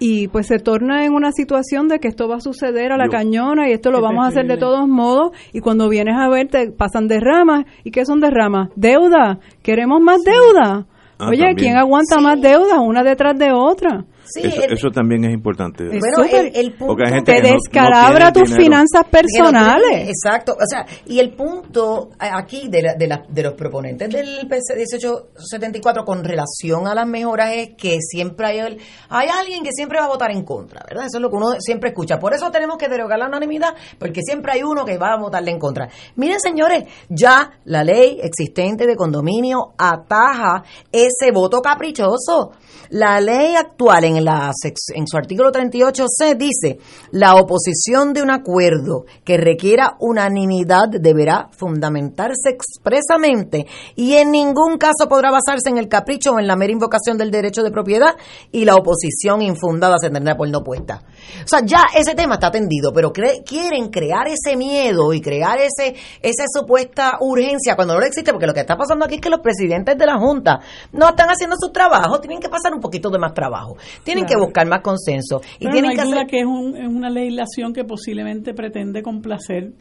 Y 0.00 0.28
pues 0.28 0.46
se 0.46 0.58
torna 0.58 1.04
en 1.04 1.12
una 1.12 1.32
situación 1.32 1.88
de 1.88 1.98
que 1.98 2.06
esto 2.06 2.28
va 2.28 2.36
a 2.36 2.40
suceder 2.40 2.92
a 2.92 2.96
la 2.96 3.08
cañona 3.08 3.68
y 3.68 3.72
esto 3.72 3.90
lo 3.90 4.00
vamos 4.00 4.24
a 4.24 4.28
hacer 4.28 4.46
de 4.46 4.56
todos 4.56 4.86
modos. 4.86 5.32
Y 5.52 5.60
cuando 5.60 5.88
vienes 5.88 6.14
a 6.16 6.28
ver, 6.28 6.46
te 6.46 6.70
pasan 6.70 7.08
derramas. 7.08 7.64
¿Y 7.82 7.90
qué 7.90 8.04
son 8.04 8.20
derramas? 8.20 8.70
Deuda. 8.76 9.40
¿Queremos 9.60 10.00
más 10.00 10.18
deuda? 10.22 10.86
Ah, 11.18 11.28
Oye, 11.30 11.52
¿quién 11.56 11.76
aguanta 11.76 12.20
más 12.20 12.40
deuda 12.40 12.80
una 12.80 13.02
detrás 13.02 13.36
de 13.36 13.50
otra? 13.52 14.04
Eso, 14.36 14.90
también 14.90 15.24
es 15.24 15.32
importante. 15.32 15.84
el, 15.84 16.72
punto 16.74 16.96
te 17.24 17.40
descalabra 17.40 18.32
tus 18.32 18.54
finanzas 18.54 19.04
personales. 19.10 20.08
exacto. 20.08 20.52
O 20.52 20.66
sea, 20.68 20.86
y 21.06 21.18
el 21.18 21.34
punto 21.34 22.10
aquí 22.18 22.68
de, 22.68 22.94
de, 22.96 23.18
de 23.28 23.42
los 23.42 23.54
proponentes 23.54 24.08
del 24.10 24.46
PC 24.48 24.74
1874 24.76 26.04
con 26.04 26.24
relación 26.24 26.86
a 26.86 26.94
las 26.94 27.06
mejoras 27.06 27.52
es 27.54 27.70
que 27.76 27.98
siempre 28.00 28.46
hay, 28.46 28.78
hay 29.08 29.28
alguien 29.28 29.62
que 29.62 29.72
siempre 29.72 29.98
va 29.98 30.06
a 30.06 30.08
votar 30.08 30.30
en 30.30 30.44
contra, 30.44 30.82
¿verdad? 30.88 31.06
Eso 31.06 31.18
es 31.18 31.22
lo 31.22 31.30
que 31.30 31.36
uno 31.36 31.46
siempre 31.58 31.90
escucha. 31.90 32.18
Por 32.18 32.34
eso 32.34 32.50
tenemos 32.50 32.76
que 32.76 32.88
derogar 32.88 33.18
la 33.18 33.26
unanimidad, 33.26 33.74
porque 33.98 34.22
siempre 34.22 34.52
hay 34.52 34.62
uno 34.62 34.84
que 34.84 34.98
va 34.98 35.12
a 35.12 35.18
votarle 35.18 35.50
en 35.50 35.58
contra. 35.58 35.88
Miren, 36.16 36.40
señores, 36.40 36.84
ya 37.08 37.52
la 37.64 37.84
ley 37.84 38.18
existente 38.22 38.86
de 38.86 38.96
condominio 38.96 39.74
ataja 39.78 40.64
ese 40.92 41.32
voto 41.32 41.60
caprichoso. 41.60 42.52
La 42.90 43.20
ley 43.20 43.54
actual 43.54 44.04
en, 44.04 44.17
la, 44.24 44.52
en 44.94 45.06
su 45.06 45.16
artículo 45.16 45.50
38c 45.52 46.36
dice, 46.36 46.78
la 47.12 47.34
oposición 47.34 48.12
de 48.12 48.22
un 48.22 48.30
acuerdo 48.30 49.04
que 49.24 49.36
requiera 49.36 49.96
unanimidad 50.00 50.88
deberá 50.88 51.48
fundamentarse 51.56 52.50
expresamente 52.50 53.66
y 53.96 54.14
en 54.14 54.30
ningún 54.30 54.78
caso 54.78 55.08
podrá 55.08 55.30
basarse 55.30 55.68
en 55.68 55.78
el 55.78 55.88
capricho 55.88 56.32
o 56.32 56.38
en 56.38 56.46
la 56.46 56.56
mera 56.56 56.72
invocación 56.72 57.18
del 57.18 57.30
derecho 57.30 57.62
de 57.62 57.70
propiedad 57.70 58.16
y 58.52 58.64
la 58.64 58.74
oposición 58.74 59.42
infundada 59.42 59.96
se 59.98 60.10
tendrá 60.10 60.36
por 60.36 60.48
no 60.48 60.62
puesta. 60.62 61.02
O 61.44 61.48
sea, 61.48 61.60
ya 61.64 61.84
ese 61.94 62.14
tema 62.14 62.34
está 62.34 62.48
atendido, 62.48 62.92
pero 62.92 63.12
quieren 63.12 63.90
crear 63.90 64.28
ese 64.28 64.56
miedo 64.56 65.12
y 65.12 65.20
crear 65.20 65.58
ese 65.58 65.94
esa 66.22 66.44
supuesta 66.52 67.18
urgencia 67.20 67.74
cuando 67.74 67.94
no 67.94 68.04
existe, 68.04 68.32
porque 68.32 68.46
lo 68.46 68.54
que 68.54 68.60
está 68.60 68.76
pasando 68.76 69.04
aquí 69.04 69.16
es 69.16 69.20
que 69.20 69.30
los 69.30 69.40
presidentes 69.40 69.96
de 69.96 70.06
la 70.06 70.18
Junta 70.18 70.60
no 70.92 71.08
están 71.08 71.28
haciendo 71.28 71.56
su 71.58 71.70
trabajo, 71.70 72.20
tienen 72.20 72.40
que 72.40 72.48
pasar 72.48 72.72
un 72.74 72.80
poquito 72.80 73.10
de 73.10 73.18
más 73.18 73.34
trabajo. 73.34 73.76
Tienen 74.14 74.26
que 74.26 74.36
buscar 74.36 74.66
más 74.66 74.80
consenso. 74.80 75.40
Y 75.58 75.68
tienen 75.70 75.82
no 75.82 75.88
hay 75.90 75.96
que 75.96 76.04
duda 76.04 76.24
que 76.26 76.40
es, 76.40 76.46
es 76.80 76.88
una 76.88 77.10
legislación 77.10 77.72
que 77.72 77.84
posiblemente 77.84 78.54
pretende 78.54 79.02
complacer 79.02 79.72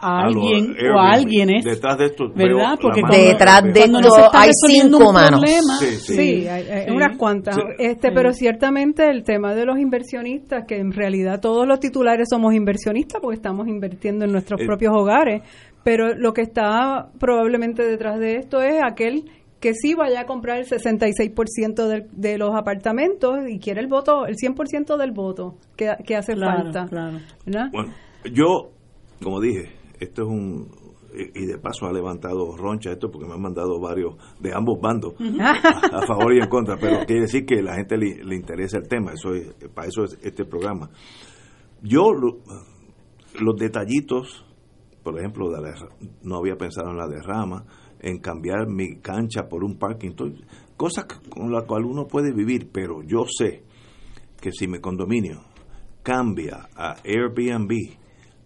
a 0.00 0.24
alguien 0.24 0.76
o 0.94 0.98
a 0.98 1.12
alguienes 1.12 1.64
detrás 1.64 1.98
de 1.98 2.06
esto 2.06 2.28
verdad 2.34 2.78
porque 2.80 3.02
detrás 3.10 3.62
de 3.62 3.80
esto 3.80 4.30
hay 4.32 4.50
cinco 4.52 5.12
manos. 5.12 5.42
sí, 5.80 6.46
hay, 6.46 6.90
unas 6.90 7.16
cuantas. 7.16 7.56
Este 7.78 8.12
pero 8.12 8.32
ciertamente 8.32 9.08
el 9.10 9.24
tema 9.24 9.54
de 9.54 9.64
los 9.64 9.78
inversionistas 9.78 10.64
que 10.66 10.76
en 10.76 10.92
realidad 10.92 11.40
todos 11.40 11.66
los 11.66 11.80
titulares 11.80 12.28
somos 12.30 12.54
inversionistas 12.54 13.20
porque 13.20 13.36
estamos 13.36 13.66
invirtiendo 13.68 14.24
en 14.24 14.32
nuestros 14.32 14.60
eh, 14.60 14.66
propios 14.66 14.92
hogares 14.94 15.42
pero 15.82 16.14
lo 16.14 16.32
que 16.32 16.42
está 16.42 17.08
probablemente 17.18 17.82
detrás 17.82 18.18
de 18.18 18.36
esto 18.36 18.62
es 18.62 18.74
aquel 18.82 19.24
que 19.60 19.74
sí 19.74 19.94
vaya 19.94 20.20
a 20.20 20.26
comprar 20.26 20.58
el 20.58 20.66
66% 20.66 21.86
de, 21.86 22.06
de 22.12 22.38
los 22.38 22.54
apartamentos 22.54 23.38
y 23.48 23.58
quiere 23.58 23.80
el 23.80 23.88
voto, 23.88 24.26
el 24.26 24.36
100% 24.36 24.96
del 24.96 25.12
voto 25.12 25.56
que, 25.76 25.96
que 26.06 26.16
hace 26.16 26.36
falta. 26.36 26.86
Bueno, 26.86 27.92
yo, 28.32 28.70
como 29.22 29.40
dije, 29.40 29.72
esto 30.00 30.22
es 30.22 30.28
un, 30.28 30.68
y 31.34 31.46
de 31.46 31.58
paso 31.58 31.86
ha 31.86 31.92
levantado 31.92 32.56
roncha 32.56 32.92
esto 32.92 33.10
porque 33.10 33.26
me 33.26 33.34
han 33.34 33.42
mandado 33.42 33.80
varios 33.80 34.14
de 34.40 34.52
ambos 34.54 34.80
bandos 34.80 35.14
a, 35.40 36.06
favor 36.06 36.32
y 36.34 36.38
en 36.38 36.48
contra, 36.48 36.76
pero 36.76 37.04
quiere 37.06 37.22
decir 37.22 37.44
que 37.44 37.58
a 37.58 37.62
la 37.62 37.74
gente 37.74 37.96
le, 37.96 38.36
interesa 38.36 38.78
el 38.78 38.88
tema, 38.88 39.12
eso 39.12 39.34
es, 39.34 39.54
para 39.74 39.88
eso 39.88 40.04
es 40.04 40.18
este 40.22 40.44
programa. 40.44 40.90
Yo 41.82 42.12
los 42.12 43.56
detallitos, 43.56 44.44
por 45.02 45.18
ejemplo, 45.18 45.46
no 46.22 46.36
había 46.36 46.56
pensado 46.56 46.90
en 46.90 46.96
la 46.96 47.08
derrama, 47.08 47.64
en 48.00 48.18
cambiar 48.18 48.68
mi 48.68 48.96
cancha 49.00 49.48
por 49.48 49.64
un 49.64 49.78
parking, 49.78 50.12
cosas 50.76 51.06
con 51.28 51.50
las 51.50 51.64
cuales 51.64 51.88
uno 51.90 52.06
puede 52.06 52.32
vivir, 52.32 52.70
pero 52.72 53.02
yo 53.02 53.24
sé 53.26 53.62
que 54.40 54.52
si 54.52 54.68
mi 54.68 54.80
condominio 54.80 55.42
cambia 56.02 56.68
a 56.74 56.96
Airbnb, 57.04 57.72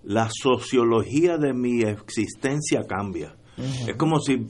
la 0.04 0.28
sociología 0.30 1.36
de 1.38 1.52
mi 1.52 1.82
existencia 1.82 2.84
cambia. 2.88 3.36
Es 3.86 3.96
como 3.96 4.18
si 4.18 4.46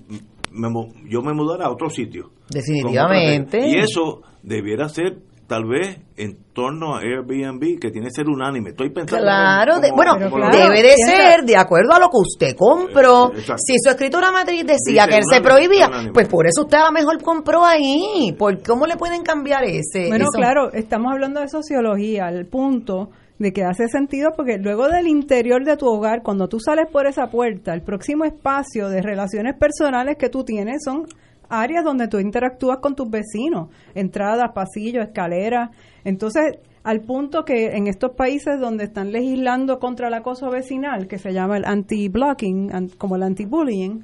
yo 1.09 1.23
me 1.23 1.35
mudara 1.35 1.67
a 1.67 1.71
otro 1.71 1.91
sitio. 1.91 2.31
Definitivamente. 2.49 3.69
Y 3.69 3.75
eso 3.75 4.23
debiera 4.43 4.89
ser 4.89 5.19
tal 5.53 5.67
vez 5.67 5.99
en 6.17 6.39
torno 6.55 6.97
a 6.97 7.01
Airbnb, 7.01 7.79
que 7.79 7.91
tiene 7.91 8.07
que 8.07 8.15
ser 8.15 8.27
unánime. 8.27 8.71
Estoy 8.71 8.89
pensando. 8.89 9.23
Claro, 9.23 9.75
bueno, 9.95 10.17
debe 10.51 10.83
de 10.83 10.95
ser 10.97 11.45
de 11.45 11.59
acuerdo 11.59 11.93
a 11.93 11.99
lo 11.99 12.07
que 12.07 12.17
usted 12.17 12.57
compró. 12.57 13.33
Si 13.59 13.75
su 13.79 13.91
escritura 13.91 14.33
matriz 14.33 14.65
decía 14.65 15.07
que 15.07 15.19
él 15.19 15.25
se 15.31 15.43
prohibía, 15.43 15.91
pues 16.15 16.27
por 16.27 16.47
eso 16.47 16.63
usted 16.63 16.79
a 16.79 16.87
lo 16.87 16.93
mejor 16.93 17.23
compró 17.23 17.67
ahí. 17.67 18.35
¿Por 18.39 18.63
cómo 18.63 18.87
le 18.87 18.97
pueden 18.97 19.23
cambiar 19.23 19.65
ese? 19.65 20.09
Bueno, 20.09 20.25
claro, 20.33 20.73
estamos 20.73 21.13
hablando 21.13 21.41
de 21.41 21.49
sociología. 21.49 22.31
El 22.31 22.47
punto 22.47 23.11
de 23.39 23.53
que 23.53 23.63
hace 23.63 23.89
sentido 23.89 24.31
porque 24.35 24.57
luego 24.57 24.89
del 24.89 25.07
interior 25.07 25.65
de 25.65 25.77
tu 25.77 25.87
hogar, 25.87 26.23
cuando 26.23 26.49
tú 26.49 26.61
sales 26.61 26.87
por 26.91 27.07
esa 27.07 27.27
puerta, 27.27 27.75
el 27.75 27.83
próximo 27.83 28.25
espacio 28.25 28.89
de 28.89 29.03
relaciones 29.03 29.55
personales 29.59 30.17
que 30.17 30.31
tú 30.31 30.45
tienes 30.45 30.79
son 30.83 31.05
áreas 31.53 31.85
donde 31.85 32.09
tú 32.09 32.19
interactúas 32.19 32.79
con 32.79 32.95
tus 32.95 33.09
vecinos, 33.11 33.69
entradas, 33.95 34.51
pasillos, 34.55 35.05
escaleras. 35.05 35.71
Entonces, 36.05 36.59
al 36.83 37.03
punto 37.03 37.45
que 37.45 37.77
en 37.77 37.87
estos 37.87 38.13
países 38.17 38.59
donde 38.59 38.85
están 38.85 39.13
legislando 39.13 39.79
contra 39.79 40.09
el 40.09 40.15
acoso 40.15 40.51
vecinal, 40.51 41.07
que 41.07 41.19
se 41.19 41.33
llama 41.33 41.59
el 41.59 41.65
anti-blocking, 41.65 42.91
como 42.99 43.17
el 43.17 43.23
anti-bullying, 43.23 44.01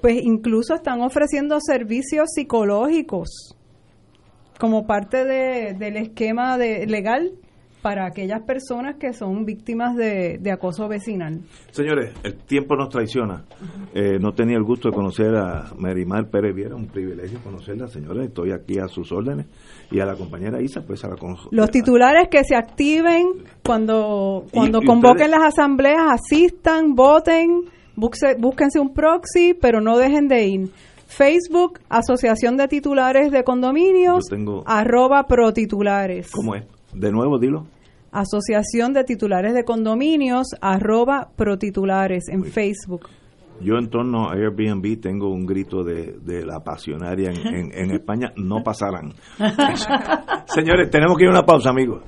pues 0.00 0.22
incluso 0.22 0.74
están 0.74 1.00
ofreciendo 1.02 1.58
servicios 1.60 2.28
psicológicos 2.34 3.56
como 4.58 4.86
parte 4.86 5.24
de, 5.24 5.74
del 5.74 5.96
esquema 5.96 6.56
de, 6.56 6.86
legal 6.86 7.32
para 7.86 8.04
aquellas 8.04 8.42
personas 8.42 8.96
que 8.96 9.12
son 9.12 9.44
víctimas 9.44 9.94
de, 9.94 10.40
acoso 10.50 10.88
vecinal. 10.88 11.38
Señores, 11.70 12.12
el 12.24 12.34
tiempo 12.34 12.74
nos 12.74 12.88
traiciona. 12.88 13.44
Eh, 13.94 14.18
no 14.18 14.32
tenía 14.32 14.56
el 14.56 14.64
gusto 14.64 14.88
de 14.88 14.94
conocer 14.96 15.36
a 15.36 15.70
Merimar 15.78 16.28
Pérez 16.28 16.52
Viera, 16.52 16.74
un 16.74 16.88
privilegio 16.88 17.38
conocerla, 17.44 17.86
señora. 17.86 18.24
Estoy 18.24 18.50
aquí 18.50 18.80
a 18.80 18.88
sus 18.88 19.12
órdenes. 19.12 19.46
Y 19.92 20.00
a 20.00 20.04
la 20.04 20.16
compañera 20.16 20.60
Isa, 20.60 20.80
pues 20.84 21.04
a 21.04 21.08
la 21.10 21.14
Los 21.52 21.70
titulares 21.70 22.26
que 22.28 22.42
se 22.42 22.56
activen 22.56 23.44
cuando, 23.64 24.46
cuando 24.50 24.80
convoquen 24.82 25.30
las 25.30 25.44
asambleas, 25.44 26.06
asistan, 26.10 26.96
voten, 26.96 27.66
búsquense 27.94 28.80
un 28.80 28.94
proxy, 28.94 29.54
pero 29.54 29.80
no 29.80 29.96
dejen 29.96 30.26
de 30.26 30.44
ir. 30.44 30.70
Facebook, 31.06 31.78
Asociación 31.88 32.56
de 32.56 32.66
Titulares 32.66 33.30
de 33.30 33.44
Condominios, 33.44 34.24
arroba 34.64 35.28
protitulares. 35.28 36.32
¿Cómo 36.32 36.56
es? 36.56 36.64
De 36.92 37.12
nuevo, 37.12 37.38
dilo. 37.38 37.75
Asociación 38.20 38.94
de 38.94 39.04
Titulares 39.04 39.52
de 39.52 39.64
Condominios, 39.64 40.48
arroba 40.60 41.28
protitulares 41.36 42.28
en 42.28 42.44
Facebook. 42.44 43.08
Yo 43.60 43.76
en 43.78 43.88
torno 43.90 44.28
a 44.28 44.34
Airbnb 44.34 45.00
tengo 45.00 45.30
un 45.30 45.44
grito 45.46 45.82
de, 45.84 46.44
la 46.44 46.60
pasionaria 46.60 47.30
en, 47.30 47.72
en, 47.72 47.90
España, 47.90 48.32
no 48.36 48.62
pasarán. 48.62 49.12
Señores, 50.46 50.90
tenemos 50.90 51.16
que 51.16 51.24
ir 51.24 51.28
a 51.28 51.32
una 51.32 51.44
pausa, 51.44 51.70
amigos. 51.70 52.02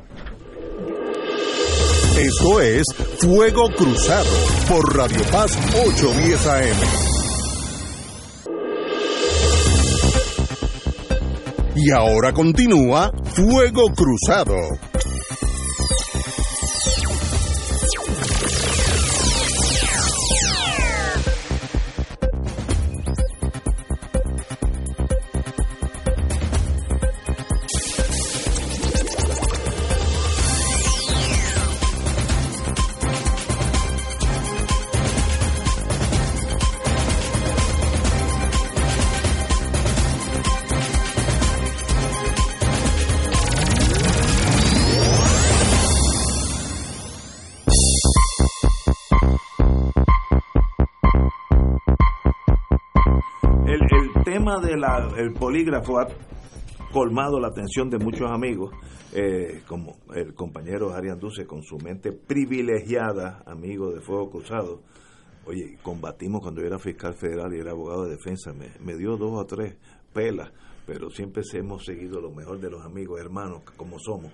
Esto 2.18 2.60
es 2.60 2.84
Fuego 3.20 3.68
Cruzado 3.76 4.30
por 4.68 4.96
Radio 4.96 5.20
Paz 5.30 5.56
810 5.86 6.46
AM. 6.46 7.08
Y 11.76 11.90
ahora 11.92 12.32
continúa 12.32 13.12
Fuego 13.22 13.92
Cruzado. 13.94 14.56
El 55.18 55.34
polígrafo 55.34 56.00
ha 56.00 56.06
colmado 56.90 57.38
la 57.38 57.48
atención 57.48 57.90
de 57.90 57.98
muchos 57.98 58.30
amigos, 58.30 58.72
eh, 59.12 59.62
como 59.66 59.98
el 60.14 60.32
compañero 60.34 60.94
Arián 60.94 61.18
Duce 61.18 61.44
con 61.44 61.62
su 61.62 61.76
mente 61.76 62.12
privilegiada, 62.12 63.42
amigo 63.46 63.90
de 63.92 64.00
Fuego 64.00 64.30
Cruzado. 64.30 64.80
Oye, 65.44 65.76
combatimos 65.82 66.40
cuando 66.40 66.62
yo 66.62 66.66
era 66.66 66.78
fiscal 66.78 67.12
federal 67.12 67.54
y 67.54 67.60
era 67.60 67.72
abogado 67.72 68.04
de 68.04 68.12
defensa, 68.12 68.54
me, 68.54 68.96
dio 68.96 69.18
dos 69.18 69.32
o 69.34 69.44
tres 69.44 69.76
pelas, 70.14 70.50
pero 70.86 71.10
siempre 71.10 71.42
hemos 71.52 71.84
seguido 71.84 72.18
lo 72.18 72.30
mejor 72.30 72.58
de 72.58 72.70
los 72.70 72.82
amigos, 72.86 73.20
hermanos, 73.20 73.64
como 73.76 73.98
somos. 73.98 74.32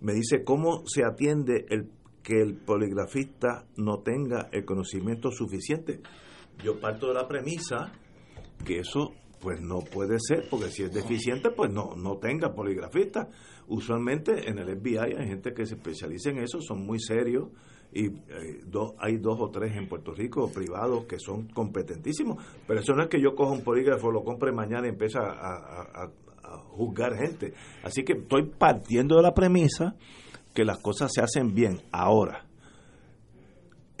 Me 0.00 0.14
dice, 0.14 0.42
¿cómo 0.42 0.84
se 0.86 1.04
atiende 1.04 1.66
el 1.68 1.90
que 2.22 2.40
el 2.40 2.56
poligrafista 2.56 3.66
no 3.76 3.98
tenga 3.98 4.48
el 4.52 4.64
conocimiento 4.64 5.30
suficiente? 5.30 6.00
Yo 6.64 6.80
parto 6.80 7.08
de 7.08 7.14
la 7.14 7.28
premisa 7.28 7.92
que 8.64 8.78
eso 8.78 9.12
pues 9.40 9.60
no 9.60 9.80
puede 9.80 10.18
ser, 10.20 10.46
porque 10.50 10.70
si 10.70 10.82
es 10.82 10.92
deficiente, 10.92 11.50
pues 11.50 11.72
no, 11.72 11.94
no 11.96 12.18
tenga 12.18 12.52
poligrafista. 12.52 13.28
Usualmente 13.68 14.48
en 14.48 14.58
el 14.58 14.78
FBI 14.78 15.14
hay 15.16 15.28
gente 15.28 15.52
que 15.54 15.64
se 15.64 15.74
especializa 15.74 16.30
en 16.30 16.38
eso, 16.38 16.60
son 16.60 16.84
muy 16.84 17.00
serios 17.00 17.48
y 17.92 18.06
eh, 18.06 18.60
hay 18.98 19.16
dos 19.16 19.40
o 19.40 19.50
tres 19.50 19.76
en 19.76 19.88
Puerto 19.88 20.12
Rico 20.12 20.50
privados 20.52 21.06
que 21.06 21.18
son 21.18 21.48
competentísimos, 21.48 22.44
pero 22.66 22.80
eso 22.80 22.92
no 22.94 23.02
es 23.02 23.08
que 23.08 23.20
yo 23.20 23.34
coja 23.34 23.52
un 23.52 23.64
polígrafo, 23.64 24.10
lo 24.10 24.22
compre 24.22 24.52
mañana 24.52 24.86
y 24.86 24.90
empiece 24.90 25.18
a, 25.18 26.10
juzgar 26.72 27.14
gente. 27.14 27.54
Así 27.84 28.02
que 28.02 28.14
estoy 28.14 28.50
partiendo 28.50 29.16
de 29.16 29.22
la 29.22 29.34
premisa 29.34 29.94
que 30.52 30.64
las 30.64 30.78
cosas 30.78 31.12
se 31.12 31.20
hacen 31.20 31.54
bien 31.54 31.80
ahora 31.92 32.49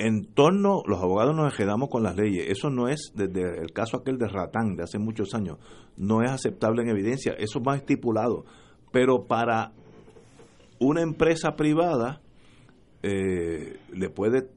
en 0.00 0.32
torno, 0.32 0.82
los 0.86 0.98
abogados 1.02 1.36
nos 1.36 1.54
quedamos 1.54 1.90
con 1.90 2.02
las 2.02 2.16
leyes. 2.16 2.48
Eso 2.48 2.70
no 2.70 2.88
es, 2.88 3.12
desde 3.14 3.60
el 3.60 3.72
caso 3.72 3.98
aquel 3.98 4.16
de 4.16 4.28
Ratán 4.28 4.74
de 4.74 4.84
hace 4.84 4.98
muchos 4.98 5.34
años, 5.34 5.58
no 5.98 6.22
es 6.22 6.30
aceptable 6.30 6.82
en 6.82 6.88
evidencia. 6.88 7.34
Eso 7.34 7.60
va 7.60 7.76
estipulado. 7.76 8.46
Pero 8.92 9.26
para 9.26 9.72
una 10.78 11.02
empresa 11.02 11.54
privada, 11.54 12.22
eh, 13.02 13.78
le 13.92 14.08
puede 14.08 14.48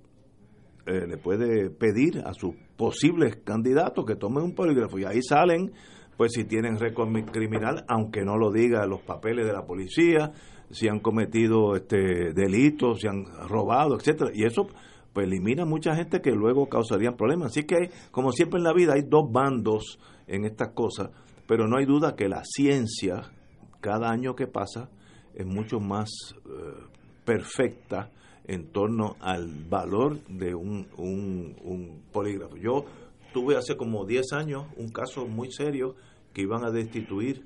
eh, 0.86 1.08
le 1.08 1.18
puede 1.18 1.70
pedir 1.70 2.22
a 2.26 2.34
sus 2.34 2.56
posibles 2.76 3.38
candidatos 3.44 4.06
que 4.06 4.16
tomen 4.16 4.44
un 4.44 4.54
polígrafo 4.54 5.00
y 5.00 5.06
ahí 5.06 5.22
salen 5.22 5.72
pues 6.18 6.34
si 6.34 6.44
tienen 6.44 6.78
récord 6.78 7.10
criminal 7.32 7.86
aunque 7.88 8.24
no 8.24 8.36
lo 8.38 8.52
diga 8.52 8.86
los 8.86 9.00
papeles 9.02 9.46
de 9.46 9.54
la 9.54 9.66
policía 9.66 10.34
si 10.72 10.90
han 10.90 11.00
cometido 11.00 11.78
este 11.78 12.34
delitos 12.34 13.00
si 13.00 13.08
han 13.08 13.24
robado 13.48 13.96
etcétera 13.96 14.32
y 14.34 14.44
eso 14.44 14.68
pues 15.14 15.28
elimina 15.28 15.64
mucha 15.66 15.96
gente 15.96 16.22
que 16.22 16.32
luego 16.32 16.68
causarían 16.68 17.16
problemas. 17.16 17.52
Así 17.52 17.64
que, 17.64 17.92
como 18.12 18.32
siempre 18.32 18.58
en 18.58 18.64
la 18.64 18.74
vida, 18.74 18.94
hay 18.94 19.04
dos 19.04 19.32
bandos 19.32 20.00
en 20.28 20.46
estas 20.46 20.70
cosas, 20.74 21.12
pero 21.48 21.68
no 21.68 21.78
hay 21.78 21.86
duda 21.86 22.16
que 22.16 22.28
la 22.28 22.44
ciencia, 22.44 23.32
cada 23.80 24.10
año 24.10 24.36
que 24.36 24.48
pasa, 24.48 24.90
es 25.36 25.46
mucho 25.46 25.80
más 25.80 26.10
eh, 26.46 26.84
perfecta 27.26 28.12
en 28.46 28.72
torno 28.72 29.16
al 29.20 29.48
valor 29.70 30.20
de 30.28 30.54
un, 30.54 30.88
un, 30.98 32.04
polígrafo. 32.12 32.58
Yo 32.58 32.86
tuve 33.34 33.56
hace 33.56 33.78
como 33.78 34.06
10 34.06 34.34
años 34.34 34.66
un 34.78 34.90
caso 34.90 35.26
muy 35.26 35.52
serio 35.52 35.96
que 36.34 36.42
iban 36.42 36.66
a 36.66 36.72
destituir 36.72 37.46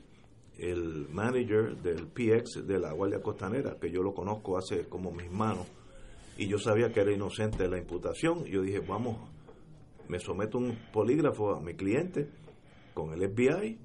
el 0.57 1.07
manager 1.09 1.77
del 1.77 2.07
PX 2.07 2.65
de 2.65 2.79
la 2.79 2.93
Guardia 2.93 3.21
Costanera, 3.21 3.77
que 3.79 3.91
yo 3.91 4.01
lo 4.01 4.13
conozco 4.13 4.57
hace 4.57 4.87
como 4.87 5.11
mis 5.11 5.31
manos, 5.31 5.67
y 6.37 6.47
yo 6.47 6.57
sabía 6.57 6.91
que 6.91 7.01
era 7.01 7.11
inocente 7.11 7.67
la 7.67 7.77
imputación. 7.77 8.45
Yo 8.45 8.61
dije, 8.61 8.79
vamos, 8.79 9.17
me 10.07 10.19
someto 10.19 10.57
un 10.57 10.77
polígrafo 10.91 11.55
a 11.55 11.61
mi 11.61 11.73
cliente 11.73 12.29
con 12.93 13.13
el 13.13 13.29
FBI, 13.29 13.77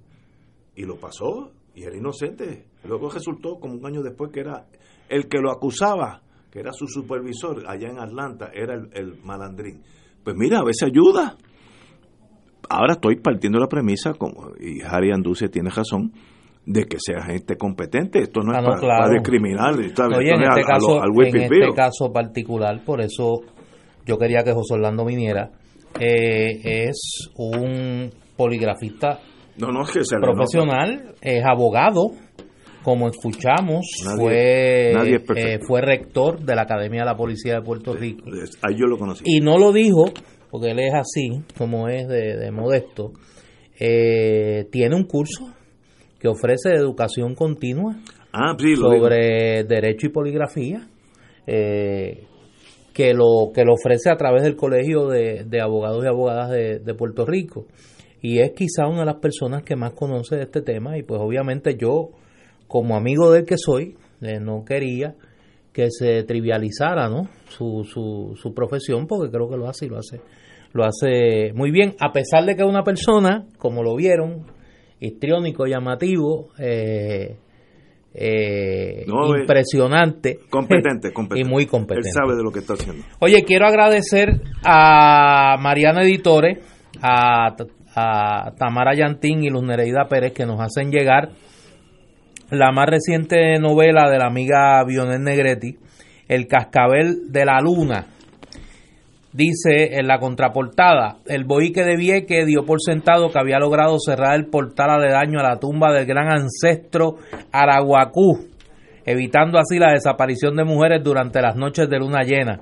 y 0.74 0.84
lo 0.84 0.96
pasó, 0.96 1.52
y 1.74 1.82
era 1.84 1.96
inocente. 1.96 2.66
Luego 2.84 3.10
resultó, 3.10 3.58
como 3.58 3.74
un 3.74 3.86
año 3.86 4.02
después, 4.02 4.30
que 4.32 4.40
era 4.40 4.66
el 5.08 5.28
que 5.28 5.38
lo 5.38 5.50
acusaba, 5.50 6.22
que 6.50 6.60
era 6.60 6.72
su 6.72 6.86
supervisor 6.86 7.64
allá 7.68 7.88
en 7.88 7.98
Atlanta, 7.98 8.50
era 8.52 8.74
el, 8.74 9.18
malandrín. 9.22 9.82
Pues 10.24 10.36
mira, 10.36 10.60
a 10.60 10.64
veces 10.64 10.84
ayuda. 10.84 11.36
Ahora 12.68 12.94
estoy 12.94 13.16
partiendo 13.16 13.58
la 13.58 13.66
premisa, 13.66 14.14
como, 14.14 14.52
y 14.58 14.80
Harry 14.82 15.10
Anduce 15.10 15.48
tiene 15.48 15.70
razón, 15.70 16.12
de 16.66 16.84
que 16.84 16.96
sea 17.00 17.22
gente 17.24 17.56
competente. 17.56 18.20
Esto 18.20 18.40
no 18.40 18.52
es 18.52 18.58
ah, 18.58 18.78
para, 18.80 19.10
discriminar. 19.10 19.74
en 19.74 19.86
este, 19.86 20.62
caso, 20.62 21.02
en 21.02 21.36
este 21.36 21.74
caso 21.74 22.12
particular, 22.12 22.80
por 22.84 23.00
eso 23.00 23.40
yo 24.06 24.18
quería 24.18 24.42
que 24.42 24.52
José 24.52 24.74
Orlando 24.74 25.04
viniera, 25.04 25.50
eh, 25.98 26.88
es 26.88 27.30
un 27.36 28.10
poligrafista 28.36 29.20
no, 29.58 29.68
no, 29.70 29.84
que 29.84 30.00
profesional, 30.20 31.14
es 31.20 31.44
abogado, 31.44 32.12
como 32.82 33.08
escuchamos, 33.08 33.86
fue, 34.18 34.92
eh, 34.92 35.58
fue 35.66 35.82
rector 35.82 36.40
de 36.40 36.54
la 36.54 36.62
Academia 36.62 37.00
de 37.00 37.06
la 37.06 37.16
Policía 37.16 37.56
de 37.56 37.62
Puerto 37.62 37.92
Rico. 37.92 38.24
Ahí 38.62 38.76
yo 38.76 38.86
lo 38.86 38.96
conocí. 38.96 39.24
Y 39.26 39.40
no 39.40 39.58
lo 39.58 39.72
dijo, 39.72 40.04
porque 40.50 40.70
él 40.70 40.78
es 40.80 40.94
así, 40.94 41.42
como 41.58 41.88
es 41.88 42.08
de, 42.08 42.50
modesto. 42.50 43.12
Eh, 43.78 44.66
tiene 44.70 44.96
un 44.96 45.04
curso 45.04 45.52
que 46.22 46.28
ofrece 46.28 46.72
educación 46.72 47.34
continua 47.34 47.96
ah, 48.32 48.56
sobre 48.76 49.64
derecho 49.64 50.06
y 50.06 50.10
poligrafía, 50.10 50.86
eh, 51.48 52.28
que, 52.94 53.12
lo, 53.12 53.50
que 53.52 53.64
lo 53.64 53.72
ofrece 53.72 54.08
a 54.08 54.16
través 54.16 54.44
del 54.44 54.54
Colegio 54.54 55.08
de, 55.08 55.60
Abogados 55.60 56.04
y 56.04 56.06
Abogadas 56.06 56.50
de, 56.50 56.94
Puerto 56.94 57.26
Rico. 57.26 57.66
Y 58.20 58.38
es 58.38 58.52
quizá 58.52 58.86
una 58.86 59.00
de 59.00 59.06
las 59.06 59.16
personas 59.16 59.64
que 59.64 59.74
más 59.74 59.94
conoce 59.94 60.36
de 60.36 60.42
este 60.42 60.62
tema 60.62 60.96
y 60.96 61.02
pues 61.02 61.20
obviamente 61.20 61.76
yo, 61.76 62.10
como 62.68 62.94
amigo 62.94 63.32
del 63.32 63.44
que 63.44 63.56
soy, 63.58 63.96
eh, 64.20 64.38
no 64.38 64.64
quería 64.64 65.16
que 65.72 65.88
se 65.90 66.22
trivializara 66.22 67.08
¿no? 67.08 67.30
su, 67.48 67.82
su, 67.82 68.36
su 68.40 68.54
profesión 68.54 69.08
porque 69.08 69.32
creo 69.32 69.50
que 69.50 69.56
lo 69.56 69.68
hace 69.68 69.86
y 69.86 69.88
lo 69.88 69.98
hace 69.98 70.20
lo 70.74 70.84
hace 70.84 71.52
muy 71.54 71.70
bien 71.70 71.94
a 71.98 72.12
pesar 72.12 72.44
de 72.44 72.56
que 72.56 72.62
una 72.62 72.82
persona 72.82 73.46
como 73.58 73.82
lo 73.82 73.96
vieron 73.96 74.46
histriónico, 75.02 75.66
llamativo, 75.66 76.50
eh, 76.58 77.36
eh, 78.14 79.04
impresionante. 79.06 80.38
Competente, 80.48 81.12
competente. 81.14 81.46
y 81.46 81.50
muy 81.50 81.66
competente. 81.66 82.08
Él 82.08 82.14
sabe 82.14 82.36
de 82.36 82.42
lo 82.42 82.52
que 82.52 82.60
está 82.60 82.74
haciendo. 82.74 83.04
Oye, 83.18 83.42
quiero 83.44 83.66
agradecer 83.66 84.40
a 84.64 85.56
Mariana 85.58 86.02
Editore, 86.02 86.60
a, 87.02 87.56
Tamara 88.56 88.94
Yantín 88.94 89.44
y 89.44 89.50
Luz 89.50 89.64
Nereida 89.64 90.06
Pérez 90.08 90.32
que 90.32 90.46
nos 90.46 90.60
hacen 90.60 90.90
llegar 90.90 91.32
la 92.50 92.72
más 92.72 92.86
reciente 92.88 93.58
novela 93.58 94.10
de 94.10 94.18
la 94.18 94.26
amiga 94.26 94.82
Bionel 94.86 95.22
Negretti, 95.22 95.76
El 96.26 96.46
cascabel 96.46 97.30
de 97.30 97.44
la 97.44 97.60
luna, 97.60 98.06
Dice 99.32 99.98
en 99.98 100.08
la 100.08 100.18
contraportada, 100.18 101.16
el 101.26 101.44
boique 101.44 101.84
de 101.84 101.96
Vieque 101.96 102.44
dio 102.44 102.66
por 102.66 102.82
sentado 102.82 103.30
que 103.30 103.38
había 103.38 103.58
logrado 103.58 103.96
cerrar 103.98 104.34
el 104.34 104.44
portal 104.50 105.00
de 105.00 105.10
daño 105.10 105.40
a 105.40 105.42
la 105.42 105.58
tumba 105.58 105.90
del 105.90 106.04
gran 106.04 106.28
ancestro 106.28 107.16
Araguacú, 107.50 108.48
evitando 109.06 109.58
así 109.58 109.78
la 109.78 109.92
desaparición 109.92 110.54
de 110.54 110.64
mujeres 110.64 111.02
durante 111.02 111.40
las 111.40 111.56
noches 111.56 111.88
de 111.88 111.98
luna 111.98 112.24
llena. 112.24 112.60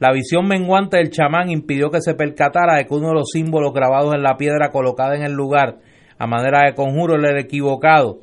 La 0.00 0.12
visión 0.12 0.48
menguante 0.48 0.96
del 0.96 1.10
chamán 1.10 1.50
impidió 1.50 1.88
que 1.88 2.00
se 2.00 2.14
percatara 2.14 2.78
de 2.78 2.86
que 2.86 2.94
uno 2.94 3.10
de 3.10 3.14
los 3.14 3.30
símbolos 3.32 3.72
grabados 3.72 4.12
en 4.12 4.24
la 4.24 4.36
piedra 4.36 4.70
colocada 4.70 5.14
en 5.14 5.22
el 5.22 5.34
lugar, 5.34 5.76
a 6.18 6.26
manera 6.26 6.66
de 6.66 6.74
conjuro, 6.74 7.14
era 7.14 7.30
el 7.30 7.38
equivocado, 7.38 8.18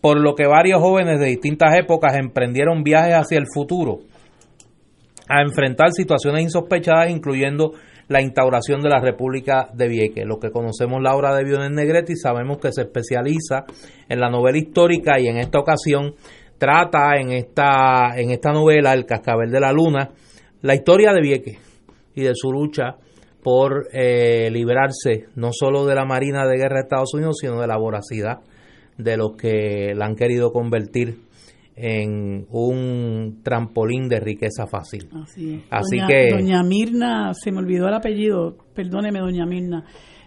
por 0.00 0.18
lo 0.18 0.34
que 0.34 0.48
varios 0.48 0.80
jóvenes 0.80 1.20
de 1.20 1.26
distintas 1.26 1.76
épocas 1.78 2.16
emprendieron 2.16 2.82
viajes 2.82 3.14
hacia 3.14 3.38
el 3.38 3.46
futuro 3.54 4.00
a 5.28 5.42
enfrentar 5.42 5.92
situaciones 5.92 6.42
insospechadas, 6.42 7.10
incluyendo 7.10 7.72
la 8.08 8.22
instauración 8.22 8.82
de 8.82 8.88
la 8.88 9.00
República 9.00 9.68
de 9.74 9.88
Vieques. 9.88 10.24
Lo 10.26 10.38
que 10.38 10.50
conocemos 10.50 11.02
la 11.02 11.14
obra 11.16 11.34
de 11.34 11.44
Bionel 11.44 11.74
Negretti 11.74 12.16
sabemos 12.16 12.58
que 12.58 12.72
se 12.72 12.82
especializa 12.82 13.64
en 14.08 14.20
la 14.20 14.30
novela 14.30 14.58
histórica 14.58 15.18
y 15.18 15.26
en 15.26 15.38
esta 15.38 15.58
ocasión 15.58 16.14
trata 16.58 17.16
en 17.18 17.32
esta, 17.32 18.16
en 18.16 18.30
esta 18.30 18.52
novela, 18.52 18.92
El 18.92 19.06
Cascabel 19.06 19.50
de 19.50 19.60
la 19.60 19.72
Luna, 19.72 20.10
la 20.62 20.74
historia 20.74 21.12
de 21.12 21.20
Vieques 21.20 21.58
y 22.14 22.22
de 22.22 22.32
su 22.34 22.52
lucha 22.52 22.96
por 23.42 23.88
eh, 23.92 24.50
liberarse 24.50 25.26
no 25.34 25.50
solo 25.52 25.84
de 25.86 25.94
la 25.94 26.04
Marina 26.04 26.46
de 26.46 26.56
Guerra 26.56 26.76
de 26.76 26.82
Estados 26.82 27.14
Unidos, 27.14 27.36
sino 27.40 27.60
de 27.60 27.66
la 27.66 27.76
voracidad 27.76 28.40
de 28.98 29.16
los 29.16 29.36
que 29.36 29.94
la 29.94 30.06
han 30.06 30.16
querido 30.16 30.50
convertir 30.50 31.25
en 31.76 32.46
un 32.50 33.40
trampolín 33.42 34.08
de 34.08 34.18
riqueza 34.18 34.66
fácil. 34.66 35.08
Así, 35.22 35.62
Así 35.70 35.98
que 36.08 36.30
doña 36.30 36.62
Mirna, 36.62 37.34
se 37.34 37.52
me 37.52 37.58
olvidó 37.58 37.86
el 37.86 37.94
apellido, 37.94 38.56
perdóneme 38.74 39.20
doña 39.20 39.44
Mirna, 39.44 39.84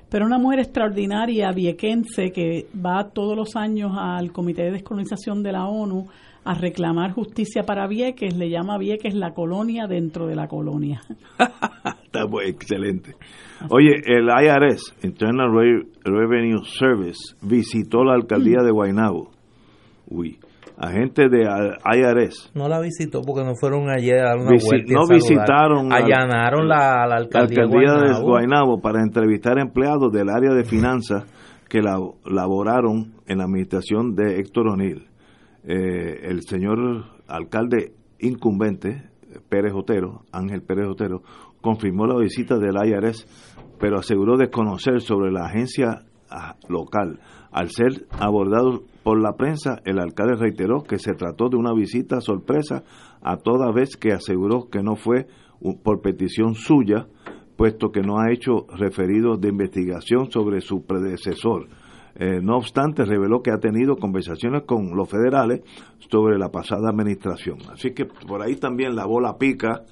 pero 0.10 0.26
una 0.26 0.38
mujer 0.38 0.60
extraordinaria 0.60 1.52
viequense 1.52 2.32
que 2.32 2.68
va 2.74 3.10
todos 3.12 3.36
los 3.36 3.56
años 3.56 3.92
al 3.98 4.32
Comité 4.32 4.64
de 4.64 4.72
Descolonización 4.72 5.42
de 5.42 5.52
la 5.52 5.66
ONU 5.66 6.08
a 6.46 6.54
reclamar 6.54 7.12
justicia 7.12 7.64
para 7.64 7.88
Vieques, 7.88 8.36
le 8.36 8.50
llama 8.50 8.78
Vieques 8.78 9.14
la 9.14 9.34
colonia 9.34 9.88
dentro 9.88 10.26
de 10.26 10.36
la 10.36 10.48
colonia. 10.48 11.02
Está 12.06 12.26
muy 12.28 12.46
excelente. 12.46 13.16
Oye, 13.70 14.02
el 14.06 14.30
IRS, 14.30 14.96
Internal 15.04 15.52
Revenue 16.04 16.64
Service, 16.64 17.36
visitó 17.42 18.04
la 18.04 18.14
alcaldía 18.14 18.64
de 18.64 18.72
Guaynabo. 18.72 19.32
Uy, 20.08 20.40
agente 20.80 21.28
de 21.30 21.44
IRS. 21.44 22.52
No 22.56 22.70
la 22.70 22.80
visitó 22.80 23.22
porque 23.22 23.44
no 23.44 23.54
fueron 23.60 23.90
ayer 23.90 24.26
a 24.26 24.36
una 24.36 24.52
vuelta. 24.52 24.94
No 24.94 25.08
visitaron. 25.08 25.92
Allanaron 25.92 26.68
la, 26.68 27.06
la, 27.06 27.18
alcaldía, 27.18 27.60
de 27.60 28.22
Guaynabo 28.22 28.80
para 28.82 29.02
entrevistar 29.02 29.60
empleados 29.60 30.12
del 30.12 30.30
área 30.30 30.54
de 30.54 30.64
finanzas 30.64 31.26
que 31.68 31.82
laboraron 31.82 33.14
en 33.28 33.38
la 33.38 33.44
administración 33.44 34.16
de 34.16 34.40
Héctor 34.40 34.70
O'Neill. 34.70 35.08
Eh, 35.66 36.22
el 36.24 36.42
señor 36.44 36.78
alcalde 37.28 37.92
incumbente, 38.20 39.04
Pérez 39.50 39.74
Otero, 39.76 40.24
Ángel 40.32 40.62
Pérez 40.64 40.88
Otero, 40.88 41.22
confirmó 41.62 42.08
la 42.08 42.18
visita 42.18 42.58
del 42.58 42.76
IRS, 42.76 43.28
pero 43.80 44.00
aseguró 44.00 44.38
desconocer 44.38 45.02
sobre 45.02 45.32
la 45.32 45.46
agencia 45.46 46.04
ah, 46.32 46.56
local. 46.70 47.20
Al 47.52 47.70
ser 47.70 48.06
abordado 48.12 48.84
por 49.04 49.22
la 49.22 49.34
prensa, 49.34 49.82
el 49.86 50.00
alcalde 50.00 50.36
reiteró 50.36 50.84
que 50.84 51.00
se 51.00 51.14
trató 51.14 51.50
de 51.50 51.58
una 51.58 51.74
visita 51.74 52.22
sorpresa 52.22 52.84
a 53.22 53.38
toda 53.38 53.72
vez 53.72 53.96
que 53.96 54.12
aseguró 54.12 54.70
que 54.70 54.84
no 54.84 54.96
fue 54.96 55.28
por 55.84 56.02
petición 56.02 56.56
suya, 56.56 57.08
puesto 57.56 57.92
que 57.92 58.02
no 58.02 58.20
ha 58.20 58.32
hecho 58.32 58.66
referido 58.70 59.38
de 59.38 59.50
investigación 59.50 60.32
sobre 60.32 60.62
su 60.62 60.86
predecesor. 60.86 61.68
Eh, 62.16 62.40
no 62.42 62.58
obstante, 62.58 63.06
reveló 63.06 63.42
que 63.42 63.52
ha 63.52 63.60
tenido 63.60 63.96
conversaciones 63.96 64.64
con 64.64 64.96
los 64.96 65.10
federales 65.10 65.62
sobre 66.10 66.38
la 66.38 66.50
pasada 66.50 66.90
administración. 66.90 67.60
Así 67.72 67.92
que 67.92 68.06
por 68.06 68.42
ahí 68.42 68.56
también 68.56 68.96
la 68.96 69.06
bola 69.06 69.38
pica. 69.38 69.84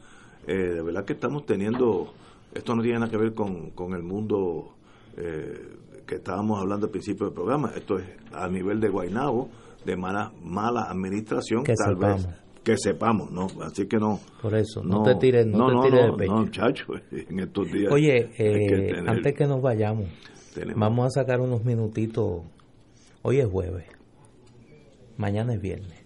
Eh, 0.45 0.53
de 0.53 0.81
verdad 0.81 1.05
que 1.05 1.13
estamos 1.13 1.45
teniendo, 1.45 2.13
esto 2.53 2.75
no 2.75 2.81
tiene 2.81 2.99
nada 2.99 3.11
que 3.11 3.17
ver 3.17 3.34
con, 3.34 3.71
con 3.71 3.93
el 3.93 4.03
mundo 4.03 4.77
eh, 5.18 5.77
que 6.06 6.15
estábamos 6.15 6.60
hablando 6.60 6.85
al 6.85 6.91
principio 6.91 7.26
del 7.27 7.35
programa. 7.35 7.72
Esto 7.76 7.99
es 7.99 8.06
a 8.34 8.48
nivel 8.48 8.80
de 8.80 8.89
Guainabo, 8.89 9.49
de 9.85 9.98
mala, 9.98 10.31
mala 10.41 10.84
administración, 10.84 11.64
que 11.64 11.73
tal 11.73 11.95
sepamos. 11.95 12.26
vez 12.27 12.48
que 12.68 12.77
sepamos, 12.77 13.31
¿no? 13.31 13.48
Así 13.61 13.88
que 13.88 13.98
no. 13.98 14.19
Por 14.41 14.53
eso, 14.53 14.84
no, 14.84 15.02
te 15.02 15.15
tires, 15.15 15.48
no, 15.48 15.81
te 15.81 15.89
tires 15.89 16.06
de 16.06 16.18
pecho. 16.18 16.34
No, 16.34 16.49
chacho, 16.49 16.85
en 17.11 17.39
estos 17.39 17.72
días. 17.72 17.94
Oye, 17.94 18.30
eh, 18.38 18.91
antes 19.07 19.34
que 19.35 19.45
nos 19.45 19.61
vayamos, 19.61 20.07
vamos 20.76 21.06
a 21.06 21.22
sacar 21.22 21.39
unos 21.39 21.64
minutitos. 21.64 22.44
Hoy 23.22 23.39
es 23.39 23.48
jueves, 23.48 23.85
mañana 25.15 25.53
es 25.53 25.61
viernes. 25.61 26.06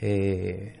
Eh, 0.00 0.80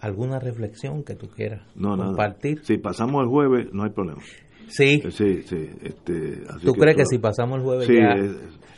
¿Alguna 0.00 0.38
reflexión 0.38 1.02
que 1.02 1.14
tú 1.14 1.28
quieras 1.28 1.62
compartir? 1.74 2.62
Si 2.64 2.76
pasamos 2.76 3.22
el 3.22 3.28
jueves, 3.28 3.68
no 3.72 3.84
hay 3.84 3.90
problema. 3.90 4.20
Sí. 4.68 5.02
Sí, 5.10 5.42
sí. 5.42 5.68
Este, 5.82 6.42
¿Tú 6.64 6.72
crees 6.74 6.96
que, 6.96 7.06
si 7.06 7.18
pasamos 7.18 7.58
el 7.58 7.64
jueves 7.64 7.86
sí, 7.86 7.98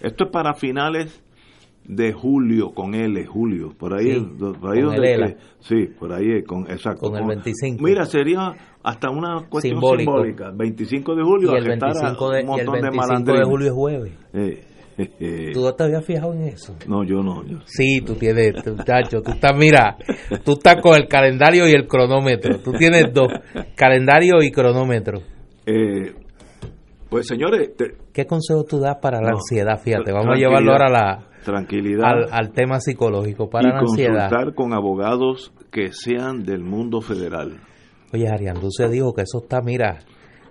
esto 0.00 0.24
es 0.24 0.30
para 0.30 0.54
finales 0.54 1.22
de 1.84 2.12
julio, 2.12 2.72
con 2.72 2.94
L, 2.94 3.26
julio, 3.26 3.74
por 3.76 3.94
ahí, 3.94 4.20
por 4.60 4.72
ahí 4.72 4.82
donde 4.82 5.36
sí, 5.58 5.88
por 5.98 6.12
ahí, 6.12 6.42
con, 6.44 6.70
exacto. 6.70 7.10
Con, 7.10 7.16
el 7.16 7.26
25. 7.26 7.82
Mira, 7.82 8.04
sería 8.04 8.54
hasta 8.82 9.10
una 9.10 9.46
cuestión 9.48 9.80
simbólica, 9.80 10.52
25 10.54 11.14
de 11.16 11.22
julio, 11.22 11.52
y 11.52 11.56
el 11.58 11.66
25 11.66 12.30
de, 12.30 12.40
un 12.40 12.46
montón 12.46 12.74
y 12.74 12.78
el 12.78 12.90
25 12.90 13.32
de, 13.32 13.44
julio 13.44 13.66
es 13.66 13.72
jueves. 13.72 14.12
¿Tú 15.52 15.72
te 15.72 15.84
habías 15.84 16.04
fijado 16.04 16.32
en 16.34 16.42
eso? 16.42 16.76
No, 16.86 17.02
yo 17.04 17.22
no. 17.22 17.44
Yo. 17.44 17.58
Sí, 17.64 18.00
tú 18.02 18.14
tienes, 18.14 18.54
muchacho, 18.66 19.22
tú 19.22 19.32
estás, 19.32 19.52
mira, 19.56 19.96
tú 20.44 20.52
estás 20.52 20.80
con 20.80 20.94
el 20.94 21.08
calendario 21.08 21.66
y 21.68 21.72
el 21.72 21.86
cronómetro. 21.86 22.60
Tú 22.60 22.72
tienes 22.72 23.12
dos, 23.12 23.32
calendario 23.74 24.42
y 24.42 24.50
cronómetro. 24.50 25.20
Eh, 25.70 26.14
pues 27.08 27.26
señores... 27.26 27.70
¿Qué 28.12 28.26
consejo 28.26 28.64
tú 28.64 28.78
das 28.80 28.96
para 29.00 29.20
la 29.20 29.30
ansiedad? 29.30 29.80
Fíjate, 29.80 30.12
vamos 30.12 30.34
a 30.34 30.38
llevarlo 30.38 30.72
ahora 30.72 30.86
a 30.86 30.90
la, 30.90 31.30
tranquilidad 31.44 32.28
al, 32.30 32.52
tema 32.52 32.80
psicológico 32.80 33.48
para 33.48 33.68
y 33.68 33.72
la 33.72 33.78
ansiedad. 33.78 34.30
consultar 34.30 34.54
con 34.54 34.72
abogados 34.74 35.52
que 35.70 35.92
sean 35.92 36.44
del 36.44 36.62
mundo 36.62 37.00
federal. 37.00 37.60
Oye, 38.12 38.28
Arián, 38.28 38.56
se 38.70 38.88
dijo 38.88 39.12
que 39.14 39.22
eso 39.22 39.38
está, 39.42 39.60
mira, 39.60 40.00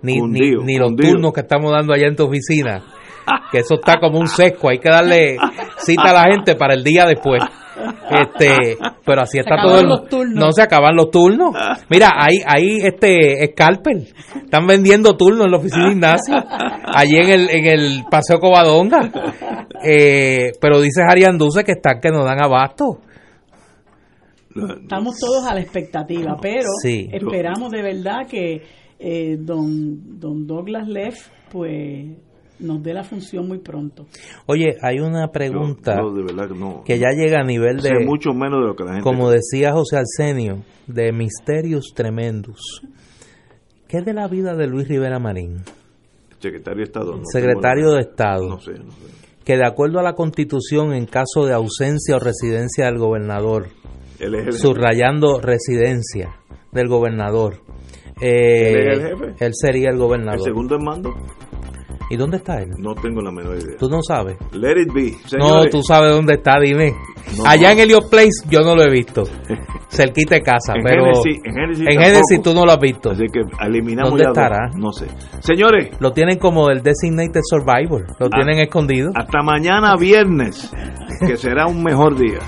ni, 0.02 0.20
ni, 0.20 0.52
ni, 0.64 0.78
los 0.78 0.94
turnos 0.96 1.32
que 1.32 1.40
estamos 1.40 1.70
dando 1.72 1.92
allá 1.92 2.06
en 2.08 2.16
tu 2.16 2.24
oficina, 2.24 2.82
que 3.52 3.58
eso 3.58 3.74
está 3.74 4.00
como 4.00 4.18
un 4.18 4.26
sesco, 4.26 4.70
hay 4.70 4.78
que 4.78 4.88
darle 4.88 5.36
cita 5.76 6.10
a 6.10 6.12
la 6.12 6.32
gente 6.32 6.56
para 6.56 6.74
el 6.74 6.82
día 6.82 7.04
después. 7.06 7.42
Este, 8.10 8.76
pero 9.04 9.22
así 9.22 9.38
está 9.38 9.56
todo 9.62 9.82
no 10.26 10.52
se 10.52 10.62
acaban 10.62 10.96
los 10.96 11.10
turnos. 11.10 11.54
Mira, 11.88 12.10
ahí 12.16 12.40
ahí 12.46 12.78
este 12.82 13.46
scalper 13.52 13.98
están 14.44 14.66
vendiendo 14.66 15.16
turnos 15.16 15.46
en 15.46 15.52
la 15.52 15.58
oficina 15.58 15.86
de 15.86 15.92
Ignacio, 15.92 16.34
allí 16.94 17.16
en 17.16 17.30
el 17.30 17.50
en 17.50 17.66
el 17.66 18.04
Paseo 18.10 18.38
Covadonga. 18.38 19.10
Eh, 19.82 20.52
pero 20.60 20.80
dice 20.80 21.02
Arián 21.08 21.38
Dulce 21.38 21.64
que 21.64 21.72
están 21.72 22.00
que 22.00 22.10
no 22.10 22.24
dan 22.24 22.42
abasto. 22.42 23.00
Estamos 24.82 25.16
todos 25.18 25.46
a 25.46 25.54
la 25.54 25.60
expectativa, 25.60 26.36
pero 26.42 26.68
esperamos 26.82 27.70
de 27.70 27.82
verdad 27.82 28.26
que 28.28 28.62
eh, 28.98 29.36
don, 29.38 30.18
don 30.18 30.46
Douglas 30.46 30.88
Leff 30.88 31.28
pues 31.50 32.06
nos 32.60 32.82
dé 32.82 32.94
la 32.94 33.04
función 33.04 33.48
muy 33.48 33.58
pronto. 33.58 34.06
Oye, 34.46 34.76
hay 34.82 35.00
una 35.00 35.28
pregunta 35.28 35.98
que 36.84 36.98
ya 36.98 37.10
llega 37.10 37.40
a 37.40 37.44
nivel 37.44 37.78
de... 37.78 38.04
mucho 38.04 38.32
menos 38.32 38.60
de 38.60 38.66
lo 38.68 38.76
que 38.76 38.84
la 38.84 38.90
gente... 38.92 39.04
Como 39.04 39.30
decía 39.30 39.72
José 39.72 39.98
Arsenio, 39.98 40.62
de 40.86 41.12
misterios 41.12 41.92
tremendos. 41.94 42.82
¿Qué 43.88 43.98
es 43.98 44.04
de 44.04 44.14
la 44.14 44.28
vida 44.28 44.54
de 44.54 44.66
Luis 44.66 44.88
Rivera 44.88 45.18
Marín? 45.18 45.62
Secretario 46.38 46.78
de 46.78 46.84
Estado. 46.84 47.20
Secretario 47.24 47.90
de 47.92 48.00
Estado. 48.00 48.48
No 48.48 48.60
sé, 48.60 48.72
no 48.72 48.90
sé. 48.90 49.06
Que 49.44 49.56
de 49.56 49.66
acuerdo 49.66 49.98
a 49.98 50.02
la 50.02 50.14
Constitución, 50.14 50.92
en 50.92 51.06
caso 51.06 51.44
de 51.44 51.54
ausencia 51.54 52.16
o 52.16 52.18
residencia 52.18 52.86
del 52.86 52.98
gobernador, 52.98 53.68
subrayando 54.50 55.40
residencia 55.40 56.36
del 56.72 56.88
gobernador, 56.88 57.62
eh, 58.20 59.14
¿Él, 59.38 59.52
sería 59.54 59.90
el 59.90 59.96
gobernador. 59.96 60.40
¿El 60.40 60.44
segundo 60.44 60.76
en 60.76 60.84
mando? 60.84 61.14
¿Y 62.10 62.16
dónde 62.16 62.38
está 62.38 62.60
él? 62.60 62.70
No 62.76 62.92
tengo 62.96 63.22
la 63.22 63.30
menor 63.30 63.56
idea. 63.56 63.76
¿Tú 63.78 63.88
no 63.88 64.02
sabes? 64.02 64.36
Let 64.52 64.82
it 64.82 64.92
be. 64.92 65.16
No, 65.38 65.64
tú 65.66 65.80
sabes 65.80 66.10
dónde 66.10 66.34
está, 66.34 66.58
dime. 66.60 66.92
Allá 67.46 67.70
en 67.70 67.78
Helios 67.78 68.06
Place 68.10 68.44
yo 68.50 68.62
no 68.62 68.74
lo 68.74 68.82
he 68.82 68.90
visto. 68.90 69.22
Cerquita 69.88 70.34
de 70.34 70.42
casa, 70.42 70.74
en 70.74 70.82
pero 70.82 71.04
en 71.06 72.00
Genesis, 72.00 72.42
tú 72.42 72.52
no 72.52 72.64
lo 72.64 72.72
has 72.72 72.80
visto. 72.80 73.10
Así 73.10 73.26
que 73.32 73.42
eliminamos 73.64 74.10
¿Dónde 74.10 74.24
estará? 74.24 74.70
No 74.76 74.92
sé. 74.92 75.06
Señores, 75.40 75.90
lo 76.00 76.12
tienen 76.12 76.38
como 76.38 76.68
el 76.70 76.82
Designated 76.82 77.40
Survivor, 77.44 78.06
lo 78.18 78.26
ah, 78.26 78.30
tienen 78.30 78.58
escondido. 78.58 79.10
Hasta 79.14 79.42
mañana 79.42 79.96
viernes, 79.96 80.72
que 81.26 81.36
será 81.36 81.66
un 81.66 81.82
mejor 81.82 82.16
día. 82.16 82.38